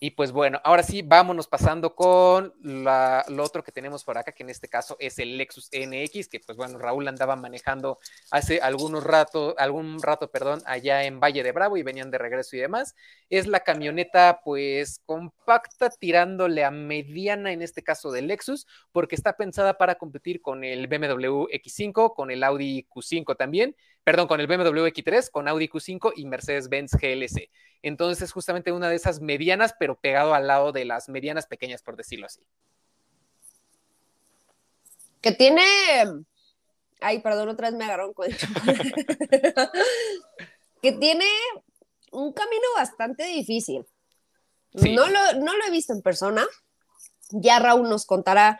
Y 0.00 0.12
pues 0.12 0.30
bueno, 0.30 0.60
ahora 0.62 0.84
sí, 0.84 1.02
vámonos 1.02 1.48
pasando 1.48 1.96
con 1.96 2.54
lo 2.62 3.42
otro 3.42 3.64
que 3.64 3.72
tenemos 3.72 4.04
por 4.04 4.16
acá, 4.16 4.30
que 4.30 4.44
en 4.44 4.50
este 4.50 4.68
caso 4.68 4.96
es 5.00 5.18
el 5.18 5.36
Lexus 5.36 5.70
NX, 5.72 6.28
que 6.28 6.38
pues 6.38 6.56
bueno, 6.56 6.78
Raúl 6.78 7.08
andaba 7.08 7.34
manejando 7.34 7.98
hace 8.30 8.60
algunos 8.60 9.02
rato, 9.02 9.56
algún 9.58 10.00
rato, 10.00 10.30
perdón, 10.30 10.62
allá 10.66 11.02
en 11.02 11.18
Valle 11.18 11.42
de 11.42 11.50
Bravo 11.50 11.76
y 11.76 11.82
venían 11.82 12.12
de 12.12 12.18
regreso 12.18 12.54
y 12.54 12.60
demás. 12.60 12.94
Es 13.28 13.48
la 13.48 13.60
camioneta 13.60 14.40
pues 14.44 15.02
compacta 15.04 15.90
tirándole 15.90 16.64
a 16.64 16.70
mediana 16.70 17.50
en 17.50 17.62
este 17.62 17.82
caso 17.82 18.12
del 18.12 18.28
Lexus, 18.28 18.68
porque 18.92 19.16
está 19.16 19.36
pensada 19.36 19.78
para 19.78 19.96
competir 19.96 20.40
con 20.40 20.62
el 20.62 20.86
BMW 20.86 21.48
X5, 21.50 22.14
con 22.14 22.30
el 22.30 22.44
Audi 22.44 22.86
Q5 22.88 23.36
también, 23.36 23.74
perdón, 24.08 24.26
con 24.26 24.40
el 24.40 24.46
BMW 24.46 24.86
X3, 24.86 25.30
con 25.30 25.48
Audi 25.48 25.68
Q5 25.68 26.14
y 26.16 26.24
Mercedes-Benz 26.24 26.92
GLC. 26.92 27.50
Entonces, 27.82 28.22
es 28.22 28.32
justamente 28.32 28.72
una 28.72 28.88
de 28.88 28.96
esas 28.96 29.20
medianas, 29.20 29.74
pero 29.78 30.00
pegado 30.00 30.32
al 30.32 30.46
lado 30.46 30.72
de 30.72 30.86
las 30.86 31.10
medianas 31.10 31.46
pequeñas, 31.46 31.82
por 31.82 31.94
decirlo 31.94 32.24
así. 32.24 32.40
Que 35.20 35.32
tiene. 35.32 35.62
Ay, 37.02 37.18
perdón, 37.20 37.50
otra 37.50 37.68
vez 37.68 37.78
me 37.78 37.84
agarró 37.84 38.08
un 38.08 38.14
que 40.82 40.92
tiene 40.92 41.26
un 42.10 42.32
camino 42.32 42.66
bastante 42.76 43.24
difícil. 43.24 43.84
No, 44.72 45.06
lo, 45.06 45.32
no 45.34 45.54
lo 45.54 45.66
he 45.66 45.70
visto 45.70 45.92
en 45.92 46.00
persona. 46.00 46.46
Ya 47.28 47.58
Raúl 47.58 47.90
nos 47.90 48.06
contará 48.06 48.58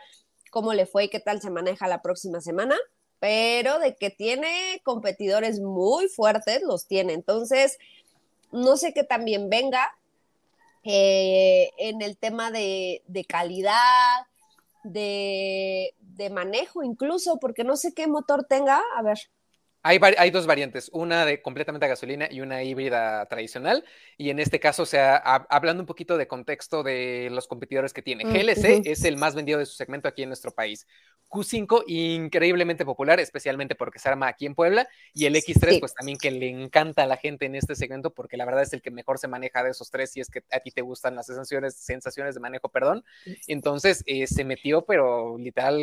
cómo 0.51 0.75
le 0.75 0.85
fue 0.85 1.05
y 1.05 1.09
qué 1.09 1.19
tal 1.19 1.41
se 1.41 1.49
maneja 1.49 1.87
la 1.87 2.03
próxima 2.03 2.39
semana, 2.39 2.77
pero 3.19 3.79
de 3.79 3.95
que 3.95 4.09
tiene 4.09 4.81
competidores 4.83 5.59
muy 5.59 6.07
fuertes, 6.07 6.61
los 6.63 6.87
tiene. 6.87 7.13
Entonces, 7.13 7.77
no 8.51 8.77
sé 8.77 8.93
qué 8.93 9.03
también 9.03 9.49
venga 9.49 9.95
eh, 10.83 11.71
en 11.77 12.01
el 12.01 12.17
tema 12.17 12.51
de, 12.51 13.01
calidad, 13.27 14.25
de, 14.83 15.93
de, 15.99 16.29
manejo 16.29 16.83
incluso, 16.83 17.37
porque 17.39 17.63
no 17.63 17.75
sé 17.75 17.93
qué 17.93 18.07
motor 18.07 18.45
tenga. 18.45 18.81
A 18.95 19.01
ver. 19.01 19.19
Hay, 19.81 20.31
dos 20.31 20.45
variantes, 20.45 20.89
una 20.91 21.25
de 21.25 21.41
completamente 21.41 21.85
a 21.85 21.89
gasolina 21.89 22.27
y 22.29 22.41
una 22.41 22.63
híbrida 22.63 23.25
tradicional. 23.27 23.85
Y 24.17 24.29
en 24.29 24.39
este 24.39 24.59
caso, 24.59 24.83
o 24.83 24.85
sea, 24.85 25.15
hablando 25.15 25.81
un 25.83 25.87
poquito 25.87 26.17
de 26.17 26.27
contexto 26.27 26.83
de 26.83 27.29
los 27.31 27.47
competidores 27.47 27.93
que 27.93 28.01
tiene, 28.01 28.25
GLC 28.25 28.81
es 28.85 29.05
el 29.05 29.15
más 29.15 29.35
vendido 29.35 29.57
de 29.57 29.65
su 29.65 29.75
segmento 29.75 30.09
aquí 30.09 30.23
en 30.23 30.29
nuestro 30.29 30.51
país. 30.51 30.85
Q5 31.29 31.83
increíblemente 31.87 32.83
popular, 32.83 33.19
especialmente 33.19 33.75
porque 33.75 33.99
se 33.99 34.09
arma 34.09 34.27
aquí 34.27 34.45
en 34.45 34.55
Puebla. 34.55 34.87
Y 35.13 35.25
el 35.25 35.35
X3, 35.35 35.79
pues 35.79 35.93
también 35.93 36.17
que 36.17 36.31
le 36.31 36.49
encanta 36.49 37.03
a 37.03 37.07
la 37.07 37.17
gente 37.17 37.45
en 37.45 37.55
este 37.55 37.75
segmento 37.75 38.13
porque 38.13 38.35
la 38.35 38.45
verdad 38.45 38.63
es 38.63 38.73
el 38.73 38.81
que 38.81 38.91
mejor 38.91 39.17
se 39.17 39.27
maneja 39.27 39.63
de 39.63 39.69
esos 39.69 39.91
tres 39.91 40.11
si 40.11 40.19
es 40.19 40.29
que 40.29 40.43
a 40.51 40.59
ti 40.59 40.71
te 40.71 40.81
gustan 40.81 41.15
las 41.15 41.27
sensaciones, 41.27 41.75
sensaciones 41.75 42.35
de 42.35 42.41
manejo, 42.41 42.69
perdón. 42.69 43.05
Entonces 43.47 44.03
eh, 44.07 44.27
se 44.27 44.43
metió, 44.43 44.81
pero 44.81 45.37
literal 45.37 45.79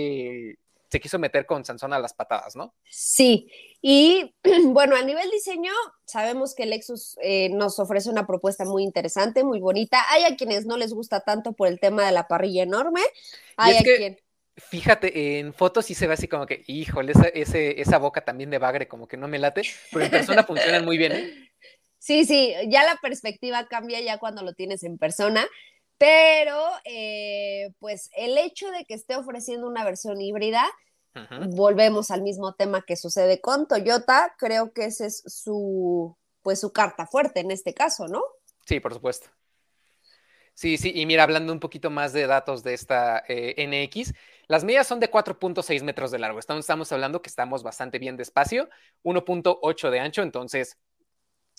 se 0.89 1.01
quiso 1.01 1.19
meter 1.19 1.47
con 1.47 1.65
Sansón 1.65 1.93
a 1.93 1.99
las 1.99 2.15
patadas, 2.15 2.57
¿no? 2.57 2.75
Sí, 2.89 3.51
y 3.83 4.35
bueno, 4.67 4.97
a 4.97 5.03
nivel 5.03 5.31
diseño, 5.31 5.73
sabemos 6.05 6.55
que 6.55 6.67
Lexus 6.67 7.17
eh, 7.23 7.49
nos 7.51 7.79
ofrece 7.79 8.11
una 8.11 8.27
propuesta 8.27 8.65
muy 8.65 8.83
interesante, 8.83 9.45
muy 9.45 9.61
bonita. 9.61 10.05
Hay 10.11 10.25
a 10.25 10.37
quienes 10.37 10.67
no 10.67 10.77
les 10.77 10.93
gusta 10.93 11.21
tanto 11.21 11.53
por 11.53 11.69
el 11.69 11.81
tema 11.81 12.07
de 12.07 12.13
la 12.13 12.29
parrilla 12.29 12.63
enorme. 12.63 13.01
Hay 13.57 13.77
a 13.77 13.83
quien... 13.83 14.19
Fíjate, 14.59 15.39
en 15.39 15.53
fotos 15.53 15.85
sí 15.85 15.95
se 15.95 16.07
ve 16.07 16.15
así 16.15 16.29
como 16.29 16.47
que, 16.47 16.65
híjole, 16.67 17.13
esa, 17.13 17.29
esa 17.29 17.99
boca 17.99 18.25
también 18.25 18.49
de 18.49 18.57
bagre 18.57 18.89
como 18.89 19.07
que 19.07 19.19
no 19.19 19.29
me 19.29 19.39
late, 19.39 19.63
pero 19.93 20.07
en 20.07 20.11
persona 20.11 20.45
funcionan 20.47 20.83
muy 20.83 20.97
bien, 20.97 21.13
¿eh? 21.13 21.53
Sí, 21.99 22.25
sí, 22.25 22.55
ya 22.69 22.85
la 22.85 22.97
perspectiva 23.03 23.67
cambia 23.67 24.01
ya 24.01 24.19
cuando 24.19 24.43
lo 24.43 24.55
tienes 24.55 24.83
en 24.85 24.97
persona. 24.97 25.47
Pero, 25.99 26.63
eh, 26.85 27.73
pues 27.79 28.11
el 28.17 28.37
hecho 28.39 28.71
de 28.71 28.85
que 28.85 28.95
esté 28.95 29.17
ofreciendo 29.17 29.67
una 29.67 29.85
versión 29.85 30.21
híbrida, 30.21 30.65
volvemos 31.51 32.11
al 32.11 32.21
mismo 32.21 32.55
tema 32.55 32.83
que 32.83 32.97
sucede 32.97 33.41
con 33.41 33.67
Toyota, 33.67 34.35
creo 34.39 34.73
que 34.73 34.85
esa 34.85 35.07
es 35.07 35.23
su, 35.27 36.15
pues 36.43 36.61
su 36.61 36.73
carta 36.73 37.07
fuerte 37.07 37.41
en 37.41 37.51
este 37.51 37.73
caso, 37.73 38.07
¿no? 38.07 38.23
Sí, 38.67 38.81
por 38.81 38.93
supuesto. 38.93 39.29
Sí, 40.53 40.79
sí, 40.79 40.91
y 40.95 41.05
mira, 41.05 41.23
hablando 41.23 41.53
un 41.53 41.61
poquito 41.61 41.91
más 41.91 42.15
de 42.15 42.27
datos 42.27 42.63
de 42.63 42.73
esta 42.73 43.23
eh, 43.29 43.55
NX, 43.59 44.15
las 44.49 44.65
medidas 44.65 44.87
son 44.87 45.01
de 45.01 45.11
4.6 45.11 45.83
metros 45.83 46.11
de 46.11 46.19
largo. 46.19 46.39
Estamos, 46.39 46.61
estamos 46.61 46.91
hablando 46.93 47.21
que 47.21 47.29
estamos 47.29 47.63
bastante 47.63 47.99
bien 47.99 48.17
de 48.17 48.23
espacio, 48.23 48.71
1.8 49.03 49.91
de 49.91 50.01
ancho, 50.01 50.23
entonces 50.23 50.79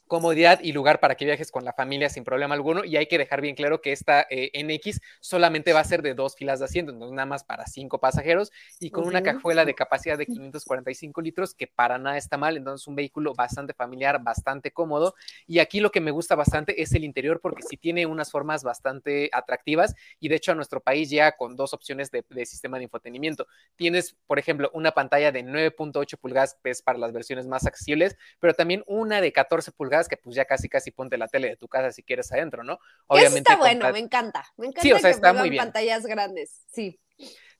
comodidad 0.07 0.59
y 0.61 0.71
lugar 0.71 0.99
para 0.99 1.15
que 1.15 1.25
viajes 1.25 1.51
con 1.51 1.65
la 1.65 1.73
familia 1.73 2.09
sin 2.09 2.23
problema 2.23 2.55
alguno. 2.55 2.83
Y 2.83 2.97
hay 2.97 3.07
que 3.07 3.17
dejar 3.17 3.41
bien 3.41 3.55
claro 3.55 3.81
que 3.81 3.91
esta 3.91 4.25
eh, 4.29 4.51
NX 4.63 4.99
solamente 5.19 5.73
va 5.73 5.81
a 5.81 5.83
ser 5.83 6.01
de 6.01 6.13
dos 6.13 6.35
filas 6.35 6.59
de 6.59 6.65
asiento, 6.65 6.91
entonces 6.91 7.15
nada 7.15 7.25
más 7.25 7.43
para 7.43 7.65
cinco 7.67 7.99
pasajeros 7.99 8.51
y 8.79 8.89
con 8.91 9.05
una 9.07 9.21
cajuela 9.21 9.65
de 9.65 9.75
capacidad 9.75 10.17
de 10.17 10.25
545 10.25 11.21
litros, 11.21 11.53
que 11.53 11.67
para 11.67 11.97
nada 11.97 12.17
está 12.17 12.37
mal. 12.37 12.57
Entonces, 12.57 12.87
un 12.87 12.95
vehículo 12.95 13.33
bastante 13.33 13.73
familiar, 13.73 14.21
bastante 14.23 14.71
cómodo. 14.71 15.15
Y 15.45 15.59
aquí 15.59 15.79
lo 15.79 15.91
que 15.91 16.01
me 16.01 16.11
gusta 16.11 16.35
bastante 16.35 16.81
es 16.81 16.93
el 16.93 17.03
interior, 17.03 17.39
porque 17.41 17.63
sí 17.63 17.77
tiene 17.77 18.05
unas 18.05 18.31
formas 18.31 18.63
bastante 18.63 19.29
atractivas. 19.33 19.95
Y 20.19 20.29
de 20.29 20.35
hecho, 20.35 20.51
a 20.51 20.55
nuestro 20.55 20.81
país 20.81 21.09
ya 21.09 21.33
con 21.33 21.55
dos 21.55 21.73
opciones 21.73 22.11
de, 22.11 22.23
sistema 22.45 22.77
de 22.77 22.83
infotenimiento. 22.83 23.47
Tienes, 23.75 24.15
por 24.25 24.39
ejemplo, 24.39 24.69
una 24.73 24.91
pantalla 24.91 25.31
de 25.31 25.43
9.8 25.43 26.17
pulgadas, 26.17 26.57
es 26.63 26.81
para 26.81 26.97
las 26.97 27.11
versiones 27.11 27.47
más 27.47 27.65
accesibles, 27.65 28.17
pero 28.39 28.53
también 28.53 28.83
una 28.87 29.21
de 29.21 29.31
14 29.31 29.71
pulgadas 29.71 29.96
que 30.05 30.17
pues 30.17 30.35
ya 30.35 30.45
casi 30.45 30.67
casi 30.67 30.91
ponte 30.91 31.17
la 31.17 31.27
tele 31.27 31.47
de 31.49 31.55
tu 31.55 31.67
casa 31.67 31.91
si 31.91 32.03
quieres 32.03 32.29
adentro, 32.31 32.63
¿no? 32.63 32.79
Obviamente. 33.07 33.51
está 33.51 33.55
bueno, 33.55 33.89
me 33.91 33.99
encanta. 33.99 34.45
Me 34.57 34.67
encanta 34.67 34.81
sí, 34.81 34.91
o 34.91 34.99
sea, 34.99 35.09
está 35.09 35.31
muy 35.31 35.49
bien. 35.49 35.63
pantallas 35.63 36.05
grandes, 36.05 36.61
sí. 36.71 36.99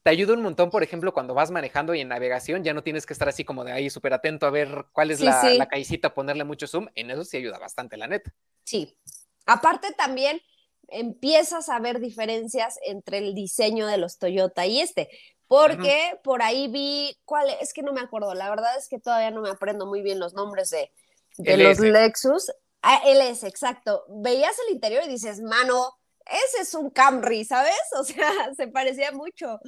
Te 0.03 0.11
ayuda 0.11 0.33
un 0.33 0.41
montón, 0.41 0.69
por 0.69 0.83
ejemplo, 0.83 1.13
cuando 1.13 1.33
vas 1.33 1.51
manejando 1.51 1.95
y 1.95 2.01
en 2.01 2.09
navegación, 2.09 2.63
ya 2.63 2.73
no 2.73 2.83
tienes 2.83 3.05
que 3.05 3.13
estar 3.13 3.27
así 3.29 3.43
como 3.43 3.63
de 3.63 3.71
ahí 3.71 3.89
súper 3.89 4.13
atento 4.13 4.45
a 4.45 4.51
ver 4.51 4.85
cuál 4.91 5.11
es 5.11 5.19
la, 5.19 5.43
la 5.53 5.67
callecita, 5.67 6.13
ponerle 6.13 6.43
mucho 6.43 6.67
zoom. 6.67 6.87
En 6.95 7.11
eso 7.11 7.23
sí 7.25 7.37
ayuda 7.37 7.57
bastante, 7.57 7.97
la 7.97 8.07
neta. 8.07 8.33
Sí. 8.63 8.97
Aparte 9.45 9.93
también 9.93 10.41
empiezas 10.87 11.69
a 11.69 11.79
ver 11.79 11.99
diferencias 11.99 12.79
entre 12.85 13.19
el 13.19 13.33
diseño 13.33 13.87
de 13.87 13.97
los 13.97 14.17
Toyota 14.17 14.65
y 14.65 14.79
este, 14.79 15.09
porque 15.47 16.19
por 16.23 16.41
ahí 16.41 16.67
vi, 16.67 17.17
¿cuál? 17.25 17.49
Es 17.61 17.73
que 17.73 17.81
no 17.81 17.93
me 17.93 18.01
acuerdo, 18.01 18.33
la 18.33 18.49
verdad 18.49 18.77
es 18.77 18.87
que 18.89 18.99
todavía 18.99 19.31
no 19.31 19.41
me 19.41 19.49
aprendo 19.49 19.85
muy 19.85 20.01
bien 20.01 20.19
los 20.19 20.33
nombres 20.33 20.69
de, 20.69 20.91
de 21.37 21.57
los 21.57 21.79
Lexus. 21.79 22.51
Ah, 22.81 23.01
LS, 23.05 23.47
exacto. 23.47 24.03
Veías 24.07 24.55
el 24.67 24.73
interior 24.73 25.03
y 25.05 25.09
dices, 25.09 25.41
mano, 25.41 25.97
ese 26.25 26.61
es 26.61 26.73
un 26.73 26.89
Camry, 26.89 27.43
¿sabes? 27.43 27.73
O 27.99 28.03
sea, 28.03 28.29
se 28.55 28.67
parecía 28.67 29.11
mucho. 29.11 29.59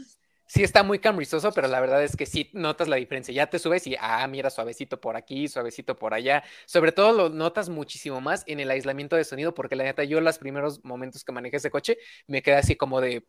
Sí, 0.45 0.63
está 0.63 0.82
muy 0.82 0.97
camrizoso, 0.97 1.51
pero 1.51 1.67
la 1.67 1.80
verdad 1.80 2.03
es 2.03 2.15
que 2.15 2.26
sí 2.26 2.49
notas 2.53 2.88
la 2.88 2.95
diferencia. 2.95 3.32
Ya 3.32 3.47
te 3.47 3.59
subes 3.59 3.86
y, 3.86 3.95
ah, 3.99 4.26
mira, 4.28 4.49
suavecito 4.49 4.99
por 4.99 5.15
aquí, 5.15 5.47
suavecito 5.47 5.95
por 5.95 6.15
allá. 6.15 6.43
Sobre 6.65 6.91
todo 6.91 7.13
lo 7.13 7.30
notas 7.30 7.70
muchísimo 7.70 8.20
más 8.20 8.43
en 8.47 8.59
el 8.59 8.72
aislamiento 8.72 9.15
de 9.15 9.26
sonido, 9.26 9.53
porque 9.53 9.76
la 9.76 9.84
neta, 9.84 10.03
yo 10.05 10.20
los 10.22 10.39
primeros 10.39 10.84
momentos 10.84 11.24
que 11.24 11.32
manejé 11.32 11.57
ese 11.57 11.70
coche, 11.70 11.97
me 12.26 12.41
quedé 12.41 12.55
así 12.55 12.76
como 12.76 12.99
de, 12.99 13.28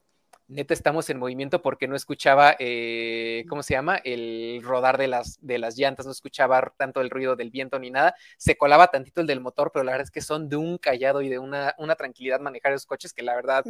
neta 0.51 0.75
estamos 0.75 1.09
en 1.11 1.19
movimiento 1.19 1.63
porque 1.63 1.87
no 1.87 1.95
escuchaba, 1.95 2.57
eh, 2.59 3.45
¿cómo 3.49 3.63
se 3.63 3.75
llama? 3.75 3.97
El 3.97 4.61
rodar 4.63 4.99
de 4.99 5.07
las, 5.07 5.39
de 5.41 5.59
las 5.59 5.77
llantas, 5.77 6.07
no 6.07 6.13
escuchaba 6.13 6.75
tanto 6.77 7.01
el 7.01 7.09
ruido 7.09 7.37
del 7.37 7.51
viento 7.51 7.79
ni 7.79 7.91
nada. 7.91 8.15
Se 8.37 8.57
colaba 8.57 8.89
tantito 8.89 9.21
el 9.21 9.27
del 9.27 9.41
motor, 9.41 9.71
pero 9.73 9.85
la 9.85 9.93
verdad 9.93 10.07
es 10.07 10.11
que 10.11 10.21
son 10.21 10.49
de 10.49 10.57
un 10.57 10.77
callado 10.77 11.23
y 11.23 11.29
de 11.29 11.39
una, 11.39 11.75
una 11.79 11.95
tranquilidad 11.95 12.41
manejar 12.41 12.73
esos 12.73 12.87
coches 12.87 13.13
que 13.13 13.23
la 13.23 13.37
verdad, 13.37 13.65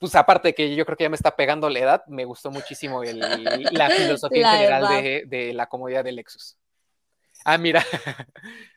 pues 0.00 0.14
aparte 0.16 0.48
de 0.48 0.54
que 0.54 0.74
yo 0.74 0.84
creo 0.84 0.96
que 0.96 1.04
ya 1.04 1.10
me 1.10 1.16
está 1.16 1.36
pegando 1.36 1.70
la 1.70 1.78
edad, 1.78 2.06
me 2.08 2.24
gustó 2.24 2.50
muchísimo 2.50 3.02
la 3.04 3.90
filosofía 3.90 4.52
en 4.52 4.58
general 4.58 5.02
de, 5.02 5.24
de 5.26 5.52
la 5.52 5.68
comodidad 5.68 6.02
del 6.02 6.16
Lexus. 6.16 6.58
Ah, 7.44 7.58
mira, 7.58 7.84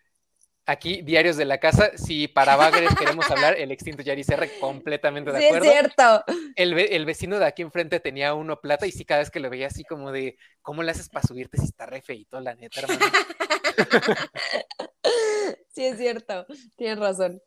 Aquí, 0.68 1.04
Diarios 1.04 1.38
de 1.38 1.46
la 1.46 1.60
Casa, 1.60 1.92
si 1.96 2.28
para 2.28 2.56
Bagres 2.56 2.96
queremos 2.96 3.30
hablar, 3.30 3.56
el 3.60 3.72
extinto 3.72 4.02
Yaris 4.02 4.30
R, 4.30 4.50
completamente 4.60 5.32
de 5.32 5.46
acuerdo. 5.46 5.64
Sí, 5.64 5.72
es 5.72 5.78
cierto. 5.78 6.24
El, 6.56 7.06
vecino 7.06 7.38
de 7.38 7.46
aquí 7.46 7.62
enfrente 7.62 8.00
tenía 8.00 8.34
uno 8.34 8.60
plata 8.60 8.88
y 8.88 8.92
sí, 8.92 9.06
cada 9.06 9.20
vez 9.20 9.30
que 9.30 9.40
lo 9.40 9.52
veía 9.52 9.68
así 9.68 9.84
como 9.84 10.12
de, 10.12 10.38
¿cómo 10.64 10.82
le 10.82 10.92
haces 10.92 11.10
para 11.10 11.28
subirte 11.28 11.58
si 11.58 11.66
está 11.66 11.86
re 11.86 12.02
feito, 12.02 12.40
la 12.40 12.56
neta, 12.56 12.82
hermano? 12.82 13.00
sí, 15.70 15.86
es 15.86 15.98
cierto, 15.98 16.48
tienes 16.76 16.98
razón. 16.98 17.40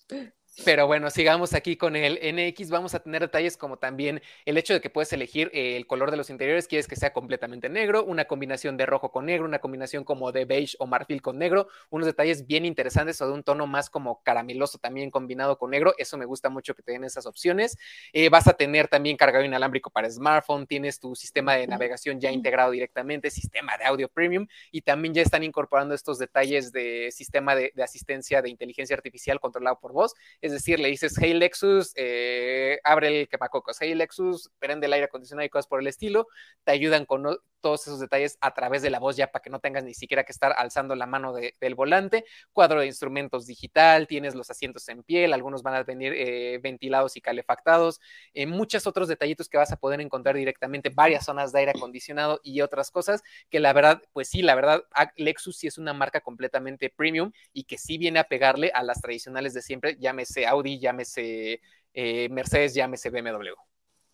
Pero 0.65 0.89
bueno, 0.89 1.09
sigamos 1.09 1.55
aquí 1.55 1.77
con 1.77 1.95
el 1.95 2.19
NX. 2.21 2.71
Vamos 2.71 2.93
a 2.95 3.01
tener 3.01 3.23
detalles 3.23 3.57
como 3.57 3.77
también 3.77 4.21
el 4.45 4.59
hecho 4.59 4.75
de 4.75 4.81
que 4.81 4.91
puedes 4.91 5.13
elegir 5.13 5.51
eh, 5.55 5.77
el 5.77 5.87
color 5.87 6.11
de 6.11 6.17
los 6.17 6.31
interiores. 6.31 6.67
Quieres 6.67 6.89
que 6.89 6.97
sea 6.97 7.13
completamente 7.13 7.69
negro, 7.69 8.05
una 8.05 8.25
combinación 8.25 8.77
de 8.77 8.85
rojo 8.85 9.13
con 9.13 9.27
negro, 9.27 9.45
una 9.45 9.61
combinación 9.61 10.03
como 10.03 10.33
de 10.33 10.47
beige 10.47 10.77
o 10.81 10.87
marfil 10.87 11.23
con 11.23 11.39
negro. 11.39 11.69
Unos 11.91 12.07
detalles 12.07 12.47
bien 12.47 12.65
interesantes 12.65 13.21
o 13.21 13.27
de 13.29 13.35
un 13.35 13.45
tono 13.45 13.69
más 13.69 13.89
como 13.89 14.21
carameloso 14.25 14.79
también 14.79 15.11
combinado 15.11 15.59
con 15.59 15.71
negro. 15.71 15.95
Eso 15.97 16.19
me 16.19 16.25
gusta 16.25 16.49
mucho 16.49 16.75
que 16.75 16.83
te 16.83 16.91
den 16.91 17.05
esas 17.05 17.27
opciones. 17.27 17.79
Eh, 18.13 18.29
vas 18.29 18.49
a 18.49 18.55
tener 18.55 18.89
también 18.89 19.17
cargado 19.17 19.45
inalámbrico 19.45 19.91
para 19.91 20.11
smartphone. 20.11 20.67
Tienes 20.67 20.99
tu 20.99 21.15
sistema 21.15 21.55
de 21.55 21.69
navegación 21.69 22.21
ya 22.21 22.33
integrado 22.33 22.73
directamente, 22.73 23.31
sistema 23.31 23.77
de 23.79 23.85
audio 23.85 24.09
premium 24.09 24.49
y 24.73 24.83
también 24.83 25.15
ya 25.15 25.23
están 25.23 25.45
incorporando 25.45 25.95
estos 25.95 26.19
detalles 26.19 26.73
de 26.73 27.11
sistema 27.13 27.55
de, 27.55 27.73
de 27.77 27.83
asistencia 27.85 28.43
de 28.43 28.51
inteligencia 28.51 28.97
artificial 28.97 29.39
controlado 29.39 29.79
por 29.79 29.93
voz 29.93 30.15
Es 30.49 30.55
decir, 30.55 30.81
le 30.81 30.89
dices, 30.89 31.15
hey 31.21 31.35
Lexus, 31.35 31.93
eh, 31.95 32.81
abre 32.83 33.21
el 33.21 33.29
quemacocos, 33.29 33.77
hey 33.81 33.95
Lexus, 33.95 34.51
prende 34.59 34.87
el 34.87 34.95
aire 34.95 35.05
acondicionado 35.05 35.45
y 35.45 35.51
cosas 35.51 35.67
por 35.67 35.79
el 35.79 35.87
estilo, 35.87 36.27
te 36.65 36.73
ayudan 36.73 37.05
con 37.05 37.23
todos 37.61 37.87
esos 37.87 38.01
detalles 38.01 38.39
a 38.41 38.55
través 38.55 38.81
de 38.81 38.89
la 38.89 38.99
voz 38.99 39.17
ya 39.17 39.31
para 39.31 39.43
que 39.43 39.51
no 39.51 39.61
tengas 39.61 39.85
ni 39.85 39.93
siquiera 39.93 40.25
que 40.25 40.33
estar 40.33 40.55
alzando 40.57 40.95
la 40.95 41.07
mano 41.07 41.35
del 41.35 41.75
volante, 41.75 42.25
cuadro 42.53 42.81
de 42.81 42.87
instrumentos 42.87 43.47
digital, 43.47 44.07
tienes 44.07 44.35
los 44.35 44.49
asientos 44.49 44.89
en 44.89 45.03
piel, 45.03 45.35
algunos 45.35 45.63
van 45.63 45.75
a 45.75 45.83
venir 45.83 46.15
eh, 46.17 46.59
ventilados 46.63 47.17
y 47.17 47.21
calefactados, 47.21 48.01
eh, 48.33 48.47
muchos 48.47 48.87
otros 48.87 49.09
detallitos 49.09 49.49
que 49.49 49.59
vas 49.59 49.73
a 49.73 49.77
poder 49.77 50.01
encontrar 50.01 50.37
directamente, 50.37 50.89
varias 50.89 51.27
zonas 51.27 51.53
de 51.53 51.59
aire 51.59 51.73
acondicionado 51.73 52.41
y 52.43 52.63
otras 52.63 52.91
cosas 52.91 53.23
que 53.51 53.61
la 53.61 53.75
verdad, 53.75 54.03
pues 54.13 54.29
sí, 54.29 54.41
la 54.41 54.55
verdad, 54.55 54.85
Lexus 55.17 55.59
sí 55.59 55.67
es 55.67 55.77
una 55.77 55.93
marca 55.93 56.21
completamente 56.21 56.89
premium 56.89 57.33
y 57.53 57.65
que 57.65 57.77
sí 57.77 57.99
viene 57.99 58.19
a 58.19 58.25
pegarle 58.25 58.71
a 58.73 58.83
las 58.83 59.03
tradicionales 59.03 59.53
de 59.53 59.63
siempre, 59.63 59.97
llámese 59.99 60.38
Audi, 60.47 60.79
llámese 60.79 61.61
eh, 61.95 62.29
Mercedes, 62.31 62.75
llámese 62.75 63.11
BMW. 63.11 63.55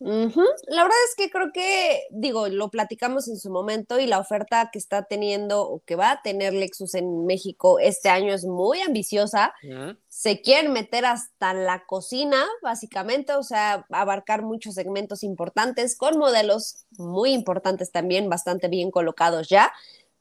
La 0.00 0.82
verdad 0.82 0.98
es 1.08 1.14
que 1.16 1.30
creo 1.30 1.50
que, 1.52 2.02
digo, 2.10 2.48
lo 2.48 2.68
platicamos 2.68 3.28
en 3.28 3.38
su 3.38 3.50
momento 3.50 3.98
y 3.98 4.06
la 4.06 4.18
oferta 4.18 4.68
que 4.72 4.78
está 4.78 5.04
teniendo 5.04 5.62
o 5.62 5.80
que 5.86 5.96
va 5.96 6.10
a 6.10 6.22
tener 6.22 6.52
Lexus 6.52 6.94
en 6.94 7.24
México 7.24 7.78
este 7.78 8.10
año 8.10 8.34
es 8.34 8.44
muy 8.44 8.80
ambiciosa. 8.80 9.54
Se 10.08 10.42
quieren 10.42 10.72
meter 10.72 11.06
hasta 11.06 11.54
la 11.54 11.86
cocina, 11.86 12.44
básicamente, 12.60 13.34
o 13.34 13.42
sea, 13.42 13.86
abarcar 13.90 14.42
muchos 14.42 14.74
segmentos 14.74 15.22
importantes 15.22 15.96
con 15.96 16.18
modelos 16.18 16.84
muy 16.98 17.32
importantes 17.32 17.90
también, 17.90 18.28
bastante 18.28 18.68
bien 18.68 18.90
colocados 18.90 19.48
ya. 19.48 19.72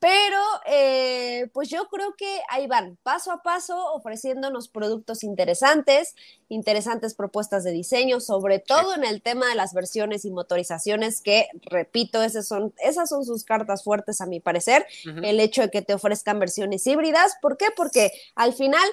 Pero 0.03 0.37
eh, 0.65 1.49
pues 1.53 1.69
yo 1.69 1.87
creo 1.87 2.13
que 2.17 2.41
ahí 2.49 2.67
van, 2.67 2.97
paso 3.03 3.31
a 3.31 3.41
paso, 3.41 3.93
ofreciéndonos 3.93 4.67
productos 4.67 5.23
interesantes, 5.23 6.13
interesantes 6.49 7.15
propuestas 7.15 7.63
de 7.63 7.71
diseño, 7.71 8.19
sobre 8.19 8.59
todo 8.59 8.95
en 8.95 9.05
el 9.05 9.21
tema 9.21 9.47
de 9.47 9.55
las 9.55 9.73
versiones 9.73 10.25
y 10.25 10.31
motorizaciones, 10.31 11.21
que 11.21 11.47
repito, 11.61 12.21
esas 12.21 12.45
son, 12.45 12.73
esas 12.83 13.07
son 13.07 13.23
sus 13.23 13.45
cartas 13.45 13.85
fuertes 13.85 14.19
a 14.19 14.25
mi 14.25 14.41
parecer, 14.41 14.85
el 15.05 15.39
hecho 15.39 15.61
de 15.61 15.71
que 15.71 15.81
te 15.81 15.93
ofrezcan 15.93 16.37
versiones 16.37 16.85
híbridas. 16.85 17.37
¿Por 17.41 17.55
qué? 17.55 17.67
Porque 17.73 18.11
al 18.35 18.51
final 18.51 18.83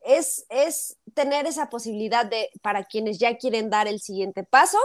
es, 0.00 0.46
es 0.48 0.96
tener 1.14 1.46
esa 1.46 1.70
posibilidad 1.70 2.26
de, 2.26 2.50
para 2.60 2.82
quienes 2.86 3.20
ya 3.20 3.36
quieren 3.36 3.70
dar 3.70 3.86
el 3.86 4.00
siguiente 4.00 4.42
paso, 4.42 4.78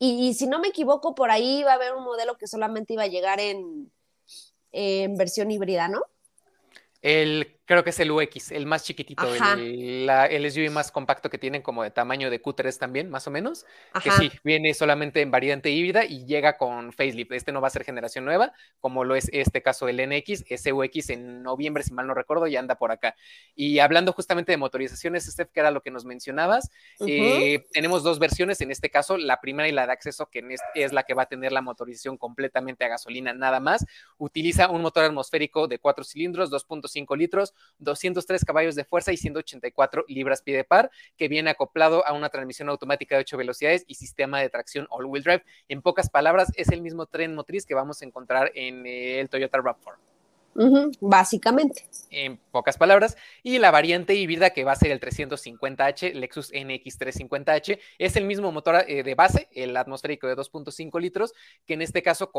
y 0.00 0.34
si 0.34 0.48
no 0.48 0.58
me 0.58 0.68
equivoco, 0.68 1.14
por 1.14 1.30
ahí 1.30 1.62
va 1.62 1.72
a 1.72 1.74
haber 1.74 1.94
un 1.94 2.02
modelo 2.02 2.36
que 2.38 2.48
solamente 2.48 2.94
iba 2.94 3.04
a 3.04 3.08
llegar 3.08 3.38
en 3.38 3.92
en 4.72 5.16
versión 5.16 5.50
híbrida, 5.50 5.88
¿no? 5.88 6.02
El 7.02 7.57
Creo 7.68 7.84
que 7.84 7.90
es 7.90 8.00
el 8.00 8.10
UX, 8.10 8.50
el 8.52 8.64
más 8.64 8.82
chiquitito, 8.82 9.30
el, 9.34 10.06
la, 10.06 10.24
el, 10.24 10.50
SUV 10.50 10.70
más 10.70 10.90
compacto 10.90 11.28
que 11.28 11.36
tienen 11.36 11.60
como 11.60 11.82
de 11.82 11.90
tamaño 11.90 12.30
de 12.30 12.40
Q3 12.40 12.78
también, 12.78 13.10
más 13.10 13.26
o 13.26 13.30
menos. 13.30 13.66
Que 14.02 14.10
sí, 14.10 14.32
viene 14.42 14.72
solamente 14.72 15.20
en 15.20 15.30
variante 15.30 15.68
híbrida 15.68 16.06
y 16.06 16.24
llega 16.24 16.56
con 16.56 16.94
facelift. 16.94 17.30
Este 17.32 17.52
no 17.52 17.60
va 17.60 17.66
a 17.66 17.70
ser 17.70 17.84
generación 17.84 18.24
nueva, 18.24 18.54
como 18.80 19.04
lo 19.04 19.16
es 19.16 19.28
este 19.34 19.60
caso 19.60 19.86
el 19.86 19.98
NX, 20.00 20.46
ese 20.48 20.72
UX 20.72 21.10
en 21.10 21.42
noviembre, 21.42 21.82
si 21.82 21.92
mal 21.92 22.06
no 22.06 22.14
recuerdo, 22.14 22.46
ya 22.46 22.58
anda 22.58 22.76
por 22.76 22.90
acá. 22.90 23.14
Y 23.54 23.80
hablando 23.80 24.14
justamente 24.14 24.50
de 24.50 24.56
motorizaciones, 24.56 25.26
Steph, 25.26 25.50
que 25.52 25.60
era 25.60 25.70
lo 25.70 25.82
que 25.82 25.90
nos 25.90 26.06
mencionabas, 26.06 26.70
eh, 27.06 27.66
tenemos 27.74 28.02
dos 28.02 28.18
versiones, 28.18 28.62
en 28.62 28.70
este 28.70 28.88
caso, 28.88 29.18
la 29.18 29.42
primera 29.42 29.68
y 29.68 29.72
la 29.72 29.86
de 29.86 29.92
acceso, 29.92 30.30
que 30.30 30.42
es 30.74 30.94
la 30.94 31.02
que 31.02 31.12
va 31.12 31.24
a 31.24 31.26
tener 31.26 31.52
la 31.52 31.60
motorización 31.60 32.16
completamente 32.16 32.86
a 32.86 32.88
gasolina, 32.88 33.34
nada 33.34 33.60
más. 33.60 33.84
Utiliza 34.16 34.70
un 34.70 34.80
motor 34.80 35.04
atmosférico 35.04 35.68
de 35.68 35.78
cuatro 35.78 36.02
cilindros, 36.02 36.50
2.5 36.50 37.14
litros 37.14 37.52
203 37.78 38.44
caballos 38.44 38.74
de 38.74 38.84
fuerza 38.84 39.12
y 39.12 39.16
184 39.16 40.04
libras 40.08 40.42
pie 40.42 40.56
de 40.56 40.64
par, 40.64 40.90
que 41.16 41.28
viene 41.28 41.50
acoplado 41.50 42.06
a 42.06 42.12
una 42.12 42.28
transmisión 42.28 42.68
automática 42.68 43.16
de 43.16 43.22
8 43.22 43.36
velocidades 43.36 43.84
y 43.86 43.94
sistema 43.94 44.40
de 44.40 44.50
tracción 44.50 44.86
all-wheel 44.90 45.24
drive. 45.24 45.44
En 45.68 45.82
pocas 45.82 46.10
palabras, 46.10 46.52
es 46.56 46.68
el 46.70 46.82
mismo 46.82 47.06
tren 47.06 47.34
motriz 47.34 47.66
que 47.66 47.74
vamos 47.74 48.02
a 48.02 48.04
encontrar 48.04 48.50
en 48.54 48.86
el 48.86 49.28
Toyota 49.28 49.58
RAV4 49.58 49.96
básicamente. 51.00 51.84
En 52.10 52.38
pocas 52.50 52.76
palabras. 52.76 53.16
Y 53.42 53.58
la 53.58 53.70
variante 53.70 54.14
híbrida 54.14 54.50
que 54.50 54.64
va 54.64 54.72
a 54.72 54.76
ser 54.76 54.90
el 54.90 55.00
350H, 55.00 56.14
Lexus 56.14 56.52
NX350H, 56.52 57.78
es 57.98 58.16
el 58.16 58.24
mismo 58.24 58.50
motor 58.50 58.84
eh, 58.88 59.02
de 59.02 59.14
base, 59.14 59.48
el 59.52 59.76
atmosférico 59.76 60.26
de 60.26 60.36
2.5 60.36 61.00
litros, 61.00 61.34
que 61.66 61.74
en 61.74 61.82
este 61.82 62.02
caso 62.02 62.30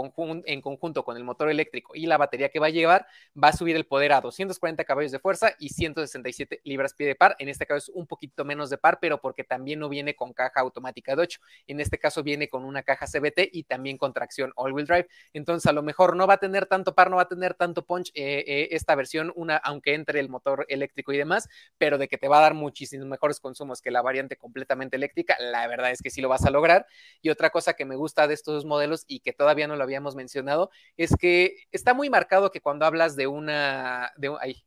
en 0.46 0.62
conjunto 0.62 1.04
con 1.04 1.18
el 1.18 1.24
motor 1.24 1.50
eléctrico 1.50 1.96
y 1.96 2.06
la 2.06 2.18
batería 2.18 2.50
que 2.50 2.60
va 2.60 2.68
a 2.68 2.72
llevar, 2.72 3.08
va 3.42 3.50
a 3.50 3.54
subir 3.54 3.76
el 3.76 3.86
poder 3.86 4.14
a 4.14 4.22
240 4.22 4.84
caballos 4.84 5.12
de 5.12 5.20
fuerza 5.20 5.54
y 5.60 5.70
167 5.70 6.62
libras 6.64 6.94
pie 6.94 7.08
de 7.08 7.16
par. 7.16 7.36
En 7.40 7.50
este 7.50 7.66
caso 7.66 7.78
es 7.78 7.90
un 7.96 8.08
poquito 8.08 8.44
menos 8.44 8.70
de 8.70 8.78
par, 8.78 9.00
pero 9.00 9.22
porque 9.22 9.44
también 9.44 9.80
no 9.80 9.90
viene 9.90 10.16
con 10.16 10.34
caja 10.34 10.60
automática 10.62 11.16
de 11.16 11.22
8. 11.22 11.40
En 11.68 11.80
este 11.80 11.98
caso 11.98 12.24
viene 12.24 12.50
con 12.50 12.66
una 12.66 12.84
caja 12.84 13.06
CBT 13.06 13.50
y 13.52 13.64
también 13.64 13.98
con 13.98 14.14
tracción 14.14 14.52
all-wheel 14.56 14.88
drive. 14.88 15.08
Entonces 15.34 15.68
a 15.68 15.74
lo 15.74 15.84
mejor 15.84 16.16
no 16.16 16.28
va 16.28 16.36
a 16.36 16.38
tener 16.38 16.66
tanto 16.66 16.96
par, 16.96 17.10
no 17.10 17.18
va 17.18 17.24
a 17.24 17.28
tener 17.28 17.54
tanto 17.54 17.86
punch 18.00 18.12
eh, 18.14 18.44
eh, 18.48 18.68
esta 18.72 18.96
versión, 18.96 19.32
una, 19.36 19.58
aunque 19.58 19.94
entre 19.94 20.20
el 20.20 20.30
motor 20.30 20.66
eléctrico 20.70 21.12
y 21.12 21.18
demás, 21.18 21.48
pero 21.78 21.98
de 21.98 22.08
que 22.08 22.18
te 22.18 22.28
va 22.28 22.40
a 22.40 22.42
dar 22.42 22.54
muchísimos 22.54 23.08
mejores 23.08 23.40
consumos 23.40 23.82
que 23.82 23.92
la 23.92 24.02
variante 24.02 24.38
completamente 24.38 24.96
eléctrica, 24.96 25.36
la 25.40 25.68
verdad 25.68 25.92
es 25.92 26.02
que 26.02 26.10
sí 26.10 26.22
lo 26.22 26.30
vas 26.30 26.46
a 26.46 26.50
lograr. 26.50 26.86
Y 27.22 27.30
otra 27.30 27.50
cosa 27.50 27.74
que 27.74 27.86
me 27.86 27.96
gusta 27.96 28.28
de 28.28 28.34
estos 28.34 28.56
dos 28.56 28.66
modelos 28.66 29.04
y 29.08 29.20
que 29.20 29.34
todavía 29.34 29.68
no 29.68 29.76
lo 29.76 29.84
habíamos 29.84 30.16
mencionado 30.16 30.70
es 30.98 31.16
que 31.16 31.56
está 31.72 31.94
muy 31.94 32.10
marcado 32.10 32.52
que 32.52 32.62
cuando 32.62 32.86
hablas 32.86 33.16
de 33.16 33.28
una, 33.28 34.12
de 34.18 34.36
ay, 34.42 34.64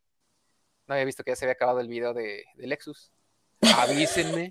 no 0.86 0.94
había 0.94 1.04
visto 1.04 1.24
que 1.24 1.30
ya 1.30 1.36
se 1.36 1.44
había 1.44 1.54
acabado 1.54 1.80
el 1.80 1.88
video 1.88 2.14
de, 2.14 2.44
de 2.54 2.66
Lexus. 2.66 3.12
Avísenme. 3.78 4.50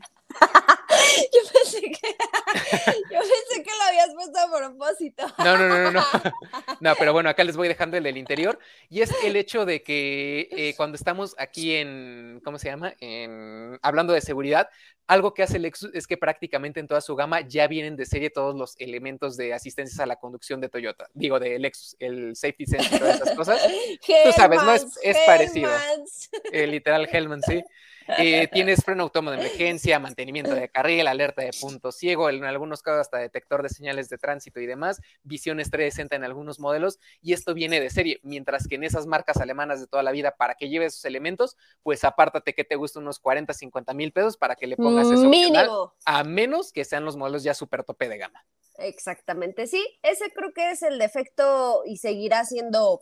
Yo 1.33 1.41
pensé 1.51 1.81
que, 1.81 2.15
yo 3.11 3.19
pensé 3.19 3.63
que 3.63 3.71
lo 3.71 3.83
habías 3.87 4.13
puesto 4.13 4.39
a 4.39 4.57
propósito. 4.57 5.23
No, 5.39 5.57
no, 5.57 5.67
no, 5.67 5.77
no, 5.83 5.91
no. 5.91 6.03
No, 6.79 6.95
pero 6.97 7.13
bueno, 7.13 7.29
acá 7.29 7.43
les 7.43 7.55
voy 7.55 7.67
dejando 7.67 7.97
el 7.97 8.03
del 8.03 8.17
interior. 8.17 8.57
Y 8.89 9.01
es 9.01 9.11
el 9.23 9.35
hecho 9.35 9.65
de 9.65 9.83
que 9.83 10.49
eh, 10.51 10.73
cuando 10.77 10.95
estamos 10.95 11.35
aquí 11.37 11.75
en, 11.75 12.41
¿cómo 12.43 12.57
se 12.57 12.69
llama? 12.69 12.93
En, 12.99 13.79
hablando 13.81 14.13
de 14.13 14.21
seguridad, 14.21 14.69
algo 15.07 15.33
que 15.33 15.43
hace 15.43 15.59
Lexus 15.59 15.91
es 15.93 16.07
que 16.07 16.17
prácticamente 16.17 16.79
en 16.79 16.87
toda 16.87 17.01
su 17.01 17.15
gama 17.15 17.41
ya 17.41 17.67
vienen 17.67 17.97
de 17.97 18.05
serie 18.05 18.29
todos 18.29 18.55
los 18.55 18.75
elementos 18.79 19.35
de 19.35 19.53
asistencia 19.53 20.03
a 20.03 20.07
la 20.07 20.15
conducción 20.15 20.61
de 20.61 20.69
Toyota. 20.69 21.07
Digo, 21.13 21.39
de 21.39 21.59
Lexus, 21.59 21.95
el 21.99 22.35
safety 22.35 22.65
sense 22.65 22.95
y 22.95 22.99
todas 22.99 23.15
esas 23.21 23.35
cosas. 23.35 23.61
Tú 24.23 24.31
sabes, 24.35 24.63
¿no? 24.63 24.73
Es, 24.73 24.99
es 25.03 25.17
parecido. 25.25 25.69
El 26.51 26.61
eh, 26.61 26.67
literal 26.67 27.09
Hellman, 27.11 27.41
sí. 27.41 27.63
Eh, 28.17 28.47
tienes 28.51 28.83
freno 28.83 29.03
autónomo 29.03 29.31
de 29.31 29.37
emergencia, 29.37 29.99
mantenimiento 29.99 30.53
de 30.53 30.69
carril, 30.69 31.07
alerta 31.07 31.41
de 31.41 31.51
punto 31.59 31.91
ciego, 31.91 32.29
en 32.29 32.43
algunos 32.43 32.81
casos 32.81 33.01
hasta 33.01 33.17
detector 33.17 33.63
de 33.63 33.69
señales 33.69 34.09
de 34.09 34.17
tránsito 34.17 34.59
y 34.59 34.65
demás, 34.65 35.01
visión 35.23 35.57
360 35.57 36.15
en 36.15 36.23
algunos 36.23 36.59
modelos, 36.59 36.99
y 37.21 37.33
esto 37.33 37.53
viene 37.53 37.79
de 37.79 37.89
serie, 37.89 38.19
mientras 38.23 38.67
que 38.67 38.75
en 38.75 38.83
esas 38.83 39.05
marcas 39.05 39.37
alemanas 39.37 39.79
de 39.79 39.87
toda 39.87 40.03
la 40.03 40.11
vida, 40.11 40.35
para 40.37 40.55
que 40.55 40.69
lleves 40.69 40.93
esos 40.93 41.05
elementos, 41.05 41.57
pues 41.83 42.03
apártate 42.03 42.53
que 42.53 42.63
te 42.63 42.75
gusta 42.75 42.99
unos 42.99 43.19
40, 43.19 43.53
50 43.53 43.93
mil 43.93 44.11
pesos 44.11 44.37
para 44.37 44.55
que 44.55 44.67
le 44.67 44.77
pongas 44.77 45.07
eso. 45.07 45.27
Mínimo. 45.27 45.93
A 46.05 46.23
menos 46.23 46.71
que 46.71 46.85
sean 46.85 47.05
los 47.05 47.17
modelos 47.17 47.43
ya 47.43 47.53
súper 47.53 47.83
tope 47.83 48.09
de 48.09 48.17
gama. 48.17 48.45
Exactamente, 48.77 49.67
sí, 49.67 49.85
ese 50.01 50.31
creo 50.31 50.53
que 50.53 50.71
es 50.71 50.81
el 50.81 50.97
defecto 50.97 51.83
y 51.85 51.97
seguirá 51.97 52.45
siendo 52.45 53.01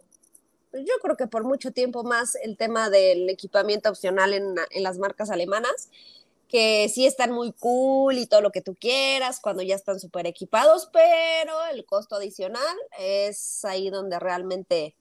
yo 0.73 0.93
creo 1.01 1.17
que 1.17 1.27
por 1.27 1.43
mucho 1.43 1.71
tiempo 1.71 2.03
más 2.03 2.35
el 2.35 2.57
tema 2.57 2.89
del 2.89 3.29
equipamiento 3.29 3.89
opcional 3.89 4.33
en, 4.33 4.55
las 4.83 4.97
marcas 4.97 5.29
alemanas, 5.29 5.89
que 6.47 6.89
sí 6.89 7.05
están 7.05 7.31
muy 7.31 7.51
cool 7.53 8.17
y 8.17 8.25
todo 8.25 8.41
lo 8.41 8.51
que 8.51 8.61
tú 8.61 8.75
quieras 8.75 9.39
cuando 9.39 9.61
ya 9.61 9.75
están 9.75 9.99
súper 9.99 10.25
equipados, 10.27 10.89
pero 10.91 11.53
el 11.71 11.85
costo 11.85 12.15
adicional 12.15 12.77
es 12.97 13.63
ahí 13.65 13.89
donde 13.89 14.19
realmente 14.19 14.95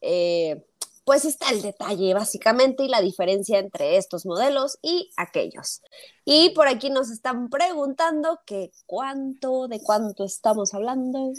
eh, 0.00 0.64
pues 1.04 1.24
está 1.24 1.48
el 1.50 1.62
detalle 1.62 2.12
básicamente 2.12 2.84
y 2.84 2.88
la 2.88 3.00
diferencia 3.00 3.58
entre 3.58 3.96
estos 3.96 4.26
modelos 4.26 4.78
y 4.82 5.10
aquellos. 5.16 5.80
Y 6.26 6.50
por 6.50 6.68
aquí 6.68 6.90
nos 6.90 7.10
están 7.10 7.48
preguntando 7.48 8.40
que 8.44 8.72
cuánto, 8.84 9.68
de 9.68 9.80
cuánto 9.80 10.24
estamos 10.24 10.74
hablando 10.74 11.32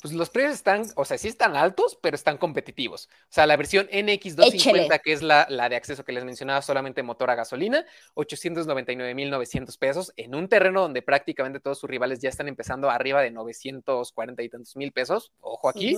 pues 0.00 0.14
los 0.14 0.30
precios 0.30 0.54
están, 0.54 0.86
o 0.96 1.04
sea, 1.04 1.18
sí 1.18 1.28
están 1.28 1.56
altos, 1.56 1.98
pero 2.00 2.14
están 2.14 2.38
competitivos. 2.38 3.08
O 3.22 3.32
sea, 3.32 3.46
la 3.46 3.56
versión 3.56 3.88
NX250, 3.88 5.00
que 5.00 5.12
es 5.12 5.22
la, 5.22 5.46
la, 5.48 5.68
de 5.68 5.76
acceso 5.76 6.04
que 6.04 6.12
les 6.12 6.24
mencionaba, 6.24 6.62
solamente 6.62 7.02
motor 7.02 7.30
a 7.30 7.34
gasolina, 7.34 7.84
899.900 8.14 9.78
pesos, 9.78 10.12
en 10.16 10.34
un 10.34 10.48
terreno 10.48 10.82
donde 10.82 11.02
prácticamente 11.02 11.60
todos 11.60 11.78
sus 11.78 11.88
rivales 11.88 12.20
ya 12.20 12.28
están 12.28 12.48
empezando 12.48 12.90
arriba 12.90 13.22
de 13.22 13.30
940 13.30 14.42
y 14.42 14.48
tantos 14.48 14.74
mil 14.76 14.92
pesos. 14.92 15.32
Ojo 15.40 15.68
aquí. 15.68 15.96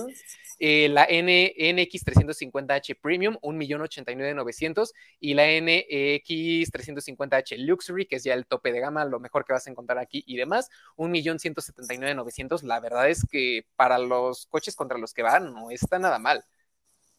Eh, 0.59 0.89
la 0.89 1.05
N, 1.05 1.53
NX350H 1.57 2.99
Premium, 3.01 3.37
1.089.900 3.41 4.91
y 5.19 5.33
la 5.33 5.45
NX350H 5.45 7.57
Luxury, 7.57 8.05
que 8.05 8.17
es 8.17 8.23
ya 8.23 8.33
el 8.33 8.45
tope 8.45 8.71
de 8.71 8.79
gama, 8.79 9.03
lo 9.05 9.19
mejor 9.19 9.45
que 9.45 9.53
vas 9.53 9.65
a 9.67 9.71
encontrar 9.71 9.97
aquí 9.97 10.23
y 10.27 10.37
demás, 10.37 10.69
1.179.900. 10.97 12.61
La 12.63 12.79
verdad 12.79 13.09
es 13.09 13.25
que 13.29 13.65
para 13.75 13.88
para 13.89 13.97
los 13.97 14.45
coches 14.45 14.75
contra 14.75 14.99
los 14.99 15.13
que 15.13 15.23
van 15.23 15.51
no 15.51 15.71
está 15.71 15.97
nada 15.97 16.19
mal. 16.19 16.45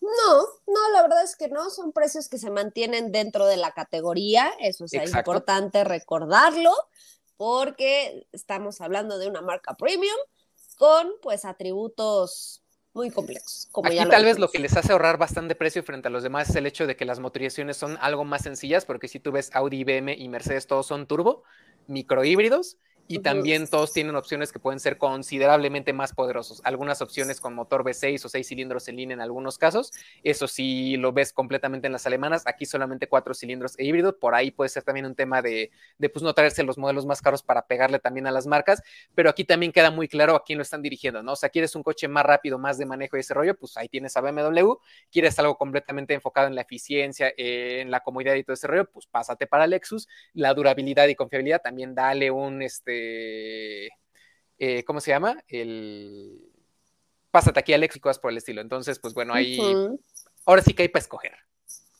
No, 0.00 0.40
no, 0.66 0.90
la 0.92 1.02
verdad 1.02 1.24
es 1.24 1.36
que 1.36 1.48
no, 1.48 1.68
son 1.68 1.92
precios 1.92 2.28
que 2.28 2.38
se 2.38 2.50
mantienen 2.50 3.10
dentro 3.10 3.46
de 3.46 3.56
la 3.56 3.72
categoría, 3.72 4.50
eso 4.60 4.84
es 4.84 4.92
importante 4.94 5.82
recordarlo, 5.84 6.72
porque 7.36 8.26
estamos 8.32 8.80
hablando 8.80 9.18
de 9.18 9.28
una 9.28 9.42
marca 9.42 9.74
premium 9.74 10.16
con 10.78 11.10
pues 11.20 11.44
atributos 11.44 12.62
muy 12.94 13.10
complejos. 13.10 13.68
Como 13.72 13.88
Aquí 13.88 13.98
tal 14.08 14.24
vez 14.24 14.38
lo 14.38 14.48
que 14.48 14.58
les 14.60 14.76
hace 14.76 14.92
ahorrar 14.92 15.18
bastante 15.18 15.54
precio 15.54 15.82
frente 15.82 16.08
a 16.08 16.10
los 16.10 16.22
demás 16.22 16.50
es 16.50 16.56
el 16.56 16.66
hecho 16.66 16.86
de 16.86 16.96
que 16.96 17.04
las 17.04 17.18
motorizaciones 17.18 17.76
son 17.76 17.98
algo 18.00 18.24
más 18.24 18.42
sencillas, 18.42 18.84
porque 18.86 19.08
si 19.08 19.18
tú 19.18 19.32
ves 19.32 19.50
Audi, 19.54 19.82
BM 19.84 20.14
y 20.14 20.28
Mercedes, 20.28 20.66
todos 20.66 20.86
son 20.86 21.06
turbo, 21.06 21.42
microhíbridos, 21.88 22.78
y 23.10 23.18
también 23.18 23.66
todos 23.66 23.92
tienen 23.92 24.14
opciones 24.14 24.52
que 24.52 24.60
pueden 24.60 24.78
ser 24.78 24.96
considerablemente 24.96 25.92
más 25.92 26.12
poderosos. 26.12 26.60
Algunas 26.62 27.02
opciones 27.02 27.40
con 27.40 27.54
motor 27.54 27.82
V6 27.82 28.24
o 28.24 28.28
6 28.28 28.46
cilindros 28.46 28.86
en 28.86 28.94
línea 28.94 29.14
en 29.14 29.20
algunos 29.20 29.58
casos. 29.58 29.90
Eso 30.22 30.46
sí 30.46 30.96
lo 30.96 31.12
ves 31.12 31.32
completamente 31.32 31.88
en 31.88 31.92
las 31.92 32.06
alemanas. 32.06 32.44
Aquí 32.46 32.66
solamente 32.66 33.08
cuatro 33.08 33.34
cilindros 33.34 33.76
e 33.80 33.84
híbrido. 33.84 34.16
Por 34.16 34.36
ahí 34.36 34.52
puede 34.52 34.68
ser 34.68 34.84
también 34.84 35.06
un 35.06 35.16
tema 35.16 35.42
de, 35.42 35.72
de 35.98 36.08
pues 36.08 36.22
no 36.22 36.32
traerse 36.34 36.62
los 36.62 36.78
modelos 36.78 37.04
más 37.04 37.20
caros 37.20 37.42
para 37.42 37.66
pegarle 37.66 37.98
también 37.98 38.28
a 38.28 38.30
las 38.30 38.46
marcas. 38.46 38.80
Pero 39.12 39.28
aquí 39.28 39.42
también 39.42 39.72
queda 39.72 39.90
muy 39.90 40.06
claro 40.06 40.36
a 40.36 40.44
quién 40.44 40.58
lo 40.58 40.62
están 40.62 40.80
dirigiendo, 40.80 41.20
¿no? 41.20 41.32
O 41.32 41.36
sea, 41.36 41.48
quieres 41.48 41.74
un 41.74 41.82
coche 41.82 42.06
más 42.06 42.24
rápido, 42.24 42.60
más 42.60 42.78
de 42.78 42.86
manejo 42.86 43.16
y 43.16 43.20
ese 43.20 43.34
rollo, 43.34 43.56
pues 43.56 43.76
ahí 43.76 43.88
tienes 43.88 44.16
a 44.16 44.20
BMW. 44.20 44.74
Quieres 45.10 45.36
algo 45.40 45.56
completamente 45.56 46.14
enfocado 46.14 46.46
en 46.46 46.54
la 46.54 46.60
eficiencia, 46.60 47.32
en 47.36 47.90
la 47.90 48.04
comodidad 48.04 48.36
y 48.36 48.44
todo 48.44 48.54
ese 48.54 48.68
rollo, 48.68 48.88
pues 48.88 49.08
pásate 49.08 49.48
para 49.48 49.66
Lexus. 49.66 50.06
La 50.32 50.54
durabilidad 50.54 51.08
y 51.08 51.16
confiabilidad 51.16 51.60
también 51.60 51.92
dale 51.92 52.30
un, 52.30 52.62
este, 52.62 52.99
eh, 54.58 54.84
¿cómo 54.84 55.00
se 55.00 55.10
llama? 55.10 55.42
El 55.48 56.50
pásate 57.30 57.60
aquí 57.60 57.72
al 57.72 57.80
léxico 57.80 58.10
por 58.20 58.30
el 58.30 58.38
estilo. 58.38 58.60
Entonces, 58.60 58.98
pues 58.98 59.14
bueno, 59.14 59.34
ahí 59.34 59.58
ahora 60.44 60.62
sí 60.62 60.74
que 60.74 60.82
hay 60.82 60.88
para 60.88 61.02
escoger. 61.02 61.34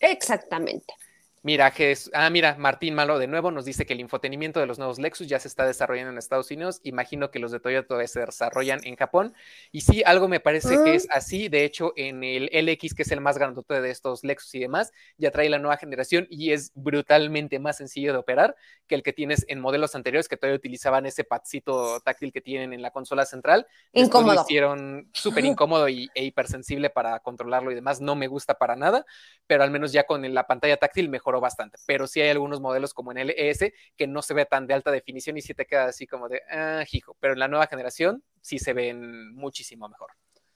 Exactamente. 0.01 0.95
Mira, 1.43 1.73
ah, 2.13 2.29
mira, 2.29 2.57
Martín 2.59 2.95
Malo 2.95 3.19
de 3.19 3.27
nuevo 3.27 3.51
nos 3.51 3.65
dice 3.65 3.87
que 3.87 3.95
el 3.95 4.01
infotenimiento 4.01 4.61
de 4.61 4.67
los 4.67 4.79
nuevos 4.79 4.99
Lexus 4.99 5.27
ya 5.27 5.39
se 5.39 5.49
está 5.49 5.65
desarrollando 5.65 6.13
en 6.13 6.19
Estados 6.19 6.51
Unidos. 6.51 6.81
Imagino 6.83 7.31
que 7.31 7.39
los 7.39 7.51
de 7.51 7.61
Toyota 7.61 7.89
todavía 7.89 8.09
se 8.09 8.21
desarrollan 8.21 8.81
en 8.85 8.95
Japón. 8.97 9.33
Y 9.73 9.81
sí, 9.81 10.03
algo 10.05 10.29
me 10.29 10.41
parece 10.41 10.77
que 10.85 10.95
es 10.95 11.09
ah. 11.09 11.15
así. 11.17 11.49
De 11.49 11.65
hecho, 11.65 11.95
en 11.97 12.25
el 12.25 12.51
LX, 12.53 12.93
que 12.93 13.05
es 13.05 13.11
el 13.11 13.23
más 13.23 13.39
grandote 13.39 13.81
de 13.81 13.91
estos 13.91 14.23
Lexus 14.23 14.55
y 14.55 14.59
demás, 14.59 14.93
ya 15.17 15.31
trae 15.31 15.49
la 15.49 15.59
nueva 15.59 15.79
generación 15.79 16.27
y 16.29 16.53
es 16.53 16.73
brutalmente 16.75 17.59
más 17.59 17.79
sencillo 17.79 18.13
de 18.13 18.19
operar 18.19 18.55
que 18.87 18.95
el 18.95 19.03
que 19.03 19.15
tienes 19.15 19.47
en 19.49 19.61
modelos 19.61 19.95
anteriores 19.95 20.29
que 20.29 20.37
todavía 20.37 20.59
utilizaban 20.59 21.07
ese 21.07 21.25
padcito 21.25 22.01
táctil 22.01 22.33
que 22.33 22.43
tienen 22.43 22.75
en 22.75 22.83
la 22.83 22.91
consola 22.91 23.25
central. 23.25 23.67
Incómodo. 23.95 24.35
Lo 24.35 24.43
hicieron 24.43 25.09
súper 25.15 25.47
incómodo 25.47 25.89
y, 25.89 26.11
e 26.15 26.23
hipersensible 26.23 26.91
para 26.91 27.19
controlarlo 27.21 27.71
y 27.71 27.75
demás. 27.75 28.03
No 28.03 28.15
me 28.15 28.27
gusta 28.27 28.59
para 28.59 28.77
nada, 28.77 29.07
pero 29.47 29.63
al 29.63 29.71
menos 29.71 29.93
ya 29.93 30.05
con 30.05 30.35
la 30.35 30.47
pantalla 30.47 30.77
táctil 30.77 31.09
mejor 31.09 31.30
bastante, 31.39 31.79
pero 31.87 32.07
sí 32.07 32.21
hay 32.21 32.31
algunos 32.31 32.61
modelos 32.61 32.95
como 32.95 33.13
en 33.13 33.19
LS 33.19 33.73
que 33.95 34.07
no 34.07 34.23
se 34.23 34.35
ve 34.35 34.47
tan 34.47 34.67
de 34.67 34.75
alta 34.75 34.91
definición 34.91 35.37
y 35.37 35.43
sí 35.43 35.55
te 35.55 35.67
queda 35.67 35.85
así 35.85 36.07
como 36.07 36.29
de, 36.29 36.43
ah, 36.51 36.83
hijo, 36.91 37.15
pero 37.21 37.35
en 37.35 37.39
la 37.39 37.49
nueva 37.49 37.67
generación 37.67 38.25
sí 38.41 38.59
se 38.59 38.73
ven 38.73 39.35
muchísimo 39.35 39.89
mejor. 39.89 40.11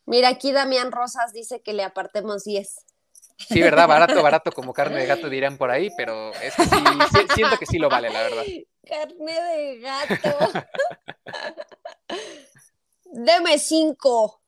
Mira, 0.07 0.29
aquí 0.29 0.53
Damián 0.53 0.91
Rosas 0.91 1.33
dice 1.33 1.61
que 1.63 1.75
le 1.75 1.85
apartemos 1.85 2.45
10. 2.45 2.87
Sí, 3.37 3.61
¿verdad? 3.61 3.89
Barato, 3.89 4.23
barato 4.23 4.53
como 4.53 4.73
carne 4.73 5.01
de 5.01 5.07
gato 5.07 5.29
dirán 5.29 5.57
por 5.57 5.71
ahí, 5.71 5.91
pero 5.97 6.33
es 6.35 6.55
que 6.55 6.65
sí, 6.65 6.77
siento 7.35 7.57
que 7.59 7.67
sí 7.67 7.79
lo 7.79 7.89
vale, 7.89 8.11
la 8.11 8.23
verdad. 8.23 8.45
Carne 8.87 9.41
de 9.43 9.79
gato. 9.81 10.53
Deme 13.05 13.59
5. 13.59 14.41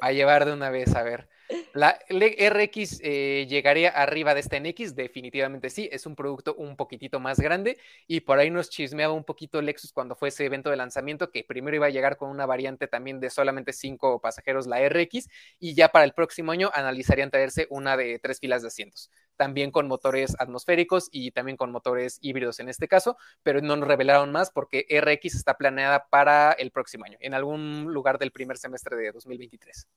A 0.00 0.12
llevar 0.12 0.44
de 0.44 0.52
una 0.52 0.70
vez, 0.70 0.94
a 0.94 1.02
ver. 1.02 1.28
La 1.74 1.98
RX 2.08 3.00
eh, 3.02 3.48
llegaría 3.48 3.88
arriba 3.88 4.32
de 4.32 4.38
esta 4.38 4.60
NX, 4.60 4.94
definitivamente 4.94 5.70
sí, 5.70 5.88
es 5.90 6.06
un 6.06 6.14
producto 6.14 6.54
un 6.54 6.76
poquitito 6.76 7.18
más 7.18 7.40
grande 7.40 7.78
y 8.06 8.20
por 8.20 8.38
ahí 8.38 8.48
nos 8.48 8.70
chismeaba 8.70 9.12
un 9.12 9.24
poquito 9.24 9.60
Lexus 9.60 9.92
cuando 9.92 10.14
fue 10.14 10.28
ese 10.28 10.44
evento 10.44 10.70
de 10.70 10.76
lanzamiento 10.76 11.32
que 11.32 11.42
primero 11.42 11.74
iba 11.74 11.86
a 11.86 11.90
llegar 11.90 12.16
con 12.16 12.30
una 12.30 12.46
variante 12.46 12.86
también 12.86 13.18
de 13.18 13.28
solamente 13.28 13.72
cinco 13.72 14.20
pasajeros, 14.20 14.68
la 14.68 14.88
RX, 14.88 15.28
y 15.58 15.74
ya 15.74 15.88
para 15.88 16.04
el 16.04 16.12
próximo 16.12 16.52
año 16.52 16.70
analizarían 16.72 17.32
traerse 17.32 17.66
una 17.70 17.96
de 17.96 18.20
tres 18.20 18.38
filas 18.38 18.62
de 18.62 18.68
asientos, 18.68 19.10
también 19.34 19.72
con 19.72 19.88
motores 19.88 20.36
atmosféricos 20.38 21.08
y 21.10 21.32
también 21.32 21.56
con 21.56 21.72
motores 21.72 22.18
híbridos 22.20 22.60
en 22.60 22.68
este 22.68 22.86
caso, 22.86 23.16
pero 23.42 23.60
no 23.60 23.74
nos 23.74 23.88
revelaron 23.88 24.30
más 24.30 24.52
porque 24.52 24.86
RX 24.88 25.34
está 25.34 25.56
planeada 25.56 26.06
para 26.08 26.52
el 26.52 26.70
próximo 26.70 27.04
año, 27.04 27.18
en 27.20 27.34
algún 27.34 27.92
lugar 27.92 28.20
del 28.20 28.30
primer 28.30 28.58
semestre 28.58 28.96
de 28.96 29.10
2023. 29.10 29.88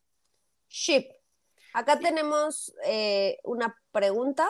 Ship. 0.69 1.16
Acá 1.77 1.99
tenemos 1.99 2.73
eh, 2.85 3.37
una 3.43 3.77
pregunta 3.91 4.49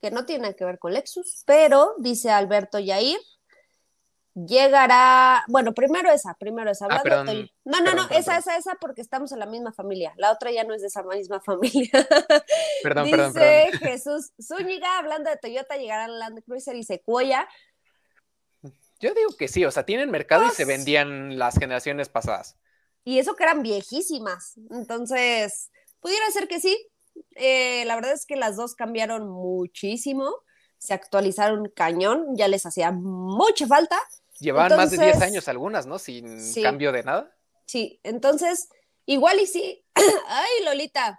que 0.00 0.10
no 0.10 0.24
tiene 0.24 0.56
que 0.56 0.64
ver 0.64 0.78
con 0.78 0.94
Lexus, 0.94 1.42
pero 1.44 1.94
dice 1.98 2.30
Alberto 2.30 2.78
Yair, 2.78 3.18
llegará, 4.32 5.44
bueno, 5.48 5.74
primero 5.74 6.10
esa, 6.10 6.32
primero 6.38 6.70
esa. 6.70 6.86
Ah, 6.88 7.02
no, 7.04 7.80
no, 7.82 7.92
no, 7.92 8.08
esa, 8.08 8.38
esa, 8.38 8.56
esa, 8.56 8.76
porque 8.80 9.02
estamos 9.02 9.30
en 9.32 9.40
la 9.40 9.46
misma 9.46 9.74
familia. 9.74 10.14
La 10.16 10.32
otra 10.32 10.50
ya 10.52 10.64
no 10.64 10.72
es 10.72 10.80
de 10.80 10.86
esa 10.86 11.02
misma 11.02 11.38
familia. 11.44 11.90
Perdón, 12.82 13.04
Dice 13.04 13.16
perdón, 13.18 13.34
perdón. 13.34 13.80
Jesús 13.80 14.32
Zúñiga, 14.42 14.96
hablando 14.96 15.28
de 15.28 15.36
Toyota, 15.36 15.76
llegarán 15.76 16.18
Land 16.18 16.44
Cruiser 16.46 16.76
y 16.76 16.84
Sequoia. 16.84 17.46
Yo 19.00 19.12
digo 19.12 19.36
que 19.38 19.48
sí, 19.48 19.66
o 19.66 19.70
sea, 19.70 19.84
tienen 19.84 20.10
mercado 20.10 20.46
y 20.46 20.50
se 20.52 20.64
pues 20.64 20.78
vendían 20.78 21.38
las 21.38 21.58
generaciones 21.58 22.08
pasadas. 22.08 22.56
Y 23.04 23.18
eso 23.18 23.36
que 23.36 23.42
eran 23.42 23.62
viejísimas. 23.62 24.54
Entonces, 24.70 25.70
Pudiera 26.04 26.30
ser 26.30 26.48
que 26.48 26.60
sí. 26.60 26.86
Eh, 27.34 27.86
la 27.86 27.94
verdad 27.94 28.12
es 28.12 28.26
que 28.26 28.36
las 28.36 28.56
dos 28.56 28.74
cambiaron 28.74 29.26
muchísimo, 29.26 30.30
se 30.76 30.92
actualizaron 30.92 31.72
cañón, 31.74 32.36
ya 32.36 32.46
les 32.46 32.66
hacía 32.66 32.92
mucha 32.92 33.66
falta. 33.66 33.98
Llevaban 34.38 34.76
más 34.76 34.90
de 34.90 34.98
10 34.98 35.22
años 35.22 35.48
algunas, 35.48 35.86
¿no? 35.86 35.98
Sin 35.98 36.26
cambio 36.62 36.92
de 36.92 37.04
nada. 37.04 37.34
Sí, 37.64 38.00
entonces, 38.02 38.68
igual 39.06 39.40
y 39.40 39.46
sí. 39.46 39.82
Ay, 40.28 40.64
Lolita. 40.66 41.18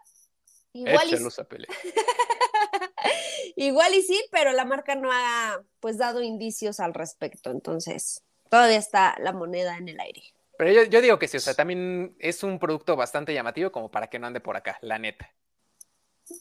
Igual 0.72 1.10
y... 1.10 1.16
igual 3.56 3.96
y 3.96 4.04
sí, 4.04 4.24
pero 4.30 4.52
la 4.52 4.66
marca 4.66 4.94
no 4.94 5.10
ha 5.12 5.64
pues 5.80 5.98
dado 5.98 6.22
indicios 6.22 6.80
al 6.80 6.94
respecto, 6.94 7.50
entonces 7.50 8.22
todavía 8.52 8.78
está 8.78 9.16
la 9.18 9.34
moneda 9.34 9.78
en 9.78 9.90
el 9.90 10.00
aire. 10.00 10.35
Pero 10.58 10.84
yo, 10.84 11.02
digo 11.02 11.20
que 11.20 11.28
sí, 11.28 11.38
o 11.38 11.40
sea, 11.40 11.54
también 11.54 12.16
es 12.20 12.44
un 12.44 12.60
producto 12.60 12.96
bastante 12.96 13.34
llamativo 13.34 13.72
como 13.72 13.92
para 13.92 14.08
que 14.08 14.20
no 14.20 14.28
ande 14.28 14.40
por 14.40 14.56
acá, 14.58 14.78
la 14.82 15.00
neta. 15.00 15.30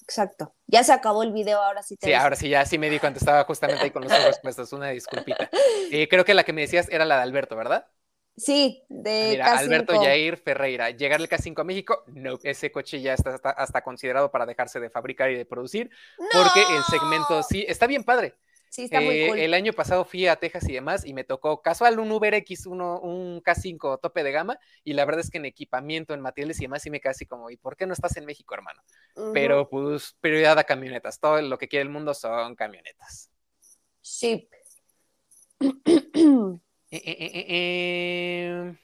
Exacto. 0.02 0.54
Ya 0.66 0.82
se 0.82 0.92
acabó 0.92 1.22
el 1.22 1.32
video, 1.32 1.60
ahora 1.62 1.82
sí 1.82 1.96
te 1.96 2.06
Sí, 2.06 2.14
ahora 2.14 2.36
sí, 2.36 2.48
ya 2.48 2.64
sí 2.64 2.78
me 2.78 2.88
di 2.88 2.98
cuenta, 2.98 3.18
estaba 3.18 3.44
justamente 3.44 3.84
ahí 3.84 3.90
con 3.90 4.04
los 4.04 4.12
ojos 4.12 4.38
puestos, 4.42 4.72
una 4.72 4.90
disculpita. 4.90 5.50
Eh, 5.90 6.08
creo 6.08 6.24
que 6.24 6.34
la 6.34 6.44
que 6.44 6.52
me 6.52 6.62
decías 6.62 6.88
era 6.90 7.04
la 7.04 7.16
de 7.16 7.22
Alberto, 7.22 7.56
¿verdad? 7.56 7.86
Sí, 8.36 8.82
de 8.88 9.26
ah, 9.26 9.28
Mira, 9.30 9.58
Alberto 9.58 10.00
Jair 10.00 10.38
Ferreira. 10.38 10.90
¿Llegar 10.90 11.20
el 11.20 11.28
K5 11.28 11.60
a 11.60 11.64
México? 11.64 12.02
No, 12.08 12.38
ese 12.42 12.72
coche 12.72 13.00
ya 13.00 13.14
está 13.14 13.34
hasta, 13.34 13.82
considerado 13.82 14.30
para 14.30 14.44
dejarse 14.44 14.80
de 14.80 14.90
fabricar 14.90 15.30
y 15.30 15.36
de 15.36 15.44
producir, 15.44 15.90
porque 16.16 16.62
el 16.62 16.82
segmento 16.84 17.42
sí, 17.44 17.64
está 17.68 17.86
bien 17.86 18.02
padre. 18.02 18.34
Sí, 18.74 18.86
está 18.86 19.00
muy 19.00 19.28
cool. 19.28 19.38
El 19.38 19.54
año 19.54 19.72
pasado 19.72 20.04
fui 20.04 20.26
a 20.26 20.34
Texas 20.34 20.68
y 20.68 20.72
demás 20.72 21.06
y 21.06 21.14
me 21.14 21.22
tocó 21.22 21.62
casual 21.62 22.00
un 22.00 22.10
Uber 22.10 22.34
X, 22.34 22.66
uno, 22.66 22.98
un 22.98 23.40
K5 23.40 24.00
tope 24.00 24.24
de 24.24 24.32
gama 24.32 24.58
y 24.82 24.94
la 24.94 25.04
verdad 25.04 25.20
es 25.20 25.30
que 25.30 25.38
en 25.38 25.44
equipamiento, 25.44 26.12
en 26.12 26.20
materiales 26.20 26.58
y 26.58 26.64
demás 26.64 26.82
sí 26.82 26.90
me 26.90 27.00
así 27.04 27.24
como, 27.24 27.50
¿y 27.50 27.56
por 27.56 27.76
qué 27.76 27.86
no 27.86 27.92
estás 27.92 28.16
en 28.16 28.24
México, 28.24 28.52
hermano? 28.52 28.82
Pero 29.32 29.68
pues 29.68 30.16
prioridad 30.20 30.58
a 30.58 30.64
camionetas, 30.64 31.20
todo 31.20 31.40
lo 31.40 31.56
que 31.56 31.68
quiere 31.68 31.84
el 31.84 31.88
mundo 31.88 32.14
son 32.14 32.56
camionetas. 32.56 33.30
Sí. 34.00 34.48
Eh, 36.90 37.02
eh, 37.08 38.76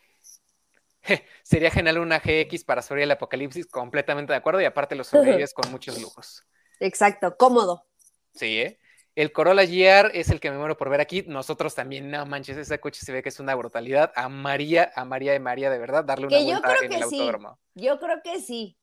eh, 1.04 1.24
sería 1.44 1.70
genial 1.70 1.98
una 1.98 2.18
GX 2.18 2.64
para 2.64 2.82
sobrevivir 2.82 3.04
el 3.04 3.12
apocalipsis, 3.12 3.68
completamente 3.68 4.32
de 4.32 4.38
acuerdo, 4.38 4.60
y 4.60 4.64
aparte 4.64 4.96
los 4.96 5.06
sobrevives 5.46 5.54
con 5.54 5.70
muchos 5.70 6.00
lujos. 6.00 6.42
Exacto, 6.80 7.36
cómodo. 7.36 7.86
Sí, 8.34 8.58
¿eh? 8.58 8.80
El 9.20 9.32
Corolla 9.32 9.66
GR 9.66 10.12
es 10.14 10.30
el 10.30 10.40
que 10.40 10.50
me 10.50 10.56
muero 10.56 10.78
por 10.78 10.88
ver 10.88 11.02
aquí. 11.02 11.22
Nosotros 11.26 11.74
también, 11.74 12.10
no 12.10 12.24
manches, 12.24 12.56
ese 12.56 12.80
coche 12.80 13.02
se 13.04 13.12
ve 13.12 13.22
que 13.22 13.28
es 13.28 13.38
una 13.38 13.54
brutalidad. 13.54 14.12
A 14.16 14.30
María, 14.30 14.90
a 14.96 15.04
María 15.04 15.32
de 15.32 15.40
María, 15.40 15.68
de 15.68 15.76
verdad, 15.76 16.04
darle 16.04 16.28
una 16.28 16.38
vuelta 16.38 16.74
en 16.82 16.92
el 16.94 17.02
autódromo. 17.02 17.58
Yo 17.74 18.00
creo 18.00 18.22
que 18.24 18.40
sí. 18.40 18.78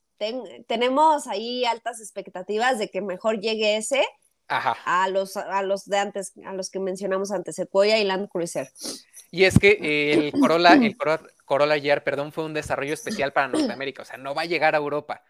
tenemos 0.68 1.26
ahí 1.26 1.65
altas 1.65 1.99
expectativas 2.01 2.77
de 2.77 2.89
que 2.89 3.01
mejor 3.01 3.39
llegue 3.39 3.77
ese 3.77 4.05
a 4.47 5.09
los 5.09 5.38
a 5.38 5.64
los 5.64 5.85
de 5.85 5.97
antes, 5.97 6.34
a 6.45 6.53
los 6.53 6.69
que 6.69 6.80
mencionamos 6.80 7.31
antes, 7.31 7.55
Sequoia 7.55 7.97
y 7.97 8.03
Land 8.03 8.30
Cruiser. 8.30 8.69
Y 9.31 9.45
es 9.45 9.57
que 9.57 10.14
el 10.14 10.31
Corolla, 10.34 10.73
el 10.73 10.95
Corolla, 10.95 11.23
Corolla 11.45 11.80
GR, 11.80 12.03
perdón, 12.03 12.31
fue 12.31 12.45
un 12.45 12.53
desarrollo 12.53 12.93
especial 12.93 13.34
para 13.34 13.47
Norteamérica, 13.47 14.03
o 14.03 14.05
sea, 14.05 14.18
no 14.18 14.35
va 14.35 14.43
a 14.43 14.45
llegar 14.45 14.76
a 14.76 14.77
Europa. 14.77 15.23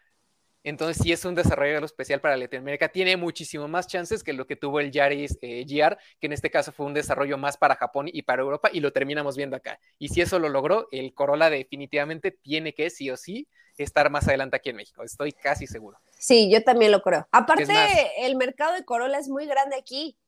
Entonces, 0.68 1.02
si 1.02 1.12
es 1.12 1.24
un 1.24 1.34
desarrollo 1.34 1.84
especial 1.84 2.20
para 2.20 2.36
Latinoamérica. 2.36 2.88
Tiene 2.88 3.16
muchísimo 3.16 3.68
más 3.68 3.86
chances 3.86 4.22
que 4.22 4.32
lo 4.32 4.46
que 4.46 4.56
tuvo 4.56 4.80
el 4.80 4.90
Yaris 4.90 5.38
eh, 5.40 5.64
GR, 5.66 5.96
que 6.20 6.26
en 6.26 6.32
este 6.32 6.50
caso 6.50 6.72
fue 6.72 6.86
un 6.86 6.94
desarrollo 6.94 7.38
más 7.38 7.56
para 7.56 7.74
Japón 7.74 8.08
y 8.12 8.22
para 8.22 8.42
Europa, 8.42 8.68
y 8.72 8.80
lo 8.80 8.92
terminamos 8.92 9.36
viendo 9.36 9.56
acá. 9.56 9.80
Y 9.98 10.08
si 10.08 10.20
eso 10.20 10.38
lo 10.38 10.48
logró, 10.48 10.88
el 10.92 11.14
Corolla 11.14 11.48
definitivamente 11.48 12.30
tiene 12.30 12.74
que, 12.74 12.90
sí 12.90 13.10
o 13.10 13.16
sí, 13.16 13.48
estar 13.78 14.10
más 14.10 14.26
adelante 14.28 14.56
aquí 14.56 14.70
en 14.70 14.76
México, 14.76 15.02
estoy 15.04 15.32
casi 15.32 15.66
seguro. 15.66 15.98
Sí, 16.18 16.50
yo 16.50 16.62
también 16.64 16.92
lo 16.92 17.00
creo. 17.00 17.26
Aparte, 17.30 18.26
el 18.26 18.36
mercado 18.36 18.74
de 18.74 18.84
Corolla 18.84 19.18
es 19.18 19.28
muy 19.28 19.46
grande 19.46 19.76
aquí. 19.76 20.18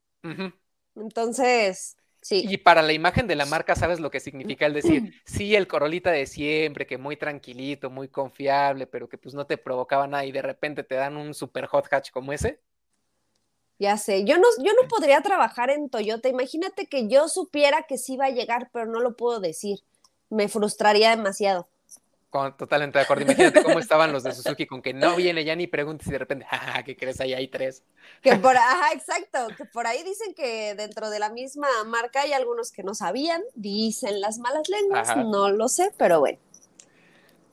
Entonces, 0.94 1.96
sí. 2.20 2.44
Y 2.48 2.58
para 2.58 2.82
la 2.82 2.92
imagen 2.92 3.26
de 3.26 3.36
la 3.36 3.46
marca, 3.46 3.74
¿sabes 3.74 4.00
lo 4.00 4.10
que 4.10 4.20
significa 4.20 4.66
el 4.66 4.74
decir, 4.74 5.14
sí, 5.24 5.54
el 5.54 5.66
Corolita 5.66 6.10
de 6.10 6.26
siempre, 6.26 6.86
que 6.86 6.98
muy 6.98 7.16
tranquilito, 7.16 7.90
muy 7.90 8.08
confiable, 8.08 8.86
pero 8.86 9.08
que 9.08 9.18
pues 9.18 9.34
no 9.34 9.46
te 9.46 9.58
provocaba 9.58 10.06
nada 10.06 10.24
y 10.24 10.32
de 10.32 10.42
repente 10.42 10.82
te 10.82 10.94
dan 10.94 11.16
un 11.16 11.34
super 11.34 11.66
hot 11.66 11.86
hatch 11.90 12.10
como 12.10 12.32
ese? 12.32 12.60
Ya 13.78 13.96
sé, 13.96 14.24
yo 14.24 14.36
no, 14.36 14.46
yo 14.58 14.72
no 14.80 14.88
podría 14.88 15.22
trabajar 15.22 15.70
en 15.70 15.88
Toyota. 15.88 16.28
Imagínate 16.28 16.86
que 16.86 17.08
yo 17.08 17.28
supiera 17.28 17.84
que 17.88 17.96
sí 17.96 18.18
va 18.18 18.26
a 18.26 18.30
llegar, 18.30 18.68
pero 18.72 18.84
no 18.84 19.00
lo 19.00 19.16
puedo 19.16 19.40
decir. 19.40 19.80
Me 20.28 20.48
frustraría 20.48 21.16
demasiado. 21.16 21.66
Totalmente 22.30 22.98
de 22.98 23.04
acuerdo. 23.04 23.24
Imagínate 23.24 23.62
cómo 23.62 23.78
estaban 23.80 24.12
los 24.12 24.22
de 24.22 24.32
Suzuki 24.32 24.66
con 24.66 24.82
que 24.82 24.94
no 24.94 25.16
viene 25.16 25.44
ya 25.44 25.54
ni 25.56 25.66
preguntes 25.66 26.06
y 26.08 26.12
de 26.12 26.18
repente, 26.18 26.46
jaja, 26.46 26.82
¿qué 26.82 26.96
crees? 26.96 27.20
Ahí 27.20 27.34
hay 27.34 27.48
tres. 27.48 27.82
Que 28.22 28.36
por, 28.36 28.56
ajá, 28.56 28.92
exacto. 28.92 29.48
Que 29.56 29.64
por 29.64 29.86
ahí 29.86 30.02
dicen 30.02 30.34
que 30.34 30.74
dentro 30.74 31.10
de 31.10 31.18
la 31.18 31.30
misma 31.30 31.68
marca 31.86 32.22
hay 32.22 32.32
algunos 32.32 32.72
que 32.72 32.82
no 32.82 32.94
sabían, 32.94 33.42
dicen 33.54 34.20
las 34.20 34.38
malas 34.38 34.68
lenguas, 34.68 35.16
no 35.16 35.50
lo 35.50 35.68
sé, 35.68 35.92
pero 35.96 36.20
bueno. 36.20 36.38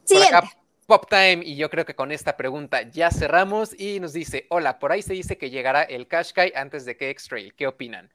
Siguiente. 0.04 0.50
Pop 0.86 1.10
Time, 1.10 1.42
y 1.44 1.58
yo 1.58 1.70
creo 1.70 1.86
que 1.86 1.96
con 1.96 2.14
esta 2.14 2.38
pregunta 2.38 2.82
ya 2.84 3.12
cerramos. 3.12 3.78
Y 3.78 4.00
nos 4.00 4.14
dice: 4.14 4.46
Hola, 4.50 4.80
por 4.80 4.94
ahí 4.94 5.02
se 5.02 5.14
dice 5.14 5.38
que 5.38 5.50
llegará 5.50 5.84
el 5.84 6.08
Qashqai 6.08 6.54
antes 6.56 6.86
de 6.86 6.96
que 6.96 7.10
X-Trail. 7.10 7.54
¿Qué 7.56 7.68
opinan? 7.68 8.10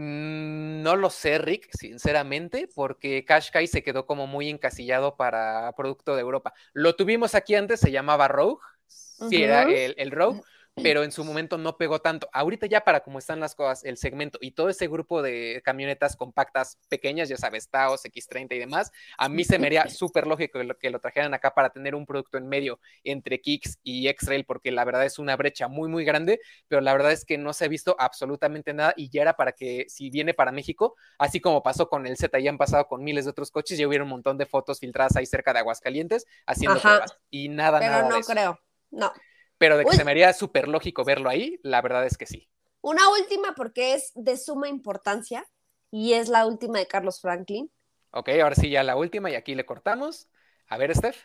Mm, 0.00 0.80
no 0.82 0.94
lo 0.94 1.10
sé, 1.10 1.38
Rick, 1.38 1.70
sinceramente, 1.76 2.68
porque 2.72 3.24
Qashqai 3.24 3.66
se 3.66 3.82
quedó 3.82 4.06
como 4.06 4.28
muy 4.28 4.48
encasillado 4.48 5.16
para 5.16 5.72
producto 5.76 6.14
de 6.14 6.20
Europa. 6.20 6.54
Lo 6.72 6.94
tuvimos 6.94 7.34
aquí 7.34 7.56
antes, 7.56 7.80
se 7.80 7.90
llamaba 7.90 8.28
Rogue, 8.28 8.60
sí, 8.86 9.42
era 9.42 9.64
el, 9.64 9.96
el 9.98 10.12
Rogue, 10.12 10.40
pero 10.82 11.04
en 11.04 11.12
su 11.12 11.24
momento 11.24 11.58
no 11.58 11.76
pegó 11.76 12.00
tanto. 12.00 12.28
Ahorita 12.32 12.66
ya 12.66 12.82
para 12.82 13.00
cómo 13.00 13.18
están 13.18 13.40
las 13.40 13.54
cosas, 13.54 13.84
el 13.84 13.96
segmento 13.96 14.38
y 14.40 14.52
todo 14.52 14.68
ese 14.68 14.88
grupo 14.88 15.22
de 15.22 15.62
camionetas 15.64 16.16
compactas 16.16 16.78
pequeñas, 16.88 17.28
ya 17.28 17.36
sabes, 17.36 17.68
Taos, 17.68 18.04
X30 18.04 18.54
y 18.54 18.58
demás, 18.58 18.92
a 19.16 19.28
mí 19.28 19.44
se 19.44 19.58
me 19.58 19.66
haría 19.66 19.88
súper 19.88 20.26
lógico 20.26 20.58
que 20.80 20.90
lo, 20.90 21.00
trajeran 21.00 21.34
acá 21.34 21.54
para 21.54 21.70
tener 21.70 21.94
un 21.94 22.06
producto 22.06 22.38
en 22.38 22.48
medio 22.48 22.80
entre 23.04 23.40
Kicks 23.40 23.78
y 23.82 24.08
X-Rail, 24.08 24.44
porque 24.44 24.70
la 24.70 24.84
verdad 24.84 25.04
es 25.04 25.18
una 25.18 25.36
brecha 25.36 25.68
muy, 25.68 25.88
muy 25.88 26.04
grande, 26.04 26.40
pero 26.68 26.80
la 26.80 26.92
verdad 26.92 27.12
es 27.12 27.24
que 27.24 27.38
no 27.38 27.52
se 27.52 27.64
ha 27.64 27.68
visto 27.68 27.96
absolutamente 27.98 28.72
nada 28.74 28.94
y 28.96 29.08
ya 29.10 29.22
era 29.22 29.34
para 29.34 29.52
que 29.52 29.86
si 29.88 30.10
viene 30.10 30.34
para 30.34 30.52
México, 30.52 30.96
así 31.18 31.40
como 31.40 31.62
pasó 31.62 31.88
con 31.88 32.06
el 32.06 32.16
Z 32.16 32.38
y 32.38 32.48
han 32.48 32.58
pasado 32.58 32.86
con 32.86 33.02
miles 33.04 33.24
de 33.24 33.30
otros 33.30 33.50
coches, 33.50 33.78
ya 33.78 33.86
hubiera 33.86 34.04
un 34.04 34.10
montón 34.10 34.38
de 34.38 34.46
fotos 34.46 34.80
filtradas 34.80 35.16
ahí 35.16 35.26
cerca 35.26 35.52
de 35.52 35.60
Aguascalientes 35.60 36.26
haciendo 36.46 36.80
pruebas 36.80 37.18
y 37.30 37.48
nada, 37.48 37.78
pero 37.78 37.92
nada. 37.92 38.08
no 38.08 38.20
creo, 38.20 38.60
no. 38.90 39.12
Pero 39.58 39.76
de 39.76 39.84
que 39.84 39.96
se 39.96 40.04
me 40.04 40.12
haría 40.12 40.32
súper 40.32 40.68
lógico 40.68 41.04
verlo 41.04 41.28
ahí, 41.28 41.58
la 41.62 41.82
verdad 41.82 42.06
es 42.06 42.16
que 42.16 42.26
sí. 42.26 42.48
Una 42.80 43.08
última 43.10 43.54
porque 43.54 43.94
es 43.94 44.12
de 44.14 44.36
suma 44.36 44.68
importancia 44.68 45.46
y 45.90 46.12
es 46.14 46.28
la 46.28 46.46
última 46.46 46.78
de 46.78 46.86
Carlos 46.86 47.20
Franklin. 47.20 47.70
Ok, 48.12 48.30
ahora 48.40 48.54
sí 48.54 48.70
ya 48.70 48.82
la 48.82 48.96
última 48.96 49.30
y 49.30 49.34
aquí 49.34 49.54
le 49.54 49.66
cortamos. 49.66 50.28
A 50.68 50.78
ver, 50.78 50.94
Steph. 50.94 51.18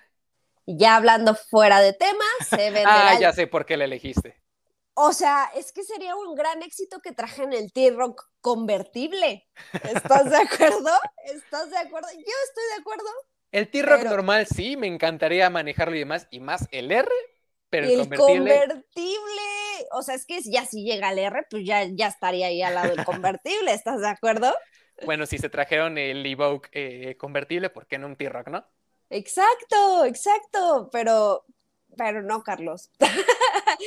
Ya 0.65 0.95
hablando 0.95 1.35
fuera 1.35 1.79
de 1.79 1.93
temas, 1.93 2.47
se 2.49 2.71
ve. 2.71 2.83
ah, 2.85 3.17
ya 3.19 3.31
sé 3.33 3.47
por 3.47 3.65
qué 3.65 3.77
le 3.77 3.85
elegiste. 3.85 4.41
O 4.95 5.11
sea, 5.11 5.49
es 5.55 5.71
que 5.71 5.83
sería 5.83 6.15
un 6.15 6.35
gran 6.35 6.61
éxito 6.61 6.99
que 7.01 7.13
trajen 7.13 7.51
el 7.51 7.73
T-Rock 7.73 8.29
convertible. 8.41 9.47
¿Estás 9.73 10.29
de 10.29 10.37
acuerdo? 10.37 10.91
¿Estás 11.25 11.71
de 11.71 11.77
acuerdo? 11.77 12.07
Yo 12.13 12.19
estoy 12.19 12.63
de 12.75 12.81
acuerdo. 12.81 13.09
El 13.51 13.69
T-Rock 13.69 14.03
normal 14.03 14.45
sí, 14.47 14.77
me 14.77 14.87
encantaría 14.87 15.49
manejarlo 15.49 15.95
y 15.95 15.99
demás, 15.99 16.27
y 16.29 16.39
más 16.39 16.67
el 16.71 16.91
R, 16.91 17.09
pero 17.73 17.87
el, 17.87 18.07
convertible... 18.15 18.83
o 19.93 20.03
sea, 20.03 20.13
es 20.13 20.27
que 20.27 20.39
ya 20.43 20.63
si 20.63 20.83
llega 20.83 21.11
el 21.11 21.17
R, 21.17 21.47
pues 21.49 21.65
ya, 21.65 21.83
ya 21.85 22.05
estaría 22.05 22.45
ahí 22.45 22.61
al 22.61 22.75
lado 22.75 22.95
del 22.95 23.03
convertible, 23.03 23.73
¿estás 23.73 23.99
de 23.99 24.09
acuerdo? 24.09 24.53
Bueno, 25.05 25.25
si 25.25 25.39
se 25.39 25.49
trajeron 25.49 25.97
el 25.97 26.23
Evoque 26.23 26.69
eh, 26.71 27.17
convertible, 27.17 27.71
¿por 27.71 27.87
qué 27.87 27.97
no 27.97 28.05
un 28.05 28.15
T-Rock, 28.15 28.49
no? 28.49 28.63
Exacto, 29.09 30.05
exacto, 30.05 30.89
pero, 30.91 31.45
pero 31.97 32.21
no, 32.21 32.43
Carlos. 32.43 32.91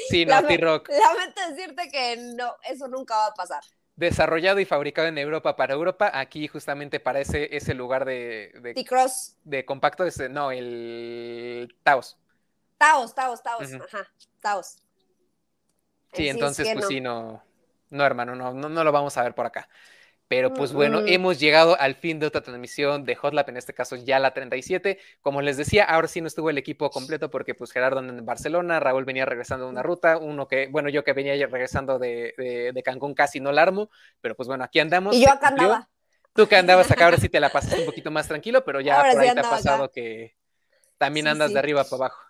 Sí, 0.08 0.26
no, 0.26 0.42
T-Rock. 0.48 0.88
Lamento 0.88 1.40
decirte 1.48 1.88
que 1.88 2.16
no, 2.34 2.56
eso 2.68 2.88
nunca 2.88 3.14
va 3.14 3.26
a 3.26 3.34
pasar. 3.34 3.62
Desarrollado 3.94 4.58
y 4.58 4.64
fabricado 4.64 5.06
en 5.06 5.16
Europa 5.16 5.54
para 5.54 5.74
Europa, 5.74 6.10
aquí 6.12 6.48
justamente 6.48 6.98
para 6.98 7.20
ese, 7.20 7.56
ese 7.56 7.72
lugar 7.72 8.04
de... 8.04 8.50
de 8.60 8.74
T-Cross. 8.74 9.36
De 9.44 9.64
compacto, 9.64 10.04
ese, 10.04 10.28
no, 10.28 10.50
el 10.50 11.72
Taos. 11.84 12.18
Taos, 12.78 13.14
Taos, 13.14 13.42
Taos, 13.42 13.72
ajá, 13.72 14.06
Taos. 14.40 14.76
Sí, 16.12 16.28
entonces, 16.28 16.68
pues 16.72 16.86
sí, 16.86 17.00
no, 17.00 17.42
no, 17.90 18.04
hermano, 18.04 18.34
no, 18.34 18.52
no, 18.52 18.84
lo 18.84 18.92
vamos 18.92 19.16
a 19.16 19.22
ver 19.22 19.34
por 19.34 19.46
acá. 19.46 19.68
Pero 20.28 20.52
pues 20.52 20.72
bueno, 20.72 21.02
hemos 21.06 21.38
llegado 21.38 21.78
al 21.78 21.94
fin 21.94 22.18
de 22.18 22.26
otra 22.26 22.40
transmisión 22.40 23.04
de 23.04 23.16
Hotlap, 23.16 23.48
en 23.48 23.58
este 23.58 23.72
caso 23.72 23.94
ya 23.94 24.18
la 24.18 24.34
37. 24.34 24.98
Como 25.22 25.40
les 25.40 25.56
decía, 25.56 25.84
ahora 25.84 26.08
sí 26.08 26.20
no 26.20 26.26
estuvo 26.26 26.50
el 26.50 26.58
equipo 26.58 26.90
completo 26.90 27.30
porque 27.30 27.54
pues 27.54 27.70
Gerardo 27.70 28.00
en 28.00 28.26
Barcelona, 28.26 28.80
Raúl 28.80 29.04
venía 29.04 29.24
regresando 29.24 29.66
de 29.66 29.70
una 29.70 29.84
ruta, 29.84 30.18
uno 30.18 30.48
que, 30.48 30.66
bueno, 30.66 30.88
yo 30.88 31.04
que 31.04 31.12
venía 31.12 31.34
regresando 31.46 32.00
de, 32.00 32.34
de, 32.74 32.82
Cancún 32.82 33.14
casi 33.14 33.38
no 33.38 33.52
la 33.52 33.62
armo, 33.62 33.88
pero 34.20 34.34
pues 34.34 34.48
bueno, 34.48 34.64
aquí 34.64 34.80
andamos. 34.80 35.14
Y 35.14 35.24
yo 35.24 35.30
acá 35.30 35.48
andaba. 35.48 35.88
Tú 36.32 36.48
que 36.48 36.56
andabas 36.56 36.90
acá, 36.90 37.04
ahora 37.04 37.18
sí 37.18 37.28
te 37.28 37.38
la 37.38 37.48
pasaste 37.52 37.78
un 37.78 37.86
poquito 37.86 38.10
más 38.10 38.26
tranquilo, 38.26 38.64
pero 38.64 38.80
ya 38.80 38.96
por 38.96 39.20
ahí 39.20 39.32
te 39.32 39.40
ha 39.40 39.42
pasado 39.48 39.92
que 39.92 40.34
también 40.98 41.28
andas 41.28 41.52
de 41.52 41.58
arriba 41.60 41.84
para 41.84 42.06
abajo. 42.06 42.25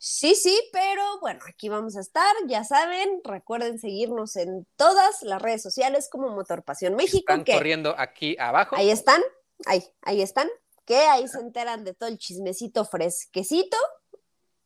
Sí, 0.00 0.36
sí, 0.36 0.56
pero 0.72 1.18
bueno, 1.20 1.40
aquí 1.48 1.68
vamos 1.68 1.96
a 1.96 2.00
estar, 2.00 2.32
ya 2.46 2.62
saben, 2.62 3.20
recuerden 3.24 3.80
seguirnos 3.80 4.36
en 4.36 4.64
todas 4.76 5.22
las 5.22 5.42
redes 5.42 5.60
sociales 5.60 6.08
como 6.08 6.28
Motor 6.30 6.62
Pasión 6.62 6.94
México. 6.94 7.32
Están 7.32 7.44
corriendo 7.44 7.96
aquí 7.98 8.36
abajo. 8.38 8.76
Ahí 8.76 8.90
están, 8.90 9.20
ahí, 9.66 9.82
ahí 10.02 10.22
están, 10.22 10.48
que 10.84 10.96
ahí 10.96 11.26
se 11.26 11.40
enteran 11.40 11.82
de 11.82 11.94
todo 11.94 12.08
el 12.08 12.16
chismecito 12.16 12.84
fresquecito, 12.84 13.76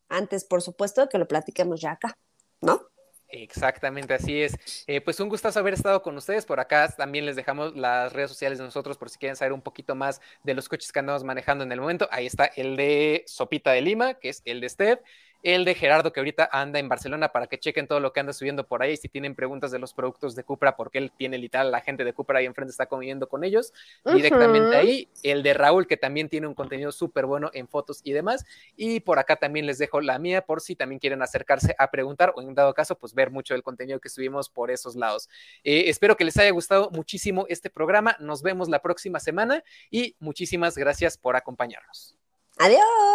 antes 0.07 0.45
por 0.45 0.61
supuesto 0.61 1.09
que 1.09 1.17
lo 1.17 1.27
platiquemos 1.27 1.81
ya 1.81 1.93
acá, 1.93 2.15
¿no? 2.61 2.92
Exactamente, 3.35 4.13
así 4.13 4.43
es. 4.43 4.55
Eh, 4.85 5.01
pues 5.01 5.19
un 5.19 5.27
gustazo 5.27 5.57
haber 5.59 5.73
estado 5.73 6.03
con 6.03 6.15
ustedes. 6.15 6.45
Por 6.45 6.59
acá 6.59 6.87
también 6.95 7.25
les 7.25 7.35
dejamos 7.35 7.75
las 7.75 8.13
redes 8.13 8.29
sociales 8.29 8.59
de 8.59 8.63
nosotros 8.65 8.95
por 8.99 9.09
si 9.09 9.17
quieren 9.17 9.35
saber 9.35 9.53
un 9.53 9.61
poquito 9.63 9.95
más 9.95 10.21
de 10.43 10.53
los 10.53 10.69
coches 10.69 10.91
que 10.91 10.99
andamos 10.99 11.23
manejando 11.23 11.63
en 11.63 11.71
el 11.71 11.81
momento. 11.81 12.07
Ahí 12.11 12.27
está 12.27 12.45
el 12.45 12.75
de 12.75 13.23
Sopita 13.25 13.71
de 13.71 13.81
Lima, 13.81 14.13
que 14.15 14.29
es 14.29 14.43
el 14.45 14.61
de 14.61 14.69
Steph 14.69 14.99
el 15.43 15.65
de 15.65 15.75
Gerardo, 15.75 16.11
que 16.13 16.19
ahorita 16.19 16.49
anda 16.51 16.79
en 16.79 16.89
Barcelona, 16.89 17.29
para 17.29 17.47
que 17.47 17.59
chequen 17.59 17.87
todo 17.87 17.99
lo 17.99 18.13
que 18.13 18.21
anda 18.21 18.33
subiendo 18.33 18.65
por 18.65 18.81
ahí. 18.81 18.97
Si 18.97 19.09
tienen 19.09 19.35
preguntas 19.35 19.71
de 19.71 19.79
los 19.79 19.93
productos 19.93 20.35
de 20.35 20.43
Cupra, 20.43 20.75
porque 20.75 20.97
él 20.97 21.11
tiene 21.15 21.37
literal 21.37 21.69
la 21.71 21.81
gente 21.81 22.03
de 22.03 22.13
Cupra 22.13 22.39
ahí 22.39 22.45
enfrente, 22.45 22.71
está 22.71 22.85
conviviendo 22.85 23.27
con 23.27 23.43
ellos 23.43 23.73
directamente 24.05 24.75
ahí. 24.75 25.09
El 25.21 25.43
de 25.43 25.53
Raúl, 25.53 25.85
que 25.85 25.97
también 25.97 26.29
tiene 26.29 26.47
un 26.47 26.53
contenido 26.53 26.91
súper 26.91 27.25
bueno 27.25 27.51
en 27.53 27.67
fotos 27.67 27.99
y 28.03 28.13
demás. 28.13 28.45
Y 28.75 29.01
por 29.01 29.19
acá 29.19 29.35
también 29.35 29.65
les 29.65 29.77
dejo 29.77 30.01
la 30.01 30.17
mía, 30.17 30.45
por 30.45 30.61
si 30.61 30.75
también 30.75 30.99
quieren 30.99 31.21
acercarse 31.21 31.75
a 31.77 31.91
preguntar 31.91 32.33
o 32.35 32.41
en 32.41 32.55
dado 32.55 32.73
caso, 32.73 32.97
pues 32.97 33.13
ver 33.13 33.31
mucho 33.31 33.53
del 33.53 33.63
contenido 33.63 33.99
que 33.99 34.09
subimos 34.09 34.49
por 34.49 34.71
esos 34.71 34.95
lados. 34.95 35.29
Eh, 35.63 35.85
espero 35.87 36.15
que 36.15 36.23
les 36.23 36.37
haya 36.37 36.51
gustado 36.51 36.89
muchísimo 36.91 37.45
este 37.49 37.69
programa. 37.69 38.15
Nos 38.19 38.41
vemos 38.41 38.69
la 38.69 38.81
próxima 38.81 39.19
semana 39.19 39.63
y 39.91 40.15
muchísimas 40.19 40.77
gracias 40.77 41.17
por 41.17 41.35
acompañarnos. 41.35 42.15
Adiós. 42.59 43.13